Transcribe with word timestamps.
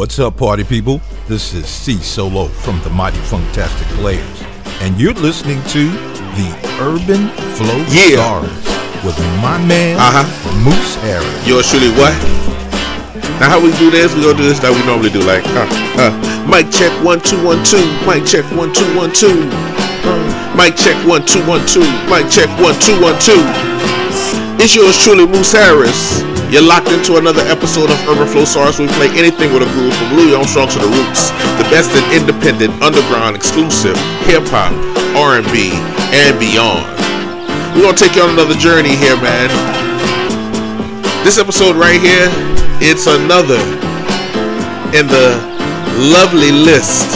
What's 0.00 0.18
up, 0.18 0.38
party 0.38 0.64
people? 0.64 0.98
This 1.28 1.52
is 1.52 1.66
C 1.66 1.98
Solo 1.98 2.46
from 2.46 2.80
the 2.80 2.88
Mighty 2.88 3.18
Funktastic 3.18 3.84
Players, 4.00 4.42
and 4.80 4.98
you're 4.98 5.12
listening 5.12 5.62
to 5.76 5.90
the 6.40 6.48
Urban 6.80 7.28
Flow 7.52 7.76
Yeah. 7.92 8.16
Stars 8.16 9.04
with 9.04 9.18
my 9.44 9.58
man 9.66 9.98
Uh-huh. 10.00 10.24
Moose 10.64 10.94
Harris. 11.04 11.46
Yours 11.46 11.68
truly, 11.68 11.90
what? 12.00 12.16
Now 13.40 13.50
how 13.50 13.60
we 13.60 13.72
do 13.76 13.90
this? 13.90 14.14
We 14.14 14.22
gonna 14.22 14.38
do 14.38 14.44
this 14.48 14.58
that 14.60 14.72
we 14.72 14.80
normally 14.86 15.10
do, 15.10 15.20
like, 15.20 15.44
uh, 15.52 15.68
uh, 16.00 16.48
mic 16.48 16.70
check 16.72 16.92
one 17.04 17.20
two 17.20 17.36
one 17.44 17.62
two, 17.62 17.84
mic 18.08 18.24
check 18.24 18.46
one 18.56 18.72
two 18.72 18.88
one 18.96 19.12
two, 19.12 19.36
uh, 20.08 20.56
mic 20.56 20.76
check 20.76 20.96
one 21.06 21.26
two 21.26 21.44
one 21.44 21.60
two, 21.68 21.84
mic 22.08 22.24
check 22.32 22.48
one 22.56 22.72
two 22.80 22.96
one 23.04 23.20
two. 23.20 23.36
It's 24.56 24.74
yours 24.74 24.96
truly, 24.96 25.26
Moose 25.26 25.52
Harris. 25.52 26.24
You're 26.50 26.66
locked 26.66 26.90
into 26.90 27.14
another 27.14 27.46
episode 27.46 27.94
of 27.94 28.08
Urban 28.10 28.26
Flosarus. 28.26 28.82
We 28.82 28.90
play 28.98 29.06
anything 29.14 29.54
with 29.54 29.62
a 29.62 29.70
groove 29.70 29.94
from 29.94 30.18
Louis 30.18 30.34
Armstrong 30.34 30.66
to 30.66 30.78
the 30.82 30.90
Roots, 30.90 31.30
the 31.62 31.66
best 31.70 31.94
in 31.94 32.02
independent, 32.10 32.74
underground, 32.82 33.38
exclusive, 33.38 33.94
hip 34.26 34.42
hop, 34.50 34.74
R&B, 35.14 35.70
and 36.10 36.34
beyond. 36.42 36.90
We're 37.78 37.86
gonna 37.86 37.94
take 37.94 38.18
you 38.18 38.26
on 38.26 38.34
another 38.34 38.58
journey 38.58 38.98
here, 38.98 39.14
man. 39.22 39.46
This 41.22 41.38
episode 41.38 41.78
right 41.78 42.02
here, 42.02 42.26
it's 42.82 43.06
another 43.06 43.62
in 44.90 45.06
the 45.06 45.38
lovely 46.10 46.50
list 46.50 47.14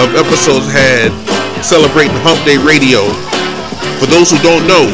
of 0.00 0.16
episodes 0.16 0.72
had 0.72 1.12
celebrating 1.60 2.16
Hump 2.24 2.40
Day 2.48 2.56
Radio. 2.56 3.12
For 4.00 4.08
those 4.08 4.32
who 4.32 4.40
don't 4.40 4.64
know, 4.64 4.88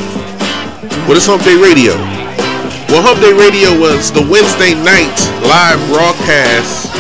what 1.07 1.15
is 1.17 1.23
Hump 1.23 1.47
Day 1.47 1.55
Radio? 1.55 2.10
Well, 2.91 3.07
Hump 3.07 3.23
Day 3.23 3.31
Radio 3.31 3.71
was 3.79 4.11
the 4.11 4.19
Wednesday 4.19 4.75
night 4.75 5.15
live 5.47 5.79
broadcast, 5.95 6.91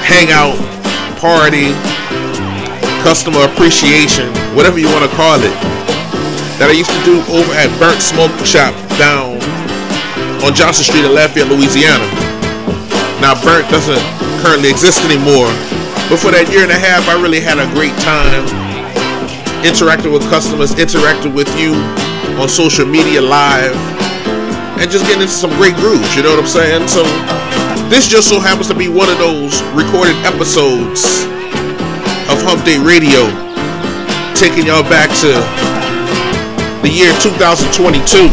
hangout, 0.00 0.56
party, 1.20 1.76
customer 3.04 3.44
appreciation, 3.44 4.32
whatever 4.56 4.80
you 4.80 4.88
want 4.88 5.04
to 5.04 5.12
call 5.12 5.36
it, 5.36 5.52
that 6.56 6.72
I 6.72 6.74
used 6.80 6.88
to 6.88 7.02
do 7.04 7.20
over 7.28 7.52
at 7.60 7.68
Burnt 7.76 8.00
Smoke 8.00 8.32
Shop 8.40 8.72
down 8.96 9.36
on 10.40 10.56
Johnson 10.56 10.88
Street 10.88 11.04
in 11.04 11.12
Lafayette, 11.12 11.52
Louisiana. 11.52 12.08
Now, 13.20 13.36
Burnt 13.36 13.68
doesn't 13.68 14.00
currently 14.40 14.72
exist 14.72 15.04
anymore, 15.04 15.52
but 16.08 16.16
for 16.16 16.32
that 16.32 16.48
year 16.48 16.64
and 16.64 16.72
a 16.72 16.80
half, 16.80 17.04
I 17.04 17.20
really 17.20 17.44
had 17.44 17.60
a 17.60 17.68
great 17.76 17.92
time 18.00 18.48
interacting 19.60 20.08
with 20.08 20.24
customers, 20.32 20.72
interacting 20.80 21.36
with 21.36 21.52
you 21.60 21.76
on 22.40 22.48
social 22.48 22.88
media 22.88 23.20
live, 23.20 23.76
and 24.78 24.90
just 24.90 25.04
getting 25.06 25.26
into 25.26 25.34
some 25.34 25.50
great 25.58 25.74
grooves. 25.74 26.14
You 26.14 26.22
know 26.22 26.30
what 26.30 26.38
I'm 26.38 26.46
saying? 26.46 26.86
So, 26.86 27.02
this 27.90 28.06
just 28.06 28.28
so 28.28 28.38
happens 28.38 28.68
to 28.68 28.76
be 28.78 28.86
one 28.86 29.10
of 29.10 29.18
those 29.18 29.58
recorded 29.74 30.14
episodes 30.22 31.26
of 32.30 32.38
Hump 32.46 32.62
Day 32.62 32.78
Radio, 32.78 33.26
taking 34.38 34.70
y'all 34.70 34.86
back 34.86 35.10
to 35.26 35.34
the 36.86 36.90
year 36.94 37.10
2022. 37.18 38.30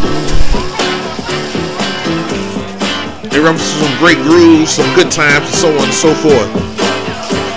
They 3.33 3.41
run 3.41 3.57
some 3.57 3.97
great 3.97 4.21
grooves, 4.21 4.77
some 4.77 4.88
good 4.93 5.09
times, 5.09 5.49
and 5.49 5.55
so 5.55 5.73
on 5.73 5.89
and 5.89 5.97
so 5.97 6.13
forth. 6.13 6.51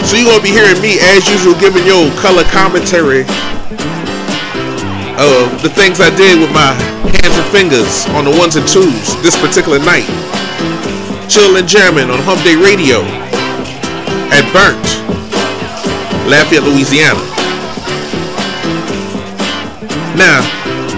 So 0.09 0.16
you're 0.16 0.33
gonna 0.33 0.42
be 0.42 0.56
hearing 0.56 0.81
me 0.81 0.97
as 1.12 1.28
usual 1.28 1.53
giving 1.61 1.84
your 1.84 2.09
color 2.16 2.42
commentary 2.48 3.28
of 5.20 5.50
the 5.61 5.69
things 5.69 6.00
I 6.00 6.09
did 6.16 6.41
with 6.41 6.50
my 6.55 6.72
hands 7.03 7.37
and 7.37 7.49
fingers 7.53 8.07
on 8.17 8.25
the 8.25 8.35
ones 8.35 8.57
and 8.57 8.67
twos 8.67 9.15
this 9.23 9.37
particular 9.39 9.79
night. 9.79 10.07
Chill 11.29 11.57
and 11.57 11.69
jamming 11.69 12.11
on 12.11 12.19
Hump 12.25 12.41
Day 12.43 12.57
Radio 12.57 13.05
at 14.33 14.45
Burnt, 14.53 14.81
Lafayette, 16.29 16.65
Louisiana. 16.65 17.21
Now, 20.17 20.43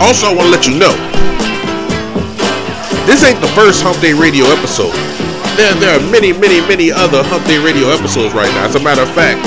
also 0.01 0.29
I 0.29 0.35
want 0.35 0.49
to 0.49 0.53
let 0.55 0.67
you 0.67 0.79
know, 0.79 0.95
this 3.07 3.25
ain't 3.25 3.41
the 3.41 3.53
first 3.59 3.83
Hump 3.83 4.01
Day 4.01 4.13
Radio 4.13 4.47
episode. 4.47 4.95
There, 5.57 5.75
there 5.77 5.99
are 5.99 6.05
many, 6.11 6.33
many, 6.33 6.61
many 6.65 6.91
other 6.93 7.23
Hump 7.25 7.45
Day 7.47 7.59
Radio 7.59 7.91
episodes 7.91 8.33
right 8.35 8.49
now. 8.55 8.65
As 8.67 8.77
a 8.77 8.81
matter 8.81 9.03
of 9.03 9.11
fact, 9.11 9.43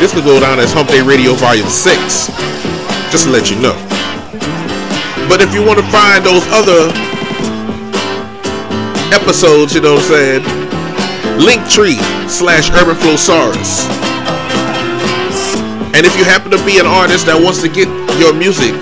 this 0.00 0.12
could 0.12 0.24
go 0.24 0.38
down 0.38 0.58
as 0.58 0.72
Hump 0.72 0.88
Day 0.88 1.00
Radio 1.00 1.34
Volume 1.34 1.68
6, 1.68 2.26
just 3.10 3.24
to 3.24 3.30
let 3.30 3.50
you 3.50 3.56
know. 3.60 3.91
But 5.32 5.40
if 5.40 5.54
you 5.56 5.64
want 5.64 5.80
to 5.80 5.88
find 5.88 6.20
those 6.20 6.44
other 6.52 6.92
episodes, 9.16 9.72
you 9.72 9.80
know 9.80 9.96
what 9.96 10.04
I'm 10.04 10.12
saying, 10.12 10.42
Linktree 11.40 11.96
slash 12.28 12.68
Urban 12.76 12.92
Flosarus. 13.00 13.88
And 15.96 16.04
if 16.04 16.12
you 16.20 16.28
happen 16.28 16.52
to 16.52 16.60
be 16.68 16.76
an 16.76 16.84
artist 16.84 17.24
that 17.32 17.40
wants 17.40 17.64
to 17.64 17.72
get 17.72 17.88
your 18.20 18.36
music 18.36 18.76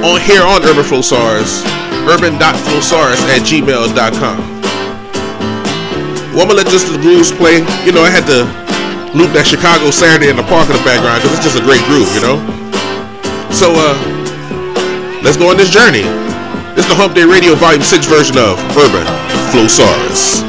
on 0.00 0.24
here 0.24 0.40
on 0.40 0.64
Urban 0.64 0.88
Flow 0.88 1.04
SARS, 1.04 1.60
urban.flosarus 2.08 3.20
at 3.28 3.44
gmail.com. 3.44 4.40
Well, 6.32 6.40
I'm 6.40 6.48
gonna 6.48 6.64
let 6.64 6.72
just 6.72 6.88
the 6.88 6.96
blues 6.96 7.28
play. 7.28 7.60
You 7.84 7.92
know, 7.92 8.00
I 8.00 8.08
had 8.08 8.24
to 8.32 8.48
loop 9.12 9.36
that 9.36 9.44
Chicago 9.44 9.92
Saturday 9.92 10.32
in 10.32 10.40
the 10.40 10.48
park 10.48 10.64
in 10.64 10.80
the 10.80 10.86
background 10.88 11.20
because 11.20 11.36
it's 11.36 11.44
just 11.44 11.60
a 11.60 11.64
great 11.68 11.84
groove, 11.84 12.08
you 12.16 12.24
know? 12.24 12.40
So, 13.52 13.68
uh, 13.76 14.13
let's 15.24 15.40
go 15.40 15.48
on 15.48 15.56
this 15.56 15.72
journey. 15.72 16.04
This 16.76 16.84
is 16.84 16.92
the 16.92 17.00
Hump 17.00 17.16
Day 17.16 17.24
Radio 17.24 17.56
Volume 17.56 17.80
6 17.80 18.04
version 18.12 18.36
of 18.36 18.60
Urban 18.76 19.08
Flosarus. 19.48 20.44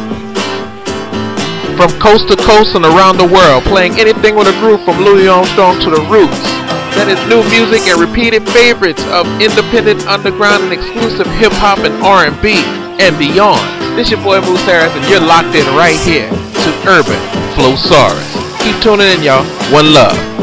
From 1.79 1.87
coast 2.03 2.27
to 2.27 2.35
coast 2.43 2.75
and 2.75 2.83
around 2.83 3.15
the 3.15 3.25
world, 3.25 3.63
playing 3.63 3.95
anything 3.95 4.35
with 4.35 4.51
a 4.51 4.55
groove 4.59 4.83
from 4.83 4.99
Louis 4.99 5.31
Armstrong 5.31 5.79
to 5.79 5.89
the 5.95 6.03
Roots. 6.11 6.43
That 6.99 7.07
is 7.07 7.19
new 7.31 7.39
music 7.47 7.87
and 7.87 8.03
repeated 8.03 8.43
favorites 8.51 9.03
of 9.15 9.23
independent, 9.39 10.03
underground, 10.11 10.67
and 10.67 10.75
exclusive 10.75 11.27
hip 11.39 11.55
hop 11.55 11.79
and 11.87 11.95
R&B 12.03 12.59
and 12.99 13.15
beyond. 13.15 13.63
This 13.95 14.11
your 14.11 14.19
boy 14.27 14.43
Moose 14.43 14.63
Harris, 14.67 14.91
and 14.91 15.03
you're 15.07 15.23
locked 15.23 15.55
in 15.55 15.63
right 15.71 15.99
here 16.03 16.27
to 16.27 16.69
Urban 16.83 17.19
Flosarus. 17.55 18.27
Keep 18.59 18.83
tuning 18.83 19.07
in, 19.07 19.23
y'all. 19.23 19.47
One 19.71 19.95
love. 19.95 20.34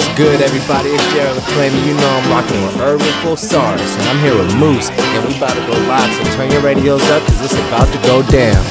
What's 0.00 0.16
good, 0.16 0.40
everybody? 0.40 0.88
It's 0.88 1.12
Jared 1.12 1.36
LaFlame, 1.36 1.76
you 1.86 1.92
know 1.92 2.08
I'm 2.08 2.30
rocking 2.30 2.62
with 2.64 2.74
Urban 2.80 3.36
SARS, 3.36 3.82
and 3.82 4.02
I'm 4.08 4.18
here 4.24 4.34
with 4.34 4.48
Moose, 4.56 4.88
and 4.88 5.28
we 5.28 5.36
about 5.36 5.52
to 5.52 5.60
go 5.66 5.76
live, 5.86 6.10
so 6.16 6.24
turn 6.36 6.50
your 6.50 6.62
radios 6.62 7.02
up, 7.10 7.22
because 7.22 7.44
it's 7.44 7.52
about 7.68 7.84
to 7.92 8.00
go 8.08 8.22
down. 8.32 8.64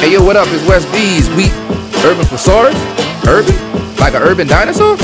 Hey 0.00 0.14
yo, 0.14 0.24
what 0.24 0.36
up? 0.36 0.48
It's 0.48 0.66
West 0.66 0.90
Bees. 0.90 1.28
We 1.36 1.50
Urban 2.08 2.24
Flosaurus? 2.24 2.80
Urban? 3.28 3.54
Like 3.96 4.14
an 4.14 4.22
urban 4.22 4.46
dinosaur? 4.46 4.96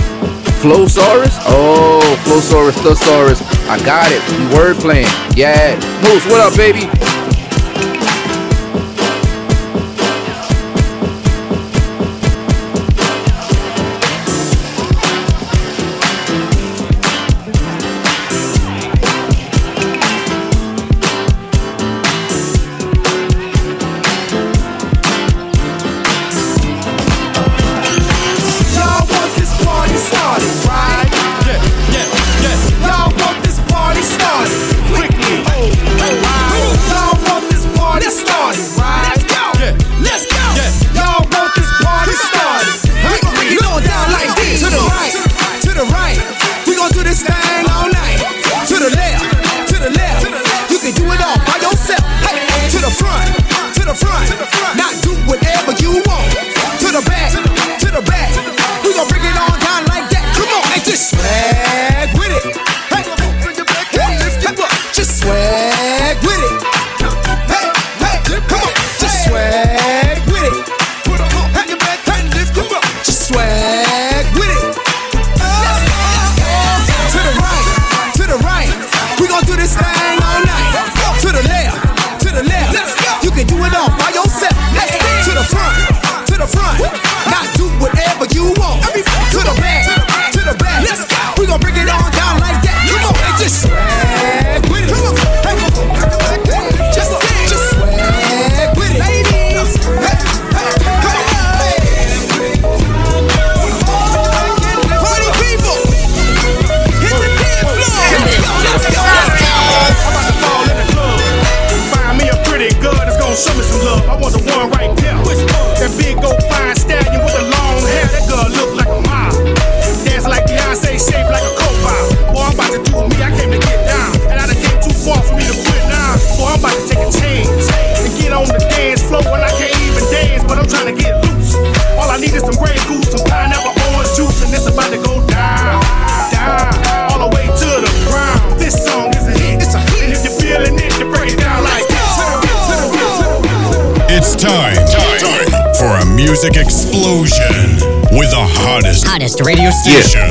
Flosaurus? 0.64 1.36
Oh, 1.44 2.00
Flosaurus, 2.24 2.82
Thesaurus. 2.82 3.42
I 3.68 3.76
got 3.84 4.08
it. 4.10 4.22
Word 4.56 4.76
playing. 4.76 5.12
Yeah. 5.36 5.76
Moose, 6.00 6.24
what 6.24 6.40
up, 6.40 6.56
baby? 6.56 6.88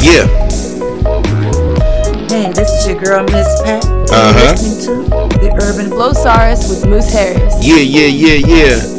Yeah, 0.05 0.27
Hey, 2.29 2.51
this 2.53 2.69
is 2.69 2.87
your 2.87 3.01
girl, 3.01 3.23
Miss 3.23 3.47
Pat. 3.63 3.83
Uh 4.13 4.33
huh. 4.37 4.51
Listening 4.51 5.09
to 5.09 5.37
the 5.39 5.49
Urban 5.63 5.89
Flow. 5.89 6.11
Flowsaurus 6.13 6.69
with 6.69 6.85
Moose 6.85 7.11
Harris. 7.11 7.55
Yeah, 7.65 7.77
yeah, 7.81 8.05
yeah, 8.05 8.45
yeah. 8.45 8.95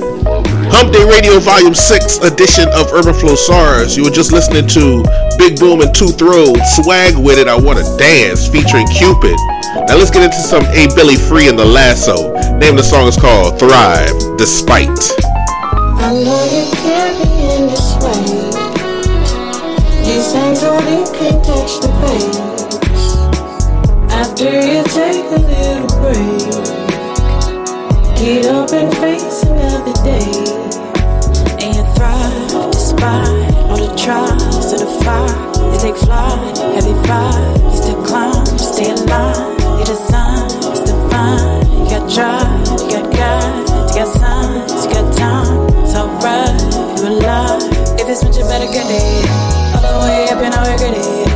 Hump 0.69 0.93
Day 0.93 1.05
Radio 1.09 1.39
Volume 1.39 1.75
6 1.75 2.19
edition 2.27 2.67
of 2.75 2.91
Urban 2.93 3.15
Flosarus. 3.15 3.97
You 3.97 4.03
were 4.03 4.11
just 4.11 4.33
listening 4.33 4.67
to 4.75 5.05
Big 5.39 5.61
Boom 5.61 5.81
and 5.81 5.95
2Throwed, 5.95 6.59
Swag 6.75 7.17
With 7.17 7.39
It, 7.39 7.47
I 7.47 7.55
Wanna 7.55 7.87
Dance, 7.97 8.49
featuring 8.49 8.89
Cupid. 8.89 9.37
Now 9.87 9.95
let's 9.95 10.11
get 10.11 10.25
into 10.25 10.43
some 10.43 10.65
A 10.75 10.89
Billi 10.97 11.15
Free 11.15 11.49
and 11.49 11.57
the 11.57 11.65
Lasso. 11.65 12.35
Name 12.59 12.75
of 12.75 12.79
the 12.79 12.83
song 12.83 13.07
is 13.07 13.17
called 13.17 13.61
Thrive 13.61 14.11
Despite. 14.39 14.91
Only 20.87 21.05
can 21.19 21.43
touch 21.43 21.81
the 21.83 21.91
base. 22.01 22.39
After 24.13 24.45
you 24.45 24.83
take 24.95 25.27
a 25.35 25.41
little 25.43 25.91
break, 26.01 26.43
get 28.19 28.47
up 28.47 28.71
and 28.73 28.91
face 28.99 29.43
another 29.43 29.93
day. 30.05 30.31
And 31.61 31.75
you 31.75 31.85
thrive 31.95 32.73
despite 32.73 33.55
all 33.67 33.77
the 33.77 33.91
trials 33.97 34.73
of 34.73 34.79
the 34.81 34.91
fire. 35.03 35.37
You 35.73 35.79
take 35.81 35.97
flight, 35.97 36.57
heavy 36.75 36.95
you 36.95 37.77
still 37.77 38.03
climb, 38.05 38.47
stay 38.59 38.91
alive. 38.91 39.59
You're 39.79 39.91
the 39.91 39.97
sign, 39.97 40.47
it's 40.71 40.81
divine. 40.87 41.67
You 41.79 41.91
got 41.91 42.05
drive, 42.15 42.51
you 42.81 42.89
got 42.95 43.07
guide, 43.13 43.69
you 43.89 43.95
got 43.99 44.09
signs, 44.21 44.85
you 44.85 44.91
got 44.93 45.17
time. 45.17 45.69
It's 45.83 45.95
alright, 45.95 46.57
you 46.99 47.09
alive. 47.09 47.63
If 47.99 48.09
it's 48.09 48.23
meant, 48.23 48.37
you 48.37 48.45
better 48.45 48.71
get 48.73 48.87
it. 48.89 49.56
The 49.97 50.03
way 50.03 50.29
up 50.29 50.45
and 50.45 50.53
I 50.53 50.61
will 50.61 50.79
get 50.79 50.93
it. 50.93 51.27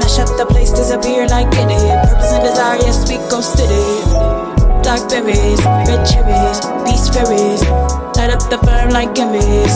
Mash 0.00 0.18
up 0.18 0.26
the 0.36 0.44
place, 0.44 0.72
disappear 0.72 1.28
like 1.28 1.46
it. 1.54 1.70
Purpose 2.10 2.32
and 2.32 2.42
desire, 2.42 2.76
yes, 2.82 3.08
we 3.08 3.16
go 3.30 3.40
steady. 3.40 3.78
Dark 4.82 5.08
berries, 5.08 5.62
red 5.86 6.02
cherries, 6.02 6.58
beast 6.82 7.14
fairies. 7.14 7.62
Light 8.18 8.30
up 8.34 8.42
the 8.50 8.58
firm 8.66 8.90
like 8.90 9.14
gimmies. 9.14 9.70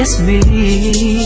Kiss 0.00 0.18
me. 0.20 1.19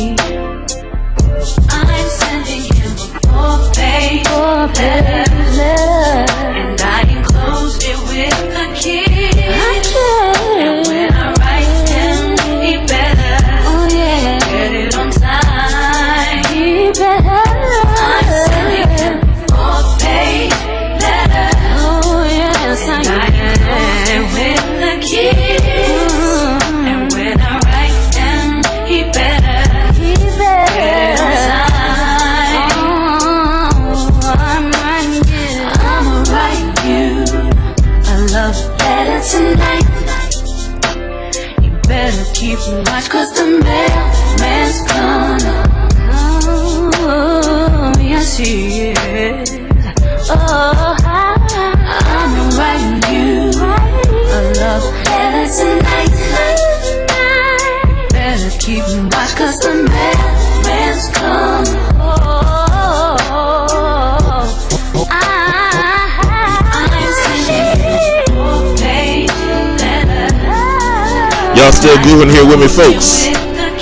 Still 71.85 72.01
grooving 72.01 72.33
here 72.33 72.49
with 72.49 72.65
me, 72.65 72.65
folks? 72.65 73.29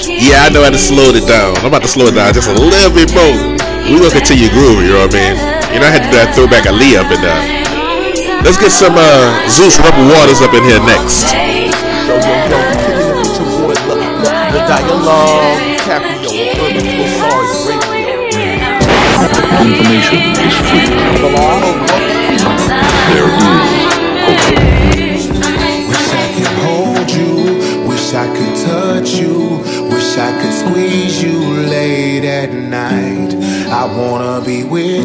Yeah, 0.03 0.43
I 0.43 0.51
know 0.51 0.67
how 0.67 0.75
to 0.75 0.83
slow 0.91 1.15
it 1.15 1.23
down. 1.23 1.55
I'm 1.63 1.71
about 1.71 1.87
to 1.87 1.89
slow 1.89 2.11
it 2.11 2.19
down 2.19 2.35
just 2.35 2.51
a 2.51 2.59
little 2.59 2.91
bit 2.91 3.15
more. 3.15 3.55
We 3.87 4.03
gonna 4.03 4.11
continue 4.11 4.51
grooving, 4.51 4.91
you 4.91 4.99
know 4.99 5.07
what 5.07 5.15
I 5.15 5.23
mean? 5.23 5.39
You 5.71 5.79
know, 5.79 5.87
I 5.87 5.95
had 5.95 6.03
to 6.03 6.11
do 6.11 6.19
that 6.19 6.35
throwback 6.35 6.67
a 6.67 6.75
Lee 6.75 6.99
up 6.99 7.07
and 7.15 7.23
down. 7.23 7.47
Let's 8.43 8.59
get 8.59 8.75
some 8.75 8.99
uh, 8.99 9.47
Zeus 9.47 9.79
Rebel 9.79 10.03
Waters 10.19 10.43
up 10.43 10.51
in 10.51 10.67
here 10.67 10.83
next. 10.83 11.31
Yo, 11.31 12.19
yo, 12.19 12.35
yo, 12.51 12.59
continue 12.75 13.23
to 13.23 13.39
your 13.39 13.71
boy 13.71 13.79
the, 13.87 13.95
the, 13.95 14.35
the 14.51 14.63
dialogue, 14.67 15.63
Caprio, 15.87 16.59
Urban 16.59 16.83
Pulsars 16.99 17.71
Radio. 17.71 18.19
Information 19.63 20.43
is 20.43 20.59
free. 20.67 20.83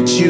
Be 0.04 0.12
you, 0.12 0.27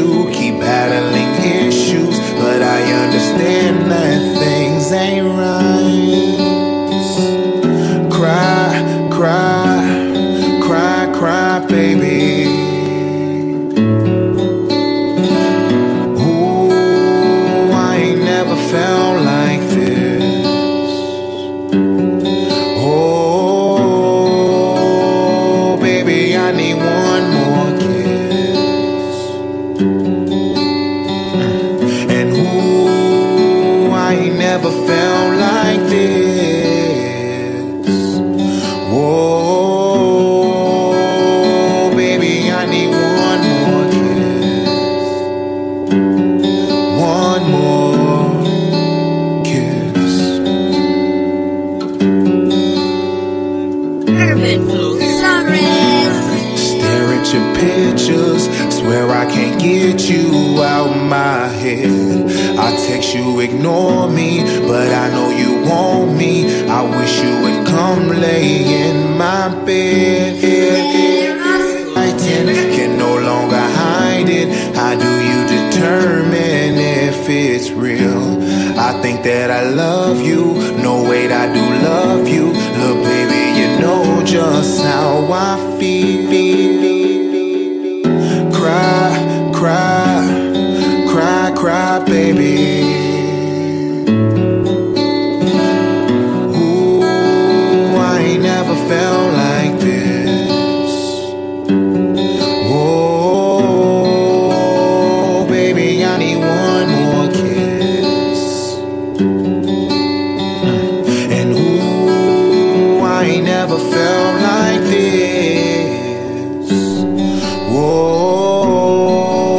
never 113.68 113.78
felt 113.90 114.40
like 114.40 114.80
this. 114.80 116.70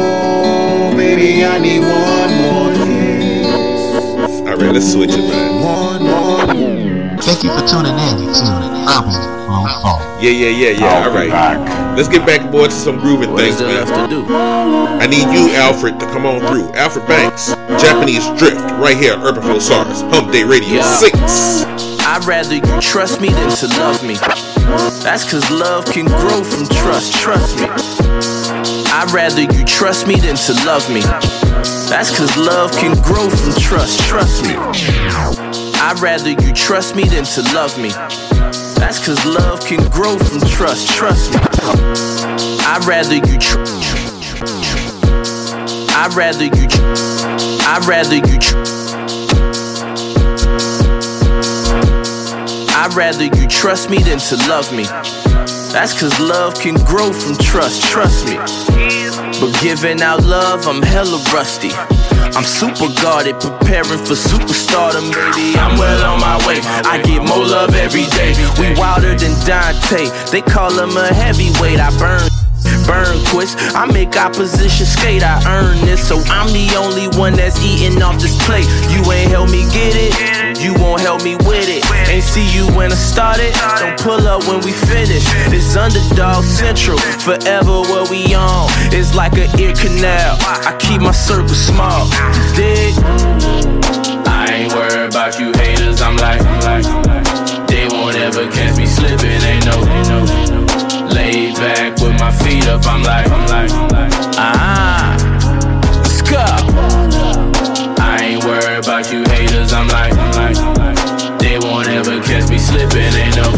baby, 0.96 1.44
I 1.44 1.58
need 1.58 1.80
one 1.80 2.30
more 2.42 2.72
kiss. 2.74 4.40
All 4.48 4.56
right, 4.56 4.72
let's 4.74 4.92
switch 4.92 5.10
it, 5.12 5.18
man. 5.28 5.62
One 5.62 6.02
more. 6.02 6.46
Thank 7.22 7.44
you 7.44 7.50
for 7.50 7.64
tuning 7.68 7.94
in 7.94 8.16
to 8.34 8.44
Urban 8.90 9.12
Flow 9.46 9.66
Fall. 9.82 10.00
Yeah, 10.20 10.30
yeah, 10.30 10.48
yeah, 10.48 10.70
yeah. 10.70 11.04
All 11.04 11.12
right. 11.14 11.30
Let's 11.96 12.08
get 12.08 12.26
back 12.26 12.40
aboard 12.42 12.70
to 12.70 12.76
some 12.76 12.98
grooving 12.98 13.30
What 13.32 13.44
is 13.44 13.56
things, 13.58 13.68
man. 13.68 13.86
left 13.86 14.10
to 14.10 14.16
do? 14.16 14.26
I 14.34 15.06
need 15.06 15.28
you, 15.32 15.54
Alfred, 15.54 16.00
to 16.00 16.06
come 16.06 16.26
on 16.26 16.40
through. 16.40 16.72
Alfred 16.74 17.06
Banks, 17.06 17.54
Japanese 17.80 18.26
Drift, 18.38 18.60
right 18.82 18.96
here, 18.96 19.12
at 19.14 19.20
Urban 19.24 19.42
Flosarus, 19.42 20.02
Hump 20.10 20.32
Day 20.32 20.42
Radio 20.44 20.76
Yeah. 20.76 20.98
6. 20.98 21.64
I'd 22.12 22.24
rather 22.24 22.56
you 22.56 22.80
trust 22.80 23.20
me 23.20 23.28
than 23.28 23.50
to 23.50 23.68
love 23.78 24.02
me. 24.02 24.14
That's 25.04 25.30
cause 25.30 25.48
love 25.48 25.84
can 25.86 26.06
grow 26.06 26.42
from 26.42 26.66
trust, 26.66 27.14
trust 27.14 27.56
me. 27.60 27.68
I'd 28.90 29.10
rather 29.12 29.42
you 29.42 29.64
trust 29.64 30.08
me 30.08 30.16
than 30.16 30.34
to 30.34 30.52
love 30.66 30.90
me. 30.90 31.02
That's 31.88 32.10
cause 32.16 32.36
love 32.36 32.72
can 32.72 33.00
grow 33.02 33.30
from 33.30 33.52
trust, 33.62 34.00
trust 34.00 34.42
me. 34.44 34.54
I'd 34.56 36.00
rather 36.02 36.30
you 36.30 36.52
trust 36.52 36.96
me 36.96 37.04
than 37.04 37.24
to 37.24 37.42
love 37.54 37.78
me. 37.78 37.90
That's 38.74 38.98
cause 39.06 39.24
love 39.24 39.64
can 39.64 39.88
grow 39.90 40.18
from 40.18 40.40
trust, 40.48 40.88
trust 40.88 41.30
me. 41.32 41.38
I'd 42.66 42.84
rather 42.86 43.14
you 43.14 43.38
tr- 43.38 43.60
I'd 45.94 46.14
rather 46.14 46.44
you 46.44 46.66
tr- 46.66 46.82
I'd 47.70 47.84
rather 47.86 48.16
you 48.16 48.38
tr- 48.38 48.79
I'd 52.80 52.94
rather 52.94 53.24
you 53.24 53.46
trust 53.46 53.90
me 53.90 53.98
than 53.98 54.18
to 54.18 54.36
love 54.48 54.72
me. 54.72 54.84
That's 55.68 55.92
cause 55.92 56.18
love 56.18 56.54
can 56.58 56.76
grow 56.88 57.12
from 57.12 57.36
trust, 57.36 57.84
trust 57.84 58.24
me. 58.24 58.36
But 59.36 59.52
giving 59.60 60.00
out 60.00 60.24
love, 60.24 60.66
I'm 60.66 60.80
hella 60.80 61.20
rusty. 61.28 61.68
I'm 62.32 62.42
super 62.42 62.88
guarded, 63.02 63.38
preparing 63.38 64.00
for 64.00 64.16
superstardom, 64.16 65.12
baby. 65.12 65.60
I'm 65.60 65.76
well 65.76 66.00
on 66.08 66.20
my 66.20 66.40
way. 66.48 66.60
I 66.88 67.02
get 67.04 67.20
more 67.20 67.44
love 67.44 67.74
every 67.74 68.06
day. 68.16 68.32
We 68.56 68.72
wilder 68.80 69.14
than 69.14 69.36
Dante. 69.44 70.08
They 70.32 70.40
call 70.40 70.72
him 70.72 70.96
a 70.96 71.12
heavyweight. 71.12 71.80
I 71.80 71.92
burn 71.98 72.30
burn 72.86 73.20
quits. 73.26 73.54
I 73.74 73.86
make 73.92 74.16
opposition 74.16 74.86
skate, 74.86 75.22
I 75.22 75.36
earn 75.46 75.84
this. 75.84 76.06
So 76.06 76.16
I'm 76.32 76.48
the 76.52 76.66
only 76.80 77.08
one 77.18 77.34
that's 77.34 77.60
eating 77.62 78.02
off 78.02 78.20
this 78.20 78.34
plate. 78.46 78.66
You 78.90 79.04
ain't 79.12 79.30
help 79.30 79.50
me 79.50 79.62
get 79.70 79.94
it, 79.94 80.12
you 80.58 80.74
won't 80.74 81.00
help 81.00 81.22
me 81.22 81.36
with 81.46 81.68
it. 81.68 81.79
Ain't 82.10 82.24
see 82.24 82.50
you 82.50 82.66
when 82.74 82.90
I 82.90 82.96
started, 82.96 83.54
don't 83.78 83.96
pull 84.00 84.26
up 84.26 84.42
when 84.48 84.58
we 84.62 84.72
finish. 84.72 85.22
It's 85.54 85.76
underdog 85.76 86.42
central, 86.42 86.98
forever 87.22 87.86
what 87.86 88.10
we 88.10 88.34
on. 88.34 88.66
It's 88.90 89.14
like 89.14 89.34
an 89.34 89.46
ear 89.60 89.72
canal. 89.78 90.36
I 90.42 90.76
keep 90.80 91.00
my 91.00 91.12
circle 91.12 91.54
small. 91.54 92.10
Dig? 92.56 92.98
I 94.26 94.46
ain't 94.50 94.72
worried 94.74 95.10
about 95.10 95.38
you 95.38 95.52
haters, 95.52 96.02
I'm 96.02 96.16
like, 96.16 96.42
I'm 96.42 96.82
like, 96.82 97.68
they 97.68 97.86
won't 97.86 98.16
ever 98.16 98.50
catch 98.50 98.76
me 98.76 98.86
slipping, 98.86 99.40
ain't 99.46 99.66
no, 99.66 99.78
ain't 99.86 100.08
no. 100.10 101.14
Laid 101.14 101.54
back 101.62 102.00
with 102.00 102.18
my 102.18 102.32
feet 102.42 102.66
up, 102.66 102.84
I'm 102.86 103.04
like, 103.04 103.30
I'm 103.30 103.46
like, 103.46 103.70
ah, 104.34 105.14
let's 106.02 106.22
go. 106.22 106.42
I 108.02 108.18
ain't 108.20 108.44
worried 108.44 108.84
about 108.84 109.12
you 109.12 109.22
haters, 109.30 109.72
I'm 109.72 109.86
like, 109.86 110.12
I'm 110.12 110.32
like, 110.34 110.79
won't 111.80 111.96
ever 111.96 112.20
catch 112.22 112.50
me 112.50 112.58
slipping, 112.58 113.14
ain't 113.14 113.36
no. 113.36 113.50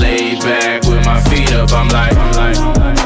Laid 0.00 0.38
back 0.40 0.82
with 0.84 1.04
my 1.04 1.20
feet 1.24 1.52
up, 1.52 1.72
I'm 1.72 1.88
like, 1.88 2.16
I'm 2.16 2.32
like, 2.34 3.03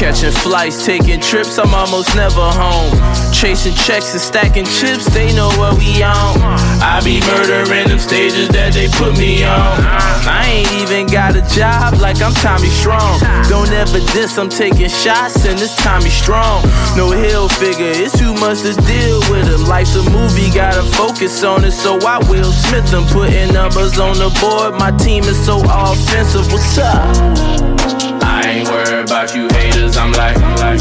Catching 0.00 0.32
flights, 0.32 0.86
taking 0.86 1.20
trips, 1.20 1.58
I'm 1.58 1.74
almost 1.74 2.16
never 2.16 2.40
home. 2.40 2.96
Chasing 3.34 3.74
checks 3.74 4.12
and 4.12 4.20
stacking 4.20 4.64
chips, 4.64 5.04
they 5.12 5.30
know 5.36 5.52
what 5.60 5.76
we 5.76 6.02
on. 6.02 6.40
I 6.80 7.02
be 7.04 7.20
murdering 7.20 7.86
them 7.86 7.98
stages 7.98 8.48
that 8.48 8.72
they 8.72 8.88
put 8.96 9.18
me 9.18 9.44
on. 9.44 9.76
I 10.24 10.64
ain't 10.64 10.72
even 10.80 11.06
got 11.06 11.36
a 11.36 11.44
job 11.52 12.00
like 12.00 12.16
I'm 12.22 12.32
Tommy 12.40 12.72
Strong. 12.80 13.20
Don't 13.52 13.68
ever 13.76 14.00
diss, 14.16 14.38
I'm 14.38 14.48
taking 14.48 14.88
shots 14.88 15.44
and 15.44 15.60
it's 15.60 15.76
Tommy 15.76 16.08
Strong. 16.08 16.64
No 16.96 17.10
hill 17.12 17.50
figure, 17.60 17.92
it's 17.92 18.18
too 18.18 18.32
much 18.40 18.64
to 18.64 18.72
deal 18.88 19.20
with 19.28 19.52
him. 19.52 19.68
Life's 19.68 19.96
a 19.96 20.02
movie, 20.08 20.48
gotta 20.48 20.82
focus 20.96 21.44
on 21.44 21.62
it, 21.62 21.72
so 21.72 22.00
I 22.08 22.16
will 22.24 22.52
Smith 22.52 22.90
them. 22.90 23.04
Putting 23.12 23.52
numbers 23.52 23.98
on 23.98 24.16
the 24.16 24.32
board, 24.40 24.80
my 24.80 24.96
team 24.96 25.24
is 25.24 25.36
so 25.44 25.60
offensive. 25.60 26.48
What's 26.50 26.78
up? 26.78 28.19
I 28.40 28.48
ain't 28.48 28.68
worried 28.68 29.04
about 29.04 29.34
you 29.34 29.48
haters, 29.48 29.98
I'm 29.98 30.12
like, 30.12 30.36
I'm 30.38 30.56
like, 30.56 30.80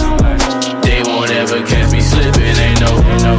they 0.82 1.04
won't 1.04 1.30
ever 1.32 1.60
catch 1.68 1.92
me 1.92 2.00
slipping, 2.00 2.56
ain't 2.56 2.80
no, 2.80 2.88
ain't 2.88 3.24
no. 3.24 3.36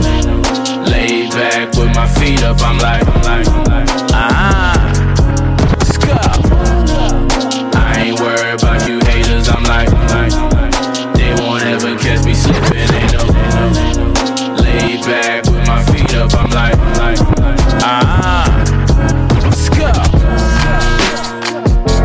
Laid 0.93 1.31
back 1.31 1.75
with 1.75 1.95
my 1.97 2.07
feet 2.07 2.43
up, 2.43 2.61
I'm 2.61 2.77
like, 2.79 3.07
I'm 3.09 3.23
like, 3.23 3.47
ah, 4.13 4.77
let's 5.79 5.97
go. 5.97 6.21
I 7.79 8.03
ain't 8.05 8.21
worried 8.21 8.61
about 8.61 8.87
you 8.87 9.01
haters, 9.09 9.49
I'm 9.49 9.65
like, 9.65 9.89
I'm 9.89 10.07
like, 10.13 10.35
they 11.17 11.33
won't 11.41 11.65
ever 11.65 11.97
catch 11.97 12.23
me 12.27 12.35
slipping, 12.35 12.93
ain't 12.93 13.13
no, 13.15 13.25
no. 13.25 14.63
Laid 14.63 15.01
back 15.07 15.47
with 15.47 15.67
my 15.67 15.83
feet 15.85 16.15
up, 16.15 16.35
I'm 16.35 16.51
like, 16.51 16.77
I'm 16.77 16.95
like, 16.99 17.20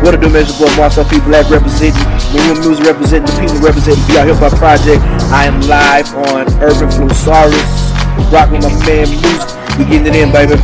What 0.06 0.14
a 0.14 0.18
do, 0.18 0.28
Mr. 0.28 0.56
Boy 0.60 0.76
Marcel 0.76 1.04
P. 1.04 1.18
Black 1.18 1.50
representing, 1.50 1.98
New 2.32 2.54
Music 2.62 2.86
representing, 2.86 3.26
the 3.26 3.40
people 3.40 3.58
representing 3.58 4.06
Be 4.06 4.16
Out 4.16 4.28
Hip 4.28 4.36
Hop 4.36 4.52
Project. 4.52 5.02
I 5.34 5.46
am 5.46 5.60
live 5.62 6.06
on 6.14 6.46
Urban 6.62 6.88
Flosarus, 6.94 8.30
rocking 8.30 8.60
my 8.62 8.70
man 8.86 9.10
Moose. 9.10 9.56
We 9.76 9.84
getting 9.84 10.06
it 10.06 10.14
in, 10.14 10.30
baby. 10.30 10.54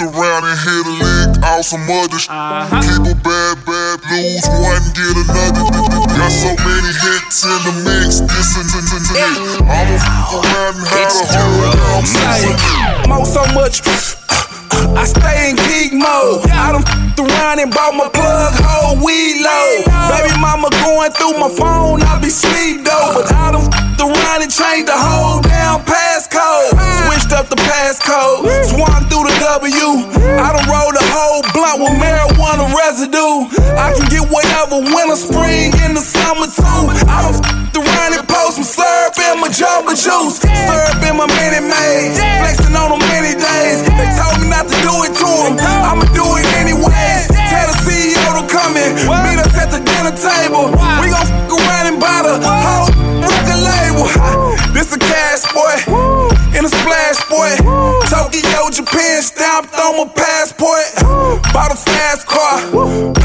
around 0.00 0.44
and 0.44 0.58
hit 0.58 0.86
a 0.86 0.94
lick 1.04 1.44
out 1.44 1.64
some 1.64 1.84
other 1.90 2.18
sh- 2.18 2.28
uh-huh. 2.30 2.82
Keep 2.82 3.12
a 3.12 3.14
bad, 3.22 3.43
hits 7.34 7.44
in 7.44 7.50
the 7.64 7.74
mix, 7.82 8.20
this 8.20 8.56
and 8.56 8.70
and 8.74 8.86
and 8.94 9.06
hit. 9.10 9.18
I'ma 9.18 9.94
f 9.94 10.06
around 10.34 10.76
and 10.76 10.86
have 10.86 11.10
a 11.10 11.26
whole 11.26 12.02
damn 12.04 13.08
Mo 13.08 13.24
so 13.24 13.42
much. 13.54 13.82
I 14.96 15.04
stay 15.04 15.50
in 15.50 15.56
geek 15.56 15.92
mode. 15.92 16.48
I 16.50 16.72
done 16.72 17.03
f***ed 17.14 17.30
around 17.30 17.60
and 17.60 17.70
bought 17.70 17.94
my 17.94 18.08
plug 18.08 18.54
hole 18.58 18.96
weed 19.04 19.42
low. 19.42 19.84
Baby 20.10 20.34
mama 20.40 20.70
going 20.82 21.12
through 21.12 21.38
my 21.38 21.48
phone, 21.48 22.02
I 22.02 22.18
be 22.20 22.30
sleep 22.30 22.84
though. 22.84 23.14
But 23.14 23.32
I 23.32 23.52
done 23.52 23.70
f***ed 23.70 24.00
around 24.00 24.42
and 24.42 24.50
changed 24.50 24.88
the 24.88 24.98
whole 24.98 25.40
damn 25.42 25.80
passcode. 25.86 26.74
Switched 27.06 27.32
up 27.32 27.48
the 27.48 27.56
passcode, 27.56 28.46
swung 28.66 29.06
through 29.08 29.30
the 29.30 29.36
W. 29.62 30.10
I 30.40 30.52
done 30.54 30.66
rolled 30.66 30.96
a 30.98 31.06
whole 31.14 31.42
blunt 31.54 31.78
with 31.82 31.94
marijuana 32.02 32.66
residue. 32.74 33.46
I 33.78 33.94
can 33.94 34.06
get 34.10 34.24
whatever 34.30 34.82
winter, 34.82 35.16
spring, 35.16 35.72
in 35.86 35.94
the 35.94 36.02
summer 36.02 36.46
too. 36.50 36.90
I 37.06 37.30
done 37.30 37.34
f***ed 37.38 37.76
around 37.78 38.12
and 38.18 38.23
some 38.54 38.62
syrup 38.62 39.18
in 39.18 39.42
my 39.42 39.50
jumbo 39.50 39.98
juice. 39.98 40.38
Syrup 40.38 41.02
in 41.02 41.18
my 41.18 41.26
mini 41.26 41.58
maze. 41.58 42.14
Flexing 42.38 42.70
on 42.78 42.94
them 42.94 43.02
many 43.10 43.34
days. 43.34 43.82
They 43.82 44.08
told 44.14 44.38
me 44.38 44.46
not 44.46 44.70
to 44.70 44.76
do 44.78 44.94
it 45.02 45.10
to 45.18 45.30
them. 45.42 45.58
I'ma 45.58 46.06
do 46.14 46.22
it 46.38 46.46
anyways. 46.62 47.26
Tell 47.34 47.66
the 47.66 47.76
CEO 47.82 48.30
to 48.38 48.46
come 48.46 48.78
in. 48.78 48.94
Meet 49.26 49.42
us 49.42 49.58
at 49.58 49.74
the 49.74 49.82
dinner 49.82 50.14
table. 50.14 50.70
We 51.02 51.10
gon' 51.10 51.26
f 51.26 51.50
around 51.50 51.86
and 51.90 51.98
buy 51.98 52.22
the 52.22 52.38
whole 52.38 52.86
record 53.26 53.58
label. 53.58 54.06
This 54.70 54.94
a 54.94 54.98
cash 55.02 55.42
boy. 55.50 55.74
In 56.54 56.62
a 56.62 56.70
splash 56.70 57.26
boy. 57.26 57.50
Tokyo, 58.06 58.70
Japan 58.70 59.18
stamped 59.22 59.74
on 59.74 59.98
my 59.98 60.06
passport. 60.14 60.94
Bought 61.50 61.74
a 61.74 61.76
fast 61.76 62.22
car. 62.30 63.23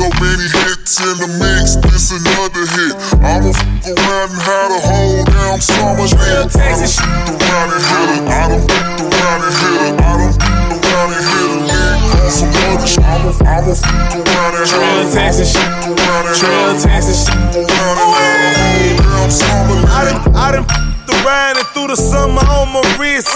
So 0.00 0.08
many 0.16 0.48
hits 0.48 0.96
in 0.96 1.12
the 1.20 1.28
mix, 1.36 1.76
this 1.84 2.08
another 2.08 2.64
hit. 2.72 2.96
I'ma 3.20 3.52
f 3.52 3.60
around 3.84 4.32
and 4.32 4.40
have 4.48 4.72
a 4.72 4.80
whole 4.80 5.24
damn 5.28 5.60
summer 5.60 6.08
lit. 6.08 6.48
I 6.56 6.72
done 6.72 6.88
f 6.88 7.04
around 7.28 7.68
and 7.76 7.84
hit 7.84 8.08
a, 8.08 8.24
I 8.24 8.48
done 8.48 8.64
f 8.64 8.80
around 8.96 9.44
and 9.44 9.52
hit 9.60 9.76
a, 9.76 9.92
I 9.92 10.16
done 10.16 10.32
f 10.32 10.40
around 10.40 11.12
and 11.12 11.20
hit 11.20 11.52
a 11.52 11.68
lick 11.68 12.16
on 12.16 12.32
some 12.32 12.48
other 12.48 12.88
sh- 12.88 12.96
I'ma 12.96 13.28
I'ma 13.44 13.76
f 13.76 13.84
around 13.84 14.56
and 14.56 14.64
hit 14.72 14.80
a, 14.80 15.12
Texas 15.12 15.52
shit. 15.52 15.68
around 15.68 16.24
and 16.24 16.36
Trail 16.40 16.72
Texas 16.80 17.28
shit. 17.28 17.36
around 17.36 17.96
and 18.00 18.08
have 18.16 18.40
a 18.40 18.56
whole 18.56 18.96
damn 19.04 19.28
summer 19.28 19.76
lit. 19.76 19.84
I 19.84 20.00
done, 20.08 20.32
I 20.32 20.48
done 20.56 20.64
f***ed 20.64 21.12
around 21.12 21.59
the 21.90 21.96
summer 21.96 22.46
on 22.46 22.70
my 22.72 22.80
wrist. 22.98 23.28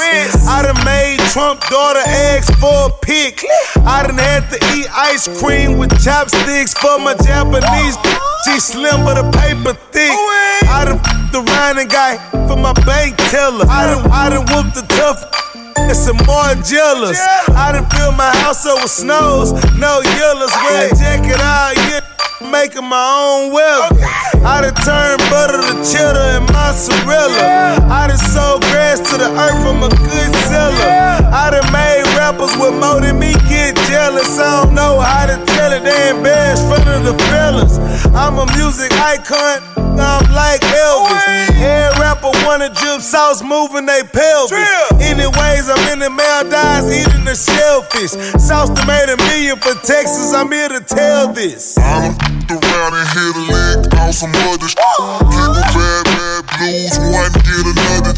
I 0.47 0.63
done 0.63 0.79
made 0.85 1.19
Trump 1.35 1.61
daughter 1.67 2.07
eggs 2.07 2.49
for 2.63 2.87
a 2.87 2.91
pick. 3.03 3.43
I 3.83 4.07
done 4.07 4.17
had 4.17 4.49
to 4.51 4.59
eat 4.77 4.87
ice 4.95 5.27
cream 5.43 5.77
with 5.77 5.91
chopsticks 5.99 6.73
for 6.75 7.01
my 7.01 7.15
Japanese. 7.15 7.99
She 8.45 8.61
slim 8.61 9.03
but 9.03 9.19
a 9.19 9.27
paper 9.43 9.75
thick. 9.91 10.15
Oh, 10.15 10.63
I 10.71 10.85
done 10.85 11.01
f***ed 11.03 11.35
around 11.35 11.79
and 11.79 11.91
got 11.91 12.31
for 12.47 12.57
my 12.57 12.73
bank 12.87 13.17
teller. 13.31 13.67
I 13.67 13.91
done, 13.91 14.11
I 14.13 14.31
done 14.31 14.47
whooped 14.47 14.77
the 14.77 14.87
tough 14.87 15.54
and 15.79 15.97
some 15.97 16.17
more 16.27 16.55
jealous. 16.63 17.19
I 17.51 17.73
done 17.73 17.89
filled 17.91 18.17
my 18.17 18.31
house 18.43 18.67
up 18.67 18.83
with 18.83 18.91
snows, 18.91 19.53
no 19.79 20.01
yellows. 20.19 20.53
Wear 20.65 20.91
a 20.91 20.97
jacket 20.97 21.41
all 21.41 21.75
year, 21.89 22.03
making 22.51 22.85
my 22.85 22.99
own 22.99 23.53
weather. 23.53 23.99
I 24.45 24.61
done 24.61 24.77
turned 24.85 25.23
butter 25.31 25.61
to 25.61 25.75
cheddar 25.85 26.39
and 26.39 26.47
mozzarella. 26.53 27.85
I 27.91 28.09
done 28.09 28.19
sold 28.19 28.63
grass 28.71 29.01
to 29.11 29.19
the 29.19 29.29
earth, 29.31 29.65
I'm 29.67 29.83
a 29.83 29.89
good 29.89 30.33
seller. 30.49 30.91
I 31.33 31.51
done 31.51 31.71
made 31.73 32.05
rappers 32.17 32.55
with 32.57 32.75
more 32.79 33.01
than 33.01 33.19
me 33.19 33.33
get 33.49 33.74
jealous. 33.95 34.39
I 34.39 34.65
don't 34.65 34.75
know 34.75 34.99
how 34.99 35.27
to 35.27 35.39
tell 35.55 35.71
it, 35.73 35.83
they 35.87 36.11
embarrassed 36.11 36.67
in 36.67 36.83
front 36.83 36.89
of 36.91 37.03
the 37.07 37.15
fellas. 37.31 37.79
I'm 38.11 38.39
a 38.43 38.47
music 38.59 38.91
icon, 38.99 39.63
I'm 39.95 40.27
like 40.35 40.63
Elvis. 40.67 41.23
Every 41.63 42.03
rapper 42.03 42.35
wanna 42.45 42.71
drip 42.75 43.01
sauce, 43.01 43.43
moving 43.43 43.87
they 43.87 44.03
pelvis. 44.03 44.59
Anyways, 44.99 45.71
I'm 45.71 45.85
in 45.93 45.99
the 46.03 46.11
Maldives 46.11 46.91
eating 46.91 47.25
the 47.25 47.37
shellfish. 47.39 48.13
Sauce 48.43 48.71
that 48.75 48.87
made 48.91 49.09
a 49.15 49.17
million 49.31 49.57
for 49.63 49.75
Texas, 49.87 50.35
I'm 50.35 50.51
here 50.51 50.69
to 50.69 50.81
tell 50.83 51.33
this. 51.33 51.79
I 51.79 52.11
done 52.11 52.19
f 52.51 52.59
around 52.59 52.95
and 52.99 53.09
hit 53.15 53.35
a 53.39 53.45
lick 53.47 53.95
out 53.95 54.13
some 54.13 54.35
other 54.51 54.67
sh- 54.67 54.75
Keep 54.75 55.55
a 55.55 55.65
bad, 55.71 56.05
bad 56.11 56.43
blues, 56.59 56.99
one, 57.15 57.33
get 57.47 57.63
another 57.63 57.74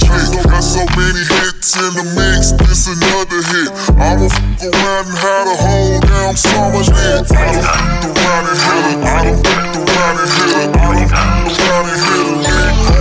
Got 0.07 0.63
so 0.63 0.87
many 0.95 1.23
hits 1.27 1.75
in 1.75 1.91
the 1.99 2.07
mix, 2.15 2.55
this 2.63 2.87
another 2.87 3.43
hit. 3.43 3.75
I'ma 3.99 4.31
fuck 4.31 4.63
around 4.63 5.11
and 5.11 5.19
have 5.19 5.51
a 5.51 5.57
whole 5.59 5.99
damn 6.01 6.37
so 6.37 6.71
much 6.71 6.87
hit. 6.87 7.27
I 7.33 7.51
don't 7.51 7.67
fuck 7.67 8.07
around 8.07 8.47
and 8.47 8.59
hit 8.63 8.87
her. 8.87 9.07
I 9.07 9.27
don't 9.27 9.43
fuck 9.43 9.75
around 9.75 10.23
and 10.23 10.31
hit 10.31 10.63
her. 10.63 10.71
I 10.71 10.95
don't 10.95 11.11
fuck 11.11 11.43
around 11.47 11.91
and 11.91 11.99
hit 11.99 12.27
her. 12.27 12.95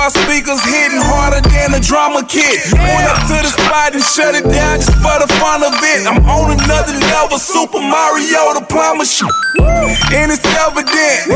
Car 0.00 0.08
speakers 0.08 0.64
hitting 0.64 0.96
harder 0.96 1.44
than 1.44 1.76
a 1.76 1.80
drama 1.84 2.24
kit. 2.24 2.56
Went 2.72 3.04
up 3.04 3.20
to 3.28 3.36
the 3.36 3.52
spot 3.52 3.92
and 3.92 4.00
shut 4.00 4.32
it 4.32 4.48
down 4.48 4.80
just 4.80 4.96
for 4.96 5.12
the 5.20 5.28
fun 5.36 5.60
of 5.60 5.76
it. 5.76 6.08
I'm 6.08 6.24
on 6.24 6.56
another 6.56 6.96
level, 7.12 7.36
Super 7.36 7.84
Mario 7.84 8.56
the 8.56 8.64
plumber 8.64 9.04
shit. 9.04 9.28
And 10.16 10.32
it's 10.32 10.40
evident 10.56 11.28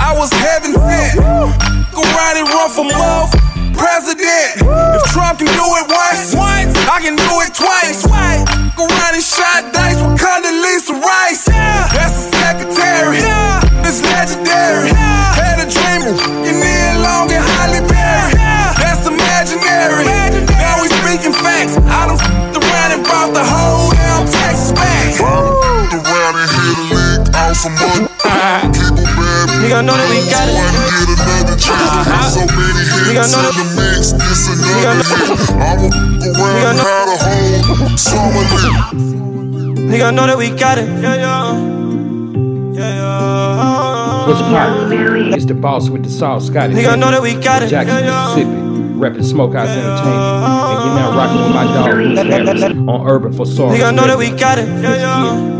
I 0.00 0.16
was 0.16 0.32
heaven 0.32 0.72
sent. 0.72 1.20
Go 1.92 2.00
around 2.00 2.40
and 2.40 2.48
run 2.48 2.72
for 2.72 2.88
love. 2.88 3.36
President, 3.76 4.64
if 4.64 5.04
Trump 5.12 5.36
can 5.36 5.52
do 5.52 5.68
it 5.76 5.84
once, 5.92 6.32
once 6.32 6.72
I 6.88 7.04
can 7.04 7.20
do 7.20 7.34
it 7.44 7.52
twice. 7.52 8.00
Go 8.80 8.88
around 8.88 9.12
and 9.12 9.20
shot 9.20 9.68
dice 9.76 10.00
with 10.00 10.16
Condoleezza 10.16 10.96
Rice. 11.04 11.52
That's 11.52 12.16
the 12.16 12.24
secretary. 12.32 13.20
It's 13.84 14.00
legendary. 14.00 14.88
Had 15.36 15.60
a 15.60 15.68
dream, 15.68 16.16
lick 27.64 27.72
out 27.72 27.72
some 27.72 27.72
money. 27.74 28.06
Keep 28.72 28.96
a 28.96 29.16
Nigga 29.56 29.80
know 29.84 29.96
that 29.96 30.08
we 30.10 30.18
got 30.30 30.46
it. 30.48 30.54
Get 31.06 31.16
another 31.16 31.56
chance. 31.56 31.80
Uh-huh. 31.80 32.12
Got 32.12 32.28
so 32.28 32.44
many 32.52 32.84
hits 32.84 33.32
in 33.32 33.40
the 33.56 33.64
mix. 33.76 34.12
This 34.12 34.42
another 34.52 34.76
hit. 34.76 34.86
I'ma 34.86 35.04
f- 35.06 35.56
around, 36.36 36.76
had 36.76 37.08
a 37.08 37.74
whole 37.74 37.96
summer 37.96 38.44
lit. 38.52 39.88
Nigga 39.88 40.08
know 40.14 40.26
that 40.26 40.36
we 40.38 40.50
got 40.50 40.78
it. 40.78 40.86
Yeah, 41.00 41.14
yeah. 41.14 41.56
Yeah, 42.76 42.94
yeah. 42.94 44.26
What's 44.26 44.42
poppin'? 44.42 45.32
It's 45.32 45.46
the 45.46 45.54
boss 45.54 45.88
with 45.88 46.02
the 46.04 46.10
sauce, 46.10 46.46
Scotty. 46.48 46.74
Nigga 46.74 46.98
know 46.98 47.10
that 47.10 47.22
we 47.22 47.34
got 47.34 47.62
it. 47.62 47.68
Jackson, 47.68 48.04
Yeah, 48.04 48.04
yeah. 48.04 48.34
Mississippi. 48.36 48.62
Reppin' 48.96 49.24
Smokehouse 49.24 49.68
Entertainment. 49.68 50.06
And 50.06 50.84
you're 50.84 50.94
now 50.96 51.16
rocking 51.16 51.42
with 51.42 51.54
my 51.54 51.64
dog, 51.64 51.96
Moose 51.96 52.18
Harris, 52.18 52.62
on 52.88 53.06
Urban 53.06 53.32
for 53.32 53.46
Sorrow. 53.46 53.70
Nigga 53.72 53.94
know 53.94 54.06
that 54.06 54.18
we 54.18 54.30
got 54.30 54.58
it. 54.58 54.66
Yeah, 54.68 54.94
yeah. 54.96 55.55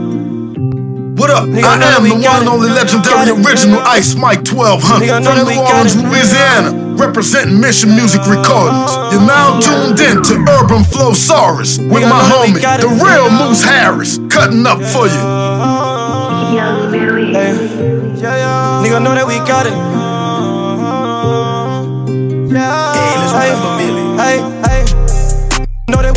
What 1.16 1.30
up? 1.30 1.48
Nigga, 1.48 1.64
I 1.64 1.96
am 1.96 2.04
the 2.04 2.12
one 2.12 2.44
and 2.44 2.48
only 2.48 2.68
legendary 2.68 3.32
original 3.32 3.80
Ice 3.88 4.14
Mike 4.14 4.44
1200 4.44 5.00
Nigga, 5.00 5.24
from 5.24 5.40
that 5.40 5.48
we 5.48 5.56
New 5.56 5.64
Orleans. 5.64 5.96
Louisiana, 5.96 6.76
representing 7.00 7.56
Mission 7.56 7.96
Music 7.96 8.20
Recordings. 8.28 8.92
You're 9.16 9.24
now 9.24 9.56
tuned 9.56 9.96
in 9.96 10.20
to 10.20 10.34
Urban 10.60 10.84
Flosarus 10.84 11.80
with 11.80 12.04
Nigga, 12.04 12.12
my 12.12 12.20
know 12.28 12.44
that 12.44 12.52
we 12.52 12.60
homie, 12.60 12.84
the 12.84 12.92
real 13.00 13.32
Moose 13.32 13.64
Harris, 13.64 14.20
cutting 14.28 14.68
up 14.68 14.76
for 14.92 15.08
you. 15.08 15.22
Hey, 17.32 17.56
Nigga 18.84 19.00
know 19.00 19.16
that 19.16 19.24
we 19.24 19.40
got 19.48 19.64
it. 19.64 19.72
Hey, 24.20 24.36
hey, 24.36 24.36
hey. 24.68 24.75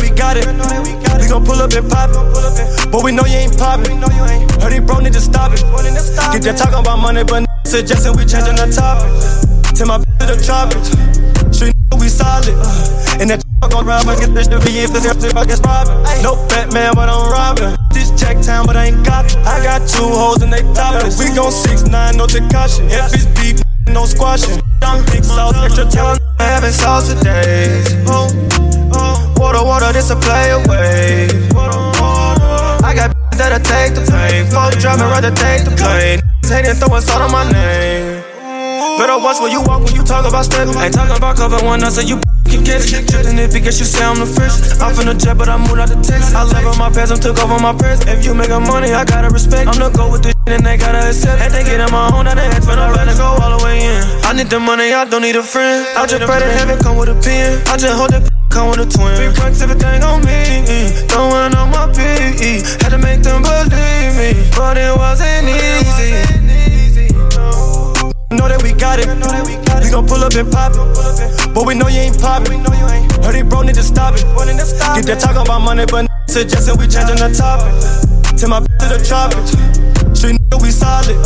We 0.00 0.10
got 0.10 0.36
it. 0.36 0.46
We 0.46 1.28
gon' 1.28 1.44
pull 1.44 1.60
up 1.60 1.72
and 1.72 1.88
pop 1.90 2.10
it. 2.10 2.90
But 2.90 3.04
we 3.04 3.12
know 3.12 3.24
you 3.24 3.36
ain't 3.36 3.56
poppin'. 3.56 4.00
Heard 4.60 4.72
he 4.72 4.80
bro 4.80 4.98
need 4.98 5.12
to 5.12 5.20
stop 5.20 5.52
it. 5.52 5.60
Get 6.32 6.42
that 6.42 6.56
talking 6.58 6.80
about 6.80 6.98
money, 6.98 7.24
but 7.24 7.44
suggesting 7.64 8.16
we 8.16 8.24
changing 8.24 8.56
the 8.56 8.66
topic. 8.72 9.12
Tell 9.76 9.86
my 9.86 9.98
to 9.98 10.26
the 10.26 10.36
tropics. 10.40 10.90
She 11.56 11.72
we 11.98 12.08
solid. 12.08 12.48
And 13.20 13.30
that 13.30 13.44
gon' 13.70 13.86
rob 13.86 14.08
and 14.08 14.18
get 14.18 14.34
this 14.34 14.48
to 14.48 14.58
be 14.60 14.80
if 14.80 14.92
this 14.92 15.04
if 15.06 15.36
I 15.36 15.44
get 15.44 15.60
robbing. 15.64 15.96
No 16.22 16.34
Batman, 16.48 16.92
but 16.94 17.08
I'm 17.08 17.30
robbing. 17.30 17.76
This 17.92 18.10
check 18.18 18.40
town, 18.42 18.66
but 18.66 18.76
I 18.76 18.86
ain't 18.86 19.04
got 19.04 19.26
it. 19.26 19.36
I 19.46 19.62
got 19.62 19.86
two 19.88 20.08
hoes 20.08 20.42
and 20.42 20.52
they 20.52 20.62
topless. 20.74 21.18
We 21.18 21.34
gon' 21.34 21.52
six 21.52 21.84
nine, 21.84 22.16
no 22.16 22.26
Takashi. 22.26 22.88
If 22.90 23.14
it's 23.14 23.26
beef, 23.38 23.62
no 23.88 24.04
squashing. 24.04 24.60
I'm 24.82 25.04
big 25.06 25.24
sauce, 25.24 25.56
extra 25.62 25.84
talent. 25.88 26.20
Having 26.38 26.72
sauce 26.72 27.12
today. 27.12 27.84
Oh. 28.06 28.59
Water, 29.40 29.64
water, 29.64 29.90
this 29.94 30.10
a 30.10 30.16
play 30.16 30.50
away. 30.50 31.26
I 32.84 32.92
got 32.94 33.16
that'll 33.38 33.58
take 33.64 33.94
the 33.94 34.04
pain. 34.12 34.44
Fuck 34.52 34.78
driving, 34.78 35.06
rather 35.06 35.30
take 35.30 35.64
the 35.64 35.70
plane. 35.80 36.20
Hating, 36.44 36.74
throwing 36.74 37.00
salt 37.00 37.22
on 37.22 37.32
my 37.32 37.50
name. 37.50 38.19
Better 38.80 39.20
watch 39.20 39.36
where 39.44 39.52
you 39.52 39.60
walk 39.60 39.84
when 39.84 39.94
you 39.94 40.02
talk 40.02 40.24
about 40.24 40.44
stepping. 40.48 40.72
Ain't 40.80 40.94
talking 40.94 41.16
about 41.16 41.36
cover 41.36 41.60
one, 41.64 41.84
I 41.84 41.90
say 41.90 42.08
you 42.08 42.16
can 42.48 42.64
get 42.64 42.80
it. 42.80 43.12
And 43.28 43.38
if 43.38 43.54
it 43.54 43.60
gets 43.60 43.78
you 43.78 43.84
say 43.84 44.00
I'm 44.00 44.16
the 44.16 44.24
fish. 44.24 44.56
I'm 44.80 44.96
the 44.96 45.12
jet, 45.12 45.36
but 45.36 45.48
I 45.52 45.60
moved 45.60 45.76
out 45.76 45.92
the 45.92 46.00
text. 46.00 46.32
I 46.32 46.48
love 46.48 46.64
on 46.64 46.78
my 46.80 46.88
pants, 46.88 47.12
I 47.12 47.16
took 47.20 47.36
over 47.44 47.60
my 47.60 47.76
press. 47.76 48.00
If 48.08 48.24
you 48.24 48.32
making 48.32 48.64
money, 48.64 48.88
I 48.96 49.04
gotta 49.04 49.28
respect. 49.28 49.68
I'm 49.68 49.76
the 49.76 49.92
go 49.92 50.08
with 50.08 50.24
the 50.24 50.32
shit 50.32 50.56
and 50.56 50.64
they 50.64 50.80
gotta 50.80 51.04
accept. 51.12 51.44
And 51.44 51.52
they 51.52 51.64
get 51.64 51.80
on 51.80 51.92
my 51.92 52.08
own, 52.08 52.24
now 52.24 52.34
they 52.34 52.48
ask 52.48 52.64
when 52.64 52.78
I 52.78 52.88
rather 52.88 53.12
go 53.20 53.36
all 53.36 53.58
the 53.58 53.60
way 53.60 53.84
in. 53.84 54.00
I 54.24 54.32
need 54.32 54.48
the 54.48 54.60
money, 54.60 54.96
I 54.96 55.04
don't 55.04 55.22
need 55.22 55.36
a 55.36 55.44
friend. 55.44 55.84
I 55.92 56.06
just 56.08 56.24
pray 56.24 56.40
to 56.40 56.48
heaven 56.48 56.80
come 56.80 56.96
with 56.96 57.12
a 57.12 57.16
pen. 57.20 57.60
I 57.68 57.76
just 57.76 57.92
hold 57.92 58.16
that 58.16 58.24
come 58.48 58.72
with 58.72 58.80
a 58.80 58.88
twin. 58.88 59.12
Big 59.20 59.36
rocks, 59.36 59.60
everything 59.60 60.00
on 60.02 60.24
me. 60.24 60.88
Throwing 61.12 61.52
on 61.52 61.68
my 61.68 61.84
PE. 61.92 62.64
Had 62.80 62.96
to 62.96 62.98
make 62.98 63.20
them 63.20 63.44
believe 63.44 64.16
me, 64.16 64.32
but 64.56 64.80
it 64.80 64.96
wasn't 64.96 65.52
easy. 65.52 66.69
Know 68.40 68.48
that 68.48 68.64
we 68.64 68.72
got 68.72 68.96
it. 68.96 69.04
We 69.04 69.92
gon' 69.92 70.08
pull 70.08 70.24
up 70.24 70.32
and 70.32 70.48
pop 70.48 70.72
it. 70.72 71.52
But 71.52 71.68
we 71.68 71.76
know 71.76 71.92
you 71.92 72.08
ain't 72.08 72.16
poppin'. 72.16 72.64
Heard 73.20 73.36
he 73.36 73.44
bro 73.44 73.60
need 73.60 73.76
to 73.76 73.84
stop 73.84 74.16
it. 74.16 74.24
Get 74.96 75.04
that 75.12 75.20
talk 75.20 75.36
about 75.36 75.60
money, 75.60 75.84
but 75.84 76.08
suggesting 76.24 76.80
we 76.80 76.88
changing 76.88 77.20
the 77.20 77.28
topic. 77.36 77.68
Tell 78.40 78.48
my 78.48 78.64
to 78.64 78.86
the 78.88 78.96
tropics. 79.04 79.52
Street 80.16 80.40
nigga, 80.40 80.56
we 80.56 80.72
solid. 80.72 81.20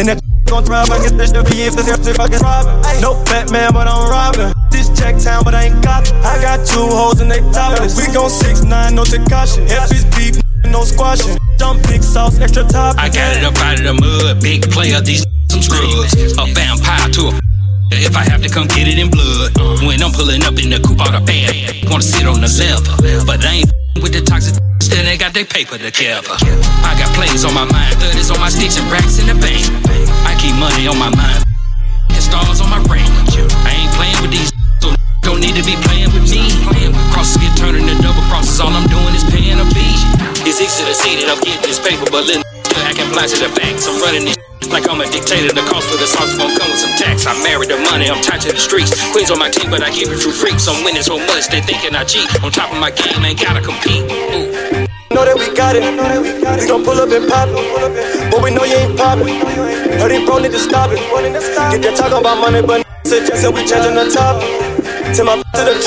And 0.00 0.08
that 0.08 0.16
gon' 0.48 0.64
thrive. 0.64 0.88
I 0.88 0.96
get 1.04 1.20
this 1.20 1.28
to 1.36 1.44
be 1.44 1.60
if 1.68 1.76
this 1.76 1.92
if 1.92 2.16
I 2.16 2.24
get 2.24 2.40
robbing. 2.40 2.80
No 3.04 3.20
Batman, 3.28 3.76
but 3.76 3.84
I'm 3.84 4.08
robbing. 4.08 4.56
This 4.72 4.88
check 4.96 5.20
town, 5.20 5.44
but 5.44 5.52
I 5.52 5.68
ain't 5.68 5.84
got 5.84 6.08
it. 6.08 6.16
I 6.24 6.40
got 6.40 6.64
two 6.64 6.88
hoes 6.88 7.20
and 7.20 7.28
they 7.28 7.44
topless. 7.52 8.00
We 8.00 8.08
gon' 8.16 8.32
six 8.32 8.64
nine, 8.64 8.96
no 8.96 9.04
Takashi. 9.04 9.60
If 9.68 9.92
it's 9.92 10.08
beef, 10.16 10.40
no 10.70 10.84
squashing. 10.84 11.36
Dump 11.58 11.82
big 11.88 12.02
sauce, 12.02 12.38
extra 12.40 12.64
top. 12.64 12.96
I 12.98 13.08
got 13.08 13.36
it 13.36 13.44
up 13.44 13.56
out 13.64 13.80
of 13.80 13.84
the 13.84 13.94
mud, 13.94 14.42
big 14.42 14.70
player, 14.70 15.00
these 15.00 15.24
some 15.50 15.62
scrubs. 15.62 16.14
A 16.36 16.44
vampire 16.52 17.08
to 17.16 17.32
a 17.32 17.40
if 17.96 18.16
I 18.16 18.24
have 18.28 18.42
to 18.42 18.48
come 18.48 18.66
get 18.68 18.88
it 18.88 18.98
in 18.98 19.10
blood. 19.10 19.54
When 19.86 20.02
I'm 20.02 20.12
pulling 20.12 20.42
up 20.44 20.58
in 20.58 20.68
the 20.70 20.82
coupe 20.82 21.00
out 21.00 21.14
of 21.14 21.24
bed, 21.24 21.54
wanna 21.88 22.02
sit 22.02 22.26
on 22.26 22.42
the 22.42 22.50
leather. 22.50 23.24
But 23.24 23.44
I 23.46 23.62
ain't 23.62 23.70
with 24.02 24.12
the 24.12 24.20
toxic, 24.20 24.58
still 24.82 25.04
they 25.04 25.16
got 25.16 25.32
their 25.32 25.46
paper 25.46 25.78
together. 25.78 26.36
I 26.84 26.92
got 26.98 27.08
plays 27.14 27.44
on 27.46 27.54
my 27.54 27.64
mind, 27.64 27.94
30s 27.96 28.34
on 28.34 28.40
my 28.40 28.50
sticks 28.50 28.76
and 28.76 28.90
racks 28.90 29.18
in 29.22 29.30
the 29.30 29.38
bank. 29.38 29.64
I 30.26 30.34
keep 30.36 30.52
money 30.58 30.90
on 30.90 30.98
my 30.98 31.08
mind 31.14 31.46
and 32.10 32.22
stars 32.22 32.60
on 32.60 32.68
my 32.68 32.82
range. 32.90 33.08
I 33.64 33.70
ain't 33.70 33.92
playing 33.94 34.18
with 34.20 34.32
these, 34.34 34.52
don't 35.22 35.40
need 35.40 35.54
to 35.56 35.64
be 35.64 35.76
playing 35.86 36.12
with 36.12 36.26
me. 36.30 36.46
Crosses 37.12 37.36
get 37.38 37.52
turned 37.56 37.76
into 37.76 37.94
double 38.02 38.22
crosses, 38.30 38.60
all 38.60 38.70
I'm 38.70 38.86
doing 38.88 39.14
is 39.14 39.24
paying 39.30 39.58
a 39.58 39.66
fee. 39.74 39.96
It's 40.46 40.60
easy 40.62 40.84
to 40.86 40.94
see 40.94 41.18
that 41.20 41.28
I'm 41.32 41.40
getting 41.42 41.66
this 41.66 41.82
paper, 41.82 42.06
but 42.10 42.24
still 42.24 42.42
acting 42.86 43.10
blind 43.10 43.30
to 43.34 43.38
the 43.42 43.50
facts. 43.50 43.88
I'm 43.88 43.98
running 44.00 44.30
this 44.30 44.36
like 44.70 44.88
I'm 44.90 45.00
a 45.00 45.06
dictator. 45.06 45.52
The 45.54 45.62
cost 45.66 45.90
for 45.90 45.98
the 45.98 46.06
sauce 46.06 46.38
gon' 46.38 46.54
come 46.54 46.70
with 46.70 46.80
some 46.80 46.94
tax. 46.98 47.26
I'm 47.26 47.38
married 47.42 47.70
to 47.70 47.78
money, 47.90 48.10
I'm 48.10 48.22
tied 48.22 48.42
to 48.46 48.52
the 48.52 48.58
streets. 48.58 48.94
Queens 49.12 49.30
on 49.30 49.38
my 49.38 49.50
team, 49.50 49.70
but 49.70 49.82
I 49.82 49.90
keep 49.90 50.08
it 50.08 50.18
through 50.18 50.34
freaks. 50.34 50.66
I'm 50.68 50.82
winning 50.84 51.02
so 51.02 51.18
much, 51.18 51.48
they 51.48 51.60
thinking 51.60 51.94
I 51.94 52.04
cheat. 52.04 52.26
On 52.42 52.50
top 52.50 52.70
of 52.70 52.78
my 52.78 52.90
game, 52.90 53.24
ain't 53.24 53.40
gotta 53.40 53.62
compete. 53.62 54.06
Ooh. 54.06 54.86
Know 55.10 55.24
that 55.24 55.38
we 55.38 55.48
got 55.54 55.74
it. 55.78 55.82
We 55.82 56.66
gon' 56.66 56.84
pull 56.84 56.98
up 56.98 57.10
and 57.10 57.26
pop 57.30 57.48
it. 57.50 58.30
But 58.30 58.42
we 58.42 58.50
know 58.50 58.64
you 58.64 58.76
ain't 58.76 58.98
poppin'. 58.98 59.26
Heard 59.98 60.12
he 60.12 60.24
bro 60.26 60.38
need 60.38 60.52
to 60.52 60.58
stop 60.58 60.90
it. 60.92 60.98
Get 61.70 61.82
that 61.82 61.96
talking 61.96 62.18
about 62.18 62.38
money, 62.38 62.60
but 62.60 62.86
suggesting 63.06 63.54
we 63.54 63.62
the 63.94 64.10
topic. 64.10 64.50
Tell 65.14 65.26
my 65.30 65.38
to 65.38 65.62
the 65.62 65.78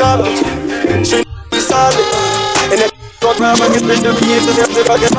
we 1.51 1.59
solid. 1.59 1.99
And 2.71 2.79
that 2.79 2.91
get 3.75 3.83
bitch 3.83 3.99
to 3.99 4.15
if 4.79 4.87
I 4.87 4.95
get. 4.95 5.11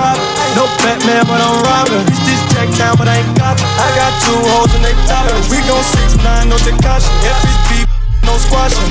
No 0.57 0.65
Batman, 0.81 1.29
but 1.29 1.37
I'm 1.37 1.61
robbing. 1.61 2.05
This 2.25 2.41
town, 2.81 2.97
but 2.97 3.05
I 3.05 3.21
ain't 3.21 3.37
got. 3.37 3.61
I 3.61 3.89
got 3.93 4.13
two 4.25 4.41
hoes 4.49 4.73
and 4.73 4.85
they 4.85 4.97
topless. 5.05 5.45
We 5.53 5.61
gon' 5.69 5.85
six 5.85 6.17
nine, 6.25 6.49
no 6.49 6.57
Takashi. 6.57 7.13
Beef, 7.69 7.87
no 8.25 8.33
squashing. 8.41 8.89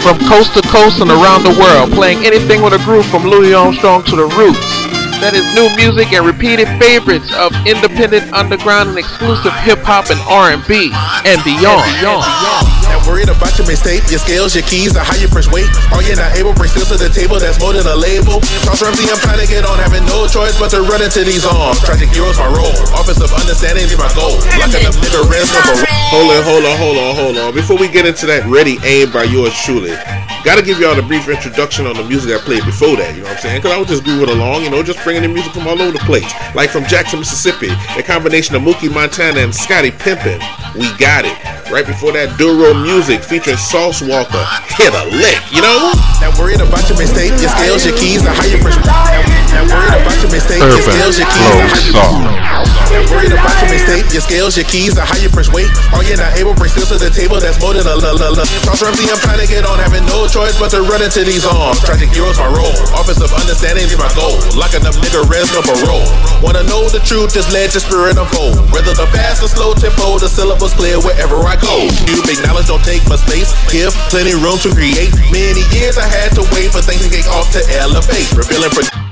From 0.00 0.18
coast 0.28 0.54
to 0.54 0.62
coast 0.68 1.00
and 1.00 1.10
around 1.10 1.42
the 1.42 1.56
world, 1.58 1.92
playing 1.92 2.24
anything 2.24 2.62
with 2.62 2.72
a 2.74 2.78
groove 2.84 3.06
from 3.06 3.24
Louis 3.24 3.52
Armstrong 3.52 4.02
to 4.04 4.16
the 4.16 4.26
Roots. 4.36 4.99
That 5.20 5.36
is 5.36 5.44
new 5.52 5.68
music 5.76 6.16
and 6.16 6.24
repeated 6.24 6.64
favorites 6.80 7.28
of 7.36 7.52
independent, 7.68 8.32
underground, 8.32 8.88
and 8.88 8.96
exclusive 8.96 9.52
hip 9.60 9.84
hop 9.84 10.08
and 10.08 10.16
R&B 10.24 10.88
and 11.28 11.38
beyond. 11.44 11.84
Not 12.00 13.04
worried 13.04 13.28
about 13.28 13.52
your 13.60 13.68
mistake, 13.68 14.00
your 14.08 14.16
scales, 14.16 14.56
your 14.56 14.64
keys, 14.64 14.96
or 14.96 15.04
how 15.04 15.12
you 15.20 15.28
press 15.28 15.44
weight. 15.52 15.68
Are 15.92 16.00
you 16.00 16.16
not 16.16 16.32
able 16.40 16.56
to 16.56 16.58
bring 16.58 16.72
skills 16.72 16.88
to 16.88 16.96
the 16.96 17.12
table 17.12 17.36
that's 17.36 17.60
more 17.60 17.76
than 17.76 17.84
a 17.84 17.92
label? 17.92 18.40
Charles 18.64 18.80
Ramsey, 18.80 19.12
I'm 19.12 19.20
trying 19.20 19.44
to 19.44 19.48
get 19.48 19.68
on, 19.68 19.76
having 19.76 20.08
no 20.08 20.24
choice 20.24 20.56
but 20.56 20.72
to 20.72 20.80
run 20.88 21.04
into 21.04 21.20
these 21.20 21.44
arms. 21.44 21.84
Tragic 21.84 22.08
heroes, 22.16 22.40
my 22.40 22.48
role. 22.48 22.72
Office 22.96 23.20
of 23.20 23.28
understanding 23.36 23.84
is 23.84 23.92
my 24.00 24.08
goal. 24.16 24.40
Locking 24.56 24.88
up 24.88 24.96
nigga 25.04 25.20
ransom 25.28 25.60
for. 25.68 25.84
Hold 26.16 26.32
on, 26.32 26.40
hold 26.48 26.64
on, 26.64 26.76
hold 26.80 26.96
on, 26.96 27.12
hold 27.12 27.36
on. 27.36 27.48
Before 27.52 27.76
we 27.76 27.92
get 27.92 28.08
into 28.08 28.24
that, 28.32 28.48
ready 28.48 28.80
aim 28.88 29.12
by 29.12 29.28
yours 29.28 29.52
truly. 29.68 29.92
Gotta 30.42 30.62
give 30.62 30.80
y'all 30.80 30.96
the 30.96 31.02
brief 31.02 31.28
introduction 31.28 31.86
on 31.86 31.96
the 31.96 32.04
music 32.04 32.32
I 32.32 32.38
played 32.40 32.64
before 32.64 32.96
that, 32.96 33.12
you 33.14 33.20
know 33.20 33.28
what 33.28 33.36
I'm 33.36 33.42
saying? 33.42 33.58
Because 33.60 33.76
I 33.76 33.78
was 33.78 33.88
just 33.88 34.04
grooving 34.04 34.30
along, 34.30 34.64
you 34.64 34.70
know, 34.70 34.82
just 34.82 35.04
bringing 35.04 35.20
the 35.22 35.28
music 35.28 35.52
from 35.52 35.68
all 35.68 35.76
over 35.76 35.92
the 35.92 36.02
place. 36.08 36.32
Like 36.54 36.70
from 36.70 36.84
Jackson, 36.86 37.20
Mississippi, 37.20 37.68
a 37.92 38.02
combination 38.02 38.56
of 38.56 38.62
Mookey 38.62 38.88
Montana 38.88 39.40
and 39.40 39.54
Scottie 39.54 39.92
Pimpen. 39.92 40.40
We 40.72 40.88
got 40.96 41.28
it. 41.28 41.36
Right 41.70 41.84
before 41.84 42.16
that, 42.16 42.40
Dorrough 42.40 42.82
Music 42.82 43.20
featuring 43.22 43.60
Sauce 43.60 44.00
Walka. 44.00 44.40
Hit 44.80 44.96
a 44.96 45.04
lick, 45.12 45.38
you 45.52 45.60
know? 45.60 45.92
Not 46.24 46.34
worried 46.40 46.64
about 46.64 46.88
your 46.88 46.96
mistake, 46.96 47.36
your 47.36 47.52
scales, 47.52 47.84
your 47.84 47.94
keys, 48.00 48.24
or 48.24 48.32
how 48.32 48.48
you 48.48 48.56
push. 48.64 48.80
Not 49.52 49.66
worried 49.66 50.02
about 50.02 50.18
your 50.22 50.30
mistake, 50.30 50.62
your 50.62 50.82
scales, 50.82 51.18
your 51.18 51.28
keys, 51.28 51.90
you 52.90 53.06
worried 53.06 53.30
about 53.30 53.54
your 53.62 53.70
mistake, 53.70 54.06
your 54.10 54.18
scales, 54.18 54.58
your 54.58 54.66
keys, 54.66 54.98
or 54.98 55.06
how 55.06 55.14
you 55.22 55.30
push 55.30 55.46
weight. 55.54 55.70
Or 55.94 56.02
you're 56.02 56.18
not 56.18 56.34
able 56.34 56.54
to 56.54 56.58
bring 56.58 56.74
skills 56.74 56.90
to 56.90 56.98
the 56.98 57.06
table 57.06 57.38
that's 57.38 57.62
more 57.62 57.70
than 57.70 57.86
a 57.86 57.94
la 57.94 58.18
la 58.18 58.34
la. 58.34 58.42
Cross 58.66 58.82
Ramsey, 58.82 59.06
I'm 59.06 59.22
trying 59.22 59.38
to 59.38 59.46
get 59.46 59.62
on, 59.62 59.78
having 59.78 60.02
no 60.10 60.26
choice 60.26 60.58
but 60.58 60.74
to 60.74 60.82
run 60.82 60.98
into 60.98 61.22
these 61.22 61.46
arms. 61.46 61.78
Tragic 61.86 62.10
heroes, 62.10 62.34
my 62.42 62.50
role. 62.50 62.74
Office 62.98 63.22
of 63.22 63.30
understanding 63.30 63.86
is 63.86 63.94
my 63.94 64.10
goal. 64.18 64.34
Locking 64.58 64.82
up 64.82 64.98
nigga 64.98 65.22
res 65.30 65.46
no 65.54 65.62
parole. 65.62 66.02
Wanna 66.42 66.66
know 66.66 66.90
the 66.90 66.98
truth, 67.06 67.30
just 67.30 67.54
let 67.54 67.70
your 67.78 67.82
spirit 67.82 68.18
unfold. 68.18 68.58
Whether 68.74 68.90
the 68.98 69.06
fast 69.14 69.46
or 69.46 69.50
slow 69.50 69.70
tempo, 69.78 70.18
the 70.18 70.26
syllabus 70.26 70.74
clear 70.74 70.98
wherever 70.98 71.38
I 71.46 71.54
go. 71.62 71.86
You 72.10 72.18
big 72.26 72.42
knowledge, 72.42 72.66
don't 72.66 72.82
take 72.82 73.06
my 73.06 73.18
space. 73.22 73.54
Give 73.70 73.94
plenty 74.10 74.34
room 74.34 74.58
to 74.66 74.70
create. 74.74 75.14
Many 75.30 75.62
years 75.70 75.94
I 75.94 76.10
had 76.10 76.34
to 76.38 76.42
wait 76.50 76.74
for 76.74 76.82
things 76.82 77.06
to 77.06 77.10
get 77.10 77.30
off 77.30 77.46
to 77.54 77.62
elevate. 77.78 78.26
Revealing. 78.34 79.09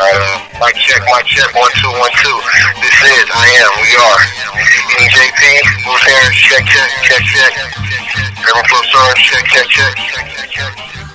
Uh, 0.00 0.38
mic 0.62 0.76
check, 0.76 1.02
mic 1.10 1.26
check, 1.26 1.50
one, 1.58 1.70
two, 1.74 1.90
one, 1.98 2.10
two. 2.22 2.38
This 2.78 2.94
is, 3.02 3.26
I 3.34 3.50
am, 3.66 3.72
we 3.82 3.90
are. 3.98 4.22
EJP, 4.94 5.42
Moose 5.86 6.06
Harris, 6.06 6.36
check, 6.38 6.64
check, 6.70 6.90
check, 7.02 7.22
check. 7.26 7.52
Urban 8.46 8.62
Flosarus, 8.70 9.18
check, 9.18 9.44
check, 9.46 9.66
check. 9.66 11.07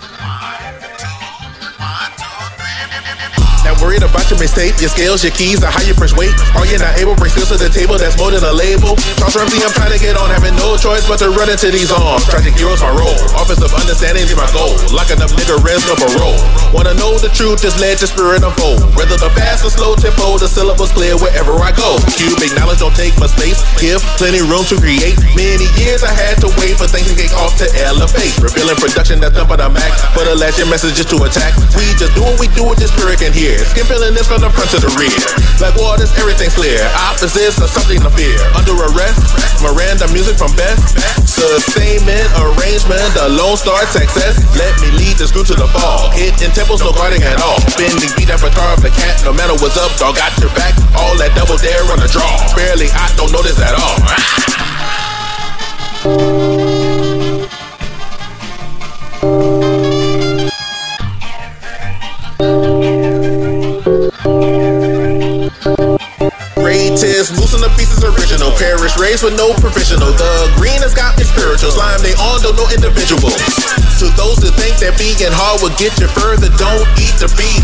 Not 3.63 3.80
worried 3.80 4.04
about 4.04 4.28
your 4.28 4.39
mistake, 4.39 4.76
your 4.84 4.91
scales, 4.91 5.23
your 5.23 5.32
keys, 5.32 5.63
the 5.63 5.71
how 5.71 5.80
you 5.88 5.95
push 5.95 6.12
weight. 6.12 6.36
Or 6.60 6.67
you're 6.67 6.84
not 6.84 6.99
able 6.99 7.15
to 7.15 7.19
bring 7.19 7.32
skills 7.32 7.47
to 7.49 7.58
the 7.58 7.71
table 7.71 7.95
that's 7.95 8.19
more 8.19 8.30
than 8.30 8.43
a 8.43 8.52
label. 8.52 8.99
Cross 9.19 9.39
Ramsey, 9.39 9.63
I'm 9.63 9.71
trying 9.71 9.95
to 9.95 10.02
get 10.02 10.19
on, 10.19 10.28
having 10.28 10.56
no 10.60 10.76
choice 10.76 11.08
but 11.08 11.23
to 11.23 11.32
run 11.32 11.47
into 11.47 11.71
these 11.71 11.91
arms. 11.91 12.28
Tragic 12.28 12.56
heroes, 12.60 12.84
my 12.84 12.91
role. 12.91 13.15
Office 13.39 13.63
of 13.63 13.71
understanding 13.71 14.28
is 14.28 14.36
my 14.36 14.47
goal. 14.52 14.76
Locking 14.91 15.23
up 15.23 15.32
nigga 15.36 15.56
res 15.63 15.80
no 15.88 15.95
parole. 15.95 16.39
Wanna 16.76 16.93
know 16.99 17.15
the 17.19 17.32
truth, 17.32 17.63
just 17.63 17.80
let 17.80 18.04
your 18.04 18.12
spirit 18.12 18.43
unfold. 18.43 18.84
Whether 18.99 19.15
the 19.15 19.32
fast 19.32 19.63
or 19.63 19.71
slow 19.71 19.95
tempo, 19.95 20.36
the 20.38 20.52
syllables 20.52 20.91
clear 20.91 21.15
wherever 21.15 21.56
I 21.63 21.71
go. 21.71 21.95
Cubic 22.19 22.52
knowledge 22.60 22.84
don't 22.84 22.95
take 22.99 23.15
my 23.15 23.32
space. 23.32 23.63
Give 23.80 24.04
plenty 24.19 24.43
room 24.43 24.67
to 24.67 24.76
create. 24.76 25.15
Many 25.39 25.71
years 25.80 26.04
I 26.04 26.12
had 26.12 26.41
to 26.43 26.49
wait 26.60 26.76
for 26.76 26.88
things 26.89 27.08
to 27.08 27.15
get 27.15 27.32
off 27.39 27.56
to 27.63 27.67
elevate. 27.88 28.36
Revealing 28.43 28.76
production 28.76 29.23
that's 29.23 29.38
done 29.38 29.47
by 29.47 29.56
the 29.56 29.69
Mac. 29.69 29.91
For 30.12 30.26
the 30.28 30.36
legend 30.36 30.69
messages 30.69 31.06
to 31.08 31.17
attack. 31.23 31.56
We 31.80 31.88
just 31.95 32.12
do 32.17 32.26
what 32.26 32.36
we 32.41 32.52
do 32.52 32.67
with 32.67 32.82
this 32.82 32.91
spirit 32.91 33.21
in 33.21 33.32
here. 33.32 33.52
Skin 33.61 33.85
feeling 33.85 34.17
this 34.17 34.25
from 34.25 34.41
the 34.41 34.49
front 34.49 34.69
to 34.73 34.79
the 34.81 34.89
rear. 34.97 35.13
Like 35.61 35.77
waters, 35.77 36.09
everything's 36.17 36.57
clear. 36.57 36.81
Opposites 37.09 37.61
are 37.61 37.69
something 37.69 38.01
to 38.01 38.09
fear. 38.17 38.39
Under 38.57 38.73
arrest, 38.73 39.21
Miranda 39.61 40.09
music 40.09 40.39
from 40.39 40.49
Best. 40.57 40.97
Sustainment, 41.27 42.25
arrangement, 42.39 43.05
the 43.13 43.29
Lone 43.29 43.57
Star 43.57 43.85
Texas. 43.93 44.41
Let 44.57 44.73
me 44.81 44.89
lead 44.97 45.21
this 45.21 45.29
group 45.29 45.45
to 45.53 45.57
the 45.57 45.67
fall. 45.69 46.09
Hitting 46.15 46.51
temples, 46.51 46.81
no 46.81 46.91
guarding 46.93 47.21
at 47.21 47.37
all. 47.41 47.61
Bending 47.77 48.09
beat 48.17 48.29
a 48.33 48.37
car 48.37 48.73
of 48.73 48.81
the 48.81 48.89
cat. 48.89 49.21
No 49.25 49.33
matter 49.33 49.53
what's 49.61 49.77
up, 49.77 49.93
dog 50.01 50.17
got 50.17 50.33
your 50.41 50.49
back. 50.57 50.73
All 50.97 51.13
that 51.21 51.35
double 51.37 51.57
dare 51.61 51.85
on 51.93 51.99
the 52.01 52.09
draw. 52.09 52.25
Barely, 52.57 52.89
I 52.89 53.11
don't 53.19 53.31
notice 53.31 53.59
at 53.61 53.77
all. 53.77 53.97
test 66.95 67.42
loosen 67.53 67.69
the 67.69 67.73
pieces 67.77 68.01
original. 68.01 68.49
Parish 68.57 68.97
raised 68.97 69.21
with 69.21 69.37
no 69.37 69.53
professional. 69.61 70.09
The 70.17 70.49
green 70.57 70.81
has 70.81 70.93
got 70.97 71.13
me 71.17 71.23
spiritual. 71.23 71.69
Slime 71.69 72.01
they 72.01 72.17
on, 72.17 72.41
don't 72.41 72.57
know 72.57 72.65
individual. 72.73 73.29
To 74.01 74.09
those 74.17 74.41
that 74.41 74.57
think 74.57 74.81
that 74.81 74.97
being 74.97 75.15
hard 75.21 75.61
will 75.61 75.73
get 75.77 75.93
you 76.01 76.09
further, 76.17 76.49
don't 76.57 76.87
eat 76.97 77.13
the 77.21 77.29
beef. 77.37 77.63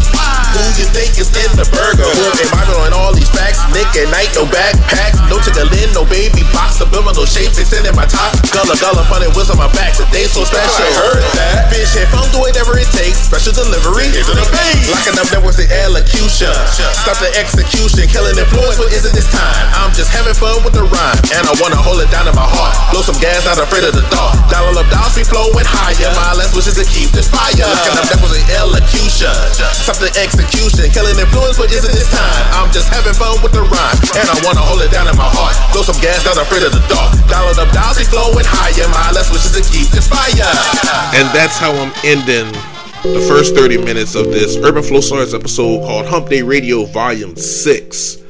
Who 0.54 0.62
you 0.78 0.88
think 0.94 1.18
is 1.18 1.34
in 1.34 1.52
the 1.58 1.66
burger? 1.74 2.06
Who 2.06 2.24
am 2.30 2.52
I 2.54 2.64
on 2.86 2.94
all 2.94 3.14
these 3.18 3.30
facts? 3.34 3.66
Nick 3.74 3.90
at 3.98 4.10
night, 4.14 4.30
no 4.38 4.46
backpack, 4.46 5.18
no 5.30 5.42
tickling, 5.42 5.90
no 5.98 6.06
baby 6.06 6.46
box, 6.54 6.82
subliminal 6.82 7.26
shapes 7.26 7.58
extending 7.58 7.94
my 7.98 8.06
top. 8.06 8.38
Gullah 8.54 8.78
gullah, 8.78 9.06
funny 9.10 9.28
wheels 9.34 9.50
on 9.50 9.58
my 9.58 9.70
back. 9.74 9.98
Today 9.98 10.30
so 10.30 10.46
special. 10.46 10.86
I 10.86 10.90
heard 11.02 11.26
that. 11.38 11.74
Fish 11.74 11.98
head 11.98 12.10
phone, 12.14 12.30
do 12.30 12.40
whatever 12.46 12.78
it 12.78 12.90
takes. 12.94 13.26
Special 13.26 13.54
delivery. 13.54 14.10
Into 14.14 14.38
the 14.38 14.46
face. 14.54 14.86
Locking 14.90 15.18
up 15.18 15.28
networks, 15.34 15.58
the 15.58 15.68
elocution. 15.86 16.54
Stop 16.70 17.18
the 17.22 17.30
execution. 17.38 18.06
Killing 18.10 18.38
influence, 18.38 18.78
what 18.78 18.94
is 18.94 19.06
it 19.06 19.14
this 19.18 19.28
time? 19.34 19.79
I'm 19.80 19.96
just 19.96 20.12
having 20.12 20.36
fun 20.36 20.60
with 20.68 20.76
the 20.76 20.84
rhyme. 20.84 21.20
And 21.32 21.48
I 21.48 21.56
wanna 21.64 21.80
hold 21.80 22.04
it 22.04 22.12
down 22.12 22.28
in 22.28 22.36
my 22.36 22.44
heart. 22.44 22.76
Blow 22.92 23.00
some 23.00 23.16
gas, 23.24 23.48
not 23.48 23.56
afraid 23.56 23.88
of 23.88 23.96
the 23.96 24.04
dark. 24.12 24.36
Dial 24.52 24.76
up 24.76 24.84
dials, 24.92 25.16
be 25.16 25.24
flowing 25.24 25.64
higher. 25.64 26.12
My 26.20 26.36
last 26.36 26.52
wish 26.52 26.68
is 26.68 26.76
to 26.76 26.84
keep 26.84 27.16
this 27.16 27.32
fire. 27.32 27.56
Looking 27.56 27.96
up 27.96 28.06
networks, 28.12 28.36
the 28.36 28.44
elocution. 28.60 29.32
Stop 29.56 30.04
the 30.04 30.12
execution. 30.20 30.92
Killing 30.92 31.16
influence, 31.16 31.56
what 31.56 31.72
is 31.72 31.88
it 31.88 31.96
this 31.96 32.12
time? 32.12 32.44
I'm 32.60 32.68
just 32.76 32.92
having 32.92 33.16
fun 33.16 33.40
with 33.40 33.56
the 33.56 33.64
rhyme. 33.64 33.98
And 34.20 34.28
I 34.28 34.36
wanna 34.44 34.60
hold 34.60 34.84
it 34.84 34.92
down 34.92 35.08
in 35.08 35.16
my 35.16 35.32
heart. 35.32 35.56
Blow 35.72 35.88
some 35.88 35.98
gas, 36.04 36.28
not 36.28 36.36
afraid 36.36 36.68
of 36.68 36.76
the 36.76 36.84
dark. 36.92 37.16
Dial 37.32 37.48
up 37.48 37.72
dials, 37.72 37.96
be 37.96 38.04
flowing 38.04 38.44
higher. 38.44 38.84
My 38.92 39.16
last 39.16 39.32
wish 39.32 39.48
is 39.48 39.56
to 39.56 39.64
keep 39.64 39.88
this 39.96 40.12
fire. 40.12 40.44
And 41.16 41.24
that's 41.32 41.56
how 41.56 41.72
I'm 41.72 41.96
ending 42.04 42.52
the 43.04 43.24
first 43.32 43.56
30 43.56 43.80
minutes 43.80 44.16
of 44.16 44.28
this 44.28 44.60
Urban 44.60 44.84
Flosarus 44.84 45.34
episode 45.34 45.88
called 45.88 46.06
Hump 46.06 46.28
Day 46.28 46.44
Radio 46.44 46.84
Volume 46.84 47.36
6. 47.36 48.29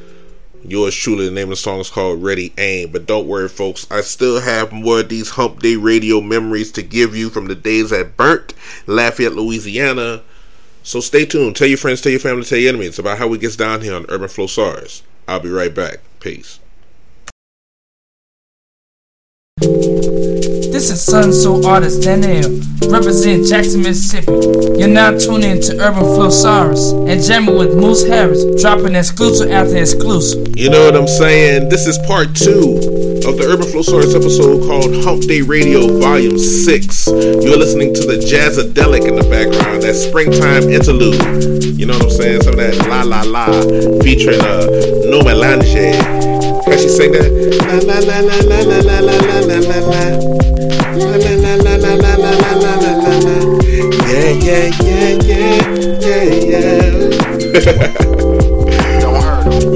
Yours 0.70 0.94
truly, 0.94 1.24
the 1.24 1.32
name 1.32 1.48
of 1.48 1.50
the 1.50 1.56
song 1.56 1.80
is 1.80 1.90
called 1.90 2.22
Ready 2.22 2.52
Aim. 2.56 2.92
But 2.92 3.04
don't 3.04 3.26
worry, 3.26 3.48
folks, 3.48 3.90
I 3.90 4.02
still 4.02 4.40
have 4.40 4.70
more 4.70 5.00
of 5.00 5.08
these 5.08 5.30
Hump 5.30 5.58
Day 5.58 5.74
Radio 5.74 6.20
memories 6.20 6.70
to 6.72 6.82
give 6.82 7.16
you 7.16 7.28
from 7.28 7.48
the 7.48 7.56
days 7.56 7.92
at 7.92 8.16
Burnt, 8.16 8.54
Lafayette, 8.86 9.32
Louisiana. 9.32 10.22
So 10.84 11.00
stay 11.00 11.26
tuned. 11.26 11.56
Tell 11.56 11.66
your 11.66 11.76
friends, 11.76 12.00
tell 12.00 12.12
your 12.12 12.20
family, 12.20 12.44
tell 12.44 12.56
your 12.56 12.68
enemies 12.68 13.00
about 13.00 13.18
how 13.18 13.32
it 13.34 13.40
gets 13.40 13.56
down 13.56 13.80
here 13.80 13.96
on 13.96 14.06
Urban 14.08 14.28
Flosarus. 14.28 15.02
I'll 15.26 15.40
be 15.40 15.50
right 15.50 15.74
back. 15.74 15.98
Peace. 16.20 16.60
This 20.80 20.92
is 20.92 21.04
Sun 21.04 21.34
Soul 21.34 21.66
artist 21.66 22.00
Daniel, 22.00 22.48
represent 22.88 23.46
Jackson, 23.46 23.82
Mississippi. 23.82 24.32
You're 24.80 24.88
now 24.88 25.10
tuning 25.10 25.60
to 25.60 25.76
Urban 25.78 26.04
Flosarus 26.16 27.06
and 27.06 27.22
jamming 27.22 27.58
with 27.58 27.76
Moose 27.76 28.08
Harris, 28.08 28.46
dropping 28.62 28.94
exclusive 28.94 29.50
after 29.50 29.76
exclusive. 29.76 30.56
You 30.56 30.70
know 30.70 30.86
what 30.86 30.96
I'm 30.96 31.06
saying? 31.06 31.68
This 31.68 31.86
is 31.86 31.98
part 32.08 32.34
two 32.34 32.80
of 33.28 33.36
the 33.36 33.44
Urban 33.46 33.68
Flosarus 33.68 34.16
episode 34.16 34.66
called 34.66 35.04
Hump 35.04 35.24
Day 35.24 35.42
Radio 35.42 35.86
Volume 36.00 36.38
6. 36.38 37.06
You're 37.08 37.60
listening 37.60 37.92
to 37.92 38.00
the 38.00 38.16
Jazzadelic 38.16 39.06
in 39.06 39.16
the 39.16 39.28
background, 39.28 39.82
that 39.82 39.92
springtime 39.92 40.72
interlude. 40.72 41.76
You 41.76 41.84
know 41.84 41.98
what 41.98 42.04
I'm 42.04 42.10
saying? 42.10 42.40
Some 42.40 42.54
of 42.54 42.60
that 42.60 42.88
La 42.88 43.02
La 43.02 43.20
La 43.28 43.52
featuring 44.00 44.40
uh, 44.40 44.64
Nomálangè. 45.12 46.64
Can 46.64 46.78
she 46.78 46.88
sing 46.88 47.12
that? 47.12 47.28
La 47.68 48.00
la 48.00 48.00
la 48.00 48.20
la 48.24 48.40
la 48.48 48.60
la 48.64 48.80
la 48.80 49.20
la 49.20 49.40
la 49.44 49.58
la 49.60 50.16
la. 50.16 50.59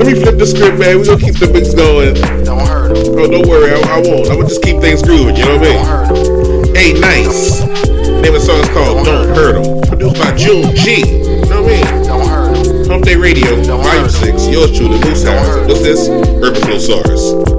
Let 0.04 0.06
me 0.06 0.20
flip 0.20 0.38
the 0.38 0.46
script, 0.46 0.78
man. 0.78 0.98
We're 0.98 1.04
gonna 1.04 1.20
keep 1.20 1.38
the 1.38 1.48
beats 1.48 1.72
going. 1.72 2.14
Don't 2.44 2.60
hurt 2.66 2.96
him. 2.96 3.14
Oh, 3.16 3.26
don't 3.26 3.46
worry, 3.48 3.72
I, 3.72 3.80
I 3.80 4.02
won't. 4.04 4.28
I'm 4.28 4.36
gonna 4.36 4.48
just 4.48 4.62
keep 4.62 4.80
things 4.80 5.02
grooving, 5.02 5.36
you 5.36 5.44
know 5.46 5.56
what 5.56 5.66
I 5.66 6.12
mean? 6.12 6.98
A-Nice. 6.98 7.64
Name 7.64 8.34
of 8.34 8.40
the 8.40 8.40
song 8.40 8.60
is 8.60 8.68
called 8.68 9.06
Don't, 9.06 9.26
don't 9.26 9.36
Hurt 9.36 9.56
Him. 9.56 9.80
Produced 9.88 10.16
by 10.20 10.36
June 10.36 10.74
G. 10.76 11.00
You 11.08 11.46
know 11.46 11.62
what 11.62 11.72
I 11.72 11.92
mean? 11.92 12.02
Don't 12.04 12.28
hurt 12.28 12.56
him. 12.56 12.88
Hump 12.88 13.04
Day 13.04 13.16
Radio, 13.16 13.62
Volume 13.62 14.08
6, 14.08 14.48
yours 14.48 14.76
truly, 14.76 15.00
Moose 15.00 15.22
Harris. 15.22 15.66
What's 15.68 15.80
this? 15.80 16.08
Urban 16.08 16.60
Flosarus. 16.60 17.53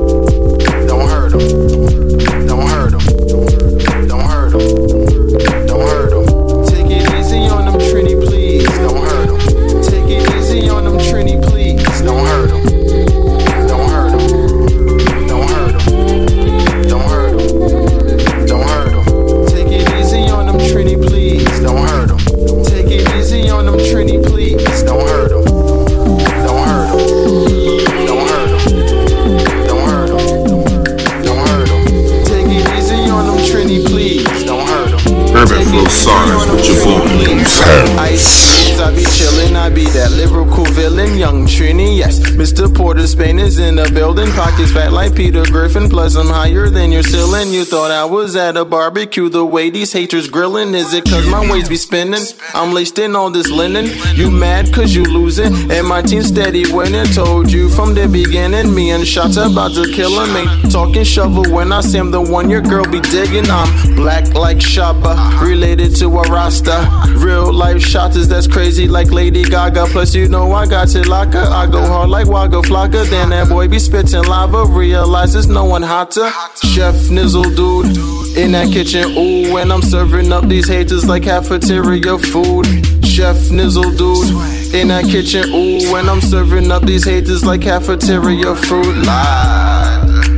In 44.25 44.31
the 44.31 44.44
Pockets 44.65 44.86
fat 44.86 44.93
like 44.93 45.15
Peter 45.15 45.43
Griffin, 45.43 45.89
plus 45.89 46.15
I'm 46.15 46.28
higher 46.28 46.69
than 46.69 46.91
your 46.91 47.04
ceiling. 47.04 47.51
You 47.51 47.65
thought 47.65 47.91
I 47.91 48.06
was 48.06 48.36
at 48.36 48.58
a 48.58 48.65
barbecue. 48.65 49.30
The 49.30 49.45
way 49.45 49.69
these 49.69 49.93
haters 49.93 50.28
grilling, 50.28 50.73
is 50.73 50.93
it 50.93 51.06
cause 51.06 51.28
my 51.28 51.49
waist 51.51 51.69
be 51.69 51.75
spinning? 51.75 52.21
I'm 52.54 52.73
laced 52.73 52.97
in 52.99 53.15
all 53.15 53.30
this 53.30 53.49
linen. 53.49 53.88
You 54.15 54.32
mad 54.32 54.73
cause 54.73 54.95
you 54.95 55.04
losing, 55.04 55.71
and 55.71 55.88
my 55.88 56.01
team 56.01 56.23
steady 56.23 56.71
winning. 56.71 57.06
Told 57.13 57.51
you 57.51 57.69
from 57.69 57.93
the 57.93 58.08
beginning, 58.08 58.73
me 58.73 58.91
and 58.91 59.06
shots 59.06 59.38
about 59.38 59.73
to 59.75 59.91
kill 59.91 60.19
him. 60.19 60.36
Ain't 60.36 60.71
talking 60.71 61.04
shovel 61.04 61.43
when 61.54 61.71
I 61.71 61.82
say 61.82 61.99
I'm 61.99 62.12
the 62.12 62.21
one 62.21 62.49
your 62.49 62.62
girl 62.62 62.86
be 62.86 63.01
digging. 63.01 63.49
I'm 63.49 63.95
black 63.95 64.34
like 64.34 64.58
Shabba, 64.58 65.41
related 65.41 65.95
to 65.97 66.08
a 66.08 66.21
Rasta. 66.23 66.89
Real 67.17 67.54
life 67.54 67.82
shotters 67.82 68.28
that's 68.28 68.47
crazy 68.47 68.88
like 68.88 69.12
Lady 69.12 69.43
Gaga. 69.43 69.86
Plus, 69.88 70.15
you 70.15 70.28
know 70.28 70.51
I 70.51 70.65
got 70.65 70.93
locker. 71.08 71.39
I 71.39 71.67
go 71.67 71.86
hard 71.86 72.10
like 72.10 72.28
Waka 72.28 72.62
Flocka. 72.62 73.08
Then 73.10 73.30
that 73.30 73.49
boy 73.49 73.67
be 73.67 73.80
spitting 73.80 74.23
lava. 74.23 74.54
But 74.55 74.67
realizes 74.67 75.49
no 75.49 75.65
one 75.65 75.81
hotter. 75.81 76.29
Chef 76.63 76.95
Nizzle 77.09 77.53
dude 77.57 78.37
in 78.37 78.53
that 78.53 78.71
kitchen. 78.71 79.11
Ooh, 79.17 79.57
and 79.57 79.69
I'm 79.69 79.81
serving 79.81 80.31
up 80.31 80.45
these 80.47 80.65
haters 80.65 81.05
like 81.09 81.23
cafeteria 81.23 82.17
food. 82.17 82.65
Chef 83.03 83.35
Nizzle 83.51 83.97
dude 83.97 84.73
in 84.73 84.87
that 84.87 85.03
kitchen. 85.11 85.49
Ooh, 85.49 85.95
and 85.97 86.09
I'm 86.09 86.21
serving 86.21 86.71
up 86.71 86.83
these 86.83 87.03
haters 87.03 87.43
like 87.45 87.63
cafeteria 87.63 88.55
food. 88.55 89.03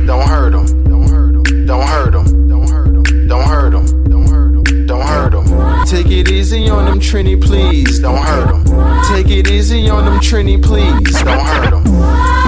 Don't 0.08 0.26
hurt 0.26 0.52
'em. 0.52 0.66
Don't 0.88 1.08
hurt 1.08 1.36
'em. 1.36 1.66
Don't 1.66 1.86
hurt 1.86 2.16
'em. 2.16 2.48
Don't 2.48 2.66
hurt 2.66 2.94
'em. 2.96 3.28
Don't 3.28 3.46
hurt 3.46 3.74
'em. 3.74 3.86
Don't 4.08 4.26
hurt 4.26 4.54
'em. 4.56 4.86
Don't 4.86 5.06
hurt 5.06 5.34
'em. 5.34 5.86
Take 5.86 6.10
it 6.10 6.28
easy 6.28 6.68
on 6.68 6.86
them 6.86 6.98
Trini, 6.98 7.40
please. 7.40 8.00
Don't 8.00 8.18
hurt 8.18 8.50
'em. 8.50 8.64
Take 9.04 9.30
it 9.30 9.48
easy 9.48 9.88
on 9.88 10.06
them 10.06 10.18
Trini, 10.18 10.60
please. 10.60 11.22
Don't 11.22 11.40
hurt 11.40 11.72
'em. 11.72 12.47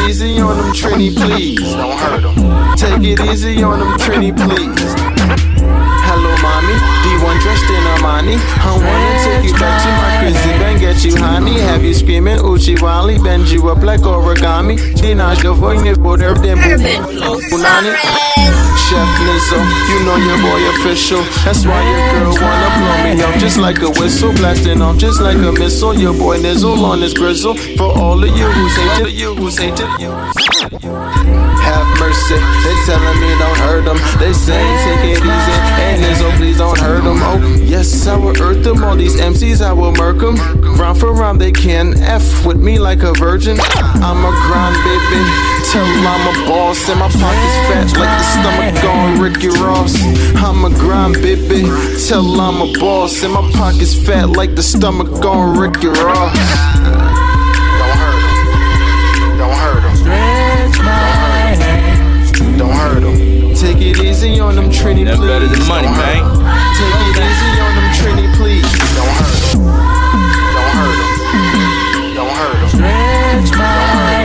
It 0.00 0.10
easy 0.10 0.40
on 0.40 0.56
them 0.56 0.72
Trini, 0.72 1.14
please. 1.14 1.60
Don't 1.74 1.98
hurt 1.98 2.22
them. 2.22 2.76
Take 2.76 3.02
it 3.02 3.20
easy 3.20 3.62
on 3.62 3.78
them 3.80 3.98
Trini, 3.98 4.32
please. 4.34 4.94
Hello, 6.06 6.30
mommy. 6.42 6.74
D1 7.02 7.40
dressed 7.40 7.70
in 7.70 7.84
Armani. 7.94 8.36
I 8.36 8.76
wanna 8.76 9.24
take 9.24 9.44
you 9.44 9.58
back 9.58 9.82
to 9.82 9.88
my 10.00 10.32
crib 10.32 10.62
and 10.62 10.80
get 10.80 11.04
you 11.04 11.16
honey. 11.16 11.60
Have 11.60 11.84
you 11.84 11.94
screaming 11.94 12.40
Uchi 12.40 12.76
Wally? 12.80 13.18
Bend 13.18 13.48
you 13.50 13.68
up 13.68 13.82
like 13.82 14.00
origami. 14.00 14.76
Dinaj 14.96 15.42
your 15.42 15.54
voice, 15.54 15.82
put 15.98 16.20
her 16.20 16.34
them 16.34 16.58
Punani. 16.58 18.19
Chef 18.90 19.06
Lizzo, 19.20 19.58
you 19.88 20.04
know 20.04 20.16
your 20.16 20.36
boy 20.42 20.68
official. 20.70 21.22
That's 21.44 21.64
why 21.64 21.80
your 21.88 22.10
girl 22.10 22.34
wanna 22.42 22.70
blow 22.76 23.04
me 23.04 23.22
up 23.22 23.38
just 23.38 23.56
like 23.56 23.80
a 23.82 23.88
whistle, 23.88 24.32
blasting 24.32 24.82
off 24.82 24.98
just 24.98 25.20
like 25.20 25.36
a 25.36 25.52
missile. 25.52 25.94
Your 25.94 26.12
boy 26.12 26.38
Nizzle 26.38 26.84
on 26.84 27.00
his 27.00 27.14
grizzle. 27.14 27.54
For 27.54 27.96
all 27.96 28.20
of 28.20 28.36
you 28.36 28.46
who's 28.46 28.76
hated, 28.76 29.12
you 29.12 29.36
who's 29.36 29.58
hated, 29.58 29.88
you. 30.00 31.19
Mercy, 32.10 32.34
they 32.34 32.74
telling 32.86 33.20
me 33.20 33.28
don't 33.38 33.56
hurt 33.58 33.84
them. 33.84 33.96
They 34.18 34.32
say 34.32 34.58
take 34.82 35.16
it 35.16 35.22
easy, 35.22 35.56
and 35.78 36.02
Nizzle 36.02 36.36
please 36.38 36.58
don't 36.58 36.76
hurt 36.76 37.04
them. 37.04 37.18
Oh 37.20 37.38
yes, 37.62 38.04
I 38.08 38.16
will 38.16 38.36
earth 38.42 38.64
them. 38.64 38.82
All 38.82 38.96
these 38.96 39.14
MCs 39.14 39.64
I 39.64 39.72
will 39.72 39.92
murk 39.92 40.18
them. 40.18 40.34
Round 40.74 40.98
for 40.98 41.12
round 41.12 41.40
they 41.40 41.52
can 41.52 41.94
F 42.02 42.44
with 42.44 42.56
me 42.56 42.80
like 42.80 43.04
a 43.04 43.12
virgin. 43.12 43.58
I'm 43.60 44.24
a 44.24 44.32
grind 44.42 44.74
baby. 44.82 45.22
Tell 45.70 45.86
I'm 45.86 46.26
a 46.34 46.48
boss 46.48 46.88
and 46.88 46.98
my 46.98 47.08
pockets 47.08 47.56
fat 47.68 47.94
like 47.96 48.10
the 48.18 48.26
stomach 48.34 48.84
on 48.84 49.20
Ricky 49.20 49.48
Ross. 49.62 49.94
I'm 50.34 50.64
a 50.64 50.70
grind 50.80 51.14
baby. 51.14 51.62
Tell 52.08 52.40
I'm 52.40 52.60
a 52.60 52.72
boss 52.80 53.22
and 53.22 53.34
my 53.34 53.48
pockets 53.52 53.94
fat 53.94 54.30
like 54.30 54.56
the 54.56 54.64
stomach 54.64 55.24
on 55.24 55.56
Ricky 55.56 55.86
Ross. 55.86 56.69
Easy 64.40 64.48
on 64.48 64.56
them 64.56 64.70
Trini, 64.72 65.04
please. 65.04 65.28
better 65.28 65.46
than 65.46 65.68
money, 65.68 65.86
Don't 65.86 65.96
hurt 65.96 66.16
man. 66.16 66.24
'em. 66.24 66.40
Take 66.80 66.96
it 67.12 67.24
easy 67.28 67.60
on 67.60 67.72
them 67.76 67.88
Trini, 67.92 68.26
please. 68.36 68.64
Don't 68.96 69.14
hurt 69.20 69.42
'em. 69.52 69.60
Don't 70.56 70.72
hurt 70.80 70.98
'em. 71.00 72.14
Don't 72.16 72.34
hurt 72.40 72.56
'em. 72.56 72.68
Stretch 72.72 73.50
my 73.58 73.64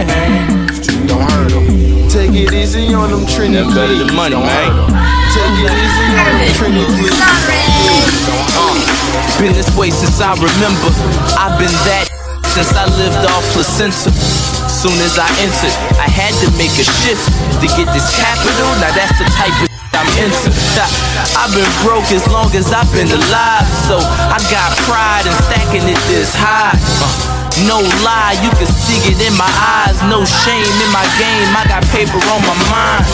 hands. 0.07 0.87
Don't 1.07 1.31
hurt 1.31 1.51
'em. 1.51 1.65
Take 2.07 2.33
it 2.33 2.53
easy 2.53 2.93
on 2.93 3.11
them 3.11 3.25
Trini, 3.27 3.59
That 3.59 3.75
better 3.75 3.87
please. 3.87 4.07
than 4.07 4.15
money, 4.15 4.35
Don't 4.35 4.45
man. 4.45 4.71
hurt 4.71 4.87
'em. 4.87 4.95
Take 5.35 5.55
it 5.67 5.73
easy 5.83 6.05
on 6.15 6.31
them 6.39 6.51
Trini, 6.57 6.83
please. 6.95 7.11
Uh, 8.55 9.41
been 9.41 9.53
this 9.53 9.69
way 9.75 9.89
since 9.91 10.21
I 10.21 10.31
remember. 10.33 10.89
I've 11.37 11.59
been 11.59 11.75
that 11.91 12.07
since 12.55 12.71
I 12.73 12.85
lived 12.95 13.19
off 13.35 13.43
placenta. 13.51 14.11
Soon 14.71 14.95
as 15.01 15.19
I 15.19 15.27
entered, 15.43 15.75
I 15.99 16.07
had 16.07 16.31
to 16.39 16.47
make 16.55 16.71
a 16.79 16.85
shift 17.03 17.25
to 17.59 17.67
get 17.75 17.91
this 17.91 18.07
capital. 18.15 18.69
Now 18.79 18.91
that's 18.95 19.17
the 19.19 19.25
type 19.35 19.51
of 19.63 19.74
I've 20.17 21.53
been 21.53 21.69
broke 21.83 22.11
as 22.11 22.25
long 22.31 22.55
as 22.55 22.71
I've 22.71 22.91
been 22.93 23.11
alive, 23.11 23.67
so 23.87 23.97
I 23.99 24.39
got 24.49 24.71
pride 24.87 25.25
in 25.25 25.33
stacking 25.43 25.87
it 25.89 25.99
this 26.07 26.33
high. 26.33 26.79
Uh, 27.03 27.34
no 27.63 27.79
lie, 28.03 28.35
you 28.43 28.51
can 28.59 28.67
see 28.67 28.99
it 29.07 29.15
in 29.23 29.31
my 29.39 29.47
eyes. 29.47 29.95
No 30.11 30.27
shame 30.27 30.75
in 30.83 30.91
my 30.91 31.07
game, 31.15 31.47
I 31.55 31.63
got 31.63 31.87
paper 31.95 32.19
on 32.35 32.41
my 32.43 32.57
mind. 32.67 33.07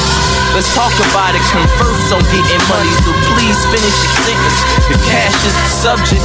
Let's 0.58 0.74
talk 0.74 0.92
about 0.98 1.38
it, 1.38 1.44
converse 1.54 2.10
on 2.10 2.26
getting 2.34 2.64
money, 2.66 2.92
so 3.06 3.14
please 3.32 3.60
finish 3.70 3.94
your 4.02 4.14
sentence. 4.26 4.58
If 4.90 5.00
cash 5.06 5.38
is 5.46 5.54
the 5.54 5.70
subject, 5.70 6.24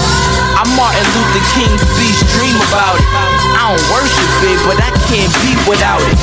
I'm 0.56 0.66
Martin 0.74 1.04
Luther 1.12 1.44
King's 1.52 1.84
speech, 1.92 2.18
dream 2.34 2.56
about 2.72 2.96
it. 2.96 3.06
I 3.52 3.70
don't 3.70 3.84
worship 3.92 4.32
it, 4.48 4.58
but 4.64 4.80
I 4.80 4.90
can't 5.12 5.30
be 5.44 5.52
without 5.68 6.00
it. 6.00 6.18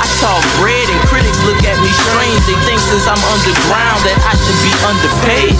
I 0.00 0.08
talk 0.18 0.42
bread 0.58 0.88
and 0.88 1.00
critics 1.06 1.38
look 1.44 1.60
at 1.62 1.76
me 1.78 1.92
strange. 2.08 2.40
They 2.48 2.58
think 2.66 2.80
since 2.80 3.06
I'm 3.06 3.22
underground 3.30 4.00
that 4.02 4.18
I 4.24 4.32
should 4.34 4.60
be 4.64 4.72
underpaid. 4.82 5.54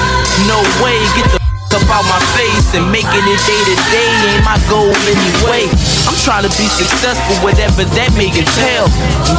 no 0.50 0.60
way, 0.84 1.00
get 1.16 1.26
the 1.32 1.43
up 1.74 1.82
out 1.90 2.06
my 2.06 2.22
face 2.38 2.70
and 2.78 2.86
making 2.86 3.26
it 3.26 3.40
day 3.42 3.62
to 3.66 3.76
day 3.90 4.10
ain't 4.30 4.46
my 4.46 4.54
goal 4.70 4.94
anyway. 5.10 5.66
I'm 6.06 6.14
trying 6.22 6.46
to 6.46 6.52
be 6.54 6.70
successful, 6.70 7.34
whatever 7.42 7.82
that 7.82 8.10
may 8.14 8.30
entail. 8.30 8.86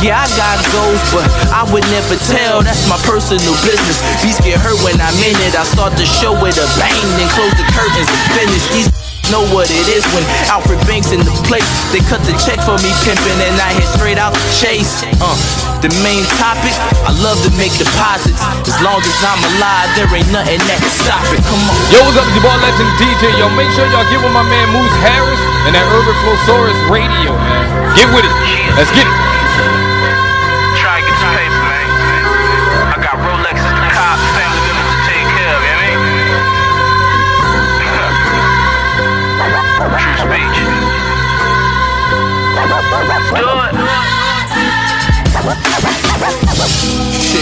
Yeah, 0.03 0.19
I 0.19 0.27
got 0.35 0.59
goals, 0.75 0.99
but 1.15 1.27
I 1.55 1.63
would 1.71 1.87
never 1.87 2.19
tell. 2.27 2.59
That's 2.59 2.83
my 2.91 2.99
personal 3.07 3.55
business. 3.63 4.03
Beats 4.19 4.43
get 4.43 4.59
hurt 4.59 4.75
when 4.83 4.99
I'm 4.99 5.15
in 5.23 5.37
it. 5.47 5.55
I 5.55 5.63
start 5.63 5.95
the 5.95 6.03
show 6.03 6.35
with 6.35 6.59
a 6.59 6.67
bang, 6.75 7.07
then 7.15 7.31
close 7.31 7.55
the 7.55 7.65
curtains 7.71 8.09
and 8.11 8.23
finish. 8.35 8.63
These 8.75 9.04
know 9.31 9.45
what 9.53 9.69
it 9.71 9.87
is 9.89 10.03
when 10.13 10.21
Alfred 10.51 10.81
Banks 10.85 11.09
in 11.09 11.21
the 11.21 11.33
place. 11.47 11.65
They 11.89 12.01
cut 12.05 12.21
the 12.27 12.35
check 12.37 12.61
for 12.61 12.77
me 12.81 12.91
pimping 13.01 13.39
and 13.41 13.55
I 13.57 13.73
hit 13.73 13.87
straight 13.95 14.19
out 14.19 14.33
the 14.33 14.45
chase. 14.53 15.01
Uh, 15.21 15.33
the 15.81 15.89
main 16.05 16.25
topic, 16.37 16.73
I 17.05 17.13
love 17.21 17.39
to 17.45 17.51
make 17.57 17.73
deposits. 17.77 18.41
As 18.65 18.77
long 18.81 19.01
as 19.01 19.17
I'm 19.25 19.41
alive, 19.55 19.89
there 19.97 20.09
ain't 20.13 20.29
nothing 20.29 20.61
that 20.69 20.77
can 20.81 20.93
stop 20.93 21.25
it. 21.33 21.41
Come 21.45 21.63
on. 21.69 21.77
Yo, 21.93 22.01
what's 22.05 22.17
up? 22.17 22.25
It's 22.27 22.37
your 22.37 22.45
boy 22.45 22.57
Legend 22.61 22.91
DJ. 23.01 23.23
Yo, 23.37 23.45
make 23.53 23.69
sure 23.73 23.87
y'all 23.89 24.07
get 24.09 24.21
with 24.21 24.33
my 24.33 24.45
man 24.45 24.69
Moose 24.73 24.97
Harris 25.01 25.41
and 25.65 25.73
that 25.73 25.85
Urban 25.89 26.15
Flosarus 26.21 26.79
radio, 26.91 27.33
man. 27.33 27.65
Get 27.97 28.07
with 28.13 28.25
it. 28.25 28.35
Let's 28.77 28.91
get 28.93 29.07
it. 29.07 29.34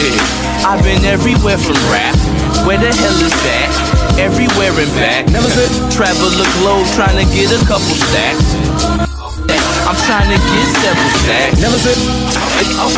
Shit, 0.04 0.20
I've 0.68 0.84
been 0.84 0.99
everywhere 1.06 1.56
from 1.56 1.80
rap. 1.88 2.12
Where 2.68 2.76
the 2.76 2.91
hell 2.91 3.16
is 3.24 3.32
that? 3.32 3.72
Everywhere 4.20 4.76
and 4.76 4.91
back. 4.99 5.32
Never 5.32 5.47
said 5.47 5.72
travel 5.95 6.28
a 6.28 6.47
globe 6.60 6.84
trying 6.91 7.16
to 7.16 7.28
get 7.32 7.47
a 7.56 7.60
couple 7.64 7.95
stacks. 8.12 8.51
I'm 9.88 9.95
trying 10.04 10.28
to 10.28 10.36
get 10.36 10.68
several 10.84 11.12
stacks. 11.24 11.56
Never 11.64 11.80
said 11.80 11.95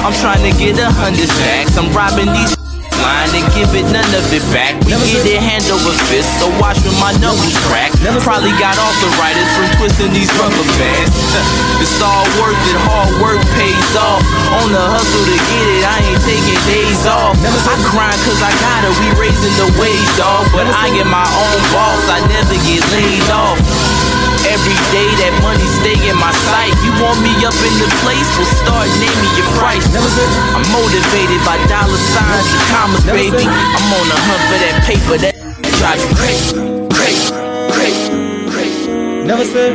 I'm 0.02 0.18
trying 0.18 0.50
to 0.50 0.58
get 0.58 0.82
a 0.82 0.90
hundred 0.90 1.30
stacks. 1.30 1.78
I'm 1.78 1.94
robbing 1.94 2.34
these 2.34 2.65
line 3.06 3.30
and 3.38 3.48
give 3.54 3.70
it 3.78 3.86
none 3.94 4.10
of 4.18 4.26
it 4.34 4.46
back. 4.50 4.74
We 4.90 4.98
get 5.14 5.30
it 5.30 5.42
hand 5.42 5.70
over 5.70 5.94
fist, 6.10 6.42
so 6.42 6.50
watch 6.58 6.82
when 6.82 6.98
my 6.98 7.14
knuckles 7.22 7.54
crack. 7.70 7.94
Never 8.02 8.18
Probably 8.26 8.54
got 8.58 8.74
arthritis 8.82 9.50
from 9.54 9.70
twisting 9.78 10.12
these 10.12 10.32
rubber 10.42 10.66
bands. 10.82 11.14
it's 11.84 12.02
all 12.02 12.26
worth 12.42 12.58
it, 12.66 12.80
hard 12.90 13.14
work 13.22 13.42
pays 13.54 13.94
off. 13.94 14.26
On 14.58 14.68
the 14.74 14.82
hustle 14.82 15.26
to 15.30 15.38
get 15.38 15.66
it, 15.78 15.84
I 15.86 15.98
ain't 16.10 16.24
taking 16.26 16.60
days 16.66 17.06
off. 17.06 17.38
I 17.38 17.76
grind 17.94 18.18
cause 18.26 18.42
I 18.42 18.52
gotta, 18.62 18.90
we 18.98 19.08
raising 19.22 19.56
the 19.62 19.70
wage, 19.78 20.10
dog. 20.18 20.50
But 20.50 20.66
I 20.66 20.90
am 20.98 21.10
my 21.10 21.26
own 21.26 21.60
boss, 21.70 22.02
I 22.10 22.26
never 22.26 22.58
get 22.66 22.82
laid 22.90 23.30
off. 23.30 24.05
Every 24.46 24.78
day 24.94 25.10
that 25.26 25.34
money 25.42 25.66
stay 25.82 25.98
in 26.10 26.18
my 26.22 26.32
sight. 26.50 26.74
You 26.86 26.92
want 27.02 27.18
me 27.26 27.34
up 27.46 27.58
in 27.58 27.74
the 27.82 27.90
place? 28.06 28.30
Well, 28.38 28.50
start 28.62 28.88
naming 29.02 29.34
your 29.38 29.50
price. 29.58 29.86
I'm 29.90 30.66
motivated 30.70 31.42
by 31.46 31.58
dollar 31.66 31.98
signs 31.98 32.48
and 32.54 32.64
commas, 32.70 33.06
baby. 33.10 33.46
I'm 33.46 33.88
on 33.98 34.06
a 34.06 34.18
hunt 34.28 34.44
for 34.50 34.58
that 34.62 34.76
paper 34.86 35.18
that 35.22 35.34
drive 35.82 36.00
you 36.02 36.14
crazy, 36.16 36.54
crazy, 36.94 37.34
crazy, 37.74 38.12
crazy. 38.54 38.90
Never 39.26 39.46
say, 39.46 39.74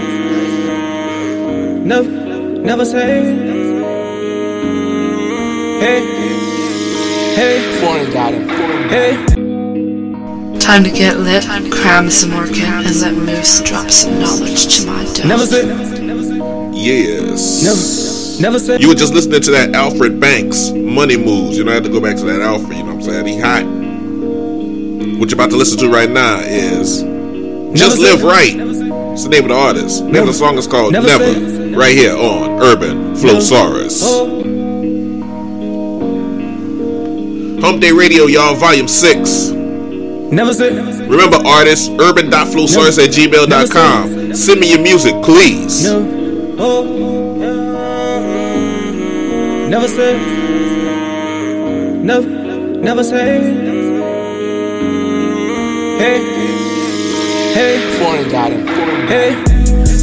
never, 1.84 2.08
never 2.62 2.84
say. 2.84 3.08
Hey, 5.80 6.00
hey, 7.34 7.80
Foreign 7.80 8.12
got 8.12 8.34
him. 8.34 8.48
hey. 8.88 9.29
Time 10.70 10.84
to 10.84 10.90
get 10.92 11.18
lit, 11.18 11.42
cram 11.72 12.08
some 12.10 12.30
more 12.30 12.46
in, 12.46 12.54
and 12.54 13.00
let 13.00 13.12
Moose 13.12 13.60
drop 13.62 13.90
some 13.90 14.20
knowledge 14.20 14.76
to 14.76 14.86
my 14.86 15.02
dome. 15.14 15.26
Never 15.26 15.44
said. 15.44 15.66
Yes. 16.72 17.60
never, 18.38 18.52
never 18.52 18.58
said. 18.60 18.80
You 18.80 18.86
were 18.86 18.94
just 18.94 19.12
listening 19.12 19.40
to 19.40 19.50
that 19.50 19.74
Alfred 19.74 20.20
Banks 20.20 20.70
Money 20.70 21.16
Moves. 21.16 21.58
You 21.58 21.64
don't 21.64 21.74
have 21.74 21.82
to 21.82 21.88
go 21.88 22.00
back 22.00 22.14
to 22.18 22.24
that 22.26 22.40
Alfred. 22.40 22.78
You 22.78 22.84
know 22.84 22.94
what 22.94 23.04
I'm 23.04 23.24
saying? 23.24 23.26
He 23.26 23.40
hot. 23.40 23.64
What 25.18 25.30
you're 25.30 25.34
about 25.34 25.50
to 25.50 25.56
listen 25.56 25.76
to 25.78 25.88
right 25.88 26.08
now 26.08 26.38
is 26.38 27.00
Just 27.76 28.00
Never 28.00 28.02
Live 28.02 28.20
Say. 28.20 28.26
Right. 28.26 28.54
It's 29.14 29.24
the 29.24 29.28
name 29.28 29.42
of 29.42 29.48
the 29.48 29.56
artist. 29.56 30.04
Name 30.04 30.22
of 30.22 30.26
the 30.28 30.32
song 30.32 30.56
is 30.56 30.68
called 30.68 30.92
Never 30.92 31.08
Never. 31.08 31.24
Say. 31.24 31.74
Right 31.74 31.96
here 31.96 32.16
on 32.16 32.62
Urban 32.62 33.16
Flosarus. 33.16 34.02
Oh, 34.04 34.36
Hump 37.60 37.80
Day 37.80 37.90
Radio, 37.90 38.26
y'all, 38.26 38.54
volume 38.54 38.86
6. 38.86 39.58
Never 40.30 40.54
say. 40.54 40.70
Remember, 41.08 41.38
artists, 41.44 41.88
urban.flosarus 41.88 43.02
at 43.02 43.10
gmail.com. 43.10 44.34
Send 44.34 44.60
me 44.60 44.70
your 44.70 44.80
music, 44.80 45.14
please. 45.24 45.84
No. 45.84 46.56
Oh. 46.58 46.84
Never 49.68 49.88
say. 49.88 50.18
Never, 52.02 52.28
never 52.28 53.02
say. 53.02 53.40
Hey. 55.98 56.18
Hey. 57.52 57.98
Foreign 57.98 58.30
got 58.30 58.52
him. 58.52 58.66
Hey. 59.08 59.30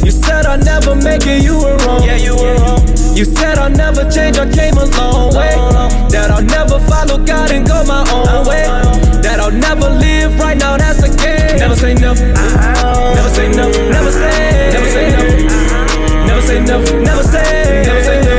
You 0.04 0.10
said 0.10 0.44
I'd 0.46 0.64
never 0.64 0.94
make 0.94 1.26
it, 1.26 1.42
you 1.42 1.56
were 1.56 1.76
wrong. 1.86 2.02
Yeah, 2.02 2.16
you 2.16 2.34
were 2.36 2.54
wrong. 2.56 2.86
You 3.16 3.24
said 3.24 3.58
I'll 3.58 3.70
never 3.70 4.08
change, 4.10 4.38
I 4.38 4.50
came 4.50 4.76
a 4.76 4.84
long 4.84 5.34
way. 5.34 5.54
That 6.10 6.30
I'll 6.30 6.42
never 6.42 6.78
follow 6.80 7.18
God 7.24 7.50
and 7.50 7.66
go 7.66 7.82
my 7.84 8.08
own 8.12 8.46
way. 8.46 9.07
That 9.22 9.40
I'll 9.40 9.50
never 9.50 9.88
live 9.88 10.38
right 10.38 10.56
now, 10.56 10.76
that's 10.76 11.00
the 11.00 11.08
game. 11.16 11.58
Never 11.58 11.76
say 11.76 11.94
no. 11.94 12.14
Never 12.14 13.30
say 13.30 13.48
no. 13.50 13.66
Never 13.90 14.12
say. 14.12 14.70
Never 14.72 14.88
say 14.88 15.10
no. 15.10 15.22
Never 16.26 16.42
say 16.42 16.60
no. 16.64 16.76
Never 17.02 17.22
say. 17.24 17.82
Never 17.86 18.02
say 18.04 18.18
no. 18.22 18.34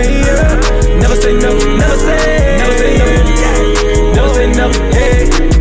Never 1.00 1.16
say 1.16 1.34
no. 1.38 1.52
Never 1.78 1.98
say. 1.98 2.58
Never 2.58 2.74
say 2.78 2.92
no. 2.98 3.06
Never 4.14 4.34
say 4.34 4.48
no. 4.54 4.72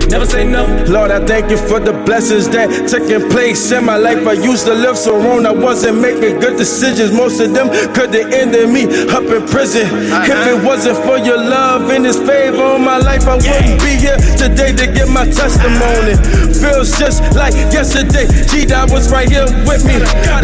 Never 0.08 0.24
say 0.26 0.44
no. 0.44 0.64
Lord, 0.88 1.10
I 1.10 1.24
thank 1.24 1.50
you 1.50 1.58
for 1.58 1.78
the 1.78 1.92
blessings 1.92 2.48
that 2.48 2.70
taking 2.88 3.28
place 3.28 3.70
in 3.72 3.84
my 3.84 3.96
life. 3.96 4.26
I 4.26 4.32
used 4.32 4.64
to 4.66 4.72
live 4.74 4.96
so 4.96 5.16
wrong, 5.20 5.44
I 5.44 5.52
wasn't 5.52 6.00
making 6.00 6.40
good 6.40 6.56
decisions. 6.56 7.12
Most 7.12 7.40
of 7.40 7.52
them 7.52 7.68
could 7.92 8.14
have 8.14 8.32
ended 8.32 8.70
me 8.70 8.84
up 9.12 9.24
in 9.24 9.46
prison. 9.46 9.84
If 10.24 10.46
it 10.48 10.64
wasn't 10.64 10.96
for 11.04 11.18
your 11.18 11.36
love 11.36 11.90
and 11.90 12.06
His 12.06 12.16
favor 12.16 12.64
my 12.98 13.14
life, 13.14 13.26
I 13.26 13.36
wouldn't 13.36 13.80
be 13.80 13.94
here 13.98 14.16
today 14.36 14.72
to 14.72 14.86
give 14.90 15.08
my 15.08 15.24
testimony. 15.24 16.14
Feels 16.54 16.98
just 16.98 17.22
like 17.34 17.54
yesterday. 17.54 18.26
G 18.48 18.66
Dot 18.66 18.90
was 18.90 19.10
right 19.10 19.28
here 19.28 19.46
with 19.66 19.84
me. 19.84 19.98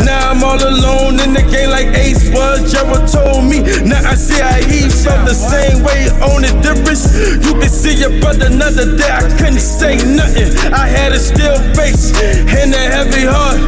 Now 0.05 0.31
I'm 0.31 0.43
all 0.43 0.61
alone 0.61 1.21
in 1.21 1.35
the 1.35 1.43
game 1.43 1.71
like 1.71 1.89
Ace 1.97 2.31
was. 2.31 2.73
Gerald 2.73 3.09
told 3.09 3.45
me. 3.45 3.61
Now 3.83 4.03
I 4.05 4.15
see 4.15 4.39
how 4.39 4.61
he 4.71 4.89
felt 4.89 5.27
the 5.27 5.35
same 5.35 5.83
way. 5.83 6.11
Only 6.23 6.51
difference, 6.63 7.11
you 7.45 7.55
can 7.59 7.69
see 7.71 7.95
your 7.95 8.15
brother 8.21 8.47
another 8.47 8.97
day. 8.97 9.11
I 9.11 9.23
couldn't 9.37 9.61
say 9.61 9.97
nothing. 9.97 10.55
I 10.73 10.87
had 10.87 11.13
a 11.13 11.19
still 11.19 11.59
face 11.75 12.15
and 12.15 12.75
a 12.75 12.85
heavy 12.95 13.27
heart. 13.27 13.59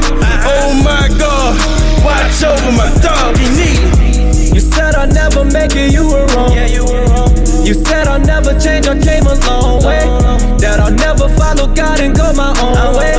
Oh 0.46 0.70
my 0.84 1.08
God, 1.18 1.54
watch 2.04 2.42
over 2.42 2.72
my 2.72 2.90
dog. 3.02 3.36
He 3.36 3.48
need. 3.56 4.54
You 4.54 4.60
said 4.60 4.94
I'll 4.94 5.08
never 5.08 5.44
make 5.44 5.74
it, 5.74 5.92
you 5.92 6.06
were 6.06 6.26
wrong. 6.34 6.52
Yeah, 6.52 6.66
you 6.66 6.84
were 6.84 7.04
wrong. 7.06 7.25
You 7.66 7.74
said 7.74 8.06
I'll 8.06 8.20
never 8.20 8.54
change, 8.60 8.86
I 8.86 8.94
came 8.94 9.26
a 9.26 9.34
long 9.42 9.82
way. 9.82 10.06
That 10.62 10.78
I'll 10.78 10.94
never 10.94 11.28
follow 11.34 11.66
God 11.74 11.98
and 11.98 12.14
go 12.14 12.32
my 12.32 12.54
own 12.62 12.94
way. 12.94 13.10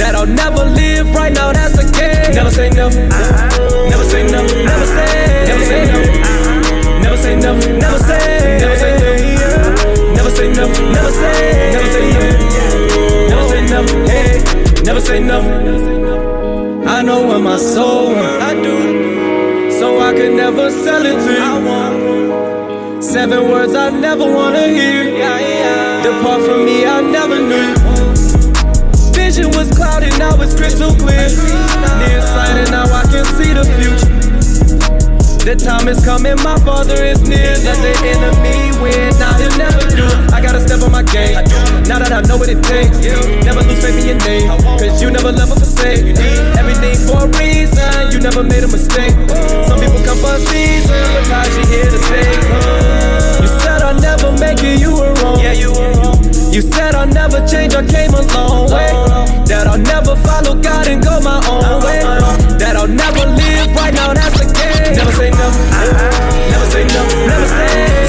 That 0.00 0.14
I'll 0.16 0.24
never 0.24 0.64
live 0.64 1.14
right 1.14 1.30
now, 1.30 1.52
that's 1.52 1.76
the 1.76 1.84
game. 1.92 2.32
Never 2.32 2.50
say 2.50 2.70
no. 2.70 2.88
Never 2.88 4.04
say 4.08 4.24
no. 4.32 4.40
Never 4.48 4.86
say. 4.96 5.44
Never 5.44 5.64
say 5.68 5.84
no. 5.92 5.98
Never 7.04 7.18
say 7.20 7.36
no. 7.36 7.52
Never 7.52 7.98
say. 8.00 8.64
Never 8.64 8.76
say. 8.80 8.96
Never 10.16 10.30
say 10.30 10.48
no. 10.56 10.64
Never 10.72 11.12
say. 11.12 11.76
Never 11.76 11.88
say 11.92 12.04
no. 12.16 12.24
Never 13.28 13.44
say 13.52 13.60
no. 13.68 13.80
Hey. 14.08 14.40
Never 14.88 15.00
say 15.02 15.20
no. 15.20 15.38
I 16.88 17.02
know 17.02 17.28
where 17.28 17.38
my 17.38 17.58
soul. 17.58 18.16
I 18.16 18.54
do. 18.54 19.70
So 19.70 20.00
I 20.00 20.14
could 20.14 20.32
never 20.32 20.70
sell 20.70 21.04
it 21.04 21.12
to 21.12 21.30
you 21.30 21.44
I 21.44 21.58
want 21.60 21.98
you. 22.00 22.61
Seven 23.12 23.50
words 23.50 23.74
I 23.74 23.90
never 23.90 24.24
wanna 24.24 24.68
hear. 24.68 25.04
Depart 26.02 26.40
from 26.46 26.64
me, 26.64 26.86
I 26.86 27.02
never 27.02 27.38
knew. 27.38 27.74
Vision 29.12 29.48
was 29.50 29.70
clouded, 29.70 30.18
now 30.18 30.40
it's 30.40 30.54
crystal 30.54 30.94
clear. 30.94 31.28
Nearsighted, 31.98 32.70
now 32.70 32.84
I 32.84 33.02
can 33.12 33.26
see 33.36 33.52
the 33.52 33.66
future. 33.76 34.31
The 35.42 35.58
time 35.58 35.88
is 35.88 35.98
coming, 36.04 36.38
my 36.46 36.54
father 36.62 37.02
is 37.02 37.26
near. 37.26 37.58
Let 37.66 37.74
the 37.82 37.90
enemy 38.14 38.70
win, 38.78 39.10
now 39.18 39.34
he'll 39.34 39.50
never 39.58 39.82
do. 39.90 40.06
I 40.30 40.38
gotta 40.38 40.62
step 40.62 40.86
on 40.86 40.92
my 40.94 41.02
game. 41.02 41.34
Now 41.90 41.98
that 41.98 42.14
I 42.14 42.22
know 42.30 42.38
what 42.38 42.46
it 42.48 42.62
takes. 42.62 43.02
Never 43.42 43.58
lose 43.66 43.82
faith 43.82 43.98
in 43.98 44.06
your 44.06 44.22
name. 44.22 44.46
Cause 44.78 45.02
you 45.02 45.10
never 45.10 45.34
love 45.34 45.50
or 45.50 45.58
forsake. 45.58 46.14
Everything 46.54 46.94
for 46.94 47.26
a 47.26 47.28
reason, 47.42 48.14
you 48.14 48.22
never 48.22 48.46
made 48.46 48.62
a 48.62 48.70
mistake. 48.70 49.18
Some 49.66 49.82
people 49.82 49.98
come 50.06 50.22
for 50.22 50.30
a 50.30 50.42
season, 50.46 51.02
but 51.10 51.26
you 51.26 51.66
here 51.74 51.90
to 51.90 51.98
stay. 52.06 52.30
You 53.42 53.50
said 53.66 53.82
I'll 53.82 53.98
never 53.98 54.30
make 54.38 54.62
it, 54.62 54.78
you 54.78 54.94
were 54.94 55.10
wrong. 55.26 55.42
Yeah, 55.42 55.58
you 55.58 55.74
were 55.74 55.90
wrong. 55.98 56.11
You 56.52 56.60
said 56.60 56.94
I'll 56.94 57.06
never 57.06 57.40
change, 57.46 57.74
I 57.74 57.82
came 57.86 58.12
a 58.12 58.20
long 58.34 58.70
way. 58.70 58.92
That 59.48 59.66
I'll 59.66 59.78
never 59.78 60.14
follow 60.16 60.60
God 60.60 60.86
and 60.86 61.02
go 61.02 61.18
my 61.20 61.40
own 61.48 61.82
way. 61.82 62.00
That 62.58 62.76
I'll 62.76 62.86
never 62.86 63.24
live 63.24 63.74
right 63.74 63.94
now, 63.94 64.12
that's 64.12 64.38
the 64.38 64.52
game. 64.52 64.94
Never 64.94 65.12
say 65.12 65.30
no. 65.30 65.48
Never 66.52 66.66
say 66.66 66.84
no. 66.88 67.26
Never 67.26 67.46
say. 67.48 68.01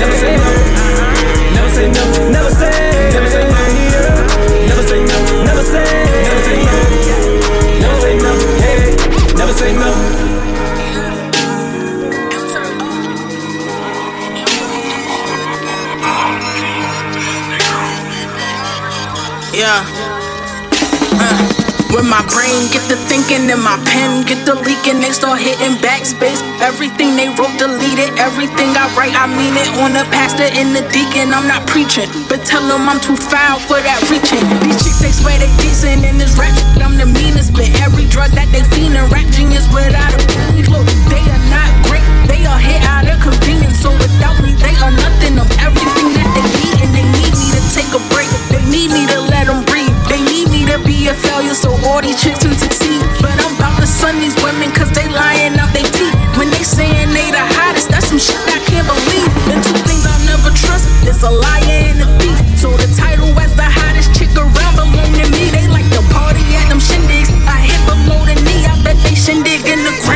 When 22.04 22.12
my 22.12 22.26
brain 22.36 22.68
get 22.76 22.84
the 22.92 23.00
thinking 23.08 23.48
in 23.48 23.62
my 23.64 23.80
pen 23.88 24.28
get 24.28 24.44
the 24.44 24.60
leaking, 24.68 25.00
they 25.00 25.16
start 25.16 25.40
hitting 25.40 25.80
backspace. 25.80 26.44
Everything 26.60 27.16
they 27.16 27.32
wrote, 27.40 27.56
deleted. 27.56 28.12
Everything 28.20 28.76
I 28.76 28.92
write, 28.92 29.16
I 29.16 29.32
mean 29.32 29.56
it. 29.56 29.72
On 29.80 29.96
the 29.96 30.04
pastor 30.12 30.44
and 30.44 30.76
the 30.76 30.84
deacon, 30.92 31.32
I'm 31.32 31.48
not 31.48 31.64
preaching, 31.64 32.12
but 32.28 32.44
tell 32.44 32.60
them 32.68 32.92
I'm 32.92 33.00
too 33.00 33.16
foul 33.16 33.60
for 33.64 33.80
that 33.80 34.04
reaching. 34.12 34.44
These 34.68 34.84
chicks 34.84 35.00
they 35.00 35.16
swear 35.16 35.40
they 35.40 35.48
decent 35.64 36.04
in 36.04 36.20
this 36.20 36.36
rap. 36.36 36.52
I'm 36.84 37.00
the 37.00 37.08
meanest, 37.08 37.56
but 37.56 37.72
every 37.80 38.04
drug 38.12 38.36
that 38.36 38.52
they 38.52 38.68
fiendin', 38.76 39.08
rap 39.08 39.28
genius 39.32 39.64
without 39.72 40.12
a 40.12 40.20
look. 40.68 40.88
They 41.08 41.24
are 41.24 41.46
not 41.48 41.72
great, 41.88 42.04
they 42.28 42.44
are 42.44 42.60
hit 42.60 42.84
out 42.84 43.08
of 43.08 43.24
convenience. 43.24 43.80
So 43.80 43.96
without 43.96 44.36
me, 44.44 44.52
they 44.60 44.76
are 44.84 44.92
nothing. 44.92 45.40
I'm 45.40 45.48
everything 45.64 46.12
that 46.20 46.28
they 46.36 46.46
need, 46.52 46.76
and 46.84 46.92
they 46.92 47.08
need 47.16 47.32
me 47.32 47.48
to 47.56 47.62
take 47.72 47.92
a 47.96 48.02
break. 48.12 48.28
They 48.52 48.64
need 48.68 48.92
me 48.92 49.08
to 49.08 49.24
let 49.32 49.48
them 49.48 49.64
breathe. 49.64 49.96
They 50.12 50.20
need 50.20 50.53
to 50.68 50.80
be 50.86 51.08
a 51.08 51.14
failure 51.14 51.54
so 51.54 51.72
all 51.88 52.02
these 52.02 52.20
chicks 52.22 52.44
can 52.44 52.54
succeed. 52.54 53.02
But 53.20 53.36
I'm 53.42 53.56
about 53.56 53.80
to 53.82 53.88
sun 53.88 54.20
these 54.20 54.36
women 54.44 54.72
cause 54.72 54.92
they 54.92 55.08
lying 55.10 55.58
out 55.60 55.72
they 55.74 55.84
teeth. 55.84 56.16
When 56.38 56.50
they 56.52 56.64
saying 56.64 57.10
they 57.12 57.30
the 57.32 57.44
hottest, 57.58 57.90
that's 57.90 58.08
some 58.08 58.20
shit 58.20 58.40
I 58.50 58.60
can't 58.70 58.88
believe. 58.88 59.30
And 59.50 59.60
two 59.64 59.80
things 59.88 60.06
I'll 60.06 60.24
never 60.30 60.52
trust 60.54 60.88
is 61.08 61.24
a 61.24 61.32
liar 61.32 61.92
and 61.92 62.00
a 62.06 62.08
thief. 62.20 62.38
So 62.60 62.70
the 62.76 62.88
title 62.96 63.32
as 63.40 63.56
the 63.56 63.68
hottest 63.68 64.14
chick 64.16 64.32
around 64.36 64.76
belong 64.78 65.12
to 65.20 65.26
me. 65.34 65.50
They 65.52 65.68
like 65.68 65.88
to 65.96 66.02
party 66.14 66.44
at 66.60 66.70
them 66.70 66.80
shindigs. 66.80 67.32
I 67.50 67.58
hit 67.68 67.82
below 67.90 68.22
the 68.24 68.36
knee, 68.46 68.64
I 68.64 68.76
bet 68.84 68.98
they 69.04 69.16
shindig 69.16 69.66
in 69.68 69.82
the 69.84 69.94
ground 70.06 70.13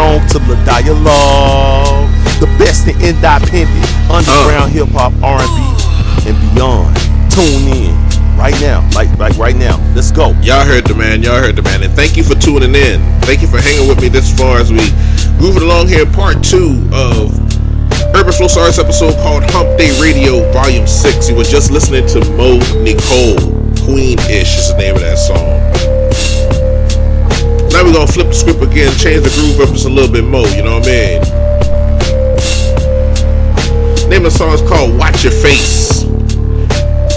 Armstrong 0.00 0.28
to 0.28 0.38
LaDaya 0.48 1.04
Love. 1.04 2.10
The 2.40 2.46
best 2.58 2.88
in 2.88 2.96
independent, 3.02 3.68
underground 4.08 4.72
uh. 4.72 4.84
hip 4.84 4.88
hop, 4.92 5.12
R&B, 5.22 5.60
and 6.28 6.36
beyond. 6.54 6.96
Tune 7.30 7.68
in 7.68 7.94
right 8.36 8.56
now, 8.60 8.88
like 8.94 9.12
like 9.18 9.36
right 9.36 9.56
now. 9.56 9.76
Let's 9.94 10.10
go. 10.10 10.32
Y'all 10.40 10.64
heard 10.64 10.86
the 10.86 10.94
man. 10.94 11.22
Y'all 11.22 11.38
heard 11.38 11.56
the 11.56 11.62
man. 11.62 11.82
And 11.82 11.92
thank 11.92 12.16
you 12.16 12.24
for 12.24 12.34
tuning 12.34 12.74
in. 12.74 13.00
Thank 13.22 13.42
you 13.42 13.48
for 13.48 13.60
hanging 13.60 13.88
with 13.88 14.00
me 14.00 14.08
this 14.08 14.36
far 14.36 14.58
as 14.58 14.72
we 14.72 14.90
moving 15.38 15.62
along 15.62 15.88
here. 15.88 16.06
Part 16.06 16.42
two 16.42 16.88
of 16.92 17.36
Urban 18.16 18.32
Flosarus 18.32 18.80
episode 18.80 19.14
called 19.20 19.44
Hump 19.50 19.78
Day 19.78 19.92
Radio 20.00 20.50
Volume 20.52 20.86
Six. 20.86 21.28
You 21.28 21.36
were 21.36 21.44
just 21.44 21.70
listening 21.70 22.06
to 22.08 22.20
Mo 22.36 22.58
Nicole. 22.82 23.60
Queen 23.84 24.18
Ish 24.30 24.58
is 24.58 24.72
the 24.72 24.76
name 24.78 24.94
of 24.94 25.02
that 25.02 25.18
song. 25.18 25.59
Now 27.72 27.84
we're 27.84 27.92
gonna 27.92 28.06
flip 28.10 28.26
the 28.26 28.34
script 28.34 28.62
again, 28.62 28.92
change 28.96 29.22
the 29.22 29.30
groove 29.30 29.60
up 29.60 29.72
just 29.72 29.86
a 29.86 29.88
little 29.88 30.12
bit 30.12 30.24
more. 30.24 30.46
You 30.48 30.62
know 30.62 30.78
what 30.78 30.88
I 30.88 30.90
mean? 30.90 31.20
Name 34.10 34.26
of 34.26 34.32
the 34.32 34.38
song 34.38 34.52
is 34.52 34.60
called 34.62 34.98
Watch 34.98 35.22
Your 35.22 35.32
Face. 35.32 36.02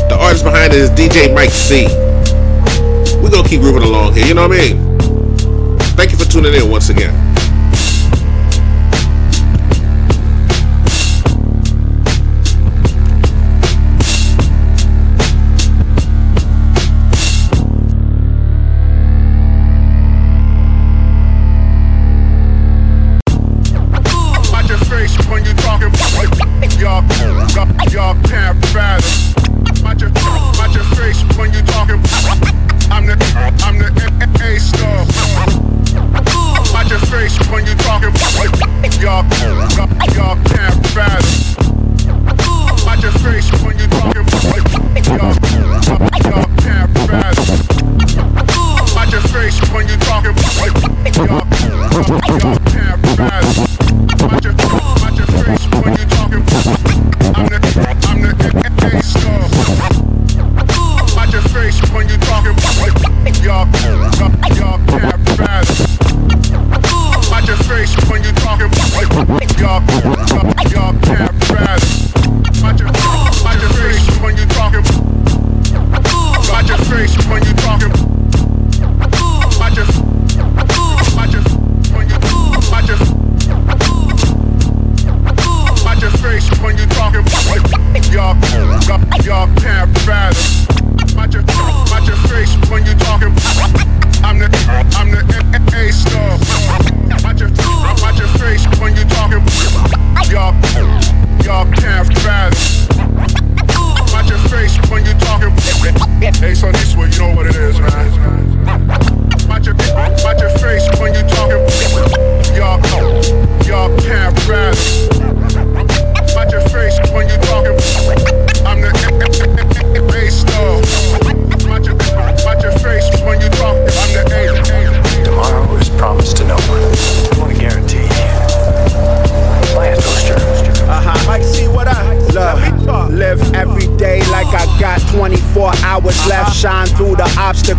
The 0.09 0.17
artist 0.19 0.43
behind 0.43 0.73
it 0.73 0.79
is 0.79 0.89
DJ 0.91 1.33
Mike 1.33 1.49
C. 1.49 1.87
We're 3.21 3.31
gonna 3.31 3.47
keep 3.47 3.61
grooving 3.61 3.83
along 3.83 4.13
here, 4.13 4.27
you 4.27 4.35
know 4.35 4.47
what 4.47 4.59
I 4.59 4.73
mean? 4.73 4.99
Thank 5.97 6.11
you 6.11 6.17
for 6.17 6.25
tuning 6.25 6.53
in 6.53 6.69
once 6.69 6.89
again. 6.89 7.22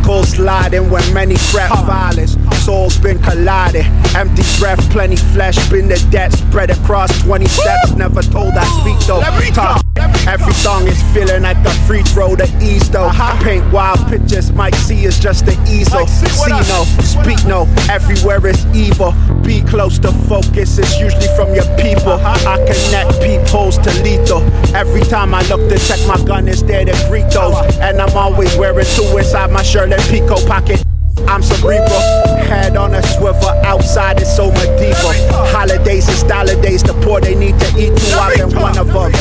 Obstacles, 0.05 0.37
sliding 0.37 0.91
when 0.91 1.15
many 1.15 1.37
fret 1.37 1.71
violence. 1.87 2.37
Souls 2.65 2.97
been 2.99 3.19
colliding. 3.23 3.87
Empty 4.15 4.43
breath, 4.59 4.81
plenty 4.91 5.17
flesh. 5.17 5.57
Been 5.71 5.89
the 5.89 6.07
debt 6.11 6.33
spread 6.33 6.71
across 6.71 7.11
20 7.23 7.47
steps. 7.47 7.93
Never 7.97 8.23
told 8.23 8.55
I 8.55 8.65
speak 8.81 9.07
though. 9.07 9.23
Talk. 9.53 9.84
Every 10.27 10.55
song 10.55 10.87
is 10.87 11.01
feeling 11.13 11.43
like 11.43 11.59
a 11.67 11.75
free 11.87 12.03
throw 12.03 12.35
to 12.37 12.45
ease 12.63 12.89
though. 12.91 13.11
Paint 13.43 13.71
wild 13.73 13.99
pictures, 14.09 14.53
Mike 14.53 14.75
C 14.75 15.05
is 15.05 15.19
just 15.19 15.45
the 15.45 15.53
easel. 15.69 16.07
See 16.07 16.49
no, 16.49 16.85
speak 17.03 17.45
no, 17.47 17.67
everywhere 17.91 18.47
is 18.47 18.65
evil. 18.75 19.13
Be 19.43 19.61
close 19.63 19.99
to 20.01 20.13
focus, 20.27 20.79
it's 20.79 20.99
usually 20.99 21.29
from 21.37 21.55
your 21.55 21.67
people. 21.77 22.15
I 22.25 22.57
connect 22.67 23.21
peepholes 23.21 23.77
to 23.79 23.91
lethal. 24.03 24.43
Every 24.75 25.03
time 25.03 25.35
I 25.35 25.43
look 25.49 25.69
to 25.69 25.79
check 25.79 26.01
my 26.07 26.23
gun, 26.25 26.49
is 26.49 26.63
there 26.65 26.85
to 26.85 27.07
greet 27.09 27.31
those. 27.31 27.57
And 27.77 28.01
I'm 28.01 28.17
always 28.17 28.57
wearing 28.57 28.87
two 28.97 29.19
inside 29.19 29.51
my 29.51 29.63
shirt 29.63 29.93
and 29.93 30.03
Pico 30.05 30.37
pocket. 30.47 30.83
I'm 31.29 31.43
cerebral, 31.43 32.01
head 32.45 32.77
on 32.77 32.95
a 32.95 33.03
swivel, 33.03 33.49
outside 33.65 34.21
is 34.21 34.35
so 34.35 34.51
medieval. 34.51 35.13
Holidays 35.53 36.09
and 36.09 36.19
styler 36.19 36.61
days, 36.63 36.83
the 36.83 36.95
poor 37.03 37.21
they 37.21 37.35
need 37.35 37.59
to 37.61 37.67
eat 37.79 37.97
too. 37.97 38.17
I've 38.17 38.37
been 38.37 38.61
one 38.61 38.79
of 38.79 38.89
them. 38.89 39.13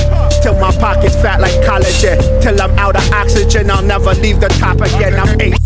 Till 0.41 0.59
my 0.59 0.71
pockets 0.77 1.15
fat 1.15 1.39
like 1.39 1.53
collagen. 1.65 2.41
Till 2.41 2.61
I'm 2.61 2.77
out 2.77 2.95
of 2.95 3.11
oxygen, 3.11 3.71
I'll 3.71 3.81
never 3.81 4.13
leave 4.15 4.39
the 4.39 4.49
top 4.49 4.81
again. 4.81 5.15
I'm 5.15 5.39
eight. 5.41 5.57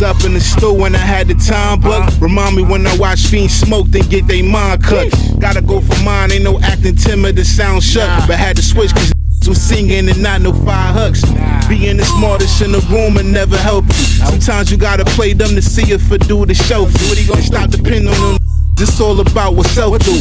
Was 0.00 0.16
up 0.16 0.24
in 0.24 0.34
the 0.34 0.40
store 0.40 0.76
when 0.76 0.94
I 0.94 0.98
had 0.98 1.28
the 1.28 1.34
time, 1.34 1.80
but 1.80 2.18
remind 2.20 2.56
me 2.56 2.62
when 2.62 2.86
I 2.86 2.96
watch 2.96 3.26
fiends 3.26 3.54
smoke, 3.54 3.86
then 3.88 4.08
get 4.08 4.26
they 4.26 4.42
mind 4.42 4.82
cut. 4.82 5.12
Gotta 5.40 5.60
go 5.60 5.80
for 5.80 5.98
mine, 6.04 6.32
ain't 6.32 6.44
no 6.44 6.58
acting 6.60 6.96
timid, 6.96 7.36
the 7.36 7.44
sound 7.44 7.82
shut, 7.82 8.08
but 8.26 8.36
had 8.38 8.56
to 8.56 8.62
switch 8.62 8.92
cause 8.94 9.12
was 9.48 9.60
singing 9.60 10.08
and 10.08 10.22
not 10.22 10.42
no 10.42 10.52
fire 10.52 10.92
hucks. 10.92 11.22
Being 11.66 11.96
the 11.96 12.04
smartest 12.04 12.60
in 12.60 12.72
the 12.72 12.80
room 12.92 13.16
and 13.16 13.32
never 13.32 13.56
help 13.56 13.86
you. 13.86 14.04
Sometimes 14.28 14.70
you 14.70 14.76
gotta 14.76 15.04
play 15.04 15.32
them 15.32 15.54
to 15.54 15.62
see 15.62 15.90
if 15.92 16.12
it 16.12 16.28
do 16.28 16.44
the 16.44 16.54
show. 16.54 16.86
for 16.86 17.14
you. 17.16 17.32
And 17.32 17.42
stop 17.42 17.70
depending 17.70 18.08
on 18.08 18.20
them. 18.20 18.38
It's 18.78 19.00
all 19.00 19.18
about 19.18 19.54
what 19.54 19.66
self 19.68 19.98
do. 20.00 20.20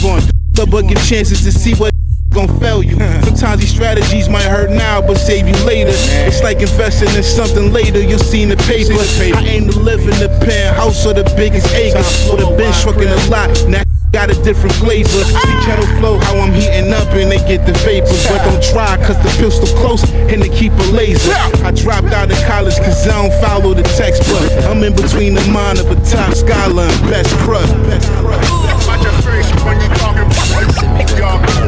But 0.55 0.87
give 0.87 1.05
chances 1.05 1.43
to 1.43 1.51
see 1.51 1.75
what 1.75 1.91
gon' 2.33 2.47
fail 2.59 2.83
you. 2.83 2.95
Sometimes 3.23 3.61
these 3.61 3.71
strategies 3.71 4.29
might 4.29 4.43
hurt 4.43 4.69
now, 4.69 5.01
but 5.01 5.17
save 5.17 5.47
you 5.47 5.55
later. 5.65 5.91
It's 6.27 6.43
like 6.43 6.61
investing 6.61 7.09
in 7.15 7.23
something 7.23 7.71
later, 7.71 8.01
you'll 8.01 8.19
see 8.19 8.43
in 8.43 8.49
the 8.49 8.57
paper. 8.57 8.93
I 9.37 9.41
aim 9.45 9.69
to 9.69 9.79
live 9.79 10.01
in 10.01 10.17
the 10.19 10.29
penthouse 10.45 11.05
or 11.05 11.13
the 11.13 11.23
biggest 11.35 11.73
acres, 11.73 12.29
or 12.29 12.37
the 12.37 12.55
bench 12.57 12.81
trucking 12.81 13.07
a 13.07 13.29
lot. 13.29 13.49
Now 13.67 13.83
got 14.11 14.29
a 14.29 14.43
different 14.43 14.73
flavor. 14.75 15.09
See 15.09 15.55
kettle 15.65 15.85
flow, 15.99 16.17
how 16.17 16.37
I'm 16.37 16.53
heating 16.53 16.91
up 16.93 17.07
and 17.13 17.31
they 17.31 17.37
get 17.45 17.65
the 17.65 17.73
vapors. 17.85 18.25
But 18.27 18.43
don't 18.43 18.63
try, 18.63 18.97
cause 19.05 19.17
the 19.21 19.31
pistol 19.37 19.67
close 19.77 20.03
and 20.11 20.41
they 20.41 20.49
keep 20.49 20.73
a 20.73 20.87
laser. 20.91 21.31
I 21.63 21.71
dropped 21.71 22.13
out 22.13 22.31
of 22.31 22.37
college 22.45 22.77
cause 22.77 23.07
I 23.07 23.21
don't 23.21 23.33
follow 23.41 23.73
the 23.73 23.83
textbook. 23.83 24.51
I'm 24.65 24.83
in 24.83 24.95
between 24.95 25.35
the 25.35 25.45
mind 25.51 25.79
of 25.79 25.91
a 25.91 25.95
top 26.05 26.33
scholar 26.33 26.83
and 26.83 27.01
best 27.09 27.29
crud. 27.45 27.65
Have 27.65 28.25
ace. 28.25 28.49
Watch 28.49 28.63
your, 28.65 28.77
watch 28.87 29.03
your 29.03 29.13
face 29.21 29.49
when 29.63 29.77
you 29.81 29.89
talking. 29.97 30.29
Y'all, 31.17 31.58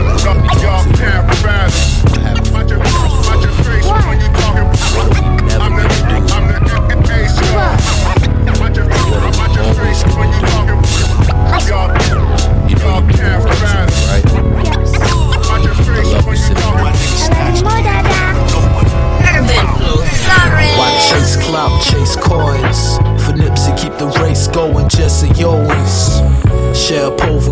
clout, 21.52 21.82
chase 21.82 22.16
coins? 22.16 22.98
For 23.26 23.34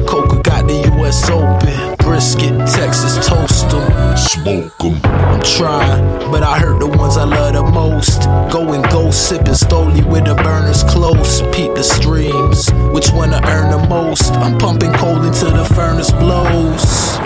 Coca 0.06 0.42
got 0.42 0.68
the 0.68 0.76
US 0.96 1.30
Open. 1.30 1.99
Brisket, 2.10 2.58
Texas, 2.68 3.28
toast 3.28 3.70
toast 3.70 3.74
'em. 3.76 4.18
Smoke 4.18 4.84
'em. 4.84 5.00
I'm 5.32 5.42
trying, 5.44 6.32
but 6.32 6.42
I 6.42 6.58
hurt 6.58 6.80
the 6.80 6.88
ones 6.88 7.18
I 7.18 7.24
love 7.24 7.54
the 7.54 7.62
most. 7.62 8.24
Go 8.50 8.74
and 8.74 8.84
go 8.90 9.12
sipping 9.12 9.54
slowly 9.54 10.02
with 10.02 10.26
the 10.26 10.34
burners 10.34 10.82
close. 10.84 11.44
Peep 11.52 11.76
the 11.76 11.84
streams, 11.84 12.72
which 12.92 13.12
one 13.14 13.30
to 13.30 13.40
earn 13.48 13.70
the 13.70 13.88
most? 13.88 14.34
I'm 14.38 14.58
pumping 14.58 14.92
coal 14.94 15.22
until 15.22 15.52
the 15.52 15.66
furnace 15.66 16.10
blows. 16.10 17.20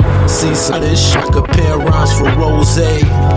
Of 0.44 0.82
this, 0.82 1.16
I 1.16 1.22
compare 1.32 1.78
rhymes 1.78 2.12
for 2.18 2.30
rose. 2.36 2.78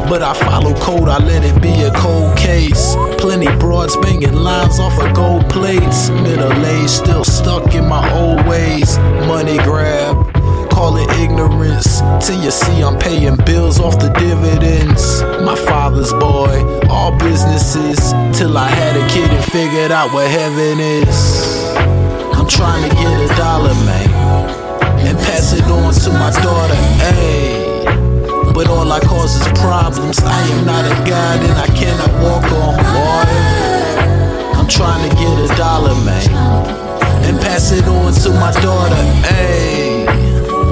But 0.09 0.23
I 0.23 0.33
follow 0.35 0.75
code, 0.75 1.09
I 1.09 1.19
let 1.19 1.45
it 1.45 1.61
be 1.63 1.83
a 1.83 1.93
cold 1.93 2.37
case. 2.37 2.97
Plenty 3.19 3.49
broads 3.59 3.97
banging 3.99 4.35
lines 4.35 4.81
off 4.81 4.99
of 4.99 5.15
gold 5.15 5.49
plates. 5.49 6.11
Middle 6.11 6.53
age, 6.67 6.91
still 6.91 7.25
stuck 7.25 7.75
in 7.75 7.87
my 7.87 8.03
old 8.21 8.45
ways. 8.47 8.99
Money 9.29 9.59
grab, 9.59 10.17
call 10.77 10.99
it 10.99 11.11
ignorance. 11.19 12.01
Till 12.21 12.39
you 12.45 12.51
see 12.51 12.83
I'm 12.85 12.99
paying 12.99 13.37
bills 13.49 13.81
off 13.81 13.99
the 13.99 14.11
dividends. 14.21 15.23
My 15.41 15.57
father's 15.57 16.13
boy, 16.13 16.53
all 16.91 17.17
businesses. 17.17 17.99
Till 18.37 18.59
I 18.59 18.69
had 18.69 18.95
a 18.95 19.05
kid 19.09 19.31
and 19.31 19.45
figured 19.57 19.91
out 19.91 20.13
what 20.13 20.29
heaven 20.31 20.79
is. 20.79 21.19
I'm 22.37 22.47
trying 22.47 22.85
to 22.89 22.95
get 22.95 23.17
a 23.27 23.29
dollar, 23.37 23.75
man 23.89 24.27
and 25.07 25.17
pass 25.19 25.53
it 25.53 25.65
on 25.65 25.95
to 25.95 26.11
my 26.11 26.31
daughter. 26.43 26.75
Ayy. 27.11 28.53
But 28.53 28.69
all 28.69 28.91
I 28.91 29.01
cause 29.01 29.37
is 29.41 29.47
problems. 29.61 30.19
I 30.21 30.41
am 30.53 30.67
not 30.67 30.85
a 30.85 30.95
god 31.09 31.39
and 31.49 31.57
I 31.67 31.69
cannot 31.81 32.13
walk 32.25 32.45
on 32.65 32.75
water. 33.01 33.45
I'm 34.59 34.69
trying 34.69 35.09
to 35.09 35.15
get 35.17 35.35
a 35.47 35.57
dollar, 35.57 35.95
man, 36.05 36.29
and 37.27 37.39
pass 37.41 37.73
it 37.73 37.87
on 37.87 38.13
to 38.25 38.31
my 38.31 38.53
daughter. 38.61 39.03
Ayy. 39.39 39.96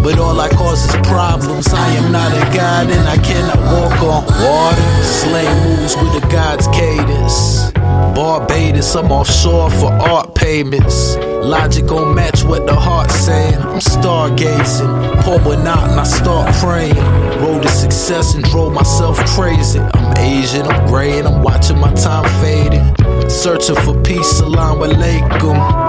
But 0.05 0.18
all 0.18 0.38
I 0.38 0.50
cause 0.50 0.84
is 0.84 0.94
problems. 1.09 1.66
I 1.72 1.88
am 1.92 2.12
not 2.12 2.30
a 2.30 2.44
god 2.55 2.90
and 2.90 3.09
I 3.09 3.16
cannot 3.16 3.57
walk 3.72 4.02
on 4.02 4.24
water. 4.44 5.02
Slay 5.02 5.48
moves 5.64 5.96
with 5.96 6.12
the 6.20 6.28
god's 6.30 6.68
cadence. 6.68 7.72
Barbados, 8.14 8.94
I'm 8.96 9.11
offshore 9.11 9.70
for 9.70 9.90
art 9.94 10.34
payments. 10.34 11.16
Logic 11.16 11.86
gon' 11.86 12.14
match 12.14 12.44
what 12.44 12.66
the 12.66 12.74
heart's 12.74 13.14
saying. 13.14 13.57
I'm 13.57 13.80
stargazing, 13.80 15.22
pour 15.22 15.38
one 15.40 15.66
out 15.66 15.88
and 15.88 15.98
I 15.98 16.05
start 16.05 16.55
praying. 16.57 16.96
Road 17.40 17.62
to 17.62 17.68
success 17.68 18.34
and 18.34 18.44
drove 18.44 18.74
myself 18.74 19.16
crazy. 19.36 19.78
I'm 19.78 20.18
Asian, 20.18 20.66
I'm 20.66 20.86
gray, 20.86 21.18
and 21.18 21.26
I'm 21.26 21.42
watching 21.42 21.78
my 21.78 21.92
time 21.94 22.28
fading. 22.42 22.94
Searching 23.30 23.76
for 23.76 23.98
peace, 24.02 24.38
salam 24.38 24.80
alaikum. 24.80 25.84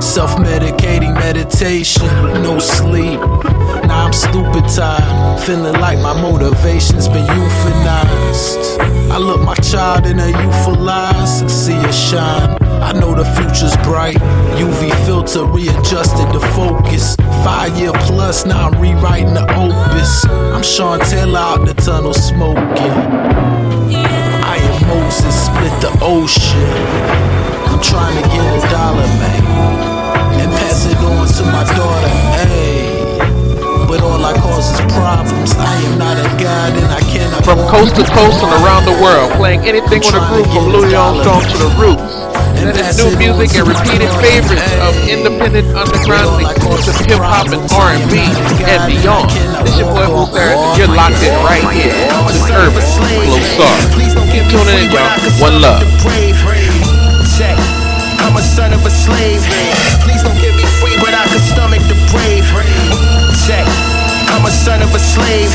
Self 0.00 0.36
medicating 0.36 1.14
meditation, 1.14 2.06
no 2.42 2.58
sleep. 2.58 3.20
Now 3.88 4.06
I'm 4.06 4.12
stupid 4.12 4.64
tired, 4.68 5.40
feeling 5.40 5.74
like 5.80 5.98
my 5.98 6.20
motivation's 6.20 7.08
been 7.08 7.26
euthanized. 7.26 8.78
I 9.10 9.18
look 9.18 9.40
my 9.42 9.54
child 9.56 10.06
in 10.06 10.18
a 10.18 10.28
youthful 10.28 10.88
eyes, 10.88 11.40
see 11.52 11.74
it 11.74 11.92
shine. 11.92 12.56
I 12.82 12.92
know 12.92 13.14
the 13.14 13.24
future's 13.36 13.76
bright. 13.78 14.16
UV 14.56 14.94
filter 15.04 15.44
readjusted 15.44 16.28
the 16.32 16.40
focus. 16.54 17.16
Five 17.44 17.76
year 17.76 17.92
plus, 17.92 18.46
now 18.46 18.68
I'm 18.68 18.80
rewriting 18.80 19.34
the 19.34 19.44
opus. 19.54 20.24
I'm 20.26 20.62
Sean 20.62 21.00
Taylor 21.00 21.38
out 21.38 21.66
the 21.66 21.74
tunnel 21.74 22.14
smoking. 22.14 22.94
I 24.46 24.56
am 24.56 24.88
Moses, 24.88 25.46
split 25.46 25.74
the 25.82 25.98
ocean. 26.02 27.28
I'm 27.68 27.82
trying 27.82 28.22
to 28.22 28.28
get 28.28 28.64
a 28.64 28.70
dollar, 28.70 29.06
man, 29.20 29.57
pass 30.78 30.92
it 30.92 30.98
on 31.02 31.26
to 31.26 31.42
my 31.50 31.64
daughter. 31.74 32.12
Ayy. 32.46 33.18
But 33.88 34.02
all 34.02 34.22
I 34.22 34.34
cause 34.36 34.70
is 34.70 34.80
problems. 34.92 35.56
I 35.56 35.74
am 35.88 35.98
not 35.98 36.18
a 36.20 36.28
god 36.38 36.76
and 36.76 36.86
I 36.92 37.00
cannot. 37.10 37.44
From 37.44 37.58
coast 37.66 37.96
to 37.96 38.04
coast 38.04 38.44
and 38.44 38.52
around 38.62 38.84
the 38.84 38.94
world, 39.02 39.32
playing 39.32 39.62
anything 39.66 40.00
with 40.00 40.14
a 40.14 40.22
groove 40.28 40.46
from 40.52 40.68
Louis 40.68 40.94
Armstrong 40.94 41.42
to 41.42 41.56
the 41.58 41.70
Roots. 41.80 42.14
And 42.60 42.74
That 42.74 42.94
is 42.94 42.98
new 43.00 43.16
music 43.16 43.54
and 43.58 43.66
repeated 43.66 44.10
favorites 44.22 44.70
of 44.82 44.92
independent, 45.08 45.66
underground, 45.74 46.42
exclusive 46.42 46.98
hip 47.06 47.22
hop 47.22 47.48
and 47.50 47.64
R&B 47.70 48.14
and 48.66 48.82
beyond. 48.86 49.30
This 49.64 49.78
your 49.78 49.88
boy 49.90 50.06
Moose 50.10 50.34
Harris, 50.36 50.60
you're 50.76 50.90
locked 50.90 51.22
in 51.22 51.34
right 51.42 51.64
here 51.74 51.94
to 51.94 52.38
Urban 52.54 52.84
Flow 52.98 53.40
Star. 53.56 53.74
Keep 54.30 54.46
tuning 54.52 54.84
in, 54.84 54.92
y'all. 54.92 55.10
One 55.40 55.58
love. 55.62 55.82
Check. 57.34 57.56
I'm 58.20 58.36
a 58.36 58.42
son 58.42 58.74
of 58.74 58.84
a 58.84 58.90
slave. 58.90 59.40
Please 60.04 60.22
don't 60.22 60.36
I 61.18 61.26
can 61.26 61.42
stomach 61.42 61.82
the 61.90 61.98
brave. 62.14 62.46
Check. 63.42 63.66
I'm 64.30 64.46
a 64.46 64.52
son 64.54 64.86
of 64.86 64.94
a 64.94 65.02
slave. 65.02 65.50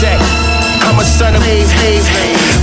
Check. 0.00 0.16
I'm 0.88 0.96
a 0.96 1.04
son 1.04 1.36
of 1.36 1.44
a 1.44 1.56
slave. 1.68 2.08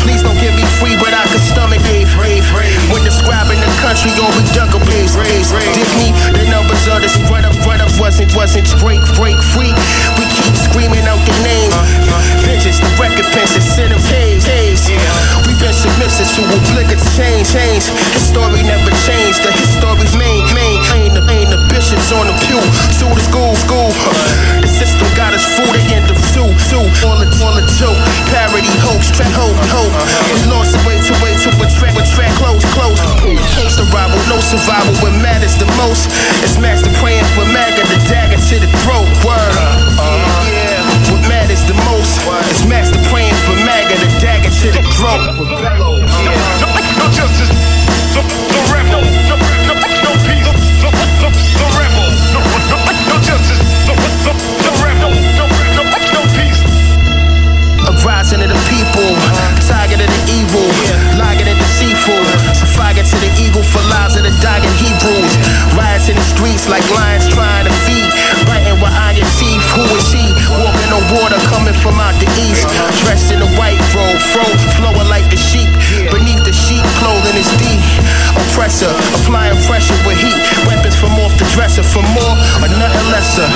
Please 0.02 0.26
don't 0.26 0.38
give 0.42 0.58
me 0.58 0.66
free, 0.82 0.98
but 0.98 1.14
I 1.14 1.22
can 1.30 1.38
stomach 1.38 1.78
brave. 2.18 2.42
When 2.90 3.06
describing 3.06 3.62
the 3.62 3.70
country, 3.86 4.10
all 4.18 4.34
we 4.34 4.42
dug 4.58 4.74
a 4.74 4.82
blaze. 4.90 5.14
Dig 5.14 5.90
me, 6.02 6.10
the 6.34 6.50
numbers 6.50 6.82
of 6.90 7.06
this 7.06 7.14
run 7.30 7.46
up, 7.46 7.54
run 7.70 7.78
up 7.78 7.94
wasn't, 8.02 8.34
wasn't 8.34 8.66
break, 8.82 9.06
break 9.14 9.38
free. 9.54 9.70
We 10.18 10.26
keep 10.34 10.56
screaming 10.58 11.06
out 11.06 11.22
the 11.30 11.36
name. 11.46 11.70
Vengeance, 12.42 12.82
the 12.82 12.90
recompense, 12.98 13.54
incentive, 13.54 14.02
haze, 14.10 14.50
haze. 14.50 14.90
We've 15.46 15.62
been 15.62 15.78
submissive 15.78 16.26
to 16.26 16.42
obligate 16.58 17.06
change, 17.14 17.54
change. 17.54 17.86
His 18.18 18.34
never 18.34 18.94
changed. 19.06 19.46
The 19.46 19.54
history's 19.54 20.16
main, 20.18 20.49
bishops 21.80 22.12
on 22.12 22.28
the 22.28 22.36
pew. 22.44 22.60
Sue 22.92 23.08
the 23.08 23.24
school, 23.24 23.56
school. 23.56 23.88
The 24.60 24.68
system 24.68 25.08
got 25.16 25.32
us 25.32 25.48
fooled 25.56 25.80
again. 25.80 26.04
The 26.04 26.16
sue, 26.36 26.52
sue. 26.68 26.84
All 27.08 27.16
the, 27.16 27.28
all 27.40 27.56
the 27.56 27.64
joke. 27.80 27.96
Parody, 28.28 28.68
hoax, 28.84 29.08
track, 29.16 29.32
hope, 29.32 29.56
hope. 29.72 29.96
We 30.36 30.44
lost 30.52 30.76
the 30.76 30.84
way 30.84 31.00
to 31.00 31.14
way 31.24 31.32
to 31.40 31.50
a 31.56 31.68
track, 31.80 31.96
a 31.96 32.04
track, 32.04 32.36
close, 32.36 32.60
close. 32.76 33.00
Post 33.56 33.80
arrival, 33.80 34.20
no 34.28 34.44
survival. 34.44 34.92
What 35.00 35.16
matters 35.24 35.56
the 35.56 35.72
most 35.80 36.12
is 36.44 36.60
master 36.60 36.92
praying 37.00 37.24
for 37.32 37.48
MAGA, 37.48 37.88
the 37.88 38.00
dagger 38.12 38.36
to 38.36 38.56
the 38.60 38.70
throat. 38.84 39.08
Word. 39.24 39.56
Yeah. 40.52 40.84
What 41.16 41.24
matters 41.32 41.64
the 41.64 41.80
most 41.88 42.20
is 42.52 42.68
master 42.68 43.00
praying 43.08 43.36
for 43.48 43.56
MAGA, 43.64 43.96
the 44.04 44.12
dagger 44.20 44.52
to 44.52 44.68
the 44.76 44.84
throat. 45.00 45.32
No 47.00 47.08
justice. 47.16 47.48
No, 48.12 48.20
no, 48.28 48.36
no 48.36 48.60
rebel. 48.68 49.00
No, 49.32 49.36
no, 49.40 49.48
no. 49.48 49.48
No, 49.64 49.74
no, 49.80 49.88
no 50.04 50.12
peace. 50.28 50.59
A 57.90 57.92
rising 58.06 58.44
of 58.44 58.50
the 58.54 58.60
people, 58.70 59.10
tiger 59.66 59.98
of 59.98 60.06
the 60.06 60.22
evil, 60.30 60.68
lying 61.18 61.42
and 61.42 61.58
deceitful. 61.58 62.22
So 62.54 62.66
fire 62.78 62.94
to 62.94 63.18
the 63.18 63.32
eagle 63.42 63.64
for 63.64 63.82
lives 63.90 64.16
of 64.16 64.24
the 64.24 64.34
dying 64.40 64.64
Hebrews. 64.78 65.34
Riots 65.74 66.08
in 66.08 66.16
the 66.16 66.24
streets 66.24 66.70
like 66.70 66.86
lions 66.94 67.28
trying 67.34 67.66
to 67.66 67.74
feed, 67.84 68.08
biting 68.46 68.78
with 68.78 68.94
iron 68.94 69.26
teeth. 69.42 69.66
Who 69.74 69.84
is 69.98 70.12
he? 70.14 70.30
Walking 70.54 70.92
on 70.94 71.04
water 71.18 71.42
coming 71.50 71.74
from 71.74 71.98
out 72.00 72.14
the 72.22 72.30
east, 72.46 72.64
dressed 73.04 73.34
in 73.34 73.42
a 73.42 73.50
white 73.58 73.82
robe, 73.92 74.22
fro 74.32 74.46
flowing 74.78 75.10
like 75.10 75.26
the 75.34 75.40
sheep. 75.40 75.68
Beneath 76.12 76.44
the 76.46 76.54
sheet 76.54 76.86
clothing 76.98 77.38
is 77.38 77.50
deep. 77.62 77.82
oppressor, 78.36 78.92
applying 79.22 79.58
pressure 79.66 79.96
with 80.06 80.18
heat. 80.20 80.36
Weapons 80.68 80.96
from 81.00 81.14
off 81.24 81.34
the 81.38 81.46
dresser, 81.56 81.84
for 81.84 82.04
more 82.14 82.36
or 82.60 82.70
nothing 82.76 83.08
lesser. 83.14 83.48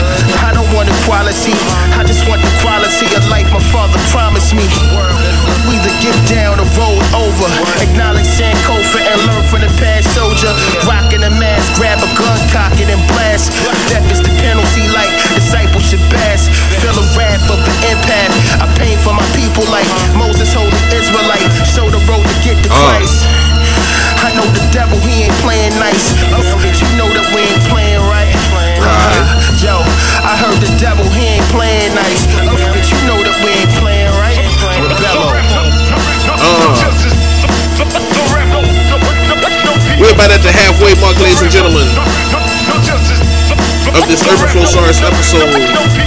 I 0.45 0.53
don't 0.55 0.69
want 0.73 0.87
equality, 0.89 1.53
I 1.97 2.03
just 2.07 2.27
want 2.29 2.41
the 2.41 2.53
quality 2.63 3.07
of 3.17 3.23
life 3.27 3.49
my 3.51 3.63
father 3.73 3.99
promised 4.15 4.55
me. 4.55 4.63
We 5.67 5.75
either 5.75 5.93
get 5.99 6.15
down 6.29 6.59
or 6.59 6.67
roll 6.77 6.99
over. 7.15 7.47
Acknowledge 7.81 8.27
Sankofa 8.27 8.99
and 9.01 9.19
learn 9.27 9.43
from 9.49 9.61
the 9.61 9.71
past 9.81 10.07
soldier. 10.15 10.51
Rocking 10.87 11.23
a 11.23 11.31
mask, 11.35 11.75
grab 11.75 11.99
a 11.99 12.09
gun, 12.15 12.39
cock 12.53 12.75
it 12.79 12.87
and 12.87 13.01
blast. 13.11 13.51
Death 13.89 14.07
is 14.11 14.21
the 14.21 14.31
penalty, 14.39 14.85
like 14.93 15.11
discipleship 15.33 15.99
pass. 16.11 16.47
Feel 16.79 16.95
the 16.95 17.05
wrath 17.17 17.43
of 17.49 17.59
the 17.59 17.73
empath. 17.91 18.31
I 18.61 18.65
pain 18.79 18.97
for 19.03 19.13
my 19.13 19.25
people 19.35 19.65
like 19.71 19.87
Moses, 20.15 20.53
holding 20.53 20.87
Israelite. 20.95 21.47
Show 21.67 21.89
the 21.89 21.99
road 22.07 22.23
to 22.23 22.35
get 22.43 22.59
the 22.59 22.69
uh. 22.69 22.99
Christ. 22.99 23.23
Uh. 23.23 24.27
I 24.27 24.29
know 24.35 24.47
the 24.51 24.63
devil, 24.71 24.99
he 24.99 25.27
ain't 25.27 25.37
playing 25.39 25.75
nice. 25.79 26.11
Oh, 26.31 26.43
you 26.43 26.87
know 26.99 27.07
that 27.07 27.27
we 27.31 27.39
ain't 27.43 27.63
playing 27.71 28.03
right. 28.07 28.31
Right. 28.51 28.83
Uh, 28.83 29.63
yo, 29.63 29.75
I 30.23 30.35
heard 30.35 30.59
the 30.59 30.71
devil, 30.75 31.07
he 31.15 31.39
ain't 31.39 31.47
playing 31.51 31.95
nice. 31.95 32.27
Oh, 32.43 32.51
you 32.51 32.99
know 33.07 33.19
that 33.23 33.35
we 33.43 33.49
ain't 33.51 33.73
playing 33.79 34.11
right. 34.19 34.39
Rebello. 34.83 35.31
Uh. 36.39 36.75
We're 39.99 40.11
about 40.11 40.35
at 40.35 40.43
the 40.43 40.51
halfway 40.51 40.99
mark, 40.99 41.15
ladies 41.23 41.41
and 41.41 41.51
gentlemen 41.51 41.87
of 43.93 44.07
this 44.07 44.23
Urban 44.25 44.49
Flosarus 44.51 45.03
episode 45.03 45.53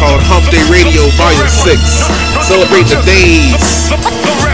called 0.01 0.21
Hump 0.27 0.49
Day 0.51 0.65
Radio 0.69 1.07
Volume 1.17 1.49
6. 1.49 1.81
Celebrate 2.43 2.89
the 2.89 3.01
days 3.07 4.46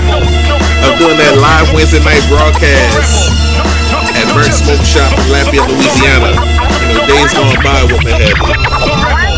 doing 1.13 1.29
that 1.29 1.37
live 1.45 1.69
Wednesday 1.77 2.01
night 2.09 2.25
broadcast 2.25 3.29
at 4.17 4.25
Burnt 4.33 4.49
Smoke 4.49 4.81
Shop 4.81 5.13
in 5.13 5.29
Lafayette, 5.29 5.69
Louisiana. 5.69 6.33
You 6.89 6.97
know, 6.97 7.05
days 7.05 7.37
gone 7.37 7.53
by 7.61 7.85
with 7.85 8.01
my 8.01 8.17
head. 8.17 8.33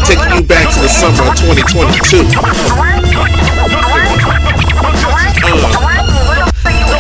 Taking 0.07 0.39
you 0.39 0.43
back 0.47 0.70
to 0.70 0.79
the 0.79 0.87
summer 0.87 1.27
of 1.27 1.35
2022. 1.35 2.31
Uh, 5.43 5.66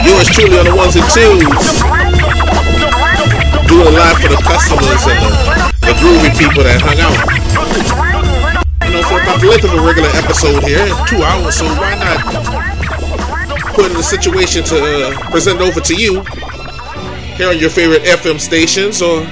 yours 0.02 0.26
truly 0.34 0.58
on 0.58 0.66
the 0.66 0.74
ones 0.74 0.98
and 0.98 1.06
twos. 1.06 1.54
Doing 3.70 3.94
live 3.94 4.18
for 4.18 4.30
the 4.34 4.42
customers 4.42 5.02
and 5.06 5.22
the, 5.22 5.30
the 5.86 5.94
groovy 6.02 6.34
people 6.34 6.66
that 6.66 6.82
hung 6.82 6.98
out. 6.98 7.14
You 8.82 8.90
know, 8.90 9.02
for 9.06 9.22
about 9.22 9.38
the 9.38 9.46
length 9.46 9.70
of 9.70 9.74
a 9.74 9.80
regular 9.86 10.10
episode 10.18 10.66
here, 10.66 10.90
two 11.06 11.22
hours, 11.22 11.62
so 11.62 11.66
why 11.78 11.94
not 11.94 12.63
put 13.74 13.90
in 13.90 13.96
a 13.96 14.02
situation 14.02 14.62
to 14.62 14.76
uh, 14.76 15.30
present 15.30 15.60
over 15.60 15.80
to 15.80 15.94
you 15.94 16.22
here 17.34 17.48
on 17.48 17.58
your 17.58 17.70
favorite 17.70 18.02
FM 18.02 18.38
stations 18.38 19.02
or 19.02 19.22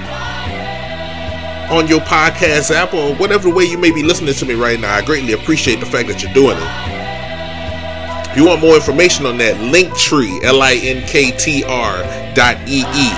on 1.72 1.86
your 1.86 2.00
podcast 2.00 2.72
app 2.72 2.92
or 2.92 3.14
whatever 3.14 3.48
way 3.48 3.64
you 3.64 3.78
may 3.78 3.92
be 3.92 4.02
listening 4.02 4.34
to 4.34 4.44
me 4.44 4.54
right 4.54 4.80
now. 4.80 4.92
I 4.94 5.04
greatly 5.04 5.32
appreciate 5.32 5.78
the 5.78 5.86
fact 5.86 6.08
that 6.08 6.20
you're 6.22 6.34
doing 6.34 6.56
it. 6.56 8.30
If 8.30 8.36
you 8.36 8.44
want 8.46 8.60
more 8.60 8.74
information 8.74 9.26
on 9.26 9.38
that, 9.38 9.54
Linktree, 9.56 10.42
L-I-N-K-T-R 10.42 12.34
dot 12.34 12.56
E-E 12.66 13.10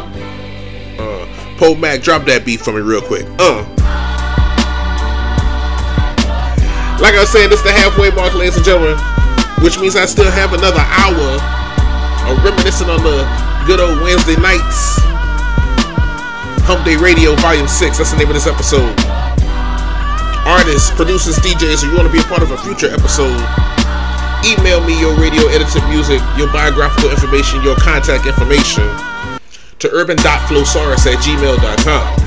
uh, 1.00 1.28
Poe 1.58 1.76
Mack, 1.76 2.02
drop 2.02 2.26
that 2.26 2.44
beat 2.46 2.62
for 2.62 2.74
me 2.74 2.82
real 2.82 3.02
quick. 3.02 3.28
Uh. 3.38 3.77
Like 6.98 7.14
I 7.14 7.22
was 7.22 7.30
saying, 7.30 7.50
this 7.50 7.60
is 7.62 7.66
the 7.66 7.72
halfway 7.72 8.10
mark, 8.10 8.34
ladies 8.34 8.58
and 8.58 8.66
gentlemen, 8.66 8.98
which 9.62 9.78
means 9.78 9.96
I 9.96 10.06
still 10.10 10.30
have 10.30 10.54
another 10.54 10.82
hour 10.82 11.38
of 12.26 12.42
reminiscing 12.44 12.90
on 12.90 13.06
the 13.06 13.22
good 13.70 13.80
old 13.80 14.02
Wednesday 14.02 14.36
nights. 14.42 14.98
Hump 16.66 16.84
Day 16.84 16.98
Radio 16.98 17.36
Volume 17.38 17.68
6, 17.68 17.98
that's 17.98 18.12
the 18.12 18.18
name 18.18 18.28
of 18.28 18.34
this 18.34 18.50
episode. 18.50 18.92
Artists, 20.44 20.90
producers, 20.92 21.38
DJs, 21.38 21.86
if 21.86 21.88
you 21.88 21.96
want 21.96 22.10
to 22.10 22.14
be 22.14 22.20
a 22.20 22.28
part 22.28 22.42
of 22.42 22.52
a 22.52 22.58
future 22.58 22.90
episode, 22.90 23.40
email 24.44 24.84
me 24.84 25.00
your 25.00 25.14
radio 25.22 25.48
edited 25.54 25.86
music, 25.88 26.20
your 26.36 26.52
biographical 26.52 27.14
information, 27.14 27.62
your 27.62 27.78
contact 27.78 28.26
information 28.26 28.90
to 29.80 29.88
urban.flosarus 29.94 31.06
at 31.06 31.22
gmail.com. 31.22 32.27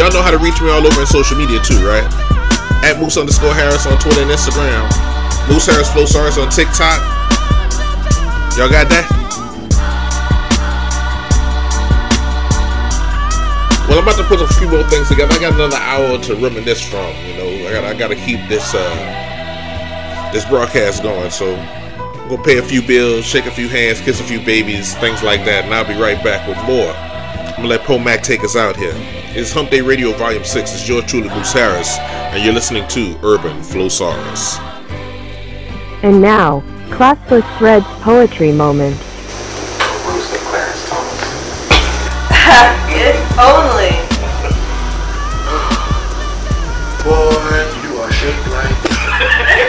Y'all 0.00 0.10
know 0.10 0.22
how 0.22 0.30
to 0.30 0.38
reach 0.38 0.62
me 0.62 0.70
all 0.70 0.80
over 0.80 0.98
in 0.98 1.06
social 1.06 1.36
media 1.36 1.60
too, 1.60 1.76
right? 1.84 2.08
At 2.80 2.96
Moose 2.98 3.18
underscore 3.18 3.52
Harris 3.52 3.84
on 3.84 4.00
Twitter 4.00 4.22
and 4.22 4.30
Instagram. 4.30 4.88
Moose 5.46 5.66
Harris 5.66 5.90
Flosarus 5.90 6.40
on 6.40 6.48
TikTok. 6.48 6.96
Y'all 8.56 8.72
got 8.72 8.88
that? 8.88 9.04
Well, 13.86 13.98
I'm 13.98 14.04
about 14.08 14.16
to 14.16 14.24
put 14.24 14.40
a 14.40 14.48
few 14.54 14.70
more 14.70 14.84
things 14.84 15.08
together. 15.08 15.34
I 15.34 15.38
got 15.38 15.52
another 15.52 15.76
hour 15.76 16.16
to 16.16 16.34
reminisce 16.36 16.80
from. 16.80 17.14
You 17.28 17.36
know, 17.36 17.68
I 17.68 17.72
got 17.74 17.84
I 17.84 17.92
got 17.92 18.08
to 18.08 18.16
keep 18.16 18.40
this 18.48 18.74
uh 18.74 20.30
this 20.32 20.46
broadcast 20.46 21.02
going. 21.02 21.30
So 21.30 21.54
I'm 21.54 22.30
gonna 22.30 22.42
pay 22.42 22.56
a 22.56 22.62
few 22.62 22.80
bills, 22.80 23.26
shake 23.26 23.44
a 23.44 23.50
few 23.50 23.68
hands, 23.68 24.00
kiss 24.00 24.18
a 24.18 24.24
few 24.24 24.40
babies, 24.40 24.94
things 24.94 25.22
like 25.22 25.44
that, 25.44 25.66
and 25.66 25.74
I'll 25.74 25.84
be 25.84 26.00
right 26.00 26.24
back 26.24 26.48
with 26.48 26.56
more. 26.64 26.88
I'm 26.88 27.56
gonna 27.56 27.68
let 27.68 27.82
Poe 27.82 27.98
Mack 27.98 28.22
take 28.22 28.42
us 28.42 28.56
out 28.56 28.78
here. 28.78 28.96
It's 29.32 29.52
Hump 29.52 29.70
Day 29.70 29.80
Radio 29.80 30.10
Volume 30.10 30.42
6. 30.42 30.72
It's 30.74 30.88
your 30.88 31.02
truly, 31.02 31.28
Moose 31.28 31.52
Harris, 31.52 31.98
and 32.00 32.42
you're 32.42 32.52
listening 32.52 32.88
to 32.88 33.16
Urban 33.22 33.60
Flosarus. 33.60 34.58
And 36.02 36.20
now, 36.20 36.64
Classless 36.88 37.46
Threads 37.56 37.86
Poetry 38.02 38.50
Moment. 38.50 38.96
if 42.90 43.38
only. 43.38 43.94
Boy, 47.04 47.70
you 47.86 48.00
are 48.00 48.10
shaped 48.10 48.48
like 48.50 48.74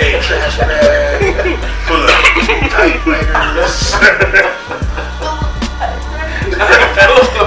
a 0.01 0.19
trash 0.23 0.57
bag 0.57 1.61
full 1.85 2.01
of 2.01 2.09
typewriters. 2.71 3.93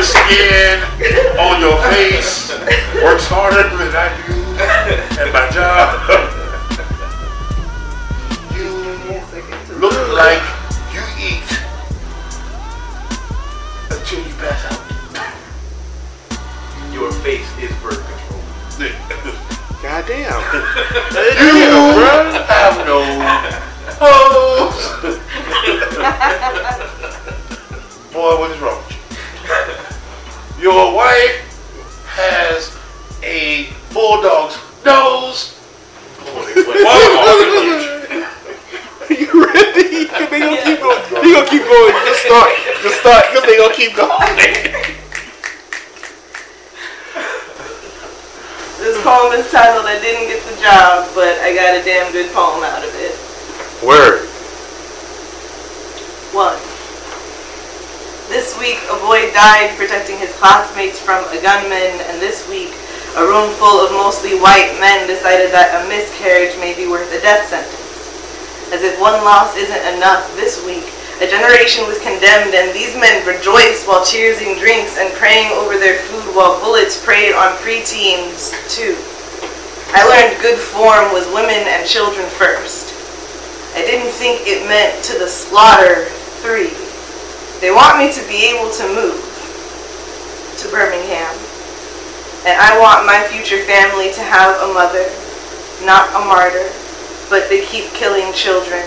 the 0.00 0.06
skin 0.06 0.80
on 1.38 1.60
your 1.60 1.76
face 1.92 2.48
works 3.04 3.26
harder 3.28 3.68
than 3.76 3.92
I 3.92 4.08
do 4.24 4.32
at 5.20 5.28
my 5.28 5.44
job. 5.52 6.00
You 8.56 8.72
look 9.76 10.00
like 10.16 10.40
you 10.94 11.02
eat 11.20 11.50
until 13.90 14.20
you 14.24 14.32
pass 14.40 14.72
out. 14.72 14.80
Your 16.94 17.12
face 17.20 17.50
is 17.58 17.70
birth 17.82 18.00
control. 18.00 18.40
Goddamn. 19.82 20.40
you 21.44 21.60
have 22.48 22.86
no 22.86 23.04
hose. 24.00 24.80
Boy, 28.14 28.38
what 28.38 28.50
is 28.50 28.58
wrong 28.60 28.78
with 28.78 28.89
you? 28.89 28.89
Your 30.60 30.94
wife 30.94 31.40
has 32.12 32.76
a 33.22 33.72
bulldog's 33.94 34.60
nose. 34.84 35.56
Are 36.20 36.50
you 39.08 39.32
ready? 39.40 40.04
They 40.04 40.38
gonna 40.38 40.60
keep 40.60 40.80
going. 40.80 41.00
They 41.08 41.32
gonna 41.32 41.48
keep 41.48 41.64
going. 41.64 41.92
Just 42.04 42.28
start. 42.28 42.52
Just 42.82 43.00
start. 43.00 43.24
Cause 43.32 43.42
they 43.48 43.56
gonna 43.56 43.74
keep 43.74 43.96
going. 43.96 44.36
This 48.76 49.00
poem 49.02 49.32
is 49.32 49.50
titled 49.50 49.86
I 49.86 49.98
Didn't 50.02 50.28
Get 50.28 50.44
the 50.44 50.60
Job, 50.60 51.08
but 51.14 51.38
I 51.40 51.54
got 51.54 51.80
a 51.80 51.82
damn 51.82 52.12
good 52.12 52.30
poem 52.34 52.62
out 52.64 52.84
of 52.84 52.92
it. 53.00 53.16
Word. 53.82 54.28
One. 56.36 56.69
This 58.30 58.54
week, 58.62 58.78
a 58.86 58.94
boy 59.02 59.26
died 59.34 59.74
protecting 59.74 60.14
his 60.14 60.30
classmates 60.38 61.02
from 61.02 61.26
a 61.34 61.42
gunman, 61.42 61.98
and 62.06 62.22
this 62.22 62.46
week, 62.46 62.70
a 63.18 63.26
room 63.26 63.50
full 63.58 63.82
of 63.82 63.90
mostly 63.90 64.38
white 64.38 64.70
men 64.78 65.10
decided 65.10 65.50
that 65.50 65.74
a 65.74 65.88
miscarriage 65.90 66.54
may 66.62 66.70
be 66.78 66.86
worth 66.86 67.10
a 67.10 67.18
death 67.18 67.50
sentence. 67.50 67.74
As 68.70 68.86
if 68.86 68.94
one 69.02 69.18
loss 69.26 69.58
isn't 69.58 69.98
enough, 69.98 70.30
this 70.38 70.62
week, 70.62 70.86
a 71.18 71.26
generation 71.26 71.90
was 71.90 71.98
condemned, 71.98 72.54
and 72.54 72.70
these 72.70 72.94
men 72.94 73.18
rejoiced 73.26 73.90
while 73.90 74.06
cheersing 74.06 74.62
drinks 74.62 74.94
and 74.94 75.10
praying 75.18 75.50
over 75.58 75.74
their 75.74 75.98
food 76.06 76.30
while 76.30 76.54
bullets 76.62 77.02
preyed 77.02 77.34
on 77.34 77.58
preteens, 77.66 78.54
too. 78.70 78.94
I 79.90 80.06
learned 80.06 80.38
good 80.38 80.62
form 80.62 81.10
was 81.10 81.26
women 81.34 81.66
and 81.66 81.82
children 81.82 82.30
first. 82.38 82.94
I 83.74 83.82
didn't 83.82 84.14
think 84.14 84.46
it 84.46 84.62
meant 84.70 85.02
to 85.10 85.18
the 85.18 85.26
slaughter 85.26 86.06
three. 86.46 86.70
They 87.60 87.70
want 87.70 88.00
me 88.00 88.08
to 88.12 88.22
be 88.24 88.48
able 88.48 88.72
to 88.72 88.84
move 88.88 89.20
to 90.58 90.68
Birmingham. 90.72 91.36
And 92.48 92.56
I 92.56 92.72
want 92.80 93.04
my 93.04 93.20
future 93.28 93.60
family 93.68 94.12
to 94.16 94.24
have 94.24 94.56
a 94.64 94.72
mother, 94.72 95.04
not 95.84 96.08
a 96.16 96.24
martyr, 96.24 96.72
but 97.28 97.52
they 97.52 97.68
keep 97.68 97.92
killing 97.92 98.32
children, 98.32 98.80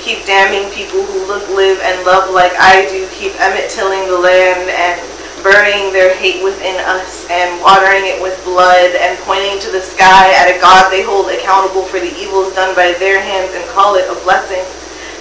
keep 0.00 0.24
damning 0.24 0.72
people 0.72 1.04
who 1.04 1.28
look, 1.28 1.44
live, 1.52 1.76
and 1.84 2.04
love 2.08 2.32
like 2.32 2.56
I 2.56 2.88
do, 2.88 3.04
keep 3.12 3.36
Emmett 3.36 3.68
tilling 3.68 4.08
the 4.08 4.16
land 4.16 4.64
and 4.72 4.96
burying 5.44 5.92
their 5.92 6.16
hate 6.16 6.42
within 6.42 6.74
us 6.88 7.28
and 7.30 7.60
watering 7.60 8.08
it 8.08 8.16
with 8.20 8.34
blood 8.42 8.96
and 8.96 9.14
pointing 9.28 9.60
to 9.60 9.70
the 9.70 9.80
sky 9.80 10.32
at 10.40 10.48
a 10.48 10.58
God 10.58 10.90
they 10.90 11.04
hold 11.04 11.30
accountable 11.30 11.84
for 11.84 12.00
the 12.00 12.10
evils 12.16 12.54
done 12.56 12.74
by 12.74 12.96
their 12.98 13.20
hands 13.20 13.52
and 13.54 13.62
call 13.70 13.94
it 13.94 14.08
a 14.08 14.16
blessing, 14.24 14.64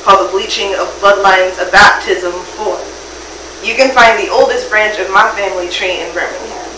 call 0.05 0.21
the 0.21 0.29
bleaching 0.29 0.69
of 0.77 0.85
bloodlines 1.01 1.57
a 1.57 1.65
baptism 1.73 2.31
for. 2.53 2.77
You 3.65 3.73
can 3.73 3.89
find 3.89 4.21
the 4.21 4.29
oldest 4.29 4.69
branch 4.69 5.01
of 5.01 5.09
my 5.09 5.25
family 5.33 5.67
tree 5.67 6.05
in 6.05 6.13
Birmingham. 6.13 6.69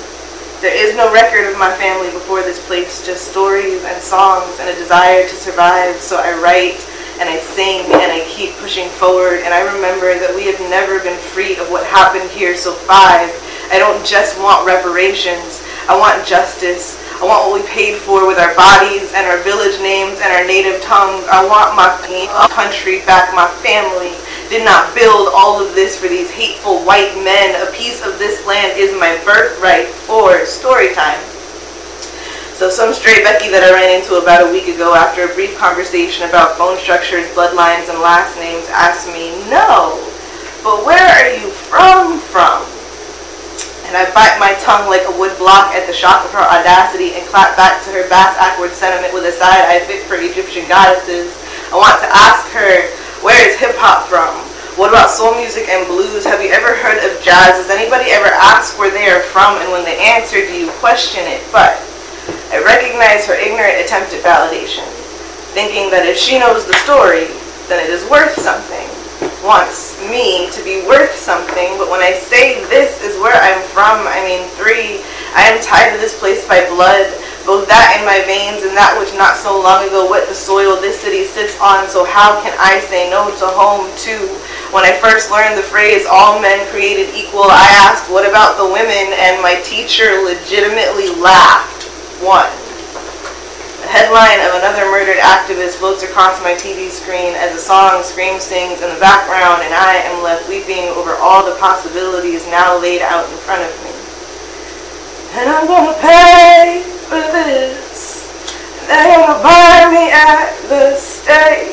There 0.64 0.72
is 0.72 0.96
no 0.96 1.12
record 1.12 1.52
of 1.52 1.60
my 1.60 1.76
family 1.76 2.08
before 2.10 2.40
this 2.40 2.66
place, 2.66 3.06
just 3.06 3.28
stories 3.28 3.84
and 3.84 4.02
songs 4.02 4.56
and 4.64 4.72
a 4.72 4.76
desire 4.80 5.28
to 5.28 5.36
survive. 5.36 6.00
So 6.00 6.24
I 6.24 6.40
write 6.40 6.80
and 7.20 7.28
I 7.28 7.38
sing 7.44 7.84
and 7.92 8.12
I 8.16 8.24
keep 8.32 8.56
pushing 8.64 8.88
forward. 8.96 9.44
And 9.44 9.54
I 9.54 9.60
remember 9.76 10.16
that 10.16 10.32
we 10.32 10.48
have 10.48 10.60
never 10.72 11.04
been 11.04 11.20
free 11.20 11.60
of 11.60 11.68
what 11.68 11.86
happened 11.86 12.32
here. 12.32 12.56
So 12.56 12.72
five, 12.72 13.28
I 13.76 13.78
don't 13.78 14.00
just 14.08 14.40
want 14.40 14.66
reparations. 14.66 15.62
I 15.92 16.00
want 16.00 16.26
justice. 16.26 16.96
I 17.18 17.26
want 17.26 17.50
what 17.50 17.58
we 17.58 17.66
paid 17.66 17.98
for 17.98 18.30
with 18.30 18.38
our 18.38 18.54
bodies 18.54 19.10
and 19.18 19.26
our 19.26 19.42
village 19.42 19.82
names 19.82 20.22
and 20.22 20.30
our 20.30 20.46
native 20.46 20.78
tongues. 20.86 21.26
I 21.26 21.42
want 21.42 21.74
my 21.74 21.90
country 22.54 23.02
back, 23.10 23.34
my 23.34 23.50
family. 23.66 24.14
Did 24.54 24.64
not 24.64 24.94
build 24.94 25.34
all 25.34 25.58
of 25.58 25.74
this 25.74 25.98
for 25.98 26.08
these 26.08 26.30
hateful 26.30 26.86
white 26.86 27.18
men. 27.26 27.58
A 27.68 27.74
piece 27.74 28.06
of 28.06 28.22
this 28.22 28.46
land 28.46 28.78
is 28.78 28.94
my 29.02 29.18
birthright 29.26 29.90
for 30.06 30.46
story 30.46 30.94
time. 30.94 31.18
So 32.54 32.70
some 32.70 32.94
stray 32.94 33.26
Becky 33.26 33.50
that 33.50 33.66
I 33.66 33.74
ran 33.74 33.98
into 33.98 34.22
about 34.22 34.46
a 34.46 34.54
week 34.54 34.70
ago 34.70 34.94
after 34.94 35.26
a 35.26 35.34
brief 35.34 35.58
conversation 35.58 36.30
about 36.30 36.58
bone 36.58 36.78
structures, 36.78 37.26
bloodlines, 37.34 37.90
and 37.90 37.98
last 37.98 38.38
names 38.38 38.70
asked 38.70 39.10
me, 39.10 39.42
no, 39.50 39.98
but 40.62 40.86
where 40.86 41.02
are 41.02 41.34
you 41.34 41.50
from 41.50 42.22
from? 42.22 42.77
And 43.88 43.96
I 43.96 44.04
bite 44.12 44.36
my 44.36 44.52
tongue 44.60 44.92
like 44.92 45.08
a 45.08 45.16
wood 45.16 45.32
block 45.40 45.72
at 45.72 45.88
the 45.88 45.96
shock 45.96 46.28
of 46.28 46.36
her 46.36 46.44
audacity 46.44 47.16
and 47.16 47.24
clap 47.32 47.56
back 47.56 47.80
to 47.88 47.90
her 47.96 48.04
bass 48.12 48.36
awkward 48.36 48.76
sentiment 48.76 49.16
with 49.16 49.24
a 49.24 49.32
side 49.32 49.64
eye 49.64 49.80
fit 49.88 50.04
for 50.04 50.20
Egyptian 50.20 50.68
goddesses. 50.68 51.32
I 51.72 51.80
want 51.80 51.96
to 52.04 52.10
ask 52.12 52.52
her, 52.52 52.92
where 53.24 53.40
is 53.48 53.56
hip 53.56 53.80
hop 53.80 54.12
from? 54.12 54.36
What 54.76 54.92
about 54.92 55.10
soul 55.10 55.34
music 55.40 55.72
and 55.72 55.88
blues? 55.88 56.28
Have 56.28 56.44
you 56.44 56.52
ever 56.52 56.76
heard 56.76 57.00
of 57.00 57.16
jazz? 57.24 57.58
Does 57.58 57.72
anybody 57.72 58.12
ever 58.12 58.30
ask 58.30 58.78
where 58.78 58.92
they 58.92 59.08
are 59.08 59.24
from? 59.34 59.58
And 59.64 59.72
when 59.72 59.88
they 59.88 59.98
answer, 59.98 60.44
do 60.44 60.54
you 60.54 60.70
question 60.84 61.24
it? 61.26 61.42
But 61.50 61.80
I 62.52 62.60
recognize 62.60 63.26
her 63.26 63.40
ignorant 63.40 63.82
attempt 63.82 64.14
at 64.14 64.22
validation, 64.22 64.86
thinking 65.56 65.90
that 65.96 66.06
if 66.06 66.20
she 66.20 66.38
knows 66.38 66.68
the 66.68 66.76
story, 66.84 67.32
then 67.72 67.80
it 67.80 67.90
is 67.90 68.04
worth 68.12 68.36
something. 68.36 68.86
Wants 69.42 69.98
me 70.12 70.52
to 70.52 70.62
be 70.62 70.86
worth 70.86 71.16
something, 71.16 71.78
but 71.82 71.90
when 71.90 72.02
I 72.02 72.14
say 72.14 72.62
this 72.68 73.02
is 73.02 73.18
where 73.18 73.34
I'm 73.34 73.64
from, 73.74 74.06
I 74.06 74.22
mean 74.22 74.46
three, 74.60 75.02
I 75.34 75.50
am 75.50 75.58
tied 75.64 75.96
to 75.96 75.98
this 75.98 76.18
place 76.20 76.46
by 76.46 76.68
blood, 76.70 77.10
both 77.48 77.66
that 77.72 77.96
in 77.98 78.04
my 78.04 78.22
veins 78.28 78.68
and 78.68 78.76
that 78.76 78.94
which 79.00 79.16
not 79.16 79.40
so 79.40 79.56
long 79.56 79.88
ago 79.88 80.06
wet 80.06 80.28
the 80.28 80.36
soil 80.36 80.76
this 80.78 81.00
city 81.00 81.24
sits 81.24 81.56
on, 81.64 81.88
so 81.88 82.04
how 82.04 82.44
can 82.44 82.54
I 82.60 82.84
say 82.92 83.10
no 83.10 83.32
to 83.40 83.48
home 83.56 83.88
too? 83.96 84.28
When 84.76 84.84
I 84.84 85.00
first 85.00 85.32
learned 85.32 85.58
the 85.58 85.64
phrase 85.64 86.04
all 86.04 86.44
men 86.44 86.68
created 86.70 87.16
equal, 87.16 87.48
I 87.48 87.72
asked 87.88 88.12
what 88.12 88.28
about 88.28 88.60
the 88.60 88.68
women, 88.68 89.16
and 89.16 89.42
my 89.42 89.56
teacher 89.64 90.28
legitimately 90.28 91.16
laughed. 91.18 91.88
One. 92.20 92.67
The 93.88 93.94
headline 94.04 94.44
of 94.44 94.60
another 94.60 94.92
murdered 94.92 95.16
activist 95.24 95.80
floats 95.80 96.04
across 96.04 96.44
my 96.44 96.52
TV 96.52 96.92
screen 96.92 97.32
as 97.40 97.56
a 97.56 97.58
song 97.58 98.04
scream 98.04 98.38
sings 98.38 98.82
in 98.84 98.92
the 98.92 99.00
background, 99.00 99.64
and 99.64 99.74
I 99.74 100.04
am 100.12 100.22
left 100.22 100.50
weeping 100.50 100.92
over 101.00 101.16
all 101.16 101.48
the 101.48 101.56
possibilities 101.56 102.46
now 102.48 102.76
laid 102.76 103.00
out 103.00 103.24
in 103.32 103.38
front 103.48 103.64
of 103.64 103.72
me. 103.88 103.96
And 105.40 105.48
I'm 105.48 105.68
gonna 105.72 105.96
pay 106.04 106.84
for 107.08 107.32
this. 107.32 108.28
They're 108.92 109.08
gonna 109.08 109.40
burn 109.40 109.96
me 109.96 110.12
at 110.12 110.52
the 110.68 111.00
stake. 111.00 111.72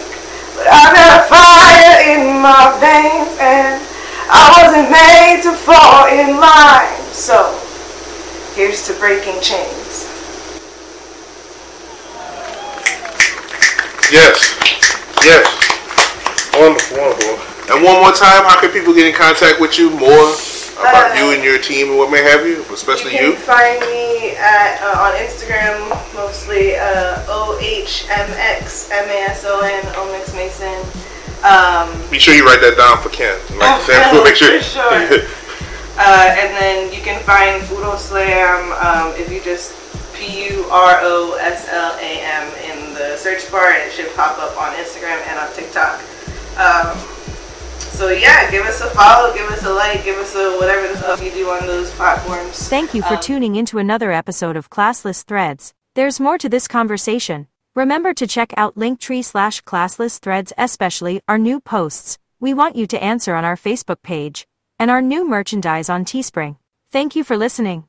But 0.55 0.71
I 0.71 0.95
got 0.95 1.27
fire 1.27 2.15
in 2.15 2.39
my 2.39 2.79
veins, 2.79 3.35
and 3.43 3.83
I 4.31 4.63
wasn't 4.63 4.87
made 4.87 5.43
to 5.51 5.53
fall 5.67 6.07
in 6.07 6.39
line. 6.39 6.95
So, 7.11 7.59
here's 8.55 8.87
to 8.87 8.95
breaking 9.03 9.41
chains. 9.43 10.14
Yes. 14.13 14.57
Yes. 15.25 15.47
Wonderful, 16.55 16.99
wonderful. 16.99 17.39
And 17.75 17.83
one 17.83 18.01
more 18.03 18.13
time, 18.13 18.45
how 18.45 18.61
can 18.61 18.71
people 18.71 18.93
get 18.95 19.07
in 19.07 19.15
contact 19.15 19.61
with 19.61 19.79
you 19.79 19.91
more 19.91 20.35
about 20.79 21.17
you 21.17 21.33
and 21.33 21.43
your 21.43 21.59
team 21.59 21.89
and 21.91 21.99
what 21.99 22.11
may 22.11 22.23
have 22.23 22.47
you, 22.47 22.63
especially 22.73 23.17
you 23.17 23.33
you? 23.33 23.37
find 23.37 23.81
me 23.89 24.37
at, 24.37 24.79
uh, 24.83 25.01
on 25.09 25.13
Instagram, 25.17 25.89
mostly 26.15 26.77
uh, 26.77 27.25
O-H-M-X-M-A-S-O-N, 28.65 29.83
Omix 29.97 30.35
Mason. 30.35 30.85
Um, 31.45 31.89
Be 32.11 32.19
sure 32.19 32.35
you 32.35 32.45
write 32.45 32.61
that 32.61 32.77
down 32.77 32.99
for 33.03 33.09
Ken. 33.11 33.37
Like 33.57 33.71
Oh, 33.71 33.81
Sam, 33.87 34.25
make 34.25 34.37
sure. 34.37 34.59
for 34.61 34.65
sure. 34.65 34.93
uh, 35.99 36.37
and 36.39 36.55
then 36.57 36.93
you 36.93 37.01
can 37.01 37.21
find 37.25 37.63
Puro 37.65 37.97
Slam 37.97 38.73
um, 38.85 39.13
if 39.21 39.31
you 39.33 39.41
just 39.43 39.73
P-U-R-O-S-L-A-M 41.15 42.45
in 42.71 42.95
the 42.95 43.17
search 43.17 43.51
bar 43.51 43.71
and 43.71 43.83
it 43.89 43.93
should 43.93 44.13
pop 44.15 44.39
up 44.39 44.61
on 44.61 44.73
Instagram 44.75 45.21
and 45.29 45.39
on 45.39 45.53
TikTok. 45.55 46.01
Um, 46.59 46.97
so 47.79 48.09
yeah, 48.11 48.51
give 48.51 48.65
us 48.67 48.81
a 48.81 48.91
follow, 48.91 49.33
give 49.35 49.47
us 49.51 49.65
a 49.65 49.73
like, 49.73 50.05
give 50.05 50.17
us 50.19 50.35
a 50.35 50.57
whatever 50.59 50.89
the 50.89 50.99
fuck 50.99 51.23
you 51.23 51.31
do 51.31 51.49
on 51.49 51.67
those 51.67 51.91
platforms. 51.93 52.69
Thank 52.69 52.95
you 52.95 53.03
for 53.03 53.15
Um, 53.15 53.21
tuning 53.21 53.57
into 53.57 53.79
another 53.79 54.11
episode 54.13 54.57
of 54.57 54.71
Classless 54.71 55.25
Threads. 55.25 55.73
There's 55.95 56.19
more 56.21 56.39
to 56.39 56.49
this 56.49 56.67
conversation. 56.67 57.47
Remember 57.77 58.13
to 58.15 58.27
check 58.27 58.53
out 58.57 58.77
Linktree 58.77 59.25
slash 59.25 59.63
Classless 59.63 60.19
Threads, 60.21 60.53
especially 60.59 61.21
our 61.29 61.39
new 61.39 61.61
posts. 61.61 62.19
We 62.41 62.53
want 62.55 62.77
you 62.77 62.87
to 62.89 63.03
answer 63.03 63.35
on 63.35 63.45
our 63.45 63.57
Facebook 63.57 64.03
page 64.03 64.47
and 64.79 64.91
our 64.91 65.03
new 65.03 65.27
merchandise 65.29 65.89
on 65.89 66.05
Teespring. 66.05 66.57
Thank 66.91 67.17
you 67.17 67.25
for 67.25 67.37
listening. 67.37 67.85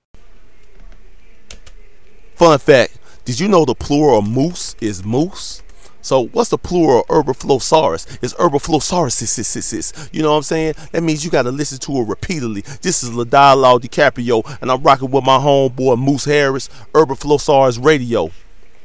Fun 2.36 2.59
fact: 2.59 2.97
Did 3.23 3.39
you 3.39 3.47
know 3.47 3.63
the 3.63 3.73
plural 3.73 4.19
of 4.19 4.27
moose 4.27 4.75
is 4.81 5.05
moose? 5.05 5.63
So 6.01 6.27
what's 6.27 6.49
the 6.49 6.57
plural 6.57 6.99
of 6.99 7.05
Urban 7.09 7.33
Flosarus? 7.33 8.19
It's 8.21 8.36
Urban 8.38 8.59
Flosarus. 8.59 10.13
You 10.13 10.21
know 10.21 10.31
what 10.31 10.38
I'm 10.38 10.43
saying? 10.43 10.75
That 10.91 11.01
means 11.01 11.25
you 11.25 11.31
got 11.31 11.43
to 11.43 11.51
listen 11.51 11.79
to 11.79 11.97
it 11.97 12.07
repeatedly. 12.07 12.61
This 12.81 13.01
is 13.03 13.13
La 13.13 13.23
Dialogue 13.23 13.81
DiCaprio, 13.81 14.57
and 14.61 14.69
I'm 14.69 14.83
rocking 14.83 15.09
with 15.09 15.23
my 15.23 15.38
homeboy 15.38 15.97
Moose 15.97 16.25
Harris, 16.25 16.69
Urban 16.93 17.15
Flosarus 17.15 17.83
Radio. 17.83 18.29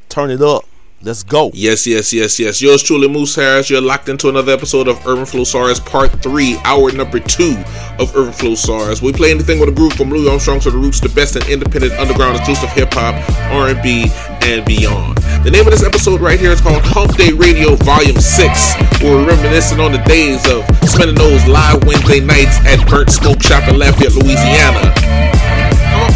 Turn 0.08 0.30
it 0.30 0.40
up. 0.40 0.64
Let's 1.02 1.22
go. 1.22 1.50
Yes, 1.54 1.86
yes, 1.86 2.12
yes, 2.12 2.38
yes. 2.38 2.60
Yours 2.60 2.82
truly, 2.82 3.08
Moose 3.08 3.34
Harris. 3.34 3.70
You're 3.70 3.80
locked 3.80 4.10
into 4.10 4.28
another 4.28 4.52
episode 4.52 4.86
of 4.86 4.98
Urban 5.06 5.24
Flosarus 5.24 5.80
Part 5.82 6.10
3, 6.22 6.58
hour 6.62 6.92
number 6.92 7.18
2 7.18 7.56
of 7.98 8.14
Urban 8.14 8.34
Flosarus. 8.34 9.00
We 9.00 9.10
play 9.10 9.30
anything 9.30 9.58
with 9.58 9.70
a 9.70 9.72
groove 9.72 9.94
from 9.94 10.10
Louis 10.10 10.28
Armstrong 10.28 10.60
to 10.60 10.70
the 10.70 10.76
roots, 10.76 11.00
the 11.00 11.08
best 11.08 11.36
in 11.36 11.42
independent, 11.50 11.94
underground, 11.94 12.36
exclusive 12.36 12.68
hip-hop, 12.72 13.14
R&B, 13.50 14.12
and 14.42 14.62
beyond. 14.66 15.16
The 15.42 15.50
name 15.50 15.64
of 15.64 15.70
this 15.70 15.82
episode 15.82 16.20
right 16.20 16.38
here 16.38 16.50
is 16.50 16.60
called 16.60 16.82
Hump 16.84 17.16
Day 17.16 17.32
Radio 17.32 17.76
Volume 17.76 18.20
6. 18.20 18.74
We're 19.00 19.26
reminiscing 19.26 19.80
on 19.80 19.92
the 19.92 20.04
days 20.04 20.44
of 20.52 20.68
spending 20.86 21.16
those 21.16 21.46
live 21.46 21.82
Wednesday 21.84 22.20
nights 22.20 22.60
at 22.68 22.86
Burnt 22.90 23.08
Smoke 23.08 23.42
Shop 23.42 23.66
in 23.70 23.78
Lafayette, 23.78 24.16
Louisiana. 24.16 24.92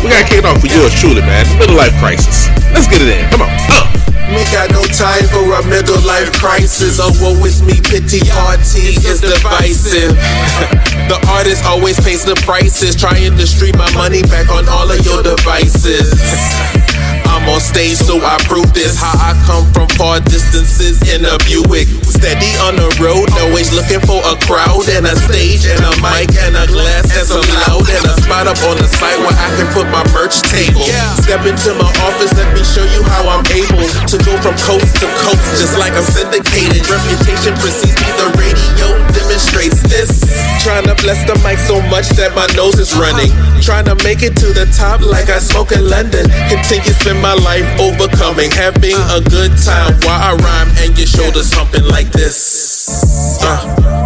We 0.02 0.10
got 0.10 0.28
kicked 0.28 0.44
off 0.44 0.60
for 0.60 0.68
yours 0.68 0.94
truly, 0.94 1.22
man. 1.22 1.46
Middle 1.58 1.76
life 1.76 1.94
crisis. 1.98 2.48
Let's 2.72 2.86
get 2.86 3.00
it 3.00 3.08
in. 3.08 3.24
Come 3.30 3.42
on. 3.42 3.50
Uh. 3.70 4.04
Me 4.32 4.42
got 4.50 4.70
no 4.72 4.82
time 4.84 5.22
for 5.28 5.44
a 5.52 5.62
middle 5.68 6.00
life 6.02 6.32
crisis. 6.32 6.98
Oh, 7.00 7.12
woe 7.20 7.44
is 7.44 7.62
me, 7.62 7.80
pity 7.80 8.20
party 8.30 8.96
is 8.96 9.20
divisive. 9.20 10.10
the 11.10 11.18
artist 11.28 11.64
always 11.66 12.00
pays 12.00 12.24
the 12.24 12.34
prices, 12.42 12.96
trying 12.96 13.36
to 13.36 13.46
stream 13.46 13.76
my 13.76 13.92
money 13.94 14.22
back 14.22 14.48
on 14.48 14.68
all 14.68 14.90
of 14.90 15.04
your 15.04 15.22
devices. 15.22 16.10
I'm 17.44 17.52
on 17.52 17.60
stage, 17.60 18.00
so 18.00 18.16
I 18.24 18.40
prove 18.48 18.72
this. 18.72 18.96
How 18.96 19.12
I 19.20 19.36
come 19.44 19.68
from 19.76 19.84
far 20.00 20.16
distances 20.24 20.96
in 21.12 21.28
a 21.28 21.36
Buick. 21.44 21.84
Steady 22.00 22.48
on 22.64 22.80
the 22.80 22.88
road, 22.96 23.28
always 23.44 23.68
looking 23.76 24.00
for 24.00 24.16
a 24.24 24.32
crowd 24.48 24.88
and 24.88 25.04
a 25.04 25.12
stage 25.12 25.68
and 25.68 25.76
a 25.84 25.92
mic 26.00 26.32
and 26.40 26.56
a 26.56 26.64
glass 26.64 27.04
and 27.12 27.28
some 27.28 27.44
loud 27.68 27.84
and 27.84 28.00
a 28.08 28.16
spot 28.24 28.48
up 28.48 28.56
on 28.64 28.80
the 28.80 28.88
site 28.88 29.20
where 29.20 29.36
I 29.36 29.52
can 29.60 29.68
put 29.76 29.84
my 29.92 30.00
merch 30.16 30.40
table. 30.48 30.88
Step 31.20 31.44
into 31.44 31.76
my 31.76 31.92
office, 32.08 32.32
let 32.32 32.48
me 32.56 32.64
show 32.64 32.88
you 32.96 33.04
how 33.12 33.28
I'm 33.28 33.44
able 33.52 33.84
to 33.92 34.16
go 34.24 34.32
from 34.40 34.56
coast 34.64 34.96
to 35.04 35.06
coast, 35.20 35.44
just 35.60 35.76
like 35.76 35.92
I'm 35.92 36.08
syndicated. 36.08 36.80
Reputation 36.88 37.52
precedes 37.60 38.00
me, 38.00 38.08
the 38.24 38.28
radio 38.40 39.03
demonstrates 39.24 39.82
this. 39.82 40.20
Trying 40.62 40.84
to 40.84 40.94
bless 41.02 41.24
the 41.24 41.36
mic 41.44 41.58
so 41.58 41.80
much 41.88 42.08
that 42.20 42.34
my 42.34 42.46
nose 42.56 42.78
is 42.78 42.94
running. 42.96 43.32
Trying 43.60 43.86
to 43.86 43.96
make 44.04 44.22
it 44.22 44.36
to 44.36 44.52
the 44.52 44.66
top 44.76 45.00
like 45.00 45.28
I 45.30 45.38
smoke 45.38 45.72
in 45.72 45.88
London. 45.88 46.28
Continue 46.48 46.92
spend 46.92 47.20
my 47.20 47.34
life 47.34 47.66
overcoming, 47.80 48.50
having 48.50 48.96
a 49.16 49.20
good 49.20 49.52
time 49.64 49.94
while 50.04 50.20
I 50.20 50.36
rhyme 50.36 50.70
and 50.84 50.96
your 50.96 51.06
shoulders 51.06 51.52
humping 51.52 51.84
like 51.84 52.10
this. 52.12 53.40
Uh. 53.42 54.03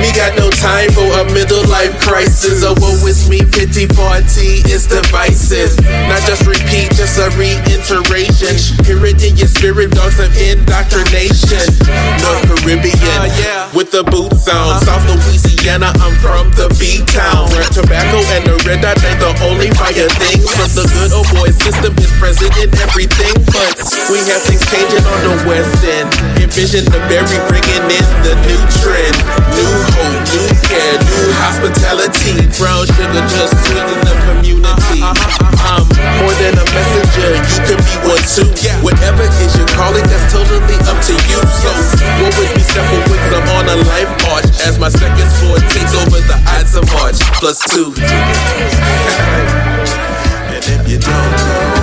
Me 0.00 0.08
got 0.16 0.32
no 0.32 0.48
time 0.48 0.88
for 0.96 1.04
a 1.04 1.28
middle 1.36 1.60
life 1.68 1.92
crisis. 2.00 2.64
A 2.64 2.72
woe 2.80 2.96
is 3.04 3.28
me, 3.28 3.44
pity 3.44 3.84
party 3.84 4.64
is 4.64 4.88
divisive. 4.88 5.76
Not 6.08 6.24
just 6.24 6.48
repeat, 6.48 6.96
just 6.96 7.20
a 7.20 7.28
reiteration. 7.36 8.56
Hear 8.88 9.04
it 9.04 9.20
in 9.20 9.36
your 9.36 9.52
spirit, 9.52 9.92
dogs 9.92 10.16
of 10.16 10.32
indoctrination. 10.40 11.68
North 12.24 12.42
Caribbean, 12.48 12.96
uh, 12.96 13.68
with 13.76 13.92
the 13.92 14.00
boots 14.08 14.48
on. 14.48 14.56
Uh-huh. 14.56 14.88
South 14.88 15.04
Louisiana, 15.04 15.92
I'm 16.00 16.16
from 16.24 16.48
the 16.56 16.72
B 16.80 17.04
town. 17.04 17.52
Where 17.52 17.68
tobacco 17.68 18.24
and 18.32 18.48
the 18.48 18.56
red 18.64 18.80
dot 18.80 18.96
ain't 19.04 19.20
the 19.20 19.36
only 19.44 19.68
fire 19.76 20.08
things. 20.16 20.48
But 20.56 20.72
the 20.72 20.88
good 20.96 21.12
old 21.12 21.28
boy 21.36 21.52
system 21.52 21.92
is 22.00 22.08
present 22.16 22.56
in 22.56 22.72
everything. 22.80 23.36
But 23.52 23.76
we 24.08 24.24
have 24.32 24.40
things 24.48 24.64
changing 24.72 25.04
on 25.04 25.20
the 25.28 25.36
west 25.44 25.84
end. 25.84 26.08
Envision 26.40 26.88
the 26.88 27.04
berry 27.12 27.36
bringing 27.52 27.84
in 27.92 28.06
the 28.24 28.32
new 28.48 28.62
trend. 28.80 29.16
New 29.52 29.89
hope, 29.94 30.22
new 30.30 30.48
care, 30.66 30.96
new 31.02 31.26
hospitality. 31.42 32.46
no 32.58 32.84
sugar, 32.86 33.24
just 33.26 33.54
sweeten 33.66 34.00
the 34.06 34.14
community. 34.26 35.00
I'm 35.02 35.84
more 36.20 36.34
than 36.40 36.54
a 36.58 36.66
messenger, 36.70 37.30
you 37.36 37.58
can 37.66 37.78
be 37.80 37.96
one 38.06 38.24
too. 38.24 38.48
Whatever 38.82 39.24
is 39.26 39.52
your 39.56 39.66
calling, 39.74 40.06
that's 40.06 40.32
totally 40.32 40.78
up 40.86 40.98
to 41.08 41.14
you. 41.28 41.40
So, 41.50 41.70
what 42.22 42.32
would 42.38 42.52
be 42.54 42.62
simple 42.62 43.02
wings? 43.10 43.32
I'm 43.34 43.48
on 43.56 43.66
a 43.68 43.76
life 43.90 44.12
march 44.24 44.48
as 44.64 44.78
my 44.78 44.88
second 44.88 45.28
floor 45.40 45.58
takes 45.72 45.94
over 45.94 46.20
the 46.20 46.38
Ides 46.58 46.74
of 46.76 46.84
March 46.94 47.18
plus 47.38 47.58
two. 47.68 47.92
and 50.50 50.64
if 50.64 50.88
you 50.88 50.98
don't 50.98 51.10
know, 51.10 51.79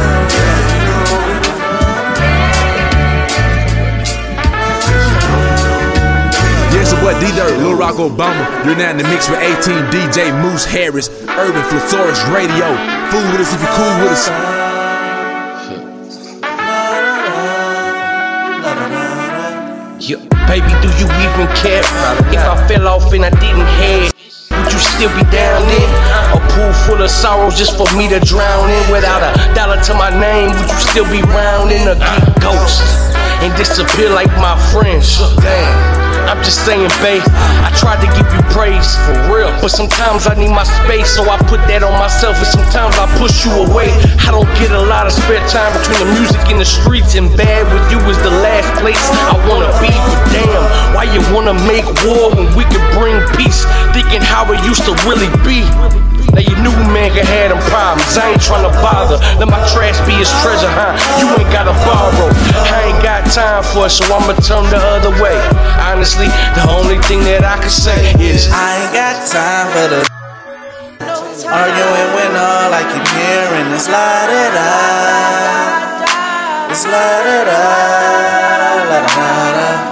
what 7.03 7.19
D 7.19 7.27
Dirt, 7.35 7.57
Lil 7.59 7.75
Rock 7.75 7.95
Obama. 7.95 8.43
You're 8.65 8.77
now 8.77 8.91
in 8.91 8.97
the 8.97 9.03
mix 9.03 9.29
with 9.29 9.39
18 9.39 9.89
DJ 9.91 10.31
Moose 10.41 10.65
Harris, 10.65 11.09
Urban 11.27 11.63
Flosarus 11.69 12.21
Radio. 12.33 12.67
Fool 13.11 13.25
with 13.31 13.41
us 13.41 13.53
if 13.53 13.61
you're 13.61 13.75
cool 13.75 13.93
with 14.01 14.11
us. 14.11 14.29
Yeah, 19.99 20.21
baby, 20.47 20.71
do 20.79 20.89
you 21.01 21.07
even 21.09 21.47
care? 21.57 21.83
If 22.31 22.39
I 22.39 22.67
fell 22.67 22.87
off 22.87 23.11
and 23.13 23.25
I 23.25 23.29
didn't 23.29 23.67
head, 23.81 24.13
would 24.51 24.71
you 24.71 24.79
still 24.79 25.09
be 25.17 25.23
down 25.31 25.67
there? 25.67 25.89
A 26.33 26.39
pool 26.53 26.71
full 26.85 27.01
of 27.03 27.09
sorrows 27.09 27.57
just 27.57 27.77
for 27.77 27.87
me 27.97 28.07
to 28.09 28.19
drown 28.19 28.69
in. 28.69 28.91
Without 28.91 29.21
a 29.21 29.53
dollar 29.53 29.81
to 29.83 29.93
my 29.93 30.09
name, 30.09 30.49
would 30.49 30.69
you 30.69 30.79
still 30.79 31.09
be 31.11 31.21
rounding 31.33 31.87
a 31.87 31.95
geek 31.95 32.41
ghost 32.41 32.81
and 33.43 33.55
disappear 33.57 34.09
like 34.09 34.31
my 34.37 34.55
friends? 34.71 35.19
Damn. 35.41 36.06
I'm 36.27 36.43
just 36.43 36.67
saying, 36.67 36.91
babe. 36.99 37.23
I 37.63 37.71
tried 37.79 38.03
to 38.03 38.09
give 38.11 38.27
you 38.35 38.43
praise 38.51 38.99
for 39.07 39.15
real, 39.31 39.47
but 39.63 39.71
sometimes 39.71 40.27
I 40.27 40.35
need 40.35 40.51
my 40.51 40.67
space, 40.83 41.15
so 41.15 41.23
I 41.23 41.39
put 41.47 41.63
that 41.71 41.87
on 41.87 41.95
myself, 41.95 42.35
and 42.35 42.47
sometimes 42.47 42.99
I 42.99 43.07
push 43.15 43.47
you 43.47 43.55
away. 43.63 43.95
I 44.27 44.35
don't 44.35 44.49
get 44.59 44.75
a 44.75 44.83
lot 44.83 45.07
of 45.07 45.15
spare 45.15 45.39
time 45.47 45.71
between 45.71 46.03
the 46.03 46.09
music 46.19 46.43
and 46.51 46.59
the 46.59 46.67
streets, 46.67 47.15
and 47.15 47.31
bad 47.39 47.63
with 47.71 47.85
you 47.87 47.99
is 48.11 48.19
the 48.19 48.33
last 48.43 48.67
place 48.83 48.99
I 49.31 49.39
wanna 49.47 49.71
be. 49.79 49.93
But 49.93 50.21
damn, 50.33 50.63
why 50.91 51.07
you 51.07 51.23
wanna 51.31 51.55
make 51.63 51.87
war 52.03 52.33
when 52.33 52.51
we 52.57 52.67
could 52.67 52.83
bring 52.91 53.15
peace? 53.39 53.63
Thinking 53.93 54.19
how 54.19 54.49
it 54.51 54.59
used 54.65 54.83
to 54.89 54.93
really 55.07 55.29
be. 55.47 55.63
Now 56.33 56.41
you 56.41 56.55
knew 56.61 56.73
man 56.89 57.13
could 57.13 57.29
have 57.29 57.53
them 57.53 57.61
problems. 57.69 58.17
I 58.17 58.33
ain't 58.33 58.41
tryna 58.41 58.73
bother. 58.81 59.21
Let 59.37 59.49
my 59.49 59.61
trash 59.69 59.97
be 60.05 60.17
his 60.17 60.29
treasure, 60.41 60.69
huh? 60.69 60.97
You 61.21 61.29
ain't 61.37 61.51
gotta 61.53 61.73
borrow. 61.85 62.29
I 62.73 62.89
ain't 62.89 63.01
got 63.05 63.21
time 63.29 63.61
for 63.61 63.85
it, 63.85 63.93
so 63.93 64.05
I'ma 64.09 64.33
turn 64.41 64.65
the 64.73 64.81
other 64.97 65.13
way. 65.21 65.37
Honestly, 65.77 66.16
the 66.25 66.65
only 66.73 66.97
thing 67.05 67.21
that 67.29 67.45
I 67.45 67.61
can 67.61 67.69
say 67.69 68.13
is 68.17 68.49
I 68.49 68.81
ain't 68.81 68.93
got 68.93 69.15
time 69.29 69.67
for 69.69 69.87
the 69.93 70.01
arguing 71.45 72.09
when 72.17 72.33
all 72.33 72.73
I 72.73 72.81
keep 72.89 73.05
hearing 73.13 73.69
is 73.77 73.87
la 73.87 74.25
da 74.25 74.43
da. 74.57 74.71
It's 76.71 76.85
la 76.85 77.05
da 77.23 77.37
da, 77.45 77.61
la 78.89 78.99
da 79.05 79.51
da 79.53 79.86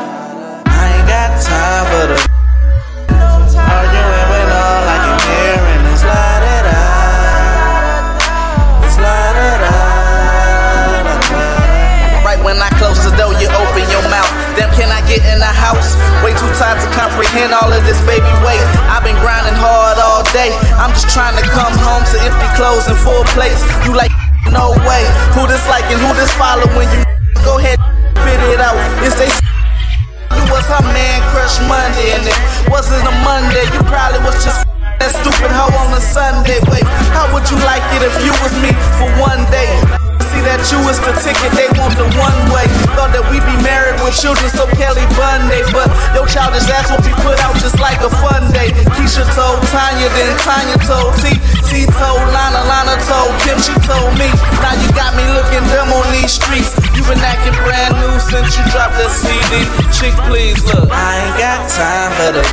Tired 16.55 16.79
to 16.79 16.87
comprehend 16.95 17.51
all 17.51 17.67
of 17.67 17.83
this 17.83 17.99
baby 18.07 18.31
weight. 18.39 18.63
I've 18.87 19.03
been 19.03 19.19
grinding 19.19 19.59
hard 19.59 19.99
all 19.99 20.23
day. 20.31 20.55
I'm 20.79 20.95
just 20.95 21.11
trying 21.11 21.35
to 21.35 21.43
come 21.51 21.75
home 21.83 21.99
to 22.15 22.17
empty 22.23 22.47
clothes 22.55 22.87
and 22.87 22.95
full 22.95 23.27
plates. 23.35 23.59
You 23.83 23.91
like, 23.91 24.07
no 24.55 24.71
way. 24.87 25.03
Who 25.35 25.51
this 25.51 25.67
like 25.67 25.83
and 25.91 25.99
who 25.99 26.15
this 26.15 26.31
following? 26.39 26.87
You 26.87 27.03
go 27.43 27.59
ahead, 27.59 27.75
spit 28.15 28.39
it 28.55 28.63
out. 28.63 28.79
Is 29.03 29.11
they 29.19 29.27
you 29.27 30.47
was 30.47 30.63
her 30.71 30.79
man 30.95 31.19
crush 31.35 31.59
Monday, 31.67 32.15
and 32.15 32.23
it 32.23 32.39
wasn't 32.71 33.03
a 33.03 33.11
Monday. 33.27 33.67
You 33.75 33.83
probably 33.91 34.23
was 34.23 34.39
just 34.39 34.63
that 35.03 35.11
stupid 35.11 35.51
hoe 35.51 35.75
on 35.75 35.91
a 35.91 35.99
Sunday. 35.99 36.63
Wait, 36.71 36.87
how 37.11 37.27
would 37.35 37.43
you 37.51 37.59
like 37.67 37.83
it 37.99 38.01
if 38.07 38.15
you 38.23 38.31
was 38.39 38.55
me 38.63 38.71
for 38.95 39.11
one 39.19 39.43
day? 39.51 40.04
See 40.35 40.43
that 40.43 40.59
you 40.67 40.83
is 40.91 40.99
the 40.99 41.15
ticket, 41.23 41.47
they 41.55 41.71
want 41.79 41.95
the 41.95 42.03
one 42.19 42.35
way. 42.51 42.67
Thought 42.99 43.15
that 43.15 43.23
we 43.31 43.39
be 43.39 43.55
married 43.63 43.95
with 44.03 44.11
children, 44.11 44.51
so 44.51 44.67
Kelly 44.75 45.07
Bunday. 45.15 45.63
But 45.71 45.87
your 46.11 46.27
childish 46.27 46.67
ass 46.67 46.91
will 46.91 46.99
be 47.07 47.15
put 47.23 47.39
out 47.39 47.55
just 47.63 47.79
like 47.79 48.03
a 48.03 48.11
fun 48.19 48.51
day. 48.51 48.75
Keisha 48.99 49.23
told 49.31 49.63
Tanya, 49.71 50.11
then 50.11 50.35
Tanya 50.43 50.75
told 50.83 51.15
T. 51.23 51.39
T 51.71 51.87
told 51.87 52.19
Lana, 52.35 52.67
Lana 52.67 52.99
told 53.07 53.31
Kim, 53.47 53.55
she 53.63 53.71
told 53.87 54.11
me. 54.19 54.27
Now 54.59 54.75
you 54.75 54.91
got 54.91 55.15
me 55.15 55.23
looking 55.39 55.63
dumb 55.71 55.95
on 55.95 56.03
these 56.11 56.35
streets. 56.35 56.75
You 56.91 57.07
been 57.07 57.23
acting 57.23 57.55
brand 57.63 57.95
new 58.03 58.19
since 58.19 58.59
you 58.59 58.63
dropped 58.75 58.99
that 58.99 59.15
CD. 59.15 59.63
Chick, 59.95 60.19
please 60.27 60.59
look. 60.67 60.91
I 60.91 61.31
ain't 61.31 61.35
got 61.39 61.63
time 61.71 62.11
for 62.19 62.31
the 62.35 62.43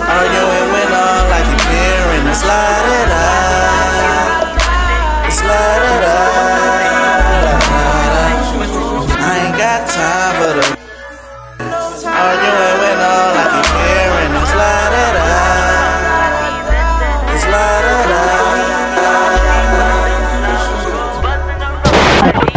arguing 0.00 0.68
when 0.72 0.88
all 0.96 1.28
I 1.28 1.44
keep 1.44 1.60
hearing 1.68 2.24
is 2.32 2.40
la 2.40 2.64
da 3.12 3.77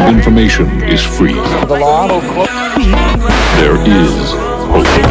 Information 0.07 0.83
is 0.83 1.03
free. 1.03 1.33
The 1.33 1.77
law. 1.79 2.07
There 3.57 3.77
is 3.87 4.31
hope. 4.71 5.10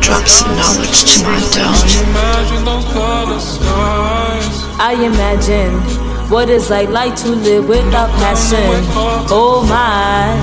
Drop 0.00 0.28
some 0.28 0.54
knowledge 0.54 1.02
to 1.10 1.24
my 1.24 1.40
dome. 1.50 1.74
I 4.78 4.94
imagine 4.94 5.74
what 6.30 6.48
it's 6.48 6.70
like 6.70 6.88
like 6.90 7.16
to 7.16 7.30
live 7.30 7.66
without 7.66 8.10
passion. 8.10 8.84
Oh 9.28 9.66
my, 9.68 10.38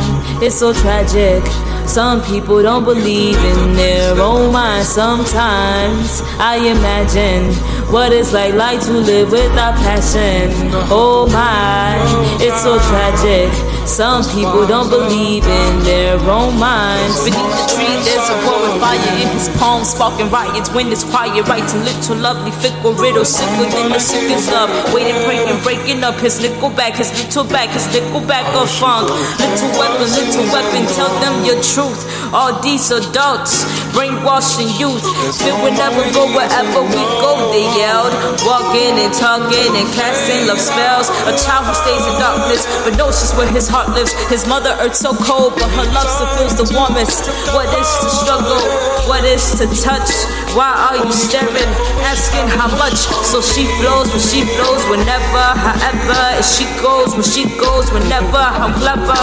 it's 0.45 0.55
so 0.55 0.73
tragic. 0.73 1.41
Some 1.87 2.21
people 2.23 2.61
don't 2.61 2.83
believe 2.83 3.37
in 3.37 3.75
their 3.75 4.19
own 4.19 4.51
mind. 4.51 4.85
Sometimes 4.85 6.21
I 6.39 6.57
imagine 6.57 7.53
what 7.93 8.11
it's 8.11 8.33
like 8.33 8.55
like 8.55 8.81
to 8.81 8.91
live 8.91 9.31
without 9.31 9.75
passion. 9.75 10.49
Oh 10.89 11.29
my, 11.29 11.93
it's 12.41 12.63
so 12.63 12.79
tragic. 12.89 13.53
Some 13.85 14.23
people 14.33 14.65
don't 14.65 14.89
believe 14.89 15.45
in 15.45 15.73
their 15.83 16.17
own 16.25 16.57
minds. 16.57 17.21
Beneath 17.21 17.53
the 17.53 17.65
tree, 17.75 17.93
there's 18.01 18.27
a 18.33 18.37
roaring 18.47 18.79
fire 18.81 18.97
in 19.21 19.29
his 19.37 19.45
palms, 19.59 19.91
sparking 19.91 20.31
riots 20.31 20.73
when 20.73 20.87
it's 20.89 21.03
quiet. 21.03 21.45
Writing 21.45 21.83
little 21.83 22.17
lovely, 22.17 22.49
fickle 22.63 22.93
riddle, 22.97 23.25
sicker 23.25 23.69
than 23.69 23.91
the 23.91 23.99
sickest 23.99 24.49
love. 24.49 24.71
Waiting, 24.95 25.19
praying, 25.29 25.61
breaking 25.61 26.01
up 26.03 26.15
his 26.15 26.41
nickel 26.41 26.71
back, 26.71 26.95
his 26.95 27.11
little 27.13 27.43
back, 27.43 27.69
his 27.69 27.85
nickel 27.93 28.25
back 28.25 28.47
of 28.55 28.71
funk. 28.71 29.11
Little 29.37 29.69
weapon, 29.77 30.09
little 30.17 30.47
weapon, 30.49 30.87
tell 30.97 31.13
them 31.21 31.45
your 31.45 31.61
truth. 31.61 32.01
All 32.33 32.57
these 32.63 32.89
adults, 32.89 33.67
brainwashing 33.93 34.71
youth. 34.81 35.05
Fit 35.37 35.53
will 35.61 35.75
never 35.75 36.01
go 36.15 36.25
wherever 36.33 36.81
we 36.81 37.03
go, 37.21 37.51
they 37.51 37.67
yelled. 37.83 38.13
Walking 38.47 38.95
and 39.03 39.11
talking 39.11 39.71
and 39.75 39.87
casting 39.91 40.47
love 40.47 40.59
spells. 40.59 41.11
A 41.27 41.33
child 41.35 41.67
who 41.67 41.75
stays 41.75 42.03
in 42.07 42.15
darkness, 42.15 42.63
but 42.83 42.95
knows 42.95 43.19
just 43.19 43.35
where 43.35 43.49
his 43.51 43.67
heart 43.67 43.91
lives. 43.91 44.15
His 44.31 44.47
mother 44.47 44.71
earth 44.79 44.95
so 44.95 45.11
cold, 45.11 45.59
but 45.59 45.69
her 45.75 45.87
love 45.91 46.07
still 46.07 46.31
feels 46.39 46.55
the 46.55 46.67
warmest. 46.71 47.27
What 47.51 47.67
is 47.75 47.89
to 48.03 48.09
struggle? 48.09 48.63
What 49.11 49.23
is 49.27 49.43
to 49.59 49.65
touch? 49.67 50.11
Why 50.55 50.71
are 50.71 50.97
you 51.03 51.11
staring? 51.11 51.71
Asking 52.07 52.47
how 52.47 52.71
much? 52.79 52.99
So 53.31 53.41
she 53.41 53.67
flows 53.79 54.07
when 54.13 54.23
she 54.23 54.47
flows, 54.55 54.83
whenever, 54.87 55.45
however. 55.67 56.23
If 56.39 56.47
she 56.47 56.65
goes 56.79 57.11
when 57.13 57.27
she 57.27 57.43
goes, 57.59 57.91
whenever. 57.91 58.43
How 58.59 58.71
clever. 58.79 59.21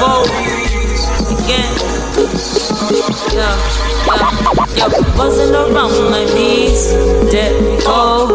Oh. 0.00 0.63
Vote 1.44 1.50
again. 1.50 1.94
Yeah, 2.90 3.12
yeah, 3.32 3.56
yeah. 4.76 5.16
Buzzing 5.16 5.54
around 5.54 6.10
my 6.10 6.24
knees. 6.34 6.92
Dead 7.30 7.82
go. 7.84 8.28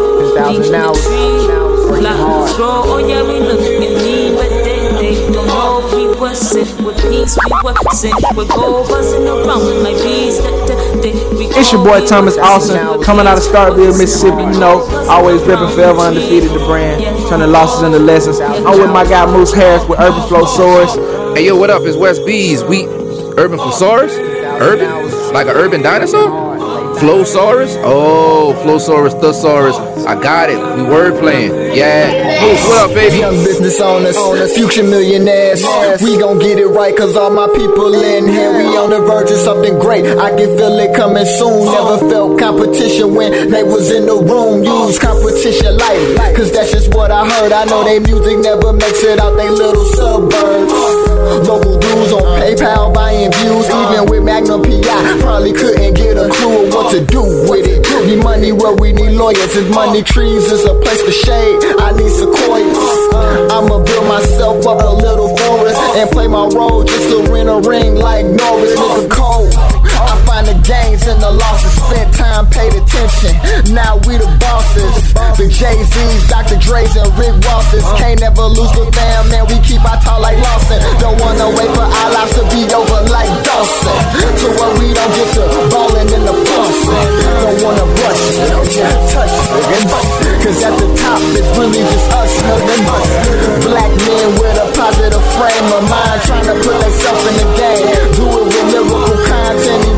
Deep 0.48 0.64
in 0.64 0.72
the 0.72 0.92
tree. 0.94 2.00
Flowers 2.00 2.56
grow. 2.56 2.82
Oh 2.84 2.98
yeah, 2.98 3.22
we 3.22 3.40
look 3.40 3.60
at 3.60 3.80
me, 3.80 4.34
but 4.34 4.48
they 4.48 4.90
they 5.00 5.32
don't 5.32 5.46
know 5.46 5.88
we 5.94 6.06
were 6.18 6.34
sent 6.34 6.68
with 6.82 6.96
peace. 7.02 7.36
We 7.44 7.50
were 7.64 7.74
sent 7.92 8.14
with 8.36 8.48
gold. 8.48 8.88
Buzzing 8.88 9.26
around 9.26 9.82
like 9.82 9.96
bees. 9.96 10.38
That, 10.38 10.68
that, 10.68 11.02
they 11.02 11.10
It's 11.58 11.72
your 11.72 11.84
boy 11.84 12.06
Thomas 12.06 12.38
Austin 12.38 13.02
coming 13.02 13.26
out 13.26 13.38
of 13.38 13.44
Starkville, 13.44 13.98
Mississippi. 13.98 14.42
You 14.42 14.60
know, 14.60 14.86
always 15.08 15.42
ripping 15.42 15.74
forever 15.74 16.00
undefeated 16.00 16.50
the 16.50 16.64
brand, 16.66 17.02
turning 17.28 17.50
losses 17.50 17.82
into 17.82 17.98
lessons. 17.98 18.40
I'm 18.40 18.78
with 18.78 18.90
my 18.90 19.04
guy 19.04 19.26
Moose 19.26 19.52
Harris 19.52 19.86
with 19.88 19.98
Urban 19.98 20.22
Flosarus. 20.22 21.20
Hey 21.36 21.46
yo, 21.46 21.56
what 21.56 21.70
up? 21.70 21.82
It's 21.82 21.96
West 21.96 22.26
Bees. 22.26 22.64
We 22.64 22.99
Urban 23.38 23.58
Flosarus? 23.58 24.16
Urban? 24.60 25.32
Like 25.32 25.46
an 25.46 25.56
urban 25.56 25.82
dinosaur? 25.82 26.50
Flosarus? 27.00 27.80
Oh, 27.82 28.52
Flosarus, 28.62 29.18
Thesaurus. 29.20 29.76
I 30.04 30.20
got 30.20 30.50
it. 30.50 30.58
We 30.76 30.82
word 30.82 31.18
playing. 31.18 31.74
Yeah. 31.74 32.42
Moose, 32.42 32.60
what 32.68 32.90
up, 32.90 32.94
baby? 32.94 33.18
Young 33.18 33.36
business 33.44 33.80
owners, 33.80 34.16
future 34.52 34.82
millionaires. 34.82 35.62
We 36.02 36.18
gon' 36.18 36.38
get 36.38 36.58
it 36.58 36.66
right, 36.66 36.94
cause 36.94 37.16
all 37.16 37.30
my 37.30 37.46
people 37.56 37.94
in 37.94 38.28
here. 38.28 38.52
We 38.52 38.76
on 38.76 38.90
the 38.90 39.00
verge 39.00 39.30
of 39.30 39.38
something 39.38 39.78
great. 39.78 40.04
I 40.04 40.30
can 40.36 40.56
feel 40.58 40.78
it 40.78 40.94
coming 40.94 41.24
soon. 41.24 41.72
Never 41.72 42.04
uh. 42.04 42.10
felt 42.10 42.38
competition 42.38 43.14
when 43.14 43.50
they 43.50 43.62
was 43.62 43.90
in 43.90 44.06
the 44.06 44.16
room. 44.16 44.66
Uh. 44.66 44.88
Use 44.88 44.98
competition 44.98 45.78
light, 45.78 46.36
cause 46.36 46.52
that's 46.52 46.72
just 46.72 46.92
what 46.94 47.10
I 47.10 47.28
heard. 47.28 47.52
I 47.52 47.64
know 47.64 47.84
they 47.84 48.00
music 48.00 48.38
never 48.40 48.72
makes 48.72 49.02
it 49.04 49.18
out 49.18 49.36
they 49.36 49.48
little 49.48 49.84
suburbs. 49.96 50.72
Uh. 50.72 51.44
Local 51.48 51.69
dudes 52.10 52.24
on 52.24 52.40
PayPal 52.40 52.94
buying 52.94 53.32
views, 53.32 53.66
even 53.66 54.06
with 54.10 54.24
Magnum 54.24 54.62
PI. 54.62 55.20
Probably 55.20 55.52
couldn't 55.52 55.94
get 55.94 56.16
a 56.16 56.28
clue 56.28 56.66
of 56.66 56.74
what 56.74 56.92
to 56.92 57.04
do 57.04 57.22
with 57.48 57.66
it. 57.66 57.80
Need 58.06 58.22
money 58.22 58.52
where 58.52 58.74
we 58.74 58.92
need 58.92 59.16
lawyers. 59.16 59.56
If 59.56 59.72
money 59.74 60.02
trees 60.02 60.50
is 60.50 60.64
a 60.64 60.74
place 60.80 61.02
for 61.02 61.12
shade, 61.12 61.58
I 61.78 61.92
need 61.92 62.10
sequoias. 62.10 63.52
I'ma 63.52 63.82
build 63.82 64.08
myself 64.08 64.66
up 64.66 64.82
a 64.82 64.94
little 64.94 65.36
forest 65.36 65.80
and 65.96 66.10
play 66.10 66.26
my 66.26 66.46
role 66.46 66.84
just 66.84 67.10
to 67.10 67.30
win 67.30 67.48
a 67.48 67.60
ring 67.60 67.94
like 67.94 68.26
Norris. 68.26 68.78
Nigga 68.78 69.10
cold. 69.10 69.79
Gains 70.70 71.02
and 71.10 71.18
the 71.18 71.34
losses. 71.34 71.74
Spent 71.82 72.14
time, 72.14 72.46
paid 72.46 72.70
attention. 72.78 73.34
Now 73.74 73.98
we 74.06 74.14
the 74.22 74.30
bosses. 74.38 74.94
The 75.34 75.50
Jay 75.50 75.74
Z's, 75.82 76.22
Dr. 76.30 76.62
Dre's, 76.62 76.94
and 76.94 77.10
Rick 77.18 77.42
Rosses. 77.42 77.82
Can't 77.98 78.22
never 78.22 78.46
lose 78.46 78.70
the 78.78 78.86
fam, 78.94 79.34
man. 79.34 79.50
We 79.50 79.58
keep 79.66 79.82
our 79.82 79.98
talk 79.98 80.22
like 80.22 80.38
Lawson. 80.38 80.78
Don't 81.02 81.18
wanna 81.18 81.50
wait 81.58 81.74
for 81.74 81.82
our 81.82 82.10
lives 82.14 82.38
to 82.38 82.46
be 82.54 82.70
over 82.70 83.02
like 83.10 83.34
Dawson. 83.42 83.98
To 84.14 84.46
where 84.62 84.74
we 84.78 84.94
don't 84.94 85.10
get 85.10 85.28
to 85.34 85.42
ballin' 85.74 86.06
in 86.06 86.22
the 86.22 86.38
bustin'. 86.38 87.02
Don't 87.42 87.58
wanna 87.66 87.86
rush 87.90 88.22
it, 88.30 88.70
just 88.70 89.10
touch 89.10 89.26
it. 89.26 89.90
Cause 90.46 90.62
at 90.62 90.74
the 90.78 90.86
top, 91.02 91.18
it's 91.34 91.50
really 91.58 91.82
just 91.82 92.14
us, 92.14 92.30
nothing 92.46 92.82
but 92.86 93.04
black 93.66 93.90
men 94.06 94.28
with 94.38 94.54
a 94.54 94.70
positive 94.78 95.26
frame 95.34 95.68
of 95.74 95.82
mind. 95.90 96.18
Trying 96.30 96.46
to 96.46 96.54
put 96.62 96.78
themselves 96.78 97.26
in 97.26 97.34
the 97.42 97.48
game. 97.58 97.86
Do 98.14 98.24
it 98.38 98.46
with 98.54 98.66
lyrical 98.70 99.18
content, 99.26 99.89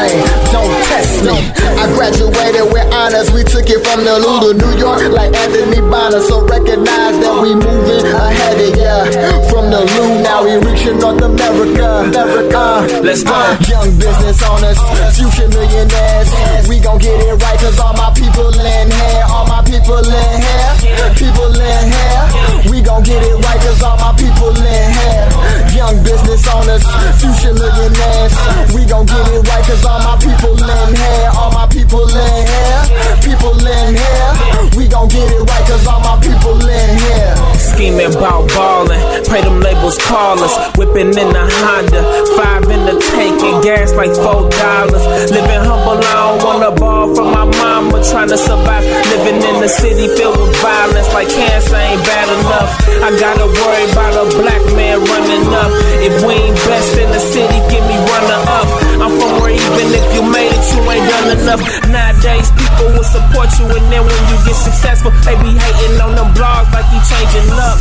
stop 0.00 0.20
the 0.20 0.30
rain. 0.30 0.40
Don't 0.52 0.72
test 0.88 1.24
me. 1.24 1.36
I 1.76 1.86
graduated 1.94 2.72
with 2.72 2.86
honors. 2.92 3.30
We 3.32 3.44
took 3.44 3.68
it 3.68 3.84
from 3.84 4.04
the 4.04 4.18
Lou 4.18 4.40
to 4.40 4.50
New 4.56 4.78
York 4.78 5.02
like 5.12 5.34
Anthony 5.34 5.80
Bonner. 5.80 6.20
So 6.20 6.44
recognize 6.46 7.18
that 7.20 7.36
we 7.42 7.54
moving 7.54 8.06
ahead 8.06 8.60
of 8.60 8.76
ya. 8.76 9.04
From 9.48 9.70
the 9.70 9.80
Lou, 9.80 10.22
now 10.22 10.44
we 10.44 10.56
reaching 10.56 10.98
North 10.98 11.22
America. 11.22 12.08
America. 12.10 13.02
Let's 13.02 13.22
go. 13.22 13.32
Uh, 13.32 13.56
young 13.68 13.90
business 13.98 14.42
owners, 14.42 14.78
future 15.16 15.48
millionaires. 15.48 16.30
We 16.68 16.80
gon' 16.80 16.98
get 16.98 17.20
it 17.20 17.36
right, 17.42 17.58
cause 17.58 17.78
all 17.78 17.94
my 17.94 18.12
people 18.14 18.52
in 18.52 18.90
here. 18.90 19.24
All 19.28 19.46
my 19.46 19.62
people 19.64 20.00
in 20.00 20.36
here. 20.40 20.72
People 21.16 21.52
in 21.52 21.84
here. 21.92 22.39
We 22.80 22.86
gon' 22.86 23.02
get 23.02 23.20
it 23.22 23.36
right, 23.44 23.60
cause 23.60 23.82
all 23.82 23.98
my 23.98 24.16
people 24.16 24.56
in 24.56 24.88
here. 24.96 25.28
Young 25.76 26.02
business 26.02 26.48
owners, 26.48 26.80
future 27.20 27.52
millionaires. 27.52 28.32
We 28.72 28.88
gon' 28.88 29.04
get 29.04 29.20
it 29.36 29.44
right, 29.44 29.64
cause 29.68 29.84
all 29.84 30.00
my 30.00 30.16
people 30.16 30.56
in 30.56 30.96
here. 30.96 31.28
All 31.36 31.52
my 31.52 31.68
people 31.68 32.08
in 32.08 32.40
here. 32.48 32.80
People 33.20 33.60
in 33.60 34.00
here. 34.00 34.32
We 34.80 34.88
gon' 34.88 35.08
get 35.12 35.28
it 35.28 35.44
right, 35.44 35.66
cause 35.68 35.86
all 35.86 36.00
my 36.00 36.16
people 36.24 36.56
in 36.56 36.90
here. 36.96 37.36
Scheming 37.60 38.16
about 38.16 38.48
ballin', 38.48 39.24
pray 39.28 39.42
them 39.42 39.60
labels 39.60 39.98
call 40.08 40.40
us. 40.40 40.56
Whipping 40.78 41.12
in 41.12 41.28
the 41.36 41.44
Honda, 41.60 42.00
five 42.40 42.64
in 42.64 42.88
the 42.88 42.96
tank 43.12 43.44
and 43.44 43.62
gas 43.62 43.92
like 43.92 44.16
four 44.16 44.48
dollars. 44.48 45.04
Living 45.28 45.64
humble, 45.68 46.00
I 46.00 46.16
don't 46.32 46.44
wanna 46.44 46.72
ball 46.72 47.14
from 47.14 47.28
my 47.32 47.44
mama. 47.44 48.00
Trying 48.08 48.28
to 48.28 48.38
survive, 48.38 48.84
living 49.12 49.44
in 49.44 49.60
the 49.60 49.68
city 49.68 50.08
filled 50.16 50.40
with 50.40 50.56
violence. 50.64 51.12
Like 51.12 51.28
cancer 51.28 51.76
ain't 51.76 52.00
bad 52.08 52.28
enough. 52.40 52.69
I 53.02 53.10
gotta 53.18 53.46
worry 53.48 53.84
about 53.90 54.14
a 54.14 54.26
black 54.38 54.62
man 54.76 55.00
running 55.02 55.46
up. 55.50 55.72
If 56.04 56.22
we 56.22 56.34
ain't 56.34 56.56
best 56.68 56.96
in 56.98 57.10
the 57.10 57.18
city, 57.18 57.58
give 57.72 57.84
me 57.88 57.96
runner 57.96 58.40
up. 58.46 58.68
I'm 59.00 59.12
from 59.18 59.40
where 59.40 59.50
even 59.50 59.86
if 59.90 60.06
you 60.14 60.22
made 60.22 60.52
it, 60.52 60.64
you 60.76 60.82
ain't 60.86 61.08
done 61.08 61.28
enough. 61.40 61.60
Nowadays, 61.88 62.52
people 62.54 62.69
will 62.94 63.04
support 63.04 63.50
you, 63.58 63.66
and 63.68 63.86
then 63.92 64.02
when 64.04 64.22
you 64.30 64.36
get 64.44 64.56
successful, 64.56 65.12
they 65.24 65.36
be 65.40 65.52
hating 65.52 66.00
on 66.00 66.14
them 66.14 66.32
blogs 66.32 66.70
like 66.72 66.88
you 66.92 67.00
changing 67.04 67.52
up. 67.58 67.78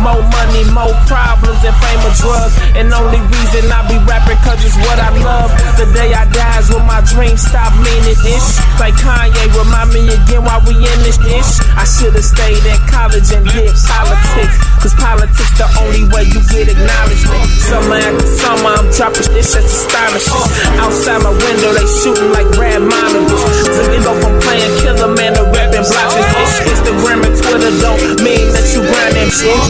More 0.00 0.22
money, 0.32 0.64
more 0.72 0.96
problems, 1.04 1.60
and 1.60 1.76
fame 1.76 2.00
of 2.08 2.14
drugs. 2.16 2.56
And 2.72 2.88
only 2.88 3.20
reason 3.20 3.68
I 3.68 3.84
be 3.84 4.00
rapping 4.08 4.40
cause 4.40 4.56
it's 4.64 4.78
what 4.80 4.96
I 4.96 5.12
love. 5.20 5.52
The 5.76 5.84
day 5.92 6.16
I 6.16 6.24
die 6.32 6.56
is 6.56 6.72
when 6.72 6.86
my 6.88 7.04
dreams 7.04 7.44
stop 7.44 7.68
meaning 7.84 8.16
ish. 8.24 8.48
Like 8.80 8.96
Kanye, 8.96 9.44
remind 9.52 9.92
me 9.92 10.08
again 10.08 10.40
why 10.40 10.56
we 10.64 10.72
in 10.72 10.98
this 11.04 11.20
ish. 11.20 11.60
I 11.76 11.84
should've 11.84 12.24
stayed 12.24 12.64
at 12.64 12.80
college 12.88 13.28
and 13.28 13.44
did 13.44 13.76
politics. 13.76 14.56
Cause 14.80 14.96
politics 14.96 15.52
the 15.60 15.68
only 15.84 16.08
way 16.08 16.24
you 16.32 16.40
get 16.48 16.72
acknowledgement. 16.72 17.44
Summer 17.60 18.00
after 18.00 18.30
summer, 18.40 18.72
I'm 18.80 18.88
dropping 18.96 19.28
this 19.36 19.52
shit's 19.52 19.68
astonishing. 19.68 20.48
Outside 20.80 21.20
my 21.20 21.34
window, 21.36 21.76
they 21.76 21.84
shooting 21.84 22.32
like 22.32 22.48
red 22.56 22.80
monitors. 22.80 23.68
So 23.68 23.84
you 23.92 24.00
go 24.00 24.16
from 24.16 24.39
playing 24.42 24.74
killer 24.80 25.12
man 25.12 25.34
to 25.36 25.44
rapping 25.52 25.84
blocks 25.84 26.16
and 26.16 26.28
ish. 26.40 26.56
Instagram 26.72 27.24
and 27.26 27.36
Twitter 27.36 27.72
don't 27.80 28.02
mean 28.24 28.52
that 28.52 28.66
you 28.72 28.80
grinding 28.84 29.30
shit. 29.30 29.60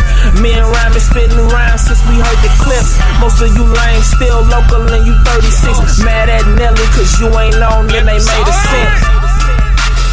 Me 0.40 0.55
and 0.55 0.66
Rhyme 0.66 0.94
spitting 1.01 1.44
rhymes 1.51 1.86
since 1.88 2.01
we 2.06 2.16
heard 2.16 2.40
the 2.44 2.52
clips. 2.62 2.97
Most 3.18 3.42
of 3.42 3.51
you 3.52 3.64
lame 3.66 4.02
still 4.02 4.42
local 4.47 4.86
and 4.86 5.06
you 5.06 5.14
36. 5.26 6.05
Mad 6.05 6.28
at 6.30 6.47
Nelly 6.55 6.86
cause 6.94 7.18
you 7.18 7.28
ain't 7.38 7.59
known 7.59 7.88
then 7.88 8.06
they 8.06 8.20
made 8.20 8.47
a 8.47 8.55
cent. 8.55 9.19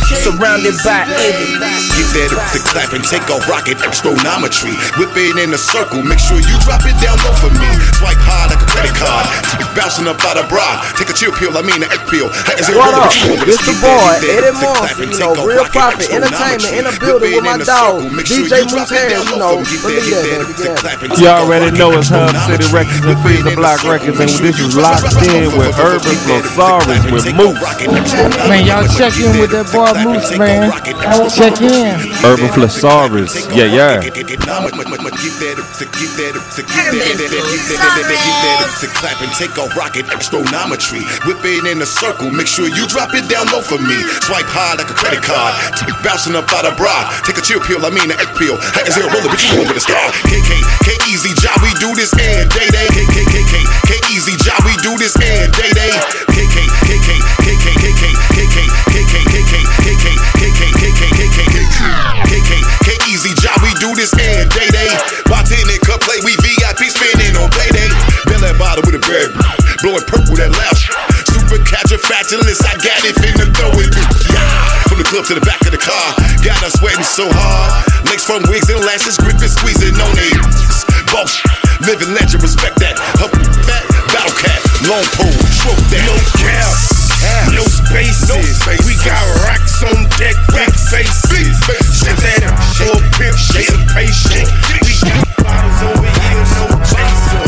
Surrounded 0.08 0.76
by 0.88 1.04
envy. 1.20 1.60
Get 2.00 2.08
that 2.16 2.32
up 2.40 2.48
to 2.56 2.60
clap 2.64 2.96
and 2.96 3.04
take 3.04 3.28
off 3.28 3.44
rocket 3.52 3.76
astronometry. 3.84 4.72
Whip 4.96 5.12
it 5.20 5.36
in 5.36 5.52
a 5.52 5.60
circle, 5.60 6.00
make 6.00 6.20
sure 6.24 6.40
you 6.40 6.56
drop 6.64 6.80
it 6.88 6.96
down 7.04 7.20
low 7.28 7.36
for 7.36 7.52
me. 7.52 7.68
Swipe 8.00 8.16
hard 8.24 8.56
like 8.56 8.64
a 8.64 8.68
credit 8.72 8.96
card. 8.96 9.28
Bouncing 9.76 10.08
up 10.08 10.16
out 10.24 10.40
of 10.40 10.48
bra. 10.48 10.80
Take 10.96 11.12
a 11.12 11.16
chill 11.16 11.36
pill, 11.36 11.52
I 11.60 11.62
mean 11.62 11.84
an 11.84 11.92
egg 11.92 12.04
pill. 12.08 12.32
Is 12.56 12.72
it 12.72 12.80
What 12.80 12.96
real 12.96 13.04
up? 13.04 13.12
with 13.12 13.52
you? 13.52 13.52
It's 13.52 13.64
the 13.68 13.76
boy, 13.84 14.12
Eddie 14.24 14.56
Moss, 14.64 14.96
you 14.96 15.12
know, 15.20 15.36
Real 15.44 15.68
Profit 15.76 16.08
Entertainment 16.08 16.72
in 16.72 16.84
the 16.88 16.96
building 17.04 17.36
with 17.36 17.44
my 17.44 17.60
dog, 17.60 18.08
DJ 18.24 18.64
Moose 18.72 18.88
Harris, 18.88 19.28
you 19.28 19.38
know, 19.38 19.60
believe 19.84 20.08
that, 20.24 21.04
baby. 21.04 21.12
You 21.20 21.28
already 21.28 21.76
know 21.76 21.92
it's 22.00 22.08
Hub 22.08 22.32
City 22.48 22.64
Records 22.72 23.04
and 23.04 23.20
Free 23.20 23.44
the 23.44 23.54
Block 23.60 23.84
Records, 23.84 24.20
and 24.24 24.32
this 24.40 24.56
is 24.56 24.74
locked 24.80 25.20
in 25.28 25.52
with 25.60 25.76
Urban 25.78 26.16
Flosarus 26.56 27.04
with 27.12 27.28
Moose. 27.36 27.60
Man, 28.48 28.64
y'all 28.64 28.88
check 28.88 29.12
in 29.20 29.36
with 29.36 29.52
that 29.52 29.68
boy 29.76 29.94
Moose, 30.04 30.38
man. 30.38 30.72
Check 31.30 31.62
in. 31.62 31.98
Urban 32.26 32.50
Flosarus, 32.54 33.34
yeah, 33.56 33.66
yeah. 33.66 34.02
To 38.78 38.88
clap 38.94 39.22
and 39.22 39.32
take 39.34 39.58
off 39.58 39.76
rocket 39.76 40.06
astronometry. 40.14 41.02
Whip 41.26 41.42
it 41.44 41.66
in 41.66 41.82
a 41.82 41.86
circle, 41.86 42.30
make 42.32 42.48
sure 42.48 42.68
you 42.68 42.86
drop 42.88 43.14
it 43.14 43.30
down 43.30 43.48
low 43.50 43.62
for 43.62 43.78
me. 43.82 43.98
Swipe 44.22 44.50
hard 44.50 44.80
like 44.80 44.90
a 44.90 44.98
credit 44.98 45.24
card. 45.24 45.56
Bouncing 46.04 46.36
up 46.36 46.52
out 46.54 46.66
of 46.66 46.78
bra. 46.78 47.10
Take 47.26 47.38
a 47.38 47.44
chill 47.44 47.60
pill, 47.60 47.84
I 47.86 47.90
mean 47.90 48.12
an 48.12 48.20
egg 48.20 48.32
pill. 48.38 48.58
Is 48.86 48.96
there 48.96 49.08
a 49.08 49.12
roller, 49.12 49.30
but 49.30 49.42
you 49.42 49.66
with 49.66 49.78
a 49.78 49.84
star? 49.84 50.12
KK, 50.30 50.52
K 50.86 50.90
easy 51.10 51.34
job, 51.42 51.58
we 51.64 51.74
do 51.82 51.96
this 51.96 52.14
and 52.14 52.50
day 52.52 52.70
day. 52.70 52.88
K 52.94 53.06
K 53.08 53.18
K 53.26 53.36
K 53.46 53.56
K 53.88 53.92
easy 54.14 54.36
job, 54.44 54.62
we 54.66 54.74
do 54.86 54.98
this 54.98 55.16
and 55.18 55.50
day 55.54 55.72
day. 55.74 55.94
K 56.34 56.46
K 56.46 56.58
K 56.86 56.90
K 57.02 57.10
K 57.18 57.56
K 57.56 58.97
K 59.08 59.24
K 59.24 59.36
K 59.44 59.54
K 59.84 59.88
K 59.96 60.06
K 60.06 60.48
K 60.48 60.52
K 60.52 60.64
K 60.64 60.76
K 60.76 60.92
K 60.92 60.92
K 60.92 61.12
K 61.12 61.30
K 61.32 61.40
K 61.42 61.58
K 61.58 61.82
K 62.28 62.42
K 62.44 62.62
K 62.84 62.98
easy 63.18 63.34
job, 63.42 63.58
we 63.64 63.74
do 63.82 63.96
this 63.98 64.14
and 64.14 64.46
day 64.54 64.70
day. 64.70 64.92
Bartending, 65.26 65.82
cup 65.82 66.04
play, 66.06 66.20
we 66.22 66.38
VIP 66.44 66.86
spinning 66.92 67.34
on 67.40 67.50
payday. 67.50 67.90
Belly 68.30 68.54
bottle 68.60 68.84
with 68.86 69.00
a 69.00 69.04
bird, 69.04 69.34
blowing 69.82 70.06
purple 70.06 70.38
that 70.38 70.54
loud. 70.54 70.78
Super 71.26 71.58
catchafactulous, 71.66 72.62
I 72.62 72.78
got 72.78 73.02
it, 73.08 73.16
finna 73.18 73.50
throw 73.58 73.74
it. 73.82 73.90
Yeah. 74.30 74.86
From 74.86 75.02
the 75.02 75.08
club 75.08 75.26
to 75.32 75.34
the 75.34 75.44
back 75.44 75.66
of 75.66 75.74
the 75.74 75.82
car, 75.82 76.14
got 76.46 76.62
us 76.62 76.78
sweating 76.78 77.04
so 77.04 77.26
hard. 77.32 77.72
Legs 78.06 78.24
from 78.24 78.44
wigs 78.52 78.70
and 78.70 78.84
lashes, 78.86 79.18
gripping, 79.18 79.50
squeezing 79.50 79.98
on 79.98 80.14
it. 80.20 80.38
Boss, 81.10 81.42
living 81.88 82.14
legend, 82.14 82.44
respect 82.44 82.78
that. 82.84 83.00
Up 83.24 83.32
fat, 83.66 83.84
battle 84.14 84.36
cat, 84.38 84.62
long 84.86 85.06
pole, 85.18 85.42
stroke 85.58 85.82
that. 85.90 86.06
No 86.06 87.07
Half. 87.18 87.54
No 87.54 87.64
spaces. 87.66 88.30
No 88.30 88.38
spaces. 88.42 88.86
We 88.86 88.94
got 89.02 89.24
racks 89.50 89.82
on 89.84 90.06
deck, 90.22 90.38
big 90.54 90.70
faces. 90.90 91.18
Big 91.30 91.50
faces. 91.66 91.98
Shit 91.98 92.18
that 92.22 92.54
for 92.78 92.94
a 92.94 93.02
pimp, 93.18 93.38
shit 93.38 93.74
patient. 93.90 94.48
We 94.86 94.94
got 95.02 95.26
bottles 95.42 95.82
over 95.82 96.06
here, 96.06 96.46
no 96.54 96.66
chaser. 96.86 97.46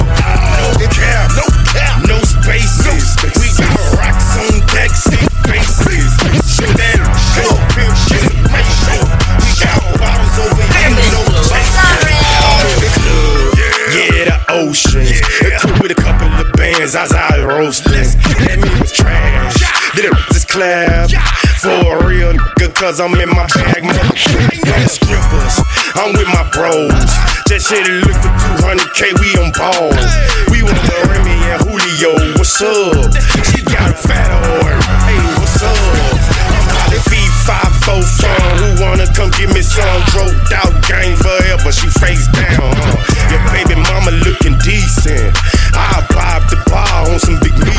No 0.57 0.73
cap, 0.89 1.29
no 1.37 1.45
cap. 1.69 2.01
No 2.09 2.17
spaces. 2.25 2.85
No 2.85 2.97
spaces. 2.97 3.37
We 3.37 3.49
got 3.61 3.77
racks 4.01 4.33
on 4.41 4.57
deck, 4.73 4.89
big 5.05 5.25
faces. 5.45 6.17
Shit 6.49 6.73
that 6.73 6.97
for 7.37 7.53
a 7.53 7.61
pimp, 7.77 7.93
shit 8.09 8.25
patient. 8.49 9.05
We 9.37 9.49
got 9.61 9.77
bottles 10.01 10.37
over 10.49 10.65
here, 10.65 10.91
no 11.13 11.21
chaser. 11.45 12.09
Yeah, 13.89 14.33
the 14.33 14.37
ocean. 14.49 15.05
Yeah. 15.05 15.57
Equipped 15.57 15.81
with 15.81 15.91
a 15.91 15.95
couple 15.95 16.27
of 16.27 16.51
bands, 16.53 16.95
I, 16.95 17.05
I 17.05 17.41
roast 17.43 17.88
clap. 20.49 21.09
For 21.61 21.69
a 21.69 22.07
real 22.07 22.33
nigga, 22.33 22.73
cause 22.73 22.99
I'm 22.99 23.13
in 23.19 23.29
my 23.29 23.45
bag, 23.53 23.83
motherfucker. 23.83 24.89
strippers, 24.89 25.55
I'm 25.93 26.13
with 26.17 26.27
my 26.33 26.47
bros. 26.51 26.89
Just 27.47 27.69
shit 27.69 27.85
it, 27.85 28.01
look 28.07 28.17
for 28.17 28.33
200k, 28.63 29.13
we 29.21 29.29
on 29.37 29.51
balls. 29.53 30.11
We 30.49 30.63
want 30.63 30.79
the 30.87 30.97
Remy 31.11 31.37
and 31.53 31.61
Julio, 31.67 32.15
what's 32.37 32.61
up? 32.61 33.11
She 33.51 33.61
got 33.67 33.91
a 33.91 33.97
fat 33.97 34.31
on, 34.31 34.79
hey, 35.05 35.21
what's 35.37 35.61
up? 35.61 36.29
Feed 37.07 37.31
five, 37.47 37.71
four 37.83 38.01
son, 38.03 38.39
who 38.59 38.83
wanna 38.83 39.07
come 39.13 39.31
give 39.37 39.53
me 39.53 39.61
some? 39.61 40.01
Drove 40.11 40.35
out 40.51 40.73
gang 40.87 41.15
forever, 41.15 41.71
she 41.71 41.87
face 41.99 42.27
down, 42.31 42.71
huh? 42.75 42.95
Your 43.31 43.43
baby 43.51 43.75
mama 43.87 44.11
looking 44.25 44.57
decent. 44.63 45.35
I 45.75 46.03
pop 46.11 46.49
the 46.49 46.57
bar 46.67 47.07
on 47.07 47.19
some 47.19 47.39
big 47.39 47.55
meat 47.63 47.78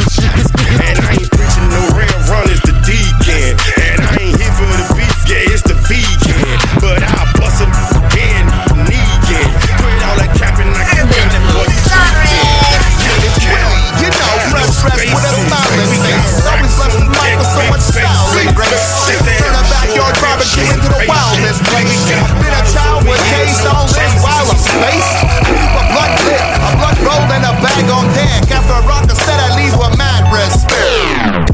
bag 27.81 27.91
on 27.91 28.07
deck. 28.15 28.51
After 28.51 28.75
a 28.75 29.17
set, 29.17 29.41
I 29.41 29.57
leave 29.57 29.77
with 29.77 29.97
mad 29.97 30.25
respect. 30.33 31.51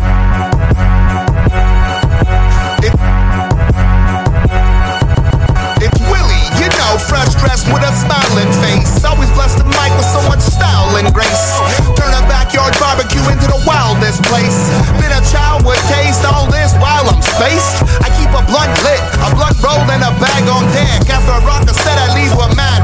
It- 2.84 2.94
It's 5.86 6.00
Willie, 6.10 6.46
you 6.58 6.68
know, 6.78 6.98
fresh 6.98 7.34
dressed 7.34 7.68
with 7.68 7.82
a 7.82 7.92
smiling 7.94 8.50
face. 8.64 9.04
Always 9.04 9.30
bless 9.30 9.54
the 9.54 9.64
mic 9.64 9.92
with 9.96 10.08
so 10.10 10.20
much 10.28 10.40
style 10.40 10.96
and 10.96 11.12
grace. 11.14 11.46
Turn 11.94 12.12
a 12.14 12.22
backyard 12.26 12.74
barbecue 12.80 13.22
into 13.28 13.46
the 13.46 13.60
wildest 13.66 14.22
place. 14.24 14.56
Been 14.98 15.12
a 15.12 15.22
child 15.30 15.64
with 15.64 15.80
taste, 15.88 16.24
all 16.24 16.46
this 16.50 16.72
while 16.80 17.06
I'm 17.08 17.22
spaced. 17.22 17.82
I 18.02 18.08
keep 18.18 18.30
a 18.32 18.42
blunt 18.50 18.72
lit, 18.82 19.02
a 19.22 19.34
blunt 19.34 19.56
rolled 19.62 19.90
and 19.90 20.02
a 20.02 20.12
bag 20.18 20.48
on 20.48 20.64
deck. 20.72 21.08
After 21.10 21.32
a 21.32 21.74
set, 21.74 21.98
I 21.98 22.08
leave 22.14 22.34
with 22.34 22.56
mad 22.56 22.75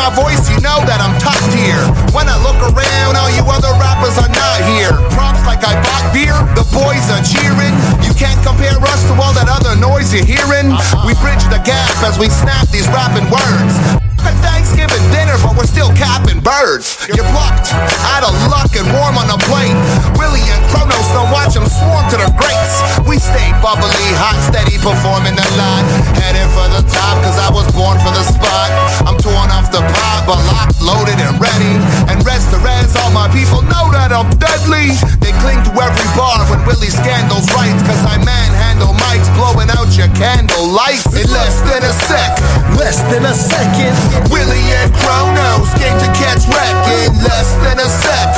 my 0.00 0.08
voice, 0.16 0.48
you 0.48 0.56
know 0.64 0.80
that 0.88 0.96
I'm 1.04 1.12
top 1.20 1.36
tier. 1.52 1.76
When 2.16 2.24
I 2.24 2.40
look 2.40 2.56
around, 2.56 3.20
all 3.20 3.28
you 3.36 3.44
other 3.44 3.68
rappers 3.76 4.16
are 4.16 4.32
not 4.32 4.58
here. 4.64 4.96
Props 5.12 5.44
like 5.44 5.60
I 5.60 5.76
bought 5.84 6.08
beer, 6.16 6.36
the 6.56 6.64
boys 6.72 7.04
are 7.12 7.20
cheering. 7.20 7.76
You 8.00 8.16
can't 8.16 8.40
compare 8.40 8.80
us 8.80 9.04
to 9.12 9.14
all 9.20 9.36
that 9.36 9.52
other 9.52 9.76
noise 9.76 10.16
you're 10.16 10.24
hearing. 10.24 10.72
We 11.04 11.12
bridge 11.20 11.44
the 11.52 11.60
gap 11.68 11.92
as 12.00 12.16
we 12.16 12.32
snap 12.32 12.64
these 12.72 12.88
rapping 12.88 13.28
words. 13.28 14.09
At 14.20 14.36
Thanksgiving 14.44 15.00
dinner, 15.08 15.36
but 15.40 15.56
we're 15.56 15.70
still 15.70 15.88
capping 15.96 16.44
birds. 16.44 17.00
You're 17.08 17.24
plucked 17.32 17.72
out 18.12 18.20
of 18.20 18.36
luck 18.52 18.68
and 18.76 18.84
warm 18.92 19.16
on 19.16 19.32
a 19.32 19.38
plate. 19.48 19.72
Willie 20.20 20.44
and 20.44 20.60
Kron 20.68 20.92
Oz 20.92 21.08
don't 21.16 21.32
watch 21.32 21.56
them 21.56 21.64
swarm 21.64 22.04
to 22.12 22.16
the 22.20 22.28
greats. 22.36 22.74
We 23.08 23.16
stay 23.16 23.48
bubbly, 23.64 24.08
hot, 24.20 24.36
steady, 24.44 24.76
performing 24.76 25.40
a 25.40 25.48
lot. 25.56 25.82
Headed 26.20 26.48
for 26.52 26.68
the 26.68 26.84
top, 26.92 27.16
cause 27.24 27.40
I 27.40 27.48
was 27.48 27.64
born 27.72 27.96
for 28.04 28.12
the 28.12 28.24
spot. 28.28 28.68
I'm 29.08 29.16
torn 29.16 29.48
off 29.48 29.72
the 29.72 29.80
pot, 29.80 30.28
but 30.28 30.38
locked, 30.52 30.84
loaded, 30.84 31.16
and 31.16 31.40
ready. 31.40 31.80
And 32.12 32.20
rest 32.20 32.52
to 32.52 32.60
rest, 32.60 33.00
all 33.00 33.12
my 33.16 33.26
people 33.32 33.64
know 33.72 33.88
that 33.96 34.12
I'm 34.12 34.28
deadly. 34.36 34.92
They 35.24 35.32
cling 35.40 35.64
to 35.64 35.72
every 35.80 36.08
bar 36.12 36.44
when 36.52 36.60
Willie 36.68 36.92
scandals 36.92 37.48
writes, 37.56 37.80
cause 37.88 38.04
I 38.04 38.20
manhandle 38.20 38.92
mics, 39.00 39.32
blowing 39.32 39.72
out 39.72 39.88
your 39.96 40.12
candle 40.12 40.68
lights 40.68 41.08
in 41.16 41.24
less 41.32 41.56
than 41.64 41.80
a 41.80 41.92
sec. 42.04 42.36
Less 42.76 43.00
than 43.08 43.24
a 43.24 43.34
second. 43.34 43.96
Willie 44.30 44.68
and 44.82 44.90
Kron 45.02 45.36
Oz 45.54 45.70
came 45.78 45.96
to 45.98 46.08
catch 46.16 46.46
wreck 46.50 46.76
in 47.04 47.10
less 47.22 47.50
than 47.62 47.78
a 47.78 47.88
sec. 47.88 48.28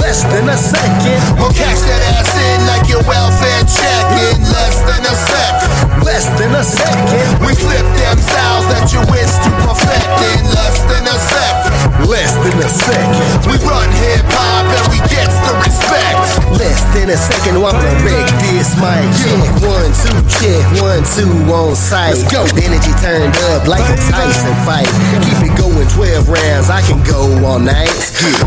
Less 0.00 0.24
than 0.28 0.48
a 0.48 0.56
second. 0.56 1.20
We'll 1.38 1.54
cash 1.54 1.80
that 1.88 2.02
ass 2.16 2.32
in 2.36 2.58
like 2.68 2.86
your 2.88 3.02
welfare 3.04 3.64
check 3.64 4.04
in 4.30 4.36
less 4.52 4.76
than 4.84 5.02
a 5.04 5.14
sec. 5.14 5.54
Less 6.04 6.26
than 6.40 6.52
a 6.56 6.64
second. 6.64 7.26
We 7.44 7.54
flip 7.54 7.86
them 7.96 8.18
styles 8.18 8.66
that 8.72 8.90
you 8.92 9.00
wish 9.12 9.32
to 9.44 9.50
perfect 9.64 10.10
in 10.36 10.42
less 10.52 10.78
than 10.90 11.04
a 11.06 11.16
sec. 11.16 11.54
Less 12.08 12.32
than 12.42 12.56
a 12.58 12.70
second. 12.70 13.46
We 13.48 13.56
run 13.64 13.88
hip 14.02 14.26
hop 14.32 14.66
and 14.68 14.86
we 14.90 14.98
get 15.08 15.28
the 15.46 15.54
respect. 15.64 16.18
Less 16.58 16.80
than 16.94 17.10
a 17.10 17.16
second, 17.16 17.56
I'm 17.62 17.72
gonna 17.72 18.04
wreck 18.04 18.28
this 18.42 18.74
mic. 18.80 19.06
Two, 19.20 19.38
check 20.28 20.62
one, 20.82 21.02
two 21.14 21.28
on 21.52 21.74
site. 21.74 22.14
Let's 22.18 22.28
go. 22.32 22.44
The 22.52 22.62
energy 22.66 22.92
turned 23.00 23.34
up 23.52 23.66
like 23.66 23.84
a 23.86 23.96
Tyson 24.10 24.54
fight. 24.66 24.88
Keep 25.24 25.48
it 25.48 25.54
going 25.56 25.88
12 25.94 26.28
rounds, 26.28 26.68
I 26.70 26.82
can 26.82 27.00
go 27.06 27.26
all 27.46 27.58
night. 27.58 27.90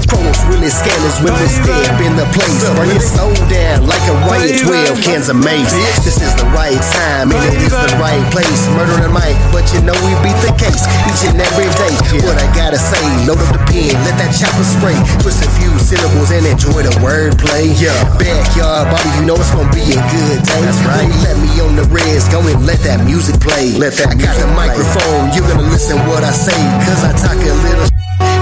Kron 0.07 0.23
Oz 0.27 0.39
really 0.47 0.71
scanners 0.71 1.17
when 1.19 1.33
we 1.35 1.47
step 1.49 1.99
in 1.99 2.15
the 2.15 2.27
place. 2.31 2.63
Burn 2.77 2.89
your 2.91 3.03
soul 3.03 3.35
down 3.51 3.87
like 3.87 4.03
a 4.07 4.15
riot 4.29 4.61
12 4.63 5.03
cans 5.03 5.27
of 5.27 5.37
mace. 5.39 5.73
This 6.05 6.21
is 6.21 6.33
the 6.37 6.47
right 6.53 6.79
time 6.95 7.33
and 7.33 7.41
it 7.49 7.59
is 7.59 7.73
the 7.73 7.97
right 7.99 8.23
place. 8.31 8.61
Murder 8.77 9.01
the 9.03 9.11
mic, 9.11 9.35
but 9.51 9.65
you 9.73 9.81
know 9.83 9.95
we 10.05 10.13
beat 10.23 10.37
the 10.45 10.53
case 10.55 10.87
each 11.09 11.27
and 11.27 11.39
every 11.39 11.67
day. 11.75 11.93
What 12.23 12.37
I 12.39 12.47
gotta 12.55 12.79
say, 12.79 13.03
load 13.27 13.41
up 13.41 13.51
the 13.51 13.63
pen, 13.67 13.95
let 14.05 14.15
that 14.21 14.31
chopper 14.31 14.63
spray. 14.63 14.95
Twist 15.19 15.43
a 15.43 15.49
few 15.59 15.71
syllables 15.81 16.31
and 16.31 16.45
enjoy 16.45 16.85
the 16.85 16.93
wordplay. 17.03 17.71
Yeah, 17.75 17.95
backyard 18.15 18.91
Bobby, 18.91 19.11
you 19.19 19.25
know 19.27 19.35
it's 19.35 19.51
gonna 19.51 19.67
be 19.75 19.83
a 19.91 19.99
good 20.13 20.39
day. 20.45 20.61
That's 20.63 20.81
right. 20.87 21.09
Let 21.25 21.35
me 21.41 21.54
on 21.61 21.75
the 21.75 21.85
res, 21.91 22.27
go 22.29 22.41
and 22.43 22.65
let 22.65 22.79
that 22.83 23.03
music 23.05 23.39
play. 23.39 23.71
Let 23.75 23.93
that 24.01 24.11
I 24.11 24.15
got 24.15 24.35
the 24.39 24.47
microphone, 24.55 25.31
you're 25.31 25.47
gonna 25.47 25.67
listen 25.69 25.99
what 26.07 26.23
I 26.23 26.31
say, 26.31 26.57
cause 26.83 27.03
I 27.03 27.11
talk 27.15 27.37
a 27.39 27.55
little 27.63 27.87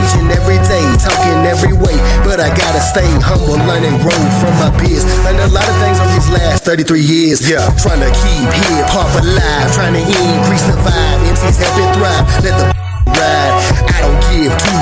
each 0.04 0.14
and 0.20 0.30
every 0.34 0.60
day, 0.68 0.84
talking 1.00 1.46
every 1.46 1.74
way. 1.74 1.96
But 2.26 2.40
I 2.40 2.50
gotta 2.54 2.82
stay 2.82 3.08
humble, 3.22 3.60
learn 3.70 3.84
and 3.86 3.98
grow 4.02 4.18
from 4.42 4.54
my 4.60 4.72
peers. 4.82 5.06
Learned 5.24 5.46
a 5.46 5.52
lot 5.54 5.66
of 5.68 5.76
things 5.80 5.98
on 6.00 6.08
these 6.12 6.30
last 6.30 6.64
33 6.66 7.02
years. 7.02 7.40
Yeah, 7.44 7.64
trying 7.80 8.02
to 8.02 8.12
keep 8.24 8.48
hip 8.50 8.88
hop 8.90 9.10
alive, 9.20 9.68
trying 9.74 9.96
to 9.96 10.04
increase 10.04 10.66
the 10.68 10.78
vibe. 10.82 11.20
MCs 11.30 11.58
help 11.62 11.76
it 11.80 11.90
thrive, 11.96 12.26
let 12.44 12.56
the 12.58 12.68
ride. 13.20 13.54
I 13.94 13.98
don't 14.02 14.20
give 14.32 14.52
two 14.58 14.82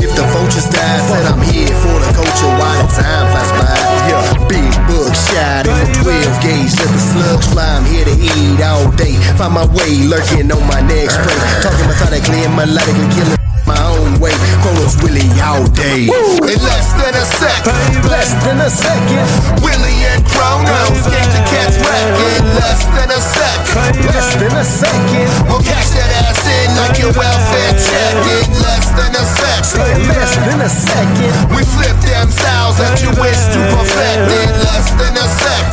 if 0.04 0.10
the 0.14 0.24
vultures 0.30 0.68
die. 0.70 0.98
Said 1.08 1.24
I'm 1.26 1.42
here 1.42 1.72
for 1.82 1.96
the 1.98 2.10
culture 2.14 2.52
while 2.58 2.78
the 2.84 2.88
time 2.90 3.26
flies 3.32 3.52
by. 3.58 3.74
Yeah, 4.10 4.22
big 4.48 4.72
shot 5.14 5.66
in 5.66 5.76
the 5.76 5.88
12 6.02 6.42
gauge, 6.42 6.72
let 6.78 6.90
the 6.90 7.02
slugs 7.02 7.46
fly. 7.52 7.78
I'm 7.78 7.84
here 7.86 8.04
to 8.04 8.14
eat 8.16 8.60
all 8.62 8.90
day. 8.96 9.14
Find 9.36 9.54
my 9.54 9.66
way, 9.76 10.08
lurking 10.08 10.50
on 10.50 10.64
my 10.66 10.80
next 10.80 11.16
prey. 11.20 11.38
Talking 11.62 11.86
methodically 11.86 12.44
and 12.44 12.54
melodically, 12.56 13.08
killing 13.14 13.51
my 13.66 13.78
own 13.94 14.18
way. 14.20 14.32
Kron 14.62 14.76
Oz 14.82 14.96
Willie 15.02 15.28
all 15.42 15.64
day. 15.74 16.06
In 16.06 16.58
less 16.62 16.88
than 16.98 17.14
a 17.14 17.24
sec, 17.26 17.62
less 18.10 18.30
than 18.44 18.58
a 18.60 18.70
second. 18.70 19.26
Willie 19.62 20.02
and 20.12 20.22
Kron 20.26 20.64
Oz 20.66 21.02
came 21.06 21.28
to 21.34 21.40
catch 21.50 21.74
wreck. 21.82 22.06
In 22.38 22.44
less 22.58 22.82
than 22.94 23.10
a 23.10 23.20
sec, 23.20 23.58
less 24.06 24.30
than 24.38 24.52
a 24.54 24.64
second. 24.64 25.28
We'll 25.48 25.62
cash 25.62 25.90
that 25.98 26.10
ass 26.26 26.42
in 26.46 26.68
like 26.78 26.98
your 26.98 27.12
welfare 27.14 27.74
check. 27.78 28.14
In 28.42 28.50
less 28.62 28.86
than 28.98 29.12
a 29.14 29.24
sec, 29.26 29.62
less 30.10 30.32
than 30.46 30.60
a 30.62 30.70
second. 30.70 31.32
We 31.54 31.62
flip 31.66 31.96
them 32.06 32.30
styles 32.30 32.78
that 32.78 33.02
you 33.02 33.10
wish 33.18 33.40
to 33.54 33.60
perfect. 33.74 34.30
In 34.30 34.50
less 34.66 34.88
than 34.98 35.14
a 35.18 35.26
sec, 35.26 35.64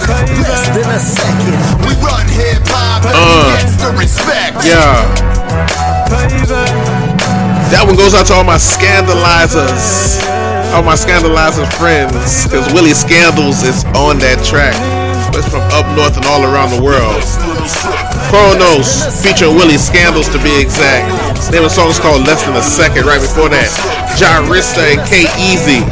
less 0.46 0.66
than 0.74 0.90
a 0.90 1.00
second. 1.00 1.58
We 1.86 1.94
run 2.02 2.26
hip 2.28 2.64
hop 2.70 3.06
and 3.06 3.16
Uh. 3.16 3.54
gets 3.54 3.76
the 3.82 3.92
respect. 3.98 4.66
Yeah. 4.66 5.06
That 7.70 7.86
one 7.86 7.94
goes 7.94 8.18
out 8.18 8.26
to 8.28 8.34
all 8.34 8.44
my 8.44 8.58
scandalizers. 8.58 10.18
All 10.74 10.82
my 10.82 10.98
scandalizer 10.98 11.70
friends. 11.78 12.50
Because 12.50 12.66
Willie 12.74 12.98
Scandals 12.98 13.62
is 13.62 13.86
on 13.94 14.18
that 14.26 14.42
track. 14.42 14.74
It's 15.38 15.46
from 15.54 15.62
up 15.78 15.86
north 15.94 16.18
and 16.18 16.26
all 16.26 16.42
around 16.42 16.74
the 16.74 16.82
world. 16.82 17.22
Kron 18.34 18.58
Oz 18.74 19.06
featuring 19.22 19.54
Willie 19.54 19.78
Scandals 19.78 20.26
to 20.34 20.42
be 20.42 20.50
exact. 20.58 21.14
Name 21.54 21.62
of 21.62 21.70
the 21.70 21.78
song 21.78 21.94
is 21.94 22.02
called 22.02 22.26
Less 22.26 22.42
Than 22.42 22.58
a 22.58 22.66
Second. 22.66 23.06
Right 23.06 23.22
before 23.22 23.54
that, 23.54 23.70
Jah 24.18 24.42
Rista 24.50 24.82
and 24.90 25.02
K 25.06 25.30
Ezzy. 25.38 25.86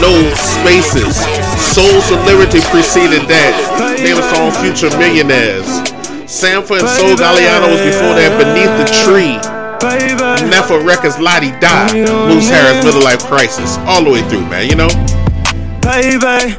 No 0.00 0.12
spaces. 0.32 1.20
Souls 1.60 2.08
of 2.08 2.24
Liberty 2.24 2.64
preceded 2.72 3.28
that. 3.28 3.52
Name 4.00 4.16
of 4.16 4.24
the 4.24 4.32
song 4.32 4.48
Future 4.64 4.88
Millionaires. 4.96 5.68
Sanford 6.24 6.80
and 6.80 6.88
Sol 6.88 7.20
Galeano 7.20 7.68
was 7.68 7.84
before 7.84 8.16
that. 8.16 8.32
Beneath 8.40 8.72
the 8.80 8.88
Tree. 9.04 9.57
Nefa 9.80 10.84
Records 10.84 11.16
LaDaDa. 11.16 12.28
Moose 12.28 12.48
Harris 12.48 12.84
Middle 12.84 13.02
Life 13.02 13.24
Crisis. 13.26 13.76
All 13.86 14.02
the 14.02 14.10
way 14.10 14.22
through, 14.28 14.46
man, 14.48 14.68
you 14.68 14.76
know? 14.76 14.88
baby. 15.88 16.54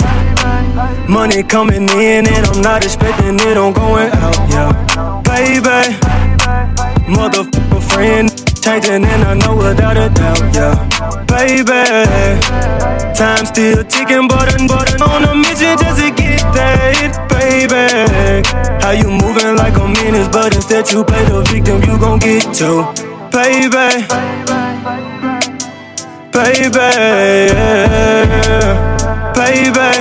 Money 1.07 1.43
coming 1.43 1.87
in 1.89 2.27
and 2.27 2.45
I'm 2.47 2.61
not 2.61 2.83
expecting 2.83 3.35
it 3.39 3.57
on 3.57 3.73
going 3.73 4.09
out, 4.11 4.37
yeah. 4.49 4.71
Baby, 5.21 5.93
motherfucker 7.13 7.81
friend 7.91 8.27
changing 8.63 9.05
and 9.05 9.23
I 9.23 9.33
know 9.35 9.55
without 9.55 9.97
a 9.97 10.09
doubt, 10.09 10.41
yeah. 10.55 10.75
Baby, 11.25 11.81
time 13.13 13.45
still 13.45 13.83
ticking, 13.83 14.27
but 14.27 14.47
I'm, 14.53 14.67
but 14.67 15.01
I'm 15.01 15.09
on 15.09 15.23
a 15.29 15.35
mission 15.35 15.77
just 15.77 15.99
to 16.01 16.09
get 16.09 16.41
that, 16.57 17.11
baby. 17.29 18.47
How 18.81 18.91
you 18.91 19.09
moving 19.09 19.55
like 19.57 19.77
a 19.77 19.87
menace, 19.87 20.29
but 20.29 20.55
instead 20.55 20.91
you 20.91 21.03
play 21.03 21.23
the 21.25 21.41
victim, 21.51 21.81
you 21.83 21.99
gon' 21.99 22.19
get 22.19 22.43
to 23.31 23.37
payback. 23.37 24.07
Payback. 26.31 27.49
Payback. 29.33 29.99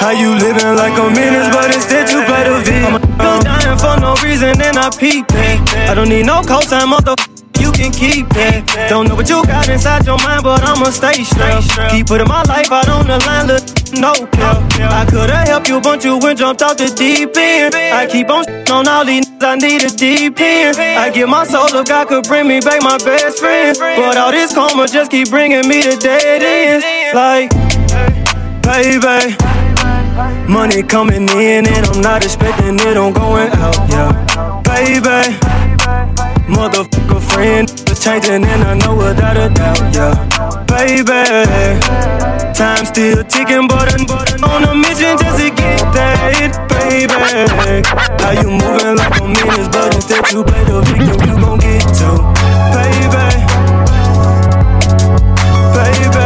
How 0.00 0.10
you 0.10 0.34
living 0.34 0.76
like 0.76 0.98
a 0.98 1.10
menace, 1.10 1.54
but 1.54 1.74
instead 1.74 2.10
you 2.10 2.24
play 2.24 2.44
the. 2.44 3.00
I'm 3.18 3.42
dying 3.42 3.78
for 3.78 4.00
no 4.00 4.14
reason, 4.22 4.60
and 4.60 4.78
I 4.78 4.90
peep. 4.90 5.26
I 5.30 5.94
don't 5.94 6.08
need 6.08 6.26
no 6.26 6.42
cosign, 6.42 6.92
motherfucker 6.92 7.33
can 7.74 7.92
keep 7.92 8.26
it. 8.30 8.64
Don't 8.88 9.08
know 9.08 9.14
what 9.14 9.28
you 9.28 9.44
got 9.46 9.68
inside 9.68 10.06
your 10.06 10.18
mind, 10.18 10.42
but 10.44 10.62
I'ma 10.62 10.90
stay 10.90 11.24
straight. 11.24 11.62
Keep 11.90 12.06
putting 12.06 12.28
my 12.28 12.42
life 12.44 12.70
out 12.70 12.88
on 12.88 13.06
the 13.06 13.18
line, 13.26 13.46
look, 13.46 13.62
no 13.98 14.14
cap. 14.32 14.62
I 14.80 15.04
could've 15.04 15.48
helped 15.48 15.68
you, 15.68 15.80
but 15.80 16.04
you 16.04 16.18
went 16.18 16.38
jumped 16.38 16.62
off 16.62 16.76
the 16.76 16.88
deep 16.94 17.36
end. 17.36 17.74
I 17.74 18.06
keep 18.06 18.30
on 18.30 18.44
on 18.70 18.88
all 18.88 19.04
these 19.04 19.24
I 19.40 19.56
need 19.56 19.82
a 19.84 19.90
deep 19.90 20.40
end. 20.40 20.78
I 20.78 21.10
give 21.10 21.28
my 21.28 21.44
soul 21.44 21.66
if 21.66 21.86
God 21.86 22.08
could 22.08 22.24
bring 22.24 22.48
me 22.48 22.60
back 22.60 22.80
my 22.82 22.96
best 22.98 23.38
friend. 23.38 23.76
But 23.78 24.16
all 24.16 24.30
this 24.30 24.54
karma 24.54 24.86
just 24.86 25.10
keep 25.10 25.28
bringing 25.28 25.68
me 25.68 25.82
to 25.82 25.96
dead 25.96 26.42
ends. 26.42 26.84
Like, 27.14 27.50
baby. 28.62 29.36
Money 30.48 30.82
coming 30.82 31.28
in 31.28 31.66
and 31.66 31.86
I'm 31.86 32.00
not 32.00 32.24
expecting 32.24 32.76
it, 32.76 32.96
I'm 32.96 33.12
going 33.12 33.50
out, 33.50 33.76
yeah. 33.90 34.62
Baby, 34.62 35.36
motherfucker 36.48 37.20
friend 37.32 37.70
is 37.90 37.98
changing 38.02 38.44
and 38.44 38.62
I 38.62 38.74
know 38.74 38.96
without 38.96 39.36
a 39.36 39.48
doubt, 39.52 39.94
yeah. 39.94 40.14
Baby, 40.66 41.22
time 42.54 42.84
still 42.86 43.22
ticking, 43.24 43.66
but 43.68 43.92
I'm 43.94 44.04
on 44.44 44.64
a 44.64 44.74
mission 44.74 45.16
just 45.18 45.38
to 45.38 45.50
get 45.50 45.80
that, 45.94 46.52
baby. 46.68 47.14
How 48.22 48.32
you 48.32 48.50
moving 48.50 48.96
like 48.96 49.20
a 49.20 49.26
menace, 49.26 49.68
but 49.68 49.94
instead 49.94 50.32
you 50.32 50.44
play 50.44 50.64
the 50.64 50.80
victim, 50.82 51.20
you 51.28 51.36
gon' 51.40 51.58
get 51.58 51.86
to, 51.98 52.10
baby. 52.74 53.24
Baby, 55.74 56.23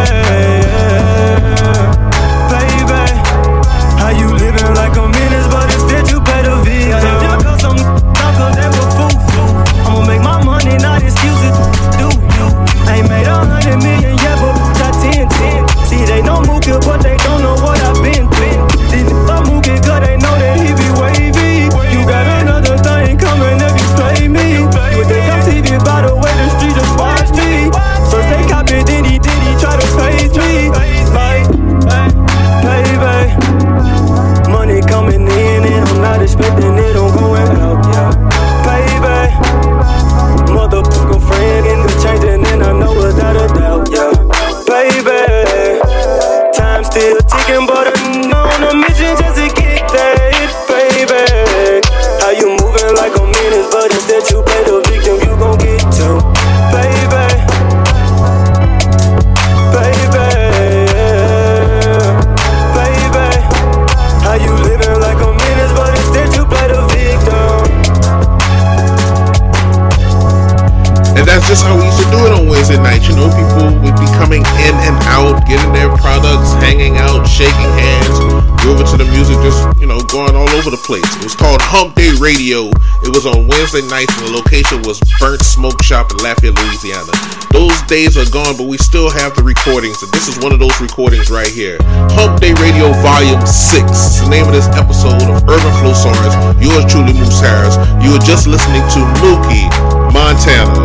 Radio. 82.29 82.69
It 83.09 83.09
was 83.09 83.25
on 83.25 83.49
Wednesday 83.49 83.81
nights, 83.89 84.13
and 84.21 84.29
the 84.29 84.37
location 84.37 84.85
was 84.85 85.01
Burnt 85.17 85.41
Smoke 85.41 85.81
Shop 85.81 86.13
in 86.13 86.21
Lafayette, 86.21 86.61
Louisiana. 86.61 87.09
Those 87.57 87.73
days 87.89 88.21
are 88.21 88.29
gone, 88.29 88.53
but 88.53 88.69
we 88.69 88.77
still 88.77 89.09
have 89.09 89.33
the 89.33 89.41
recordings, 89.41 90.05
and 90.05 90.13
this 90.13 90.29
is 90.29 90.37
one 90.37 90.53
of 90.53 90.61
those 90.61 90.77
recordings 90.77 91.33
right 91.33 91.49
here. 91.49 91.81
Hump 92.21 92.37
Day 92.37 92.53
Radio 92.61 92.93
Volume 93.01 93.41
6. 93.41 93.81
It's 93.81 94.21
the 94.21 94.29
name 94.29 94.45
of 94.45 94.53
this 94.53 94.69
episode 94.77 95.25
of 95.25 95.41
Urban 95.49 95.73
Flosarus. 95.81 96.37
Yours 96.61 96.85
truly, 96.85 97.17
Moose 97.17 97.41
Harris. 97.41 97.81
You 98.05 98.13
are 98.13 98.21
just 98.21 98.45
listening 98.45 98.85
to 98.93 99.01
Mookey, 99.25 99.65
Montana. 100.13 100.85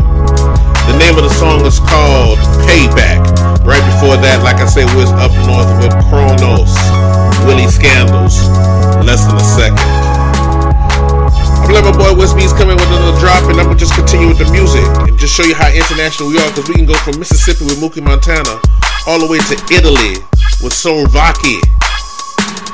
The 0.87 0.95
name 0.95 1.19
of 1.19 1.27
the 1.27 1.35
song 1.35 1.67
is 1.67 1.75
called 1.91 2.39
Payback. 2.71 3.19
Right 3.67 3.83
before 3.91 4.15
that, 4.15 4.47
like 4.47 4.63
I 4.63 4.67
said, 4.71 4.87
we 4.95 5.03
was 5.03 5.11
up 5.19 5.35
north 5.43 5.67
with 5.83 5.91
Kron 6.07 6.39
Oz, 6.39 6.71
Willie 7.43 7.67
Scandals, 7.67 8.47
less 9.03 9.27
than 9.27 9.35
a 9.35 9.43
second. 9.43 9.92
I'm 11.63 11.85
my 11.85 11.95
boy 11.95 12.13
West 12.15 12.35
in 12.35 12.47
with 12.47 12.91
another 12.91 13.17
drop, 13.19 13.49
and 13.49 13.59
I'm 13.59 13.67
gonna 13.67 13.79
just 13.79 13.95
continue 13.95 14.27
with 14.27 14.37
the 14.37 14.49
music 14.51 14.83
and 15.07 15.17
just 15.17 15.33
show 15.33 15.43
you 15.43 15.55
how 15.55 15.71
international 15.71 16.29
we 16.29 16.37
are, 16.37 16.49
because 16.49 16.67
we 16.67 16.75
can 16.75 16.85
go 16.85 16.93
from 17.01 17.17
Mississippi 17.19 17.65
with 17.65 17.79
Mookey 17.79 18.03
Montana 18.03 18.59
all 19.07 19.19
the 19.19 19.27
way 19.27 19.39
to 19.49 19.55
Italy 19.73 20.19
with 20.61 20.73
Soulvlaki. 20.73 21.63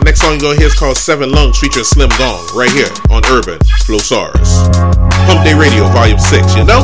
Next 0.03 0.21
song 0.21 0.39
you're 0.39 0.51
gonna 0.51 0.59
hear 0.59 0.67
is 0.67 0.75
called 0.75 0.97
Seven 0.97 1.31
Lungs 1.31 1.59
featuring 1.59 1.85
Slim 1.85 2.09
Gong 2.17 2.41
right 2.55 2.71
here 2.71 2.89
on 3.09 3.23
Urban 3.29 3.59
Flosarus. 3.85 4.67
Hump 5.27 5.43
Day 5.43 5.53
Radio 5.53 5.85
Volume 5.93 6.19
6, 6.19 6.55
you 6.55 6.63
know? 6.65 6.83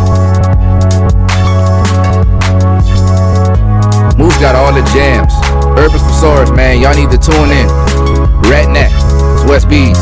Moose 4.17 4.37
got 4.37 4.55
all 4.55 4.71
the 4.71 4.83
jams. 4.93 5.33
Urban 5.79 5.99
Thesaurus, 5.99 6.51
man, 6.51 6.81
y'all 6.81 6.95
need 6.95 7.11
to 7.11 7.17
tune 7.17 7.51
in. 7.51 7.67
Ratnet, 8.47 8.91
it's 9.35 9.49
West 9.49 9.67
Bees. 9.69 9.97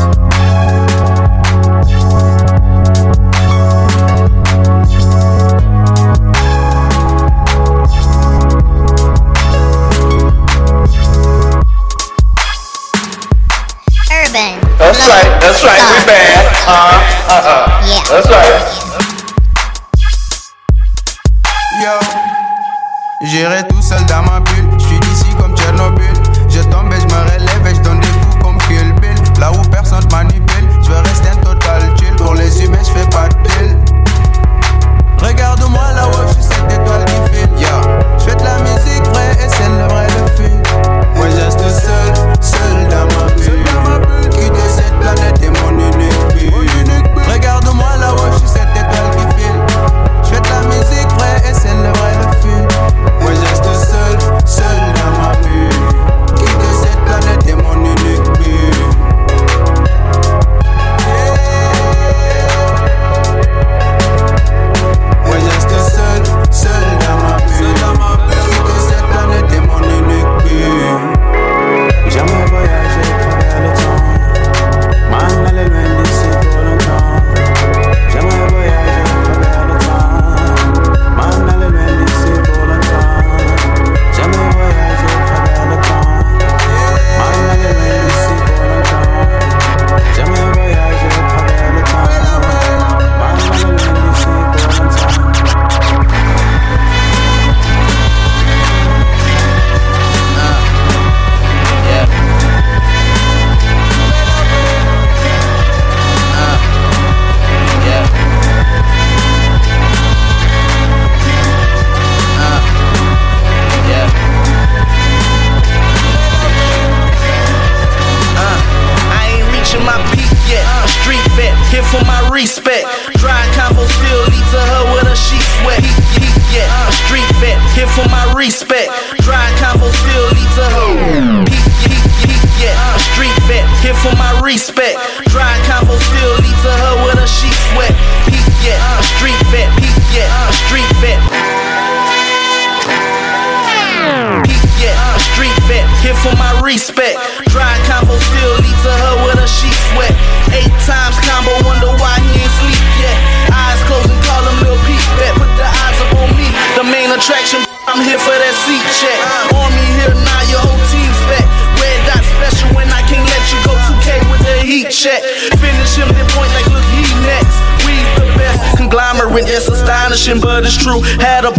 That's 14.84 15.00
right, 15.08 15.40
that's 15.40 15.64
right, 15.64 15.80
we 15.80 16.04
bad. 16.04 16.44
Uh, 16.68 17.00
uh, 17.32 17.40
uh. 17.40 17.88
Yeah. 17.88 18.04
That's 18.10 18.28
right. 18.28 18.83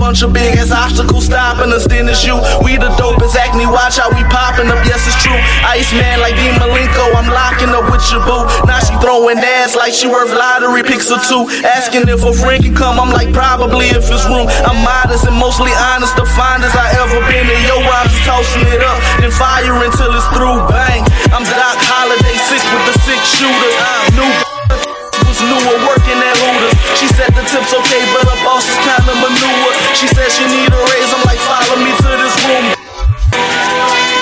bunch 0.05 0.21
of 0.21 0.29
big 0.37 0.53
ass 0.53 0.69
obstacles 0.69 1.25
stopping 1.25 1.73
us, 1.73 1.89
then 1.89 2.05
it's 2.05 2.21
you. 2.21 2.37
We 2.61 2.77
the 2.77 2.93
dopest 2.93 3.33
acne, 3.33 3.65
watch 3.65 3.97
how 3.97 4.13
we 4.13 4.21
popping 4.29 4.69
up, 4.69 4.77
yes, 4.85 5.01
it's 5.09 5.17
true. 5.17 5.33
Ice 5.65 5.89
man 5.97 6.21
like 6.21 6.37
Dean 6.37 6.53
Malenko, 6.61 7.09
I'm 7.17 7.25
locking 7.25 7.73
up 7.73 7.89
with 7.89 8.05
your 8.13 8.21
boo. 8.21 8.45
Now 8.69 8.77
she 8.85 8.93
throwing 9.01 9.41
ass 9.41 9.73
like 9.73 9.97
she 9.97 10.05
worth 10.05 10.29
lottery 10.29 10.85
picks 10.85 11.09
or 11.09 11.17
two. 11.25 11.49
Asking 11.65 12.05
if 12.05 12.21
a 12.21 12.37
friend 12.37 12.61
can 12.61 12.77
come, 12.77 13.01
I'm 13.01 13.09
like, 13.09 13.33
probably 13.33 13.89
if 13.97 14.05
it's 14.05 14.29
room. 14.29 14.45
I'm 14.45 14.77
modest 14.85 15.25
and 15.25 15.33
mostly 15.41 15.73
honest, 15.73 16.13
the 16.13 16.29
finest 16.37 16.77
I 16.77 16.85
ever 17.01 17.25
been. 17.25 17.49
in 17.49 17.61
your 17.65 17.81
I'm 17.81 18.05
tossing 18.29 18.69
it 18.69 18.85
up, 18.85 19.01
then 19.17 19.33
fire 19.33 19.73
until 19.73 20.13
it's 20.13 20.29
through. 20.37 20.61
Bang, 20.69 21.01
I'm 21.33 21.41
Doc 21.49 21.81
Holliday, 21.81 22.37
six 22.45 22.61
with 22.61 22.93
the 22.93 22.95
six 23.09 23.17
shooter. 23.41 23.73
New 24.13 24.29
was 25.25 25.41
newer 25.41 25.77
working 25.89 26.19
at 26.21 26.37
Hooters. 26.37 26.77
She 27.01 27.07
said 27.09 27.33
the 27.33 27.41
tip's 27.41 27.73
okay, 27.73 28.05
but 28.13 28.24
is 28.63 28.77
manure. 29.19 29.73
She 29.95 30.07
said 30.07 30.31
she 30.31 30.45
need 30.47 30.71
a 30.71 30.79
raise, 30.95 31.11
I'm 31.11 31.23
like, 31.25 31.39
follow 31.43 31.75
me 31.83 31.91
to 31.91 32.09
this 32.15 32.35
room. 32.47 32.65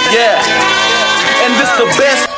Yeah, 0.09 0.41
and 1.45 1.53
this 1.57 1.71
the 1.77 1.85
best. 1.97 2.32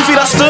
se 0.00 0.12
virasse 0.12 0.49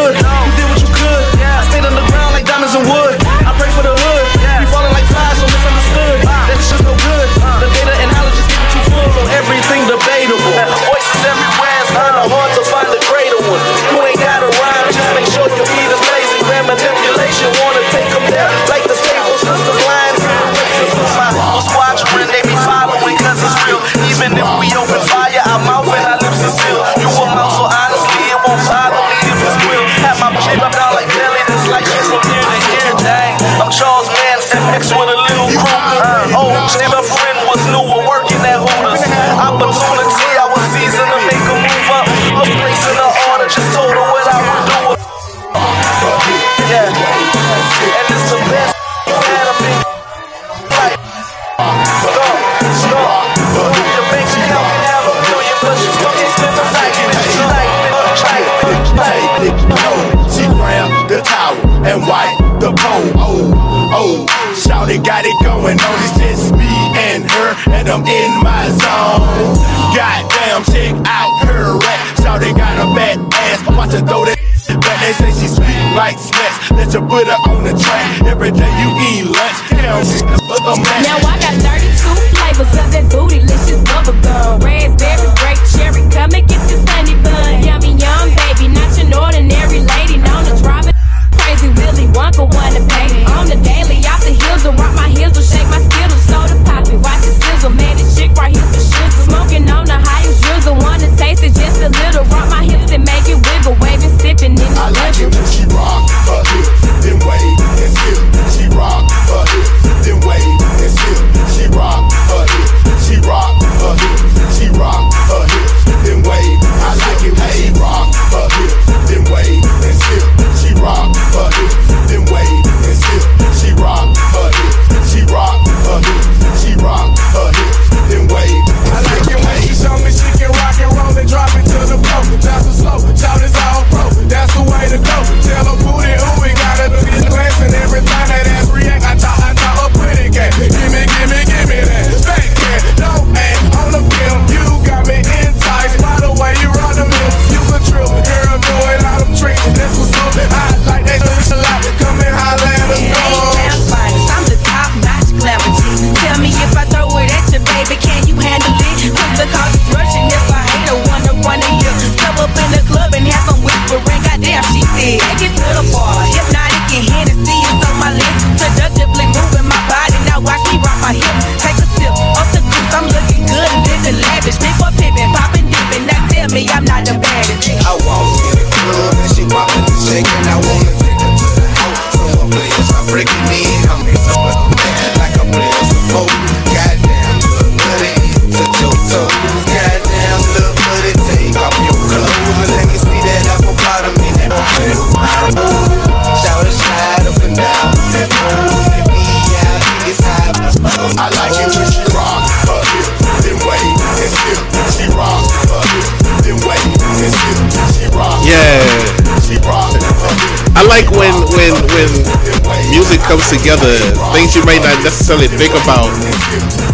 together, 213.70 213.98
things 214.34 214.56
you 214.56 214.64
might 214.64 214.82
not 214.82 214.98
necessarily 215.04 215.46
think 215.46 215.70
about 215.70 216.10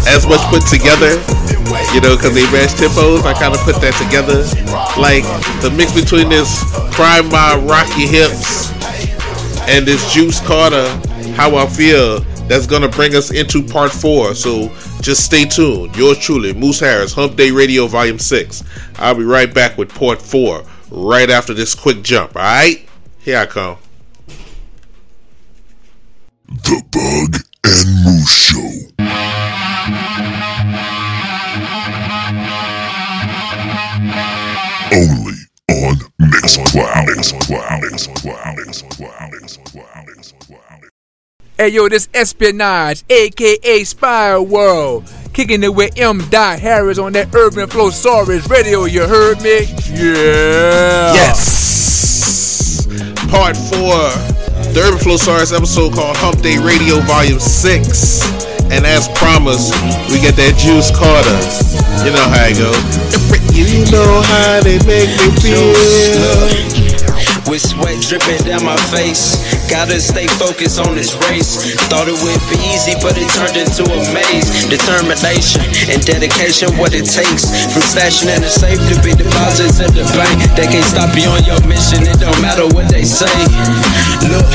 as 0.05 0.27
much 0.27 0.41
put 0.53 0.61
together. 0.69 1.17
You 1.93 2.01
know, 2.01 2.15
because 2.15 2.33
they 2.33 2.45
match 2.53 2.77
tempos. 2.77 3.25
I 3.25 3.33
kind 3.33 3.53
of 3.53 3.59
put 3.61 3.81
that 3.81 3.97
together, 3.97 4.45
like 4.99 5.23
the 5.61 5.73
mix 5.75 5.91
between 5.91 6.29
this 6.29 6.63
Crime 6.93 7.29
Mob 7.29 7.67
Rocky 7.67 8.05
Hips 8.05 8.71
and 9.67 9.85
this 9.85 10.13
Juice 10.13 10.39
Carter. 10.45 10.87
How 11.33 11.55
I 11.55 11.65
feel. 11.67 12.19
That's 12.47 12.65
gonna 12.65 12.87
bring 12.87 13.13
us 13.15 13.31
into 13.31 13.61
part 13.61 13.91
four. 13.91 14.33
So 14.33 14.69
just 15.01 15.25
stay 15.25 15.45
tuned. 15.45 15.95
Yours 15.97 16.17
truly, 16.19 16.53
Moose 16.53 16.79
Harris, 16.79 17.13
Hump 17.13 17.35
Day 17.35 17.51
Radio 17.51 17.87
Volume 17.87 18.19
Six. 18.19 18.63
I'll 18.97 19.15
be 19.15 19.23
right 19.23 19.51
back 19.51 19.77
with 19.77 19.89
part 19.89 20.21
four 20.21 20.63
right 20.89 21.29
after 21.29 21.53
this 21.53 21.75
quick 21.75 22.03
jump. 22.03 22.35
All 22.35 22.43
right, 22.43 22.87
here 23.19 23.39
I 23.39 23.45
come. 23.47 23.77
Hey 41.67 41.73
yo, 41.73 41.89
this 41.89 42.07
Espionage, 42.13 43.03
aka 43.09 43.83
Spy 43.83 44.39
World. 44.39 45.03
Kicking 45.33 45.61
it 45.63 45.75
with 45.75 45.99
M. 45.99 46.19
Dot 46.29 46.59
Harris 46.59 46.97
on 46.97 47.11
that 47.11 47.35
Urban 47.35 47.67
Flosarus 47.67 48.47
radio, 48.49 48.85
you 48.85 49.05
heard 49.05 49.41
me? 49.41 49.65
Yeah. 49.91 51.11
Yes. 51.11 52.87
Part 53.29 53.57
four, 53.57 53.99
the 54.71 54.79
Urban 54.79 54.97
Flosarus 54.97 55.53
episode 55.53 55.93
called 55.93 56.15
Hump 56.15 56.39
Day 56.39 56.57
Radio 56.57 57.01
Volume 57.01 57.37
6. 57.37 58.23
And 58.71 58.85
as 58.85 59.09
promised, 59.19 59.75
we 60.07 60.23
get 60.23 60.39
that 60.39 60.55
Juice 60.55 60.87
Carter. 60.95 61.35
You 62.07 62.15
know 62.15 62.27
how 62.31 62.47
it 62.47 62.55
go. 62.55 62.71
You 63.51 63.83
know 63.91 64.21
how 64.23 64.63
they 64.63 64.79
make 64.87 65.11
me 65.19 65.35
feel. 65.43 65.75
With 67.51 67.59
sweat 67.59 67.99
dripping 68.07 68.47
down 68.47 68.63
my 68.63 68.77
face. 68.87 69.56
Gotta 69.67 69.99
stay 69.99 70.27
focused 70.39 70.79
on 70.79 70.95
this 70.95 71.11
race. 71.27 71.75
Thought 71.91 72.07
it 72.07 72.15
would 72.15 72.43
be 72.47 72.57
easy, 72.71 72.95
but 73.03 73.19
it 73.19 73.27
turned 73.35 73.59
into 73.59 73.83
a 73.83 73.99
maze. 74.15 74.47
Determination 74.71 75.61
and 75.91 75.99
dedication, 76.07 76.71
what 76.79 76.95
it 76.95 77.03
takes. 77.03 77.51
From 77.75 77.83
stashing 77.83 78.31
in 78.31 78.41
the 78.41 78.49
safe 78.49 78.79
to 78.79 78.95
be 79.03 79.11
deposits 79.11 79.83
at 79.83 79.91
the 79.91 80.07
bank. 80.15 80.39
They 80.55 80.71
can't 80.71 80.87
stop 80.87 81.11
you 81.19 81.27
on 81.27 81.43
your 81.43 81.59
mission, 81.67 82.07
it 82.07 82.15
don't 82.17 82.39
matter 82.39 82.63
what 82.71 82.87
they 82.87 83.03
say. 83.03 83.29
Look, 84.31 84.47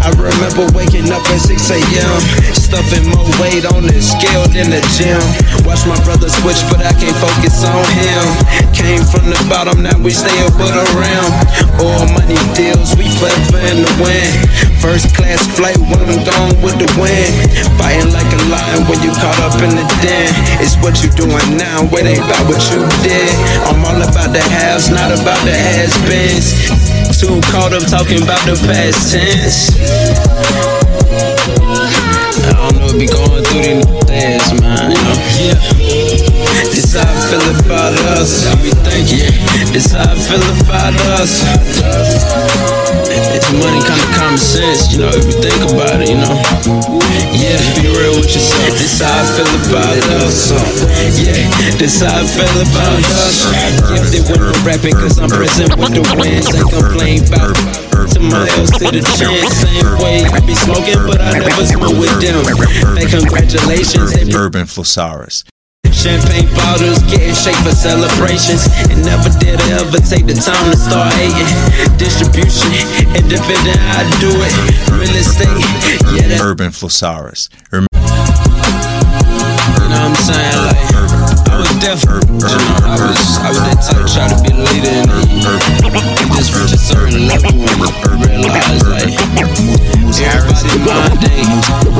I 0.00 0.08
remember 0.16 0.64
waking 0.72 1.12
up 1.12 1.22
at 1.28 1.40
6 1.44 1.54
a.m. 1.70 2.16
Stuffing 2.56 3.04
more 3.12 3.28
weight 3.44 3.68
on 3.68 3.84
the 3.84 4.00
scale 4.00 4.48
than 4.48 4.72
the 4.72 4.80
gym. 4.96 5.20
Watch 5.68 5.84
my 5.84 5.96
brother 6.08 6.32
switch, 6.32 6.60
but 6.72 6.80
I 6.80 6.92
can't 6.96 7.16
focus 7.20 7.62
on 7.68 7.84
him. 8.00 8.26
Came 8.72 9.04
from 9.04 9.28
the 9.28 9.38
bottom, 9.46 9.84
now 9.84 9.96
we 10.00 10.10
stay 10.10 10.34
above 10.48 10.72
the 10.72 10.84
rim. 10.96 11.28
All 11.84 12.04
money 12.16 12.40
deals, 12.56 12.96
we 12.96 13.06
forever 13.20 13.60
in 13.70 13.84
the 13.84 13.92
win. 14.00 14.53
First 14.80 15.16
class 15.16 15.40
flight 15.56 15.78
when 15.78 16.00
I'm 16.04 16.22
gone 16.24 16.54
with 16.60 16.76
the 16.76 16.88
wind. 17.00 17.32
Fighting 17.80 18.12
like 18.12 18.28
a 18.28 18.40
lion 18.52 18.84
when 18.86 19.00
you 19.00 19.10
caught 19.16 19.40
up 19.40 19.56
in 19.62 19.72
the 19.74 19.86
den. 20.04 20.30
It's 20.60 20.76
what 20.84 21.00
you 21.02 21.10
doing 21.16 21.56
now, 21.56 21.88
it 21.88 22.04
ain't 22.04 22.20
about 22.20 22.44
what 22.46 22.60
you 22.70 22.84
did. 23.02 23.32
I'm 23.68 23.80
all 23.84 24.00
about 24.00 24.30
the 24.32 24.42
haves, 24.44 24.90
not 24.90 25.10
about 25.10 25.40
the 25.44 25.54
has-beens. 25.54 26.52
Too 27.18 27.40
caught 27.48 27.72
up 27.72 27.86
talking 27.86 28.22
about 28.22 28.42
the 28.44 28.58
past 28.66 29.12
tense. 29.12 29.70
I 32.44 32.52
don't 32.52 32.76
know 32.76 32.86
what 32.86 32.98
be 32.98 33.06
going 33.06 33.44
through 33.44 33.62
these 33.62 33.86
days, 34.04 34.60
man. 34.60 34.90
You 34.90 34.98
know? 34.98 35.16
Yeah. 35.38 35.58
This 36.68 36.92
how 36.92 37.06
I 37.06 37.14
feel 37.30 37.46
about 37.64 37.94
us. 38.18 38.44
I 38.46 38.54
be 38.60 38.70
thinking. 38.82 39.30
This 39.72 39.92
how 39.92 40.10
I 40.10 40.14
feel 40.18 40.42
about 40.60 40.94
us. 41.16 42.33
Money, 43.54 43.80
kind 43.86 44.02
of 44.02 44.10
common 44.18 44.38
sense, 44.38 44.92
you 44.92 44.98
know. 44.98 45.10
If 45.14 45.24
you 45.30 45.36
think 45.38 45.70
about 45.70 46.02
it, 46.02 46.10
you 46.10 46.18
know. 46.18 46.34
Yeah, 47.30 47.58
be 47.78 47.86
real 47.86 48.18
with 48.18 48.30
yourself. 48.34 48.74
This 48.74 48.98
how 48.98 49.14
I 49.14 49.24
feel 49.30 49.46
about 49.70 49.98
us. 50.22 50.50
Yeah, 51.14 51.70
this 51.78 52.02
how 52.02 52.18
I 52.18 52.26
feel 52.26 52.56
about 52.66 52.98
us. 53.22 53.46
Gifted 53.86 54.26
with 54.26 54.42
the 54.42 54.54
rapping, 54.66 54.94
cause 54.94 55.18
I'm 55.18 55.30
present 55.30 55.76
with 55.78 55.94
the 55.94 56.02
wins. 56.18 56.50
Ain't 56.50 56.70
complain 56.70 57.22
about 57.30 57.54
to 58.10 58.20
miles 58.20 58.70
to 58.82 58.90
the 58.90 59.02
chin. 59.14 59.46
Same 59.48 60.02
way 60.02 60.26
I 60.26 60.40
be 60.44 60.54
smoking, 60.54 60.98
but 61.06 61.20
I 61.20 61.38
never 61.38 61.64
smoke 61.64 61.96
with 61.98 62.14
them. 62.20 62.42
Hey, 62.98 63.06
congratulations. 63.06 64.34
Urban 64.34 64.66
Flosarus. 64.66 65.44
Champagne 65.94 66.50
bottles 66.54 66.98
getting 67.08 67.32
shaped 67.32 67.62
for 67.62 67.72
celebrations. 67.72 68.66
And 68.90 69.00
never 69.06 69.30
did 69.38 69.56
I 69.62 69.80
ever 69.80 70.02
take 70.02 70.26
the 70.26 70.34
time 70.34 70.70
to 70.70 70.76
start 70.76 71.14
hating. 71.14 71.48
Distribution, 71.96 72.74
independent, 73.14 73.78
I 73.78 74.02
do 74.20 74.34
it. 74.34 74.52
Real 74.90 75.16
estate, 75.16 75.48
yeah. 76.12 76.42
Urban 76.42 76.70
Flosarus. 76.70 77.48
You 77.72 77.80
know 77.80 77.86
what 79.86 79.92
I'm 79.94 80.14
saying? 80.16 80.58
Like, 80.66 80.93
was 81.56 81.70
know, 81.78 82.58
I 82.82 82.96
was, 82.98 83.38
I 83.38 83.48
was 83.48 83.60
that 83.66 83.78
type 83.82 84.06
try 84.10 84.26
to 84.28 84.36
be 84.42 84.50
a 84.50 84.58
leader 84.58 84.94
and 85.02 85.92
then 85.94 86.28
just 86.36 86.54
reach 86.54 86.72
a 86.72 86.78
certain 86.78 87.28
level 87.28 87.52
and 87.52 88.20
realize 88.26 88.82
like 88.88 89.14
everybody 90.24 90.74
mind 90.84 91.20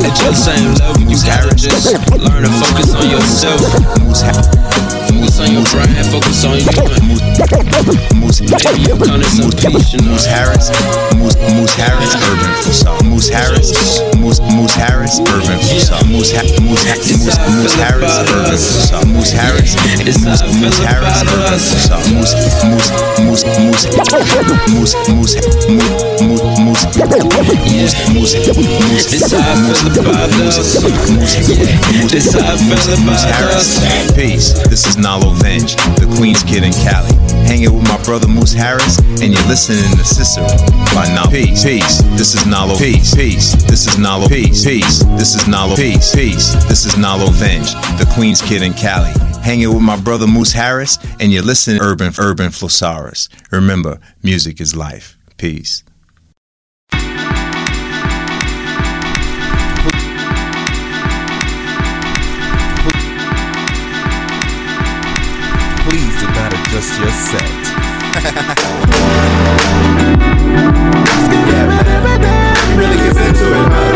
at 0.03 0.15
your 0.23 0.35
same 0.35 0.75
level. 0.79 1.03
You 1.07 1.19
gotta 1.23 1.55
just 1.55 1.93
learn 2.11 2.43
to 2.45 2.53
focus 2.63 2.95
on 2.95 3.07
yourself. 3.11 3.61
Focus 5.09 5.41
on 5.41 5.53
your 5.53 5.65
focus 6.11 6.45
on 6.45 6.59
you. 6.59 6.71
Maybe 8.35 8.81
you 8.87 8.95
come 8.99 9.21
to 9.21 9.29
some 9.29 9.51
peace, 9.51 9.93
you 9.93 10.01
know. 10.03 10.15
Moose 10.15 10.27
Harris, 10.27 10.71
Moose, 11.17 11.37
Moose 11.55 11.75
Harris, 11.75 12.15
Urban. 12.15 12.51
Moose 13.11 13.29
Harris, 13.29 13.71
Moose, 14.17 14.41
Moose 14.41 14.75
Harris, 14.75 15.21
Urban. 15.21 15.59
Moose, 15.59 15.91
Moose, 16.07 16.33
Moose, 16.61 16.71
Moose 16.71 17.75
Harris, 17.75 18.19
Urban. 18.19 19.13
Moose 19.13 19.33
Harris, 19.33 19.44
Moose, 19.45 20.43
Moose 20.61 20.79
Harris. 20.79 21.21
Moose, 21.25 22.35
Moose, 22.55 22.65
Moose, 22.65 22.91
Moose, 23.21 23.45
Moose, 23.45 23.85
Moose, 23.85 24.95
Moose, 24.95 24.95
Moose, 25.09 25.35
Moose, 25.35 25.75
Moose, 26.23 26.43
Moose. 26.61 26.85
How 26.95 27.09
this 32.09 32.33
how 32.33 32.41
I 32.41 32.57
feel 32.57 32.97
Moose 33.05 33.25
about 33.25 33.35
Harris. 33.35 33.79
us. 33.83 34.15
Peace. 34.15 34.53
This 34.69 34.87
is 34.87 34.97
Nalo 34.97 35.35
Venge, 35.43 35.77
the 36.01 36.07
Queens 36.17 36.43
Kid 36.43 36.63
in 36.63 36.73
Cali. 36.73 37.13
Hanging 37.47 37.73
with 37.75 37.87
my 37.89 38.03
brother 38.05 38.29
Moose 38.29 38.53
Harris, 38.53 38.99
and 38.99 39.33
you're 39.35 39.47
listening 39.47 39.85
to 39.97 40.05
Cicero 40.05 40.47
by 40.95 41.07
Nalo. 41.13 41.31
Peace. 41.31 41.63
Peace. 41.65 42.03
This 42.17 42.35
is 42.35 42.43
Nalo. 42.45 42.79
Peace. 42.79 43.15
Peace. 43.15 43.53
This 43.65 43.87
is 43.87 43.97
Nalo. 43.97 44.29
Peace. 44.29 44.65
Peace. 44.65 45.05
This 45.19 45.35
is 45.35 45.45
Nalo. 45.45 45.77
Peace. 45.77 46.15
Peace. 46.15 46.55
This 46.65 46.87
is 46.87 46.95
Nalo 46.95 47.31
Venge, 47.31 47.75
the 47.99 48.07
Queens 48.15 48.41
Kid 48.41 48.63
in 48.63 48.73
Cali. 48.73 49.13
Hanging 49.45 49.75
with 49.75 49.83
my 49.83 50.01
brother 50.01 50.27
Moose 50.27 50.53
Harris, 50.53 50.99
and 51.21 51.31
you're 51.31 51.43
listening 51.43 51.79
to 51.79 51.85
Urban 51.85 52.15
Urban 52.19 52.49
Flosarus. 52.49 53.29
Remember, 53.53 54.01
music 54.23 54.59
is 54.59 54.75
life. 54.75 55.19
Peace. 55.37 55.85
Please 65.85 66.15
do 66.21 66.27
not 66.33 66.55
adjust 66.55 66.99
your 66.99 67.11
set. 67.11 67.51
really 72.79 72.97
gets 72.97 73.19
into 73.19 73.45
it, 73.53 73.95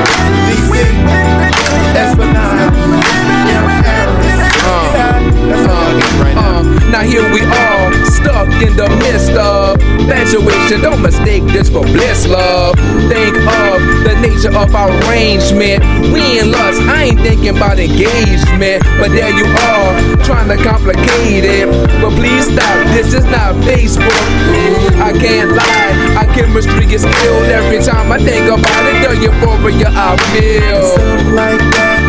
huh? 5.51 5.79
DC, 5.89 6.01
Esplanade, 6.01 6.03
M. 6.03 6.37
Harris. 6.37 6.39
Uh, 6.39 6.91
now 6.91 7.03
here 7.03 7.27
we 7.33 7.41
are, 7.43 7.93
stuck 8.05 8.49
in 8.63 8.77
the 8.77 8.89
midst 9.01 9.33
of 9.33 9.79
graduation. 10.07 10.81
Don't 10.81 11.03
mistake 11.03 11.45
this 11.45 11.69
for 11.69 11.83
bliss, 11.83 12.27
love. 12.27 12.75
Think 13.09 13.37
of 13.37 13.79
the 14.05 14.15
nature 14.21 14.55
of 14.57 14.75
our 14.75 14.91
arrangement. 15.05 15.85
We 16.13 16.41
in 16.41 16.51
lust, 16.53 16.81
I 16.83 17.13
ain't 17.13 17.21
thinking 17.21 17.57
about 17.57 17.79
engagement. 17.79 18.83
But 18.99 19.13
there 19.13 19.31
you 19.31 19.47
are, 19.47 19.91
trying 20.25 20.49
to 20.49 20.57
complicate 20.63 21.45
it. 21.45 21.69
But 22.01 22.13
please 22.17 22.47
stop, 22.47 22.87
this 22.93 23.15
is 23.15 23.25
not 23.25 23.55
Facebook. 23.65 24.25
I 25.01 25.13
can't 25.13 25.53
lie, 25.53 26.17
our 26.19 26.29
chemistry 26.35 26.87
gets 26.87 27.05
killed 27.05 27.49
every 27.53 27.79
time 27.85 28.11
I 28.13 28.19
think 28.19 28.47
about 28.47 28.85
it. 28.89 28.99
The 29.09 29.15
euphoria 29.23 29.89
I 29.91 30.17
feel. 30.33 32.08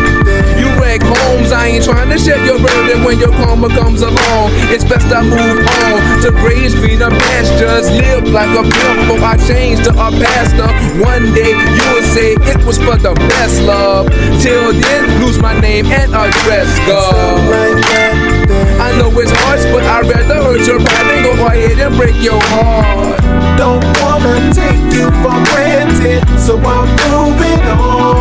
You 0.90 1.54
I 1.54 1.70
ain't 1.70 1.84
trying 1.84 2.10
to 2.10 2.18
share 2.18 2.42
your 2.44 2.58
burden 2.58 3.04
when 3.04 3.20
your 3.20 3.30
karma 3.30 3.68
comes 3.68 4.02
along. 4.02 4.50
It's 4.74 4.82
best 4.82 5.06
I 5.06 5.22
move 5.22 5.62
on 5.62 6.22
to 6.22 6.30
graze 6.42 6.74
greener 6.74 7.10
pastures. 7.10 7.86
Live 7.90 8.26
like 8.34 8.50
a 8.58 8.66
pimp, 8.66 9.06
or 9.06 9.22
I 9.22 9.38
change 9.46 9.84
to 9.86 9.90
a 9.90 10.10
pastor. 10.10 10.66
One 10.98 11.30
day 11.30 11.54
you 11.54 11.86
will 11.94 12.02
say 12.10 12.34
it 12.34 12.66
was 12.66 12.76
for 12.78 12.98
the 12.98 13.14
best 13.14 13.62
love. 13.62 14.10
Till 14.42 14.72
then, 14.74 15.22
lose 15.22 15.38
my 15.38 15.54
name 15.60 15.86
and 15.86 16.10
address, 16.10 16.66
God. 16.90 17.38
I 18.82 18.90
know 18.98 19.14
it's 19.20 19.30
harsh, 19.30 19.62
but 19.70 19.84
I'd 19.84 20.10
rather 20.10 20.42
hurt 20.42 20.66
your 20.66 20.80
pride 20.80 21.06
than 21.06 21.22
go 21.22 21.46
ahead 21.46 21.78
and 21.78 21.94
break 21.94 22.18
your 22.18 22.40
heart. 22.50 23.20
Don't 23.56 23.84
wanna 24.02 24.52
take 24.52 24.90
you 24.90 25.06
for 25.22 25.38
granted, 25.54 26.26
so 26.34 26.58
I'm 26.58 26.90
moving 27.14 27.62
on. 27.78 28.19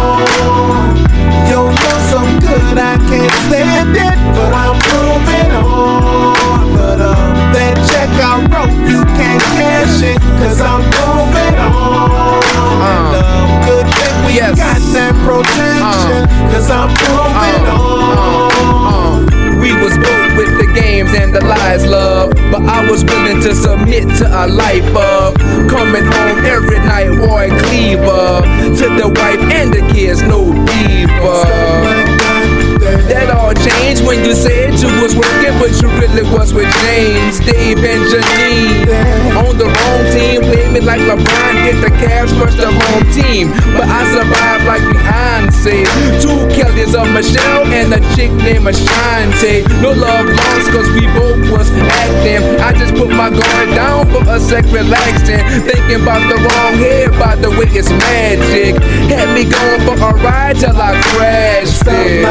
Sec, 54.50 54.66
relaxing. 54.74 55.46
Thinking 55.62 56.02
about 56.02 56.26
the 56.26 56.38
wrong 56.42 56.74
head, 56.82 57.12
by 57.22 57.36
the 57.36 57.50
way 57.54 57.70
it's 57.70 57.94
magic. 58.10 58.82
Had 59.06 59.30
me 59.38 59.46
going 59.46 59.82
for 59.86 59.94
a 59.94 60.12
ride 60.26 60.58
till 60.58 60.74
I 60.74 60.98
crashed 61.14 61.86
it. 61.86 62.26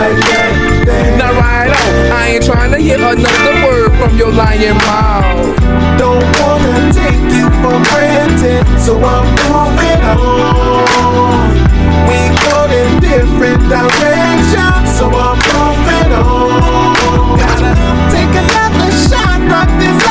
Now 1.16 1.30
right 1.38 1.70
on, 1.70 1.92
I 2.10 2.34
ain't 2.34 2.44
trying 2.44 2.72
to 2.72 2.78
hear 2.78 2.98
another 2.98 3.54
word 3.62 3.94
from 4.02 4.18
your 4.18 4.32
lying 4.32 4.74
mouth. 4.82 5.54
Don't 5.94 6.26
wanna 6.42 6.90
take 6.90 7.22
you 7.38 7.46
for 7.62 7.78
granted, 7.86 8.66
so 8.82 8.98
I'm 8.98 9.26
moving 9.46 10.02
on. 10.10 11.54
We 12.10 12.18
go 12.42 12.58
in 12.66 12.90
different 12.98 13.62
directions, 13.70 14.86
so 14.98 15.06
I'm 15.06 15.38
moving 15.54 16.10
on. 16.18 17.38
Gotta 17.38 17.72
take 18.10 18.34
another 18.42 18.90
shot, 19.06 19.38
rock 19.46 19.70
this 19.78 20.07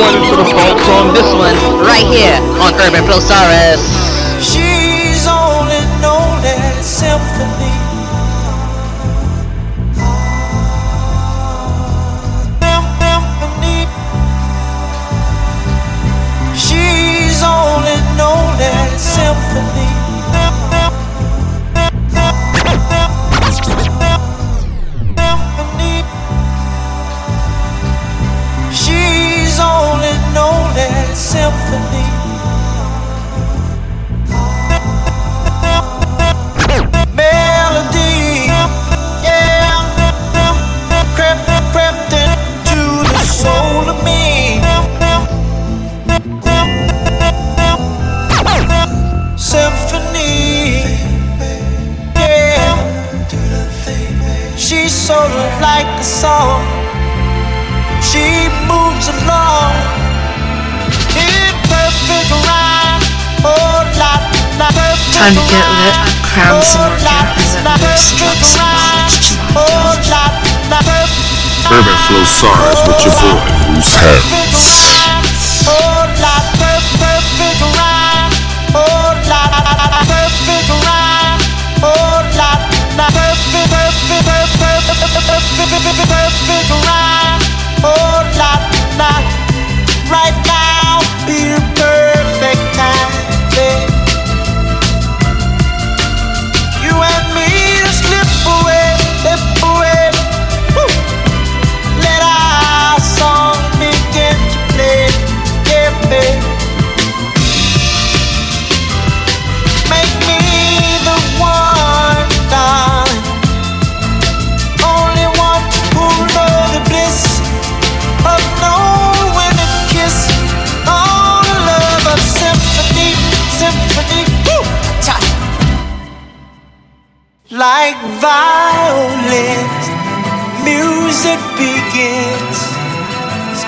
This 0.00 1.28
one, 1.34 1.54
right 1.84 2.06
here 2.08 2.40
on 2.64 2.72
Urban 2.80 3.04
Flosarus. 3.04 3.84
She's 4.40 5.28
only 5.28 5.84
known 6.00 6.40
as 6.42 6.86
Symphony. 6.86 7.59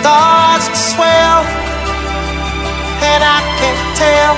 Starts 0.02 0.66
to 0.66 0.74
swell, 0.74 1.42
and 3.06 3.22
I 3.22 3.38
can 3.62 3.78
tell 3.94 4.34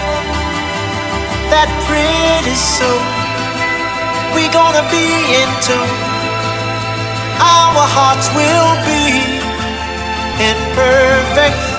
that 1.49 1.69
pretty 1.89 2.53
soon 2.53 3.01
we're 4.37 4.53
gonna 4.53 4.85
be 4.93 5.09
in 5.41 5.49
tune. 5.65 5.95
Our 7.41 7.81
hearts 7.97 8.29
will 8.37 8.73
be 8.85 9.09
in 10.45 10.57
perfect 10.77 11.74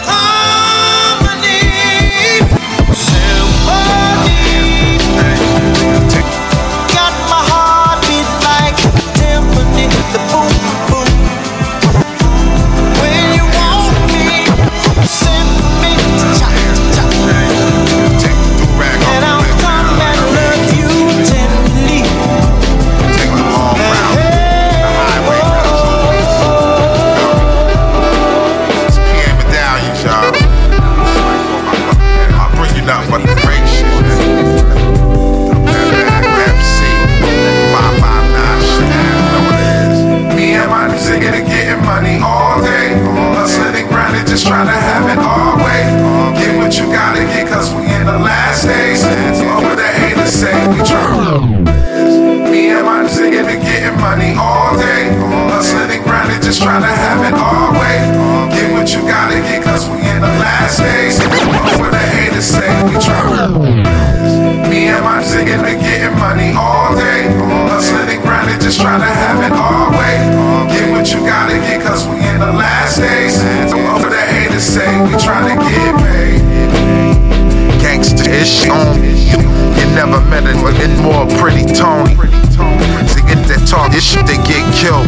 met 80.77 80.91
more 81.01 81.25
pretty 81.39 81.65
Tony. 81.73 82.15
To 82.15 83.19
get 83.27 83.39
that 83.47 83.63
talk, 83.67 83.91
this 83.91 84.03
shit 84.03 84.25
they 84.27 84.39
get 84.43 84.63
killed. 84.75 85.07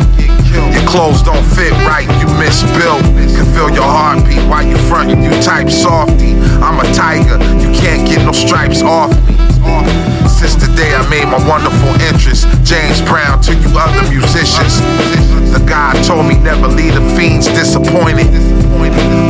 Your 0.74 0.86
clothes 0.88 1.22
don't 1.22 1.44
fit 1.54 1.72
right, 1.86 2.08
you 2.20 2.28
misbuilt. 2.40 3.04
Can 3.36 3.46
feel 3.54 3.70
your 3.70 3.88
heartbeat 3.88 4.42
while 4.50 4.66
you 4.66 4.78
front, 4.90 5.12
you 5.12 5.32
type 5.42 5.70
softy. 5.70 6.36
I'm 6.64 6.80
a 6.80 6.88
tiger, 6.94 7.38
you 7.62 7.70
can't 7.76 8.08
get 8.08 8.26
no 8.26 8.32
stripes 8.32 8.82
off 8.82 9.12
me. 9.28 9.36
Since 10.28 10.56
the 10.62 10.70
day 10.78 10.94
I 10.94 11.02
made 11.10 11.26
my 11.26 11.42
wonderful 11.48 11.94
interest, 12.08 12.46
James 12.64 13.02
Brown 13.02 13.42
to 13.50 13.54
you 13.58 13.70
other 13.74 14.06
musicians. 14.10 14.80
The 15.52 15.64
God 15.66 15.98
told 16.06 16.28
me 16.28 16.38
never 16.38 16.68
leave 16.68 16.94
the 16.94 17.04
fiends 17.16 17.48
disappointed. 17.48 18.28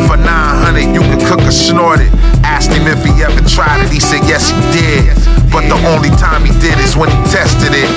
For 0.08 0.18
900, 0.18 0.94
you 0.94 1.02
could 1.02 1.24
cook 1.26 1.42
or 1.42 1.52
snort 1.52 2.00
it. 2.02 2.12
Asked 2.44 2.72
him 2.72 2.88
if 2.88 3.04
he 3.04 3.24
ever 3.24 3.42
tried 3.48 3.86
it, 3.86 3.92
he 3.92 4.00
said 4.00 4.22
yes 4.28 4.50
he 4.52 4.60
did. 4.76 5.37
But 5.52 5.68
the 5.70 5.80
only 5.94 6.10
time 6.18 6.46
he 6.46 6.52
did 6.60 6.78
is 6.80 6.96
when 6.96 7.10
he 7.10 7.20
tested 7.30 7.74
it. 7.74 7.90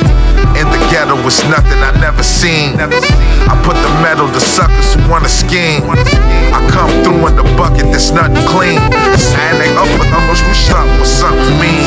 In 0.56 0.66
the 0.68 0.80
ghetto 0.90 1.14
was 1.22 1.42
nothing 1.48 1.78
I 1.82 1.92
never 2.00 2.22
seen. 2.22 2.78
I 2.80 3.54
put 3.64 3.76
the 3.78 3.92
metal 4.02 4.28
to 4.28 4.40
suckers 4.40 4.94
who 4.94 5.00
wanna 5.10 5.28
scheme. 5.28 5.82
I 5.88 6.60
come 6.70 6.90
through 7.02 7.26
in 7.28 7.36
the 7.36 7.46
bucket 7.56 7.86
that's 7.92 8.10
nothing 8.10 8.44
clean. 8.46 8.80
And 8.80 9.54
they 9.60 9.70
up 9.76 9.88
with 9.98 10.12
almost 10.12 10.44
we 10.46 10.54
shot 10.54 10.86
with 10.98 11.08
something 11.08 11.56
mean. 11.60 11.86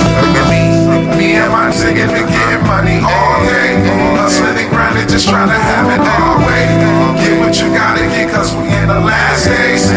Me 1.17 1.35
and 1.35 1.51
my 1.51 1.71
singing 1.71 2.09
and 2.09 2.27
getting 2.27 2.63
money 2.67 2.99
all 3.03 3.39
day. 3.45 3.77
Hustling 4.17 4.72
grinding, 4.93 5.09
just 5.11 5.27
trying 5.27 5.49
to 5.49 5.53
have 5.53 5.87
it 5.89 5.99
our 5.99 6.37
way. 6.45 6.65
Get 7.17 7.39
what 7.39 7.59
you 7.59 7.73
gotta 7.73 8.01
get, 8.01 8.31
cause 8.31 8.55
we 8.55 8.67
in 8.67 8.87
the 8.87 8.99
last 8.99 9.45
days. 9.45 9.89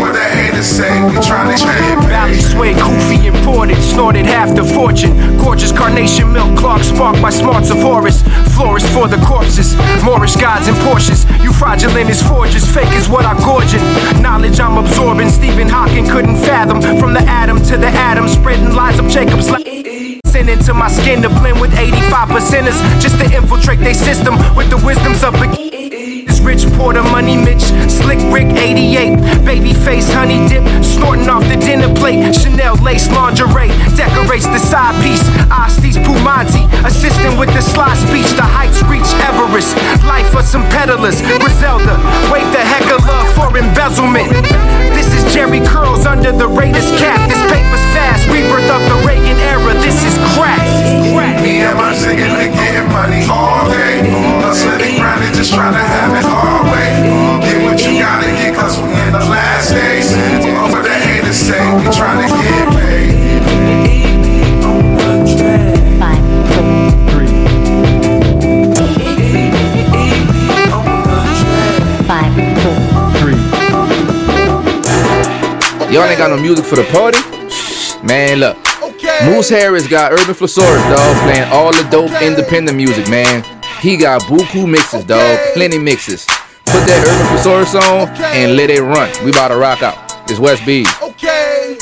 What 0.00 0.12
the 0.12 0.20
haters 0.20 0.66
say, 0.66 0.90
we 1.04 1.12
trying 1.20 1.56
to 1.56 1.64
get 1.64 2.08
Valley 2.08 2.40
sway, 2.40 2.74
Koofy 2.74 3.24
imported, 3.24 3.80
snorted 3.82 4.26
half 4.26 4.54
the 4.54 4.64
fortune. 4.64 5.36
Gorgeous 5.38 5.72
carnation 5.72 6.32
milk 6.32 6.56
clock 6.58 6.82
sparked 6.82 7.20
by 7.22 7.30
smarts 7.30 7.70
of 7.70 7.78
Horus. 7.78 8.22
Florist 8.54 8.88
for 8.92 9.08
the 9.08 9.18
corpses, 9.24 9.76
Moorish 10.04 10.36
gods 10.36 10.68
and 10.68 10.76
Porsches. 10.78 11.26
You 11.42 11.52
fraudulent 11.52 12.10
as 12.10 12.22
forges, 12.22 12.64
fake 12.64 12.92
is 12.92 13.08
what 13.08 13.24
I 13.24 13.34
gorging. 13.44 13.82
Knowledge 14.22 14.60
I'm 14.60 14.78
absorbing, 14.78 15.30
Stephen 15.30 15.68
Hawking 15.68 16.06
couldn't 16.06 16.36
fathom. 16.36 16.80
From 16.98 17.12
the 17.12 17.20
atom 17.20 17.62
to 17.64 17.76
the 17.76 17.88
atom, 17.88 18.28
spreading 18.28 18.74
lies 18.74 18.98
of 18.98 19.08
Jacob's. 19.08 19.48
Into 20.38 20.72
my 20.72 20.88
skin 20.88 21.20
to 21.22 21.28
blend 21.28 21.60
with 21.60 21.76
85 21.76 22.28
percenters 22.28 23.00
just 23.02 23.18
to 23.18 23.24
infiltrate 23.36 23.80
their 23.80 23.92
system 23.92 24.36
with 24.54 24.70
the 24.70 24.80
wisdoms 24.86 25.24
of 25.24 25.34
this 25.34 25.67
rich 26.48 26.64
Porter 26.80 27.04
Money 27.12 27.36
Mitch, 27.36 27.60
Slick 27.92 28.16
Rick 28.32 28.56
88, 28.56 29.44
baby 29.44 29.76
face 29.84 30.08
honey 30.08 30.40
dip, 30.48 30.64
snorting 30.82 31.28
off 31.28 31.44
the 31.44 31.60
dinner 31.60 31.92
plate. 31.92 32.24
Chanel 32.32 32.72
lace 32.80 33.04
lingerie 33.12 33.68
decorates 34.00 34.48
the 34.48 34.56
side 34.56 34.96
piece. 35.04 35.20
Asti 35.52 35.92
Spumante, 35.92 36.64
assisting 36.88 37.36
with 37.36 37.52
the 37.52 37.60
sly 37.60 37.92
speech. 38.00 38.32
The 38.32 38.48
heights 38.48 38.80
reach 38.88 39.04
Everest. 39.28 39.76
Life 40.08 40.32
for 40.32 40.40
some 40.40 40.64
peddlers. 40.72 41.20
Griselda, 41.20 42.00
wait 42.32 42.48
the 42.56 42.64
heck 42.64 42.88
of 42.96 43.04
love 43.04 43.28
for 43.36 43.52
embezzlement. 43.52 44.32
This 44.96 45.12
is 45.12 45.28
Jheri 45.28 45.60
curls 45.60 46.06
under 46.06 46.32
the 46.32 46.48
Raiders 46.48 46.88
cap. 46.96 47.20
This 47.28 47.44
paper's 47.52 47.84
fast, 47.92 48.24
rebirth 48.32 48.72
of 48.72 48.80
the 48.88 48.96
Reagan 49.04 49.36
era. 49.52 49.76
This 49.84 50.00
is 50.00 50.16
crack. 50.32 50.64
crack. 51.12 51.44
Me 51.44 51.60
and 51.60 51.76
my 51.76 51.92
and 51.92 52.56
getting 52.56 52.88
money 52.88 53.20
all 53.28 53.68
day. 53.68 54.37
Hustling 54.48 54.80
and 54.80 54.96
grinding, 54.96 55.34
just 55.34 55.52
trying 55.52 55.74
to 55.74 55.78
have 55.78 56.16
it 56.16 56.24
our 56.24 56.64
way. 56.72 56.88
Get 57.44 57.60
what 57.68 57.76
you 57.84 58.00
gotta 58.00 58.24
get, 58.32 58.56
cause 58.56 58.80
we 58.80 58.88
in 58.88 59.12
the 59.12 59.20
last 59.28 59.68
days. 59.68 60.08
What 60.72 60.84
the 60.84 60.88
haters 60.88 61.36
say, 61.36 61.60
we 61.76 61.84
trying 61.92 62.26
to 62.26 62.32
get 62.32 62.68
paid. 62.72 63.12
Y'all 75.92 76.04
ain't 76.04 76.16
got 76.16 76.30
no 76.30 76.38
music 76.38 76.64
for 76.64 76.76
the 76.76 76.84
party? 76.84 77.20
Man, 78.02 78.40
look. 78.40 78.56
Moose 79.24 79.50
Harris 79.50 79.86
got 79.86 80.12
Urban 80.12 80.34
Flosarus, 80.34 80.80
dog, 80.88 81.16
playing 81.24 81.52
all 81.52 81.70
the 81.70 81.86
dope 81.90 82.22
independent 82.22 82.78
music, 82.78 83.10
man. 83.10 83.44
He 83.80 83.96
got 83.96 84.22
buku 84.22 84.68
mixes, 84.68 85.04
dog, 85.04 85.38
plenty 85.54 85.78
mixes. 85.78 86.26
Put 86.66 86.84
that 86.86 86.98
Urban 87.06 87.26
Flosarus 87.38 87.74
on 87.80 88.08
and 88.34 88.56
let 88.56 88.70
it 88.70 88.82
run. 88.82 89.08
We 89.24 89.30
about 89.30 89.48
to 89.48 89.56
rock 89.56 89.82
out. 89.82 89.96
It's 90.28 90.40
West 90.40 90.66
B. 90.66 90.84
Okay. 91.00 91.78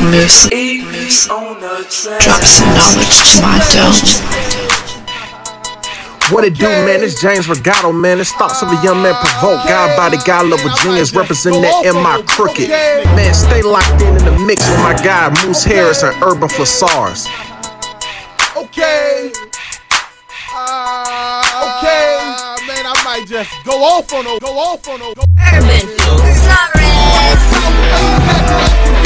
Moose, 0.00 0.48
Moose, 0.50 1.26
drop 1.26 2.42
some 2.42 2.74
knowledge 2.74 3.34
to 3.34 3.42
my 3.42 3.58
dome. 3.74 4.75
What 6.30 6.44
it 6.44 6.54
do, 6.54 6.66
man? 6.66 7.04
It's 7.04 7.20
James 7.20 7.48
Regato, 7.48 7.92
man. 7.92 8.18
It's 8.18 8.32
thoughts 8.32 8.60
of 8.60 8.68
a 8.68 8.82
young 8.82 9.00
man 9.00 9.14
provoked. 9.14 9.68
God 9.68 9.96
body, 9.96 10.16
God 10.26 10.46
level 10.46 10.70
genius, 10.82 11.14
representing 11.14 11.62
that 11.62 11.86
in 11.86 11.94
my 11.94 12.20
crooked. 12.26 12.68
Man, 12.68 13.32
stay 13.32 13.62
locked 13.62 14.02
in 14.02 14.16
in 14.16 14.24
the 14.24 14.36
mix 14.44 14.68
with 14.68 14.80
my 14.80 14.94
guy 14.94 15.30
Moose 15.46 15.62
Harris 15.62 16.02
and 16.02 16.20
Urban 16.24 16.48
Flosarus. 16.48 17.28
Okay. 18.56 19.30
Uh, 20.52 21.78
okay. 21.78 22.18
man, 22.66 22.86
I 22.86 23.02
might 23.04 23.26
just 23.28 23.52
go 23.64 23.84
off 23.84 24.12
on 24.12 24.26
a 24.26 24.40
go 24.40 24.58
off 24.58 24.88
on 24.88 25.00
a 25.00 25.14
go. 25.14 25.22
Urban 25.54 25.86
When 28.92 29.05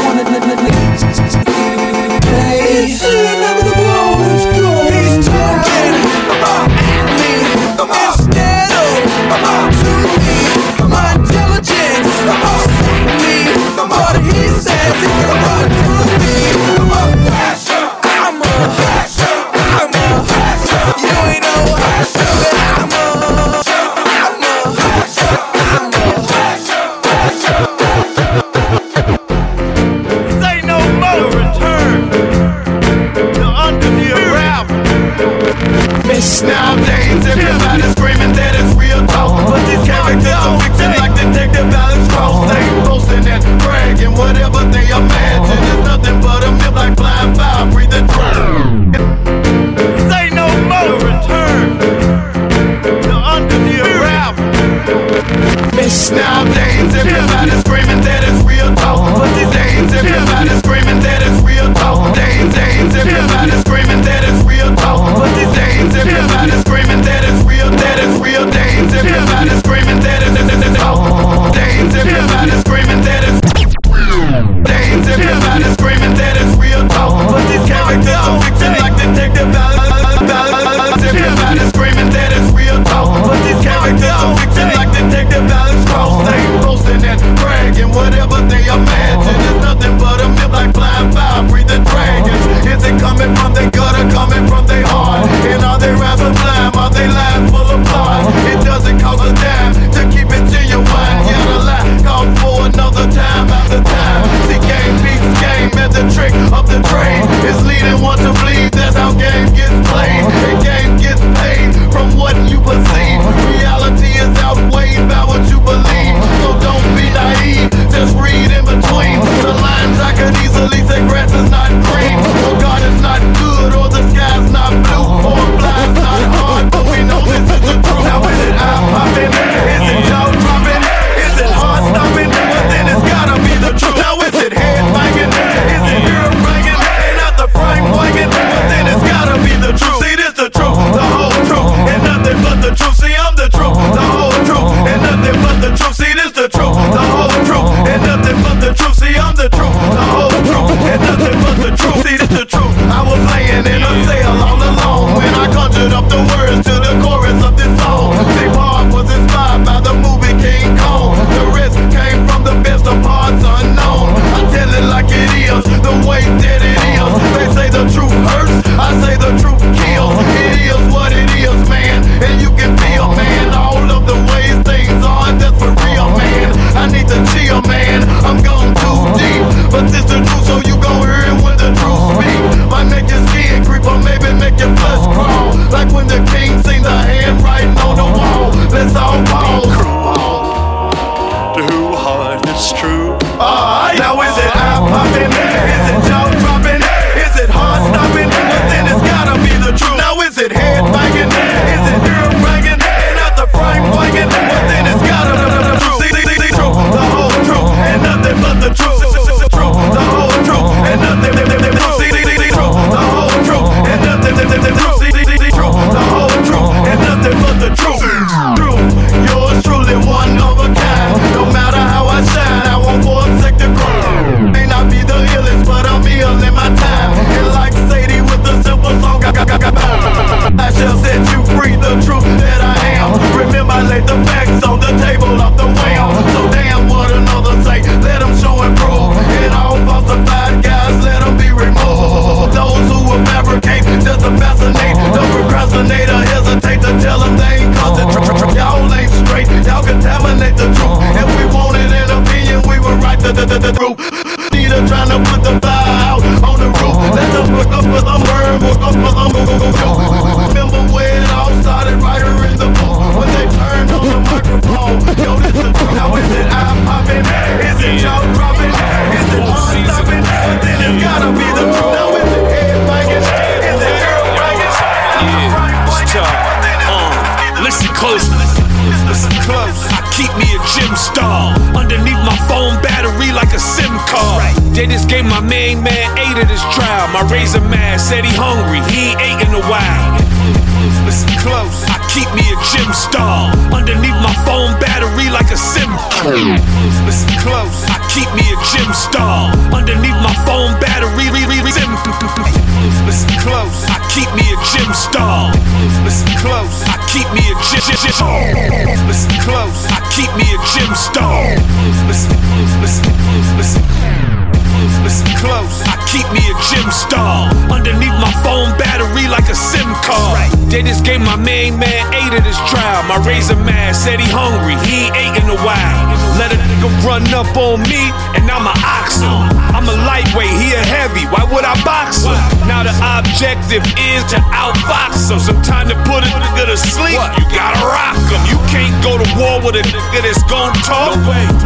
said 324.01 324.17
he 324.17 324.25
hungry, 324.33 324.73
he 324.89 325.13
ain't 325.13 325.13
ate 325.13 325.35
in 325.37 325.45
a 325.45 325.59
while. 325.61 326.01
Let 326.41 326.49
a 326.49 326.57
nigga 326.57 326.89
run 327.05 327.21
up 327.37 327.53
on 327.53 327.85
me, 327.85 328.09
and 328.33 328.49
I'm 328.49 328.65
a 328.65 328.73
oxen. 328.81 329.29
I'm 329.77 329.85
a 329.85 329.93
lightweight, 330.09 330.49
he 330.57 330.73
a 330.73 330.81
heavy. 330.81 331.29
Why 331.29 331.45
would 331.45 331.61
I 331.61 331.77
box 331.85 332.25
him? 332.25 332.33
Now 332.65 332.81
the 332.81 332.89
objective 332.97 333.85
is 334.01 334.25
to 334.33 334.41
outbox 334.49 335.29
him. 335.29 335.37
Sometimes 335.37 335.93
to 335.93 335.97
put 336.09 336.25
a 336.25 336.31
nigga 336.33 336.73
to 336.73 336.77
sleep, 336.81 337.21
you 337.37 337.45
gotta 337.53 337.77
rock 337.85 338.17
him. 338.25 338.41
You 338.49 338.57
can't 338.73 338.97
go 339.05 339.21
to 339.21 339.27
war 339.37 339.61
with 339.61 339.77
a 339.77 339.85
nigga 339.85 340.25
that's 340.25 340.41
gon' 340.49 340.73
talk. 340.81 341.13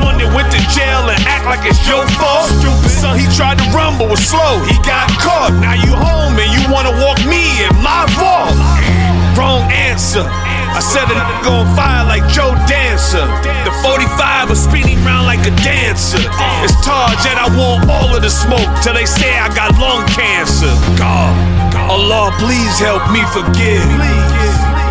One 0.04 0.20
that 0.20 0.28
went 0.36 0.52
to 0.52 0.60
jail 0.76 1.08
and 1.08 1.20
act 1.32 1.48
like 1.48 1.64
it's 1.64 1.80
your 1.88 2.04
fault. 2.20 2.52
Son, 2.92 3.16
he 3.16 3.32
tried 3.32 3.64
to 3.64 3.68
rumble, 3.72 4.12
was 4.12 4.20
slow, 4.20 4.60
he 4.68 4.76
got 4.84 5.08
caught. 5.24 5.56
Now 5.64 5.80
you 5.80 5.96
home 5.96 6.36
and 6.36 6.52
you 6.52 6.68
wanna 6.68 6.92
walk 7.00 7.24
me 7.24 7.64
in 7.64 7.72
my 7.80 8.04
vault. 8.20 8.52
Wrong 9.40 9.64
answer. 9.72 10.28
I 10.76 10.84
set 10.84 11.08
it 11.08 11.16
go 11.40 11.64
on 11.64 11.72
fire 11.72 12.04
like 12.04 12.28
Joe 12.28 12.52
Dancer. 12.68 13.24
The 13.64 13.72
45 13.80 14.52
was 14.52 14.60
spinning 14.60 15.00
round 15.08 15.24
like 15.24 15.40
a 15.48 15.56
dancer. 15.64 16.20
It's 16.68 16.76
Target, 16.84 17.40
I 17.40 17.48
want 17.56 17.88
all 17.88 18.12
of 18.12 18.20
the 18.20 18.28
smoke 18.28 18.68
till 18.84 18.92
they 18.92 19.08
say 19.08 19.40
I 19.40 19.48
got 19.56 19.72
lung 19.80 20.04
cancer. 20.12 20.68
God, 21.00 21.32
Allah, 21.88 22.36
please 22.44 22.76
help 22.76 23.08
me 23.08 23.24
forgive. 23.32 23.88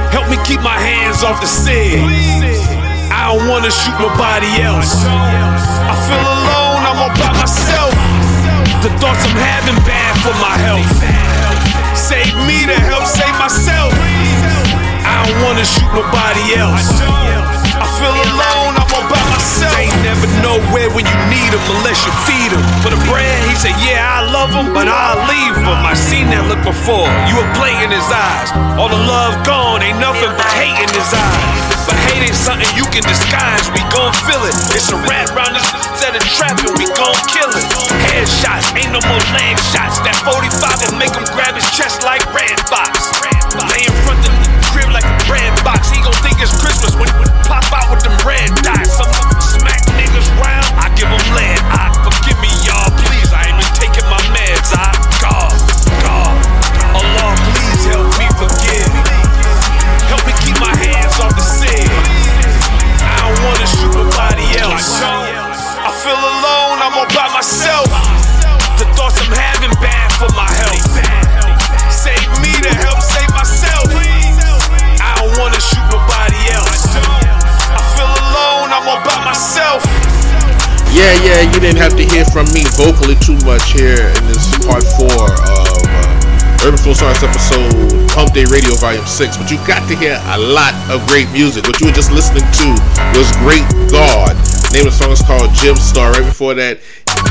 Help 0.09 0.33
me 0.33 0.41
keep 0.49 0.65
my 0.65 0.73
hands 0.81 1.21
off 1.21 1.45
the 1.45 1.51
sin. 1.53 2.01
I 3.13 3.29
don't 3.29 3.45
wanna 3.45 3.69
shoot 3.69 4.01
nobody 4.01 4.65
else. 4.65 5.05
I 5.05 5.93
feel 6.09 6.25
alone, 6.25 6.81
I'm 6.81 6.97
all 7.05 7.13
by 7.13 7.29
myself. 7.37 7.93
The 8.81 8.89
thoughts 9.05 9.21
I'm 9.29 9.37
having 9.37 9.77
bad 9.85 10.17
for 10.25 10.33
my 10.41 10.57
health. 10.65 10.89
Save 11.93 12.33
me 12.49 12.65
to 12.73 12.77
help 12.89 13.05
save 13.05 13.37
myself. 13.37 13.93
I 15.15 15.31
don't 15.31 15.41
wanna 15.47 15.63
shoot 15.63 15.87
nobody 15.95 16.59
else. 16.59 16.91
I 17.79 17.87
feel 18.03 18.15
alone, 18.15 18.75
I'm 18.75 18.91
all 18.91 19.07
by 19.07 19.23
myself. 19.31 19.71
They 19.79 19.91
never 20.03 20.27
know 20.43 20.59
where 20.75 20.91
when 20.91 21.07
you 21.07 21.19
need 21.31 21.51
them 21.55 21.63
unless 21.79 22.03
you 22.03 22.11
feed 22.27 22.51
them. 22.51 22.63
For 22.83 22.91
the 22.91 22.99
bread. 23.07 23.39
he 23.47 23.55
said, 23.55 23.79
Yeah, 23.79 24.03
I 24.03 24.27
love 24.27 24.51
them, 24.51 24.75
but 24.75 24.91
I'll 24.91 25.23
leave 25.31 25.55
them. 25.55 25.81
I 25.87 25.95
seen 25.95 26.31
that 26.35 26.51
look 26.51 26.63
before. 26.67 27.07
You 27.31 27.39
were 27.39 27.49
blatant 27.55 27.91
in 27.91 27.93
his 27.95 28.11
eyes. 28.11 28.51
All 28.75 28.91
the 28.91 28.99
love 28.99 29.39
gone, 29.47 29.87
ain't 29.87 30.03
nothing 30.03 30.35
but 30.35 30.51
hate 30.59 30.75
in 30.83 30.91
his 30.91 31.11
eyes. 31.15 31.75
But 31.87 31.97
hate 32.11 32.27
ain't 32.27 32.35
something 32.35 32.69
you 32.75 32.89
can 32.91 33.05
disguise, 33.05 33.69
we 33.71 33.85
gon' 33.93 34.11
feel 34.27 34.41
it. 34.49 34.57
It's 34.75 34.89
a 34.91 34.99
rat 35.05 35.31
round 35.37 35.55
this 35.55 35.69
set 36.01 36.17
of 36.17 36.25
trap 36.35 36.57
and 36.59 36.75
we 36.75 36.89
gon' 36.97 37.19
kill 37.29 37.51
it. 37.55 37.67
Headshots, 38.11 38.73
ain't 38.75 38.91
no 38.91 39.03
more 39.05 39.25
leg 39.37 39.61
shots. 39.71 40.01
That 40.03 40.17
45 40.27 40.49
will 40.91 40.99
make 40.99 41.13
him 41.13 41.29
grab 41.37 41.55
his 41.55 41.69
chest 41.71 42.03
like 42.03 42.25
Redd 42.33 42.57
Foxx. 42.67 43.13
Lay 43.69 43.85
in 43.85 43.95
front 44.03 44.25
of 44.27 44.44
bread 45.27 45.53
box. 45.65 45.91
He 45.91 46.01
gon' 46.01 46.17
think 46.25 46.41
it's 46.41 46.53
Christmas 46.57 46.97
when 46.97 47.09
he 47.09 47.15
pop 47.49 47.65
out 47.73 47.89
with 47.93 48.03
them 48.05 48.17
red 48.25 48.49
dots. 48.65 48.97
Some 48.97 49.11
smack 49.41 49.85
niggas 49.97 50.29
round, 50.41 50.67
I 50.77 50.89
give 50.97 51.09
them 51.09 51.25
lead. 51.37 51.61
I 51.73 51.93
forgive 52.05 52.39
me, 52.41 52.51
y'all, 52.65 52.91
please. 53.05 53.31
I 53.33 53.49
ain't 53.49 53.59
been 53.59 53.75
taking 53.77 54.07
my 54.09 54.21
meds. 54.33 54.73
I 54.73 54.93
God, 55.21 55.53
God, 56.05 56.35
Allah, 56.97 57.33
please 57.57 57.83
help 57.89 58.09
me 58.21 58.27
forgive. 58.37 58.93
Help 60.09 60.23
me 60.29 60.33
keep 60.45 60.57
my 60.61 60.73
hands 60.73 61.17
off 61.21 61.33
the 61.33 61.45
sin. 61.45 61.89
I 63.05 63.17
don't 63.25 63.41
wanna 63.45 63.69
shoot 63.69 63.93
nobody 63.93 64.47
else. 64.61 65.01
I 65.01 65.91
feel 66.01 66.17
alone, 66.17 66.77
I'm 66.81 66.97
all 66.97 67.09
by 67.13 67.29
myself. 67.33 67.89
The 68.79 68.87
thoughts 68.97 69.21
I'm 69.21 69.33
having 69.33 69.73
bad 69.81 70.13
for 70.19 70.29
my 70.35 70.51
health. 70.51 70.64
Yeah, 80.95 81.11
yeah, 81.27 81.43
you 81.43 81.59
didn't 81.59 81.83
have 81.83 81.99
to 81.99 82.07
hear 82.07 82.23
from 82.31 82.47
me 82.55 82.63
vocally 82.79 83.19
too 83.19 83.35
much 83.43 83.75
here 83.75 83.99
in 84.15 84.23
this 84.31 84.47
part 84.63 84.87
four 84.95 85.27
of 85.27 85.83
uh, 85.91 86.63
Urban 86.63 86.79
Flosarus 86.79 87.19
episode 87.19 87.75
Hump 88.15 88.31
Day 88.31 88.47
Radio 88.47 88.79
Volume 88.79 89.03
6. 89.03 89.11
But 89.37 89.51
you 89.51 89.59
got 89.67 89.83
to 89.91 89.99
hear 89.99 90.23
a 90.33 90.39
lot 90.39 90.71
of 90.87 91.03
great 91.11 91.27
music. 91.35 91.67
What 91.67 91.83
you 91.83 91.91
were 91.91 91.99
just 91.99 92.15
listening 92.15 92.47
to 92.47 92.67
was 93.19 93.27
Great 93.43 93.67
God. 93.91 94.39
The 94.71 94.79
name 94.79 94.87
of 94.87 94.95
the 94.95 94.99
song 95.03 95.11
is 95.11 95.19
called 95.27 95.51
Gym 95.51 95.75
Star. 95.75 96.15
Right 96.15 96.23
before 96.23 96.55
that, 96.63 96.79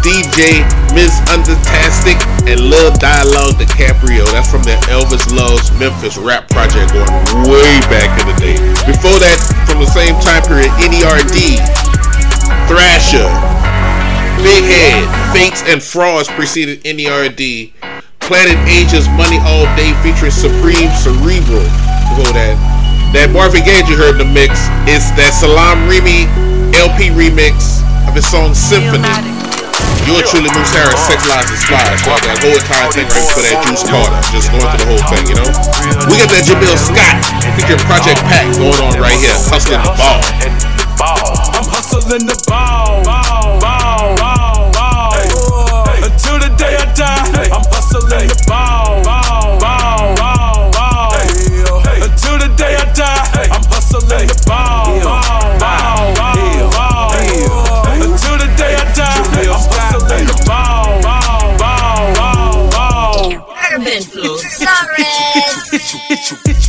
DJ 0.04 0.68
Ms. 0.92 1.24
Undertastic 1.32 2.20
and 2.44 2.60
Lil 2.68 2.92
Dialogue 3.00 3.56
DiCaprio. 3.56 4.28
That's 4.36 4.52
from 4.52 4.68
the 4.68 4.76
Elvis 4.92 5.32
Loves 5.32 5.72
Memphis 5.80 6.20
rap 6.20 6.52
project 6.52 6.92
going 6.92 7.08
way 7.48 7.80
back 7.88 8.12
in 8.20 8.28
the 8.28 8.36
day. 8.44 8.60
Before 8.84 9.16
that, 9.24 9.40
from 9.64 9.80
the 9.80 9.88
same 9.88 10.20
time 10.20 10.44
period, 10.44 10.68
NERD, 10.84 11.64
Thrasher, 12.68 13.53
Big 14.44 14.68
Head, 14.68 15.08
Fakes 15.32 15.64
and 15.64 15.82
Frauds 15.82 16.28
preceded 16.28 16.84
NERD. 16.84 17.72
Planet 18.20 18.60
Asia's 18.68 19.08
Money 19.16 19.40
All 19.48 19.64
Day 19.80 19.96
featuring 20.04 20.36
Supreme 20.36 20.92
Cerebral. 21.00 21.64
Go 22.20 22.28
that. 22.36 22.60
That 23.16 23.32
Marvin 23.32 23.64
Gaye 23.64 23.88
you 23.88 23.96
heard 23.96 24.20
in 24.20 24.28
the 24.28 24.28
mix 24.28 24.68
is 24.84 25.08
that 25.16 25.32
Salaam 25.32 25.88
Remi 25.88 26.28
LP 26.76 27.08
remix 27.16 27.80
of 28.04 28.20
his 28.20 28.28
song 28.28 28.52
Symphony. 28.52 29.08
You're 30.04 30.20
truly 30.28 30.52
Moose 30.52 30.76
Harris, 30.76 31.00
Sex 31.08 31.24
Lies 31.24 31.48
and 31.48 31.62
Spies. 31.64 32.04
So 32.04 32.12
that 32.12 32.36
whole 32.44 32.60
entire 32.60 32.92
thing 32.92 33.08
right 33.08 33.28
for 33.32 33.44
that 33.48 33.64
Juice 33.64 33.88
Carter. 33.88 34.20
Just 34.36 34.52
going 34.52 34.68
through 34.68 34.84
the 34.84 34.90
whole 34.92 35.06
thing, 35.08 35.24
you 35.32 35.40
know? 35.40 35.48
We 36.12 36.20
got 36.20 36.28
that 36.36 36.44
Jamil 36.44 36.76
Scott 36.76 37.16
featuring 37.56 37.80
Project 37.88 38.20
Pack 38.28 38.52
going 38.60 38.76
on 38.84 39.00
right 39.00 39.16
here. 39.16 39.40
Hustling 39.48 39.80
the 39.80 39.96
ball. 39.96 40.20
I'm 41.00 41.64
hustling 41.72 42.28
the 42.28 42.36
ball, 42.44 43.04
day 46.64 46.76
I 46.78 46.86
die, 46.94 47.50
I'm 47.52 47.64
hustling 47.72 48.28
the 48.28 48.38
ball, 48.48 49.04
ball, 49.04 49.60
ball, 49.60 50.16
ball, 50.16 50.72
ball. 50.72 51.12
Until 52.08 52.38
the 52.40 52.50
day 52.56 52.76
I 52.76 52.86
die, 52.94 53.50
I'm 53.52 53.64
hustling 53.68 54.28
the 54.28 54.38
ball, 54.48 55.00
ball, 55.04 55.60
ball, 55.60 56.16
ball, 56.16 56.72
ball. 56.76 57.12
Until 58.06 58.38
the 58.40 58.48
day 58.56 58.76
I 58.76 58.86
die, 58.96 59.12
I'm 59.12 59.66
hustling 59.76 60.28
the 60.32 60.38
ball, 60.48 61.02
ball, 61.04 61.58
ball, 61.60 62.04
ball, 62.16 62.70
ball. 62.72 63.28
Urban 63.74 64.02
Flow. 64.04 64.38
Hit 66.48 66.63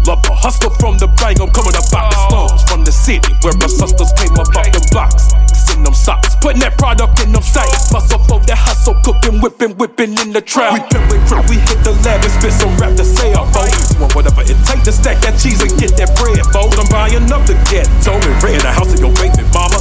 mental 0.00 0.12
upper 0.12 0.34
hustle 0.34 0.70
from 0.70 0.98
the 0.98 1.06
bang. 1.20 1.40
I'm 1.40 1.50
coming 1.50 1.76
up 1.76 1.84
out 1.92 2.10
the 2.10 2.18
slums 2.28 2.62
from 2.68 2.84
the 2.84 2.92
city 2.92 3.32
where 3.42 3.54
my 3.60 3.66
sisters 3.66 4.12
came 4.16 4.32
up 4.38 4.48
out 4.56 4.72
them 4.72 4.82
blocks. 4.90 5.32
In 5.74 5.84
them 5.84 5.94
socks, 5.94 6.34
putting 6.40 6.60
that 6.60 6.76
product 6.78 7.20
in 7.20 7.32
them 7.32 7.42
sights. 7.42 7.92
Muscle 7.92 8.18
for 8.24 8.40
that 8.46 8.58
hustle, 8.58 8.94
cooking, 9.04 9.40
whipping, 9.40 9.76
whipping 9.76 10.18
in 10.18 10.32
the 10.32 10.40
trap. 10.40 10.74
We 10.74 10.80
pimp, 10.90 11.06
we 11.12 11.18
trip, 11.28 11.44
we 11.48 11.56
hit 11.62 11.80
the 11.84 11.92
lab 12.02 12.24
and 12.24 12.32
spit 12.32 12.52
some 12.52 12.74
rap 12.76 12.96
to 12.96 13.04
say 13.04 13.32
up, 13.34 13.52
folks. 13.54 13.94
Want 14.00 14.14
whatever 14.14 14.42
it 14.42 14.58
take 14.66 14.82
to 14.84 14.92
stack 14.92 15.20
that 15.22 15.38
cheese 15.38 15.60
and 15.62 15.72
get 15.78 15.94
that 16.00 16.16
bread, 16.16 16.42
folks. 16.50 16.78
I'm 16.78 16.88
buying 16.90 17.30
up 17.30 17.46
the 17.46 17.54
ghetto 17.70 18.18
and 18.18 18.34
renting 18.42 18.66
a 18.66 18.72
house 18.72 18.90
in 18.92 18.98
your 18.98 19.14
basement, 19.14 19.52
mama. 19.54 19.78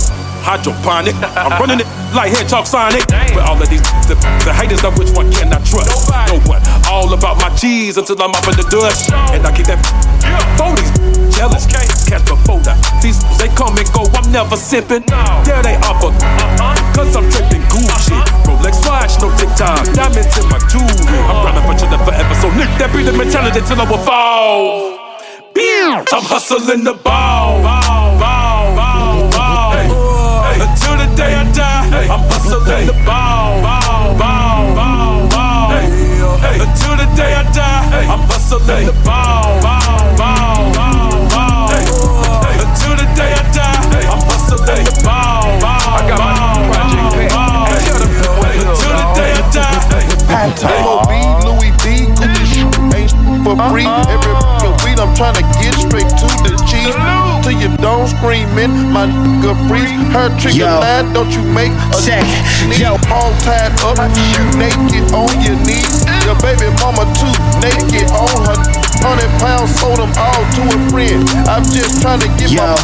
Hydroponic, 0.50 1.14
I'm 1.38 1.62
running 1.62 1.86
it 1.86 1.86
like 2.10 2.34
head 2.34 2.50
Hedgehog 2.50 2.66
Sonic. 2.66 3.06
But 3.06 3.46
all 3.46 3.62
of 3.62 3.70
these, 3.70 3.86
the, 4.10 4.18
the 4.42 4.50
haters 4.50 4.82
know 4.82 4.90
which 4.98 5.14
one 5.14 5.30
can 5.30 5.54
I 5.54 5.62
trust. 5.62 6.10
No 6.26 6.42
one, 6.50 6.58
all 6.90 7.06
about 7.14 7.38
my 7.38 7.54
cheese 7.54 8.02
until 8.02 8.18
I'm 8.18 8.34
up 8.34 8.42
in 8.50 8.58
the 8.58 8.66
dust. 8.66 9.14
And 9.30 9.46
I 9.46 9.54
keep 9.54 9.70
that 9.70 9.78
for 10.58 10.74
these 10.74 10.90
jealous. 11.38 11.70
Catch 12.10 12.26
before 12.26 12.58
that. 12.66 12.82
These, 12.98 13.22
they 13.38 13.46
come 13.54 13.78
and 13.78 13.86
go, 13.94 14.10
I'm 14.18 14.26
never 14.34 14.58
sipping. 14.58 15.06
Yeah, 15.46 15.62
they 15.62 15.78
offer, 15.86 16.10
cause 16.98 17.14
I'm 17.14 17.30
tripping 17.30 17.62
Gucci. 17.70 18.18
Rolex 18.50 18.82
watch, 18.90 19.22
no 19.22 19.30
TikTok, 19.38 19.86
diamonds 19.94 20.34
in 20.34 20.50
my 20.50 20.58
jewelry. 20.66 21.22
I'm 21.30 21.46
running 21.46 21.62
for 21.62 21.78
chillin' 21.78 22.02
forever, 22.02 22.34
so 22.42 22.50
Nick, 22.58 22.74
that 22.82 22.90
be 22.90 23.06
the 23.06 23.14
mentality 23.14 23.62
till 23.62 23.78
I 23.78 23.86
will 23.86 24.02
fall. 24.02 24.98
I'm 26.10 26.26
hustling 26.26 26.84
the 26.84 26.94
ball, 26.94 27.62
I'm 32.50 32.58
hustling 32.58 32.88
the 32.88 32.94
ball, 33.06 33.62
ball, 33.62 34.18
ball, 34.18 34.74
ball, 34.74 35.30
ball. 35.30 35.70
Until 35.70 36.98
the 36.98 37.06
day 37.16 37.38
I 37.38 37.46
die, 37.54 38.10
I'm 38.10 38.26
hustling 38.26 38.90
the 38.90 38.94
ball, 39.06 39.62
ball, 39.62 40.18
ball, 40.18 40.74
ball, 40.74 41.30
ball. 41.30 41.70
Until 41.70 42.98
the 42.98 43.06
day 43.14 43.38
I 43.38 43.46
die, 43.54 44.02
I'm 44.10 44.18
hustling 44.26 44.82
the 44.82 44.98
ball, 45.06 45.46
ball, 45.62 46.10
ball, 46.10 46.66
ball, 46.74 46.90
ball. 47.30 47.70
Until 47.70 48.98
the 48.98 49.06
day 49.14 49.30
I 49.30 49.46
die. 49.54 50.82
MOB, 50.82 51.14
Louis 51.46 51.70
V, 51.86 52.10
Gucci 52.18 52.66
ain't 52.98 53.14
for 53.46 53.54
free. 53.70 53.86
Uh-huh. 53.86 54.10
Every 54.10 54.34
fucking 54.42 54.74
weed, 54.90 54.98
I'm 54.98 55.14
trying 55.14 55.38
to 55.38 55.46
get 55.62 55.78
straight 55.78 56.10
to 56.18 56.28
the 56.42 56.58
cheese. 56.66 57.29
Till 57.44 57.56
you 57.56 57.72
don't 57.78 58.08
screaming, 58.08 58.92
my 58.92 59.08
nigga 59.08 59.56
freeze. 59.68 59.96
Her 60.12 60.28
trigger 60.36 60.68
Yo. 60.68 60.84
lad, 60.84 61.14
don't 61.14 61.32
you 61.32 61.44
make 61.56 61.72
a 61.94 61.98
Check. 62.04 62.26
Yo. 62.76 63.00
All 63.08 63.32
tied 63.46 63.72
up, 63.86 63.96
you 64.36 64.44
naked 64.60 65.08
on 65.16 65.32
your 65.40 65.56
knees. 65.64 66.04
Your 66.28 66.36
baby 66.44 66.68
mama 66.84 67.08
too, 67.16 67.32
naked 67.64 68.12
on 68.12 68.36
her. 68.44 68.58
Hundred 69.00 69.32
pounds, 69.40 69.72
sold 69.80 70.00
them 70.00 70.12
all 70.20 70.44
to 70.56 70.62
a 70.68 70.78
friend. 70.92 71.24
I'm 71.48 71.64
just 71.64 72.02
trying 72.02 72.20
to 72.20 72.30
get 72.36 72.52
my 72.56 72.76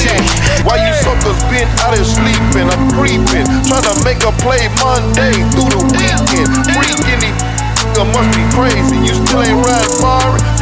Check. 0.00 0.20
why 0.64 0.80
you 0.80 0.92
suckers 1.00 1.40
been 1.48 1.68
out 1.84 1.96
here 1.96 2.04
sleeping? 2.04 2.68
I'm 2.68 2.84
creeping, 2.92 3.48
trying 3.68 3.84
to 3.88 3.94
make 4.04 4.20
a 4.24 4.32
play 4.44 4.68
Monday 4.80 5.32
through 5.56 5.72
the 5.72 5.82
weekend. 5.92 6.48
Freaking 6.76 7.20
these 7.20 7.60
nigga 8.00 8.04
must 8.14 8.30
be 8.36 8.44
crazy. 8.54 8.96
You 9.04 9.14
still 9.26 9.42
ain't 9.42 9.66
riding 9.66 9.96
far? 10.00 10.59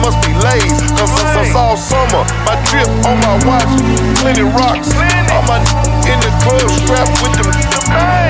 Must 0.00 0.16
be 0.26 0.32
lazy. 0.32 0.88
Cause 0.96 1.12
since 1.12 1.48
it's 1.48 1.54
all 1.54 1.76
summer, 1.76 2.24
my 2.48 2.56
drip 2.72 2.88
on 3.04 3.20
my 3.20 3.36
watch, 3.44 3.68
plenty 4.20 4.42
rocks. 4.42 4.88
All 5.30 5.44
my 5.44 5.60
in 6.08 6.18
the 6.24 6.32
club 6.40 6.70
strapped 6.80 7.20
with 7.20 7.36
them. 7.36 7.52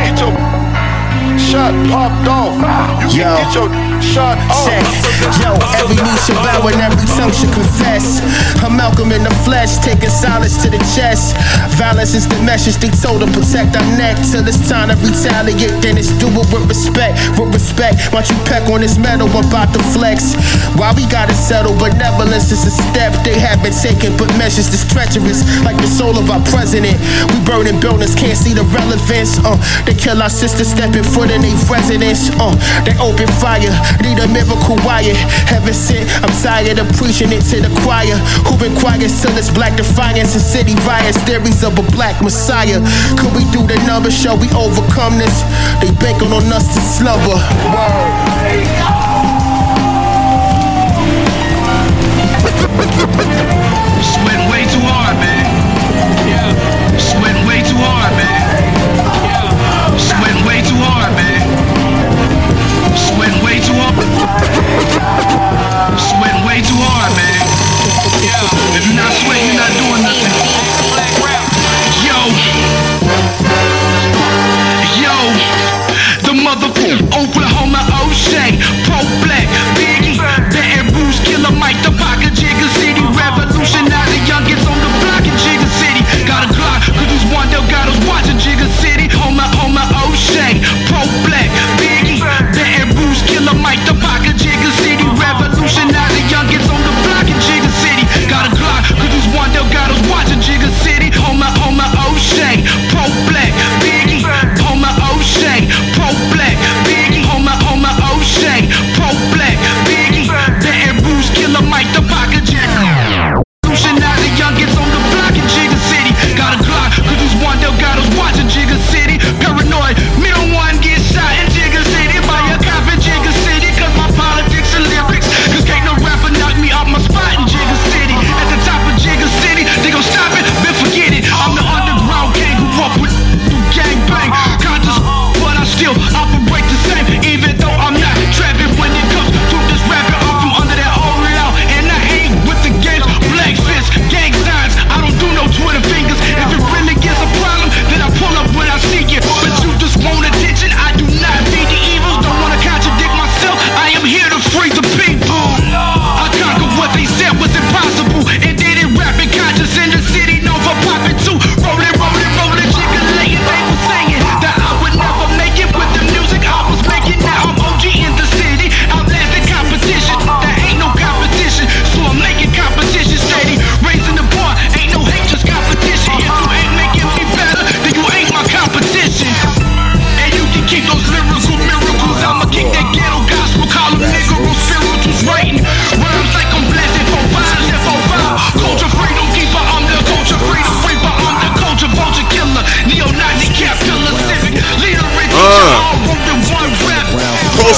Get 0.02 0.18
your 0.18 0.49
shot 1.50 1.74
popped 1.90 2.28
off. 2.30 2.54
You 3.10 3.26
can 3.26 3.26
Yo. 3.26 3.34
get 3.42 3.50
your 3.58 3.68
shot 3.98 4.38
off. 4.46 4.70
Check. 4.70 4.86
Yo, 5.42 5.50
every 5.82 5.98
knee 5.98 6.18
should 6.22 6.38
bow 6.46 6.62
and 6.70 6.78
every 6.78 7.02
tongue 7.18 7.34
should 7.34 7.50
confess. 7.50 8.22
I'm 8.62 8.78
Malcolm 8.78 9.10
in 9.10 9.26
the 9.26 9.34
flesh, 9.42 9.82
taking 9.82 10.14
silence 10.14 10.62
to 10.62 10.70
the 10.70 10.78
chest. 10.94 11.34
Violence 11.74 12.14
is 12.14 12.30
the 12.30 12.38
message 12.46 12.78
they 12.78 12.88
told 12.88 13.20
to 13.20 13.28
protect 13.34 13.74
our 13.74 13.88
neck 13.98 14.14
till 14.30 14.46
it's 14.46 14.62
time 14.70 14.94
to 14.94 14.96
retaliate. 15.02 15.74
Then 15.82 15.98
it's 15.98 16.14
do 16.22 16.30
it 16.30 16.46
with 16.54 16.70
respect, 16.70 17.18
with 17.34 17.50
respect. 17.50 18.14
Watch 18.14 18.30
you 18.30 18.38
peck 18.46 18.70
on 18.70 18.80
this 18.80 18.94
metal, 18.96 19.26
I'm 19.26 19.42
about 19.42 19.74
to 19.74 19.82
flex. 19.90 20.38
Why 20.78 20.94
we 20.94 21.02
gotta 21.10 21.34
settle? 21.34 21.74
Benevolence 21.74 22.54
is 22.54 22.62
a 22.62 22.70
step 22.70 23.10
they 23.26 23.34
haven't 23.34 23.74
taken, 23.74 24.14
but 24.14 24.30
measures 24.38 24.70
is 24.70 24.86
treacherous, 24.86 25.42
like 25.66 25.76
the 25.82 25.90
soul 25.90 26.14
of 26.14 26.30
our 26.30 26.42
president. 26.46 26.94
We 27.34 27.42
burning 27.42 27.82
buildings, 27.82 28.14
can't 28.14 28.38
see 28.38 28.54
the 28.54 28.62
relevance. 28.70 29.42
Uh, 29.42 29.58
they 29.82 29.98
kill 29.98 30.22
our 30.22 30.30
sisters, 30.30 30.70
stepping 30.70 31.04
foot 31.04 31.30
in 31.30 31.39
in 31.40 31.56
their 31.56 31.56
residence. 31.72 32.30
Uh, 32.36 32.52
they 32.84 32.96
open 33.00 33.28
fire, 33.40 33.72
need 34.04 34.18
a 34.20 34.28
miracle 34.28 34.76
wire. 34.84 35.14
Heaven 35.48 35.74
sent, 35.74 36.08
I'm 36.22 36.32
tired 36.42 36.78
of 36.78 36.88
preaching 36.96 37.32
it 37.32 37.42
to 37.50 37.60
the 37.60 37.70
choir. 37.82 38.16
Who 38.46 38.56
been 38.58 38.76
quiet 38.76 39.08
till 39.08 39.34
it's 39.36 39.50
black 39.50 39.76
defiance 39.76 40.34
and 40.34 40.44
city 40.44 40.74
riots, 40.86 41.18
theories 41.24 41.64
of 41.64 41.78
a 41.78 41.84
black 41.92 42.22
messiah. 42.22 42.80
Could 43.16 43.32
we 43.34 43.44
do 43.50 43.64
the 43.66 43.76
number? 43.86 44.10
Shall 44.10 44.36
we 44.36 44.48
overcome 44.52 45.18
this? 45.18 45.42
They 45.80 45.90
banking 45.96 46.32
on 46.32 46.44
us 46.52 46.66
to 46.74 46.80
slumber. 46.80 47.38
Sweating 54.00 54.48
way 54.50 54.64
too 54.68 54.82
hard, 54.84 55.16
man. 55.16 55.46
Yeah. 56.28 56.98
Sweating 56.98 57.46
way 57.46 57.62
too 57.62 57.76
hard, 57.76 58.12
man. 58.16 58.19
Hey, 64.00 64.99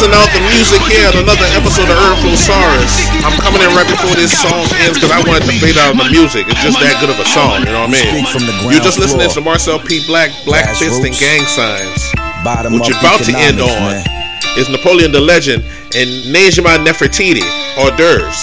Closing 0.03 0.19
out 0.19 0.35
the 0.35 0.43
music 0.51 0.83
here 0.91 1.07
on 1.15 1.23
another 1.23 1.47
episode 1.55 1.87
of 1.87 1.95
Earth 1.95 2.27
Saurus. 2.35 3.07
I'm 3.23 3.39
coming 3.39 3.63
in 3.63 3.71
right 3.71 3.87
before 3.87 4.19
this 4.19 4.35
song 4.35 4.67
ends 4.83 4.99
because 4.99 5.15
I 5.15 5.23
wanted 5.23 5.47
to 5.47 5.55
fade 5.63 5.79
out 5.79 5.95
of 5.95 6.03
the 6.03 6.11
music. 6.11 6.51
It's 6.51 6.59
just 6.59 6.75
that 6.83 6.99
good 6.99 7.07
of 7.07 7.23
a 7.23 7.29
song, 7.31 7.63
you 7.63 7.71
know 7.71 7.87
what 7.87 7.95
I 7.95 8.11
mean? 8.11 8.27
You're 8.67 8.83
just 8.83 8.99
listening 8.99 9.31
to 9.31 9.39
Marcel 9.39 9.79
P. 9.79 10.03
Black, 10.11 10.35
Black 10.43 10.75
Fist 10.75 11.07
and 11.07 11.15
Gang 11.15 11.47
Signs. 11.47 12.11
Bottom 12.43 12.75
What 12.75 12.91
you're 12.91 12.99
about 12.99 13.23
to 13.31 13.35
end 13.47 13.63
on 13.63 14.03
is 14.59 14.67
Napoleon 14.75 15.15
Da 15.15 15.23
Legend 15.23 15.63
and 15.95 16.11
Nejima 16.35 16.83
Nefertiti, 16.83 17.47
hors 17.79 17.95
d'oeuvres. 17.95 18.35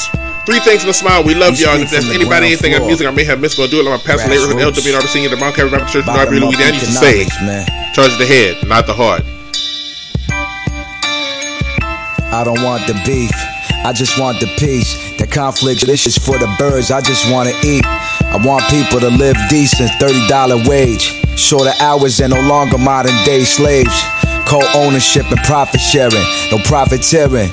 Three 0.47 0.63
things 0.63 0.87
in 0.87 0.89
a 0.89 0.95
smile. 0.95 1.27
We 1.27 1.35
love 1.35 1.59
y'all. 1.59 1.75
If 1.75 1.91
there's 1.91 2.07
anybody, 2.07 2.55
anything, 2.55 2.71
of 2.79 2.87
music 2.87 3.03
I 3.03 3.11
may 3.11 3.27
have 3.27 3.43
missed, 3.43 3.59
go 3.59 3.67
do 3.67 3.83
it 3.83 3.83
like 3.83 3.99
my 3.99 4.15
pastor, 4.15 4.31
neighborhood. 4.31 4.63
LWNRB 4.63 5.11
singing 5.11 5.27
the 5.27 5.35
Mount 5.35 5.59
Calvary 5.59 5.75
Baptist 5.75 5.91
Church, 5.91 6.07
North 6.07 6.31
Louisiana. 6.31 6.79
used 6.79 6.87
to 6.87 6.95
say, 6.95 7.27
man. 7.43 7.67
charge 7.91 8.15
the 8.15 8.23
head, 8.23 8.55
not 8.63 8.87
the 8.87 8.95
heart. 8.95 9.27
I 12.39 12.45
don't 12.45 12.63
want 12.63 12.87
the 12.87 12.93
beef. 13.03 13.35
I 13.83 13.91
just 13.91 14.17
want 14.17 14.39
the 14.39 14.47
peace. 14.55 14.95
The 15.19 15.27
conflict, 15.27 15.85
this 15.85 16.07
is 16.07 16.17
for 16.17 16.39
the 16.39 16.47
birds. 16.57 16.89
I 16.89 17.01
just 17.01 17.29
want 17.29 17.49
to 17.49 17.55
eat. 17.67 17.83
I 17.83 18.39
want 18.39 18.63
people 18.71 19.01
to 19.01 19.09
live 19.11 19.35
decent. 19.49 19.91
$30 19.99 20.63
wage. 20.63 21.19
Shorter 21.35 21.75
hours 21.81 22.21
and 22.21 22.31
no 22.31 22.39
longer 22.39 22.77
modern 22.77 23.11
day 23.25 23.43
slaves. 23.43 23.91
Co 24.47 24.63
ownership 24.73 25.27
and 25.27 25.39
profit 25.43 25.81
sharing. 25.81 26.23
No 26.47 26.63
profiteering. 26.63 27.51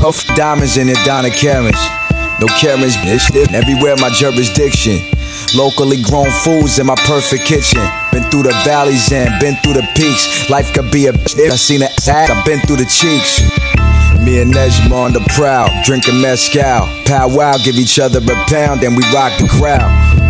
Both 0.00 0.24
diamonds 0.32 0.78
in 0.78 0.86
their 0.86 1.04
Donna 1.04 1.28
Karens. 1.28 1.76
No 2.40 2.48
Karens, 2.56 2.96
bitch. 3.04 3.28
Everywhere 3.52 3.96
my 4.00 4.08
jurisdiction. 4.08 5.04
Locally 5.52 6.00
grown 6.00 6.30
foods 6.30 6.78
in 6.78 6.86
my 6.86 6.96
perfect 7.04 7.44
kitchen. 7.44 7.84
Been 8.10 8.24
through 8.30 8.44
the 8.44 8.56
valleys 8.64 9.12
and 9.12 9.28
been 9.38 9.56
through 9.60 9.74
the 9.74 9.86
peaks. 9.92 10.48
Life 10.48 10.72
could 10.72 10.90
be 10.90 11.08
a 11.08 11.12
bitch. 11.12 11.52
I 11.52 11.56
seen 11.56 11.80
the 11.80 11.92
ass, 11.92 12.08
I've 12.08 12.44
been 12.46 12.60
through 12.60 12.80
the 12.80 12.88
cheeks. 12.88 13.63
Me 14.24 14.40
and 14.40 14.54
Nejma 14.54 14.92
on 14.92 15.12
the 15.12 15.20
prowl, 15.36 15.68
drinking 15.84 16.18
mezcal. 16.18 16.88
Powwow, 17.04 17.58
give 17.62 17.76
each 17.76 17.98
other 17.98 18.20
a 18.20 18.36
pound, 18.48 18.80
then 18.80 18.96
we 18.96 19.02
rock 19.12 19.36
the 19.38 19.46
crowd. 19.46 19.84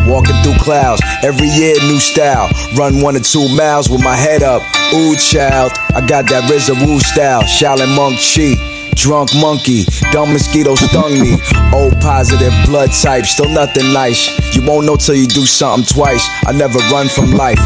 Walking 0.09 0.35
through 0.43 0.59
clouds, 0.59 1.01
every 1.23 1.47
year 1.47 1.75
new 1.87 2.01
style. 2.01 2.51
Run 2.75 3.01
one 3.01 3.15
or 3.15 3.21
two 3.21 3.47
miles 3.55 3.89
with 3.89 4.03
my 4.03 4.17
head 4.17 4.43
up. 4.43 4.63
Ooh, 4.93 5.15
child, 5.15 5.73
I 5.95 6.05
got 6.05 6.27
that 6.31 6.51
RZA 6.51 6.75
Wu 6.85 6.99
style. 6.99 7.43
Shaolin 7.43 7.95
Monk 7.95 8.19
Chi. 8.19 8.59
Drunk 8.97 9.31
monkey, 9.35 9.85
dumb 10.13 10.33
mosquito 10.33 10.75
stung 10.77 11.21
me. 11.21 11.37
O 11.75 11.91
positive 12.01 12.55
blood 12.65 12.91
type, 12.91 13.27
still 13.27 13.49
nothing 13.49 13.93
nice. 13.93 14.31
You 14.55 14.65
won't 14.65 14.87
know 14.87 14.97
till 14.97 15.17
you 15.17 15.27
do 15.27 15.47
something 15.47 15.85
twice. 15.85 16.27
I 16.47 16.53
never 16.53 16.79
run 16.91 17.09
from 17.09 17.33
life. 17.33 17.59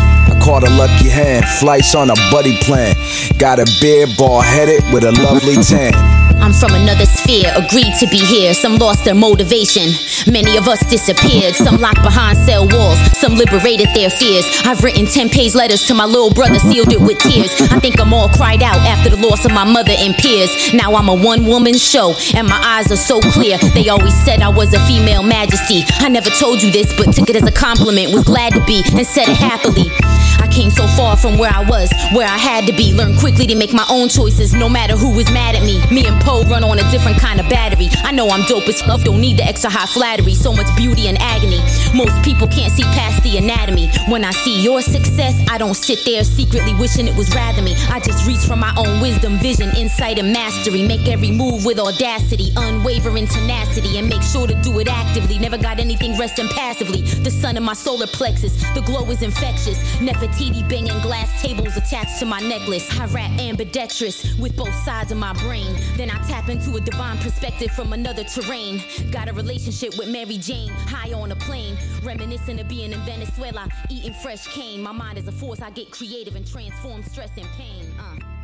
Caught 0.43 0.65
a 0.69 0.71
lucky 0.71 1.09
hand, 1.09 1.45
flights 1.47 1.95
on 1.95 2.11
a 2.11 2.15
buddy 2.31 2.57
plan. 2.59 2.97
Got 3.39 3.59
a 3.59 3.67
beard, 3.81 4.11
ball 4.17 4.41
headed 4.41 4.83
with 4.93 5.05
a 5.05 5.13
lovely 5.13 5.57
tan. 5.57 6.28
I'm 6.49 6.55
from 6.55 6.73
another 6.73 7.05
sphere, 7.05 7.53
agreed 7.55 7.93
to 8.01 8.07
be 8.09 8.25
here. 8.25 8.55
Some 8.55 8.77
lost 8.77 9.05
their 9.05 9.15
motivation. 9.15 9.93
Many 10.33 10.57
of 10.57 10.67
us 10.67 10.81
disappeared. 10.89 11.55
Some 11.55 11.77
locked 11.77 12.03
behind 12.03 12.39
cell 12.39 12.67
walls. 12.67 12.97
Some 13.21 13.35
liberated 13.35 13.89
their 13.95 14.09
fears. 14.09 14.49
I've 14.65 14.83
written 14.83 15.05
10 15.05 15.29
page 15.29 15.55
letters 15.55 15.85
to 15.89 15.95
my 15.95 16.07
little 16.07 16.33
brother, 16.33 16.59
sealed 16.59 16.91
it 16.91 17.03
with 17.03 17.19
tears. 17.19 17.53
I 17.71 17.79
think 17.81 18.01
I'm 18.01 18.15
all 18.15 18.31
cried 18.31 18.63
out 18.63 18.79
after 18.89 19.11
the 19.11 19.19
loss 19.19 19.45
of 19.45 19.53
my 19.53 19.65
mother 19.65 19.93
and 19.93 20.15
peers. 20.15 20.73
Now 20.73 20.95
I'm 20.95 21.11
a 21.11 21.15
one 21.15 21.45
woman 21.45 21.77
show, 21.77 22.15
and 22.35 22.49
my 22.49 22.59
eyes 22.65 22.91
are 22.91 22.97
so 22.97 23.21
clear. 23.21 23.59
They 23.75 23.91
always 23.91 24.17
said 24.25 24.41
I 24.41 24.49
was 24.49 24.73
a 24.73 24.81
female 24.87 25.23
majesty. 25.23 25.85
I 26.01 26.09
never 26.09 26.31
told 26.31 26.63
you 26.63 26.73
this, 26.73 26.97
but 26.97 27.13
took 27.15 27.29
it 27.29 27.37
as 27.37 27.47
a 27.47 27.53
compliment. 27.53 28.15
Was 28.15 28.25
glad 28.25 28.55
to 28.55 28.65
be 28.65 28.83
and 28.97 29.07
said 29.07 29.29
it 29.29 29.37
happily. 29.37 29.93
I 30.41 30.49
Came 30.59 30.71
so 30.71 30.89
far 30.89 31.17
from 31.17 31.39
where 31.39 31.53
I 31.55 31.63
was, 31.63 31.89
where 32.13 32.27
I 32.27 32.37
had 32.37 32.67
to 32.67 32.73
be. 32.73 32.93
Learned 32.93 33.21
quickly 33.21 33.47
to 33.47 33.55
make 33.55 33.73
my 33.73 33.87
own 33.89 34.09
choices, 34.09 34.55
no 34.55 34.69
matter 34.69 34.97
who 34.97 35.15
was 35.15 35.31
mad 35.31 35.55
at 35.55 35.63
me. 35.63 35.79
Me 35.95 36.05
and 36.05 36.21
Poe 36.21 36.38
run 36.45 36.65
on 36.65 36.79
a 36.79 36.91
different 36.91 37.19
kind 37.19 37.41
of 37.41 37.49
battery. 37.49 37.89
I 38.05 38.13
know 38.13 38.29
I'm 38.29 38.45
dope 38.47 38.69
as 38.69 38.81
fuck, 38.83 39.03
don't 39.03 39.21
need 39.21 39.39
the 39.39 39.45
extra 39.45 39.71
high 39.71 39.87
flattery. 39.87 40.35
So 40.35 40.53
much 40.53 40.69
beauty 40.77 41.09
and 41.09 41.19
agony. 41.21 41.61
Most 41.95 42.23
people 42.25 42.47
can't 42.49 42.73
see 42.73 42.85
past 42.95 43.23
the 43.23 43.37
anatomy. 43.39 43.91
When 44.09 44.25
I 44.25 44.31
see 44.31 44.63
your 44.63 44.83
success, 44.83 45.35
I 45.51 45.59
don't 45.59 45.75
sit 45.75 46.05
there 46.05 46.25
secretly 46.25 46.75
wishing 46.75 47.09
it 47.09 47.17
was 47.17 47.35
rather 47.35 47.63
me. 47.63 47.75
I 47.91 48.01
just 48.01 48.27
reach 48.27 48.45
for 48.47 48.57
my 48.57 48.75
own 48.77 49.01
wisdom, 49.01 49.39
vision, 49.39 49.71
insight, 49.77 50.19
and 50.19 50.33
mastery. 50.33 50.83
Make 50.83 51.09
every 51.09 51.31
move 51.31 51.65
with 51.65 51.79
audacity, 51.79 52.53
unwavering 52.57 53.27
tenacity, 53.27 53.99
and 53.99 54.09
make 54.09 54.23
sure 54.23 54.47
to 54.47 54.55
do 54.63 54.79
it 54.79 54.89
actively. 54.89 55.39
Never 55.39 55.59
got 55.59 55.79
anything 55.79 56.19
resting 56.19 56.49
passively. 56.49 57.03
The 57.03 57.31
sun 57.31 57.57
in 57.57 57.63
my 57.63 57.75
solar 57.75 58.07
plexus, 58.07 58.55
the 58.75 58.83
glow 58.83 59.09
is 59.11 59.23
infectious. 59.23 59.79
Nefertiti 59.99 60.69
banging 60.69 61.01
glass 61.01 61.43
tables 61.43 61.77
attached 61.77 62.19
to 62.21 62.27
my 62.27 62.41
necklace. 62.41 62.89
I 62.99 63.07
rap 63.07 63.31
ambidextrous 63.39 64.37
with 64.39 64.57
both 64.57 64.75
sides 64.85 65.13
of 65.13 65.19
my 65.19 65.33
brain. 65.35 65.77
Then 65.97 66.11
I 66.11 66.19
tap 66.29 66.51
into 66.51 66.77
a 66.77 66.81
divine 66.81 67.17
perspective 67.19 67.71
from 67.71 67.95
another 67.95 68.23
terrain. 68.23 68.83
Got 69.11 69.29
a 69.29 69.33
relationship 69.33 69.97
with 69.97 70.09
Mary 70.09 70.37
Jane, 70.37 70.69
high 70.69 71.13
on 71.15 71.33
a 71.33 71.37
plane. 71.37 71.77
Reminiscent 72.03 72.61
of 72.61 72.69
being 72.69 72.93
in 72.93 73.01
Venezuela, 73.01 73.67
eating 73.89 74.13
fresh 74.13 74.47
cane. 74.49 74.83
My 74.83 74.93
mind 74.93 75.17
is 75.17 75.27
a 75.27 75.33
force, 75.33 75.63
I 75.63 75.71
get 75.71 75.91
creative 75.91 76.37
and 76.37 76.47
transform 76.47 77.03
stress 77.03 77.31
and 77.37 77.47
pain. 77.57 77.87
Uh. 77.99 78.38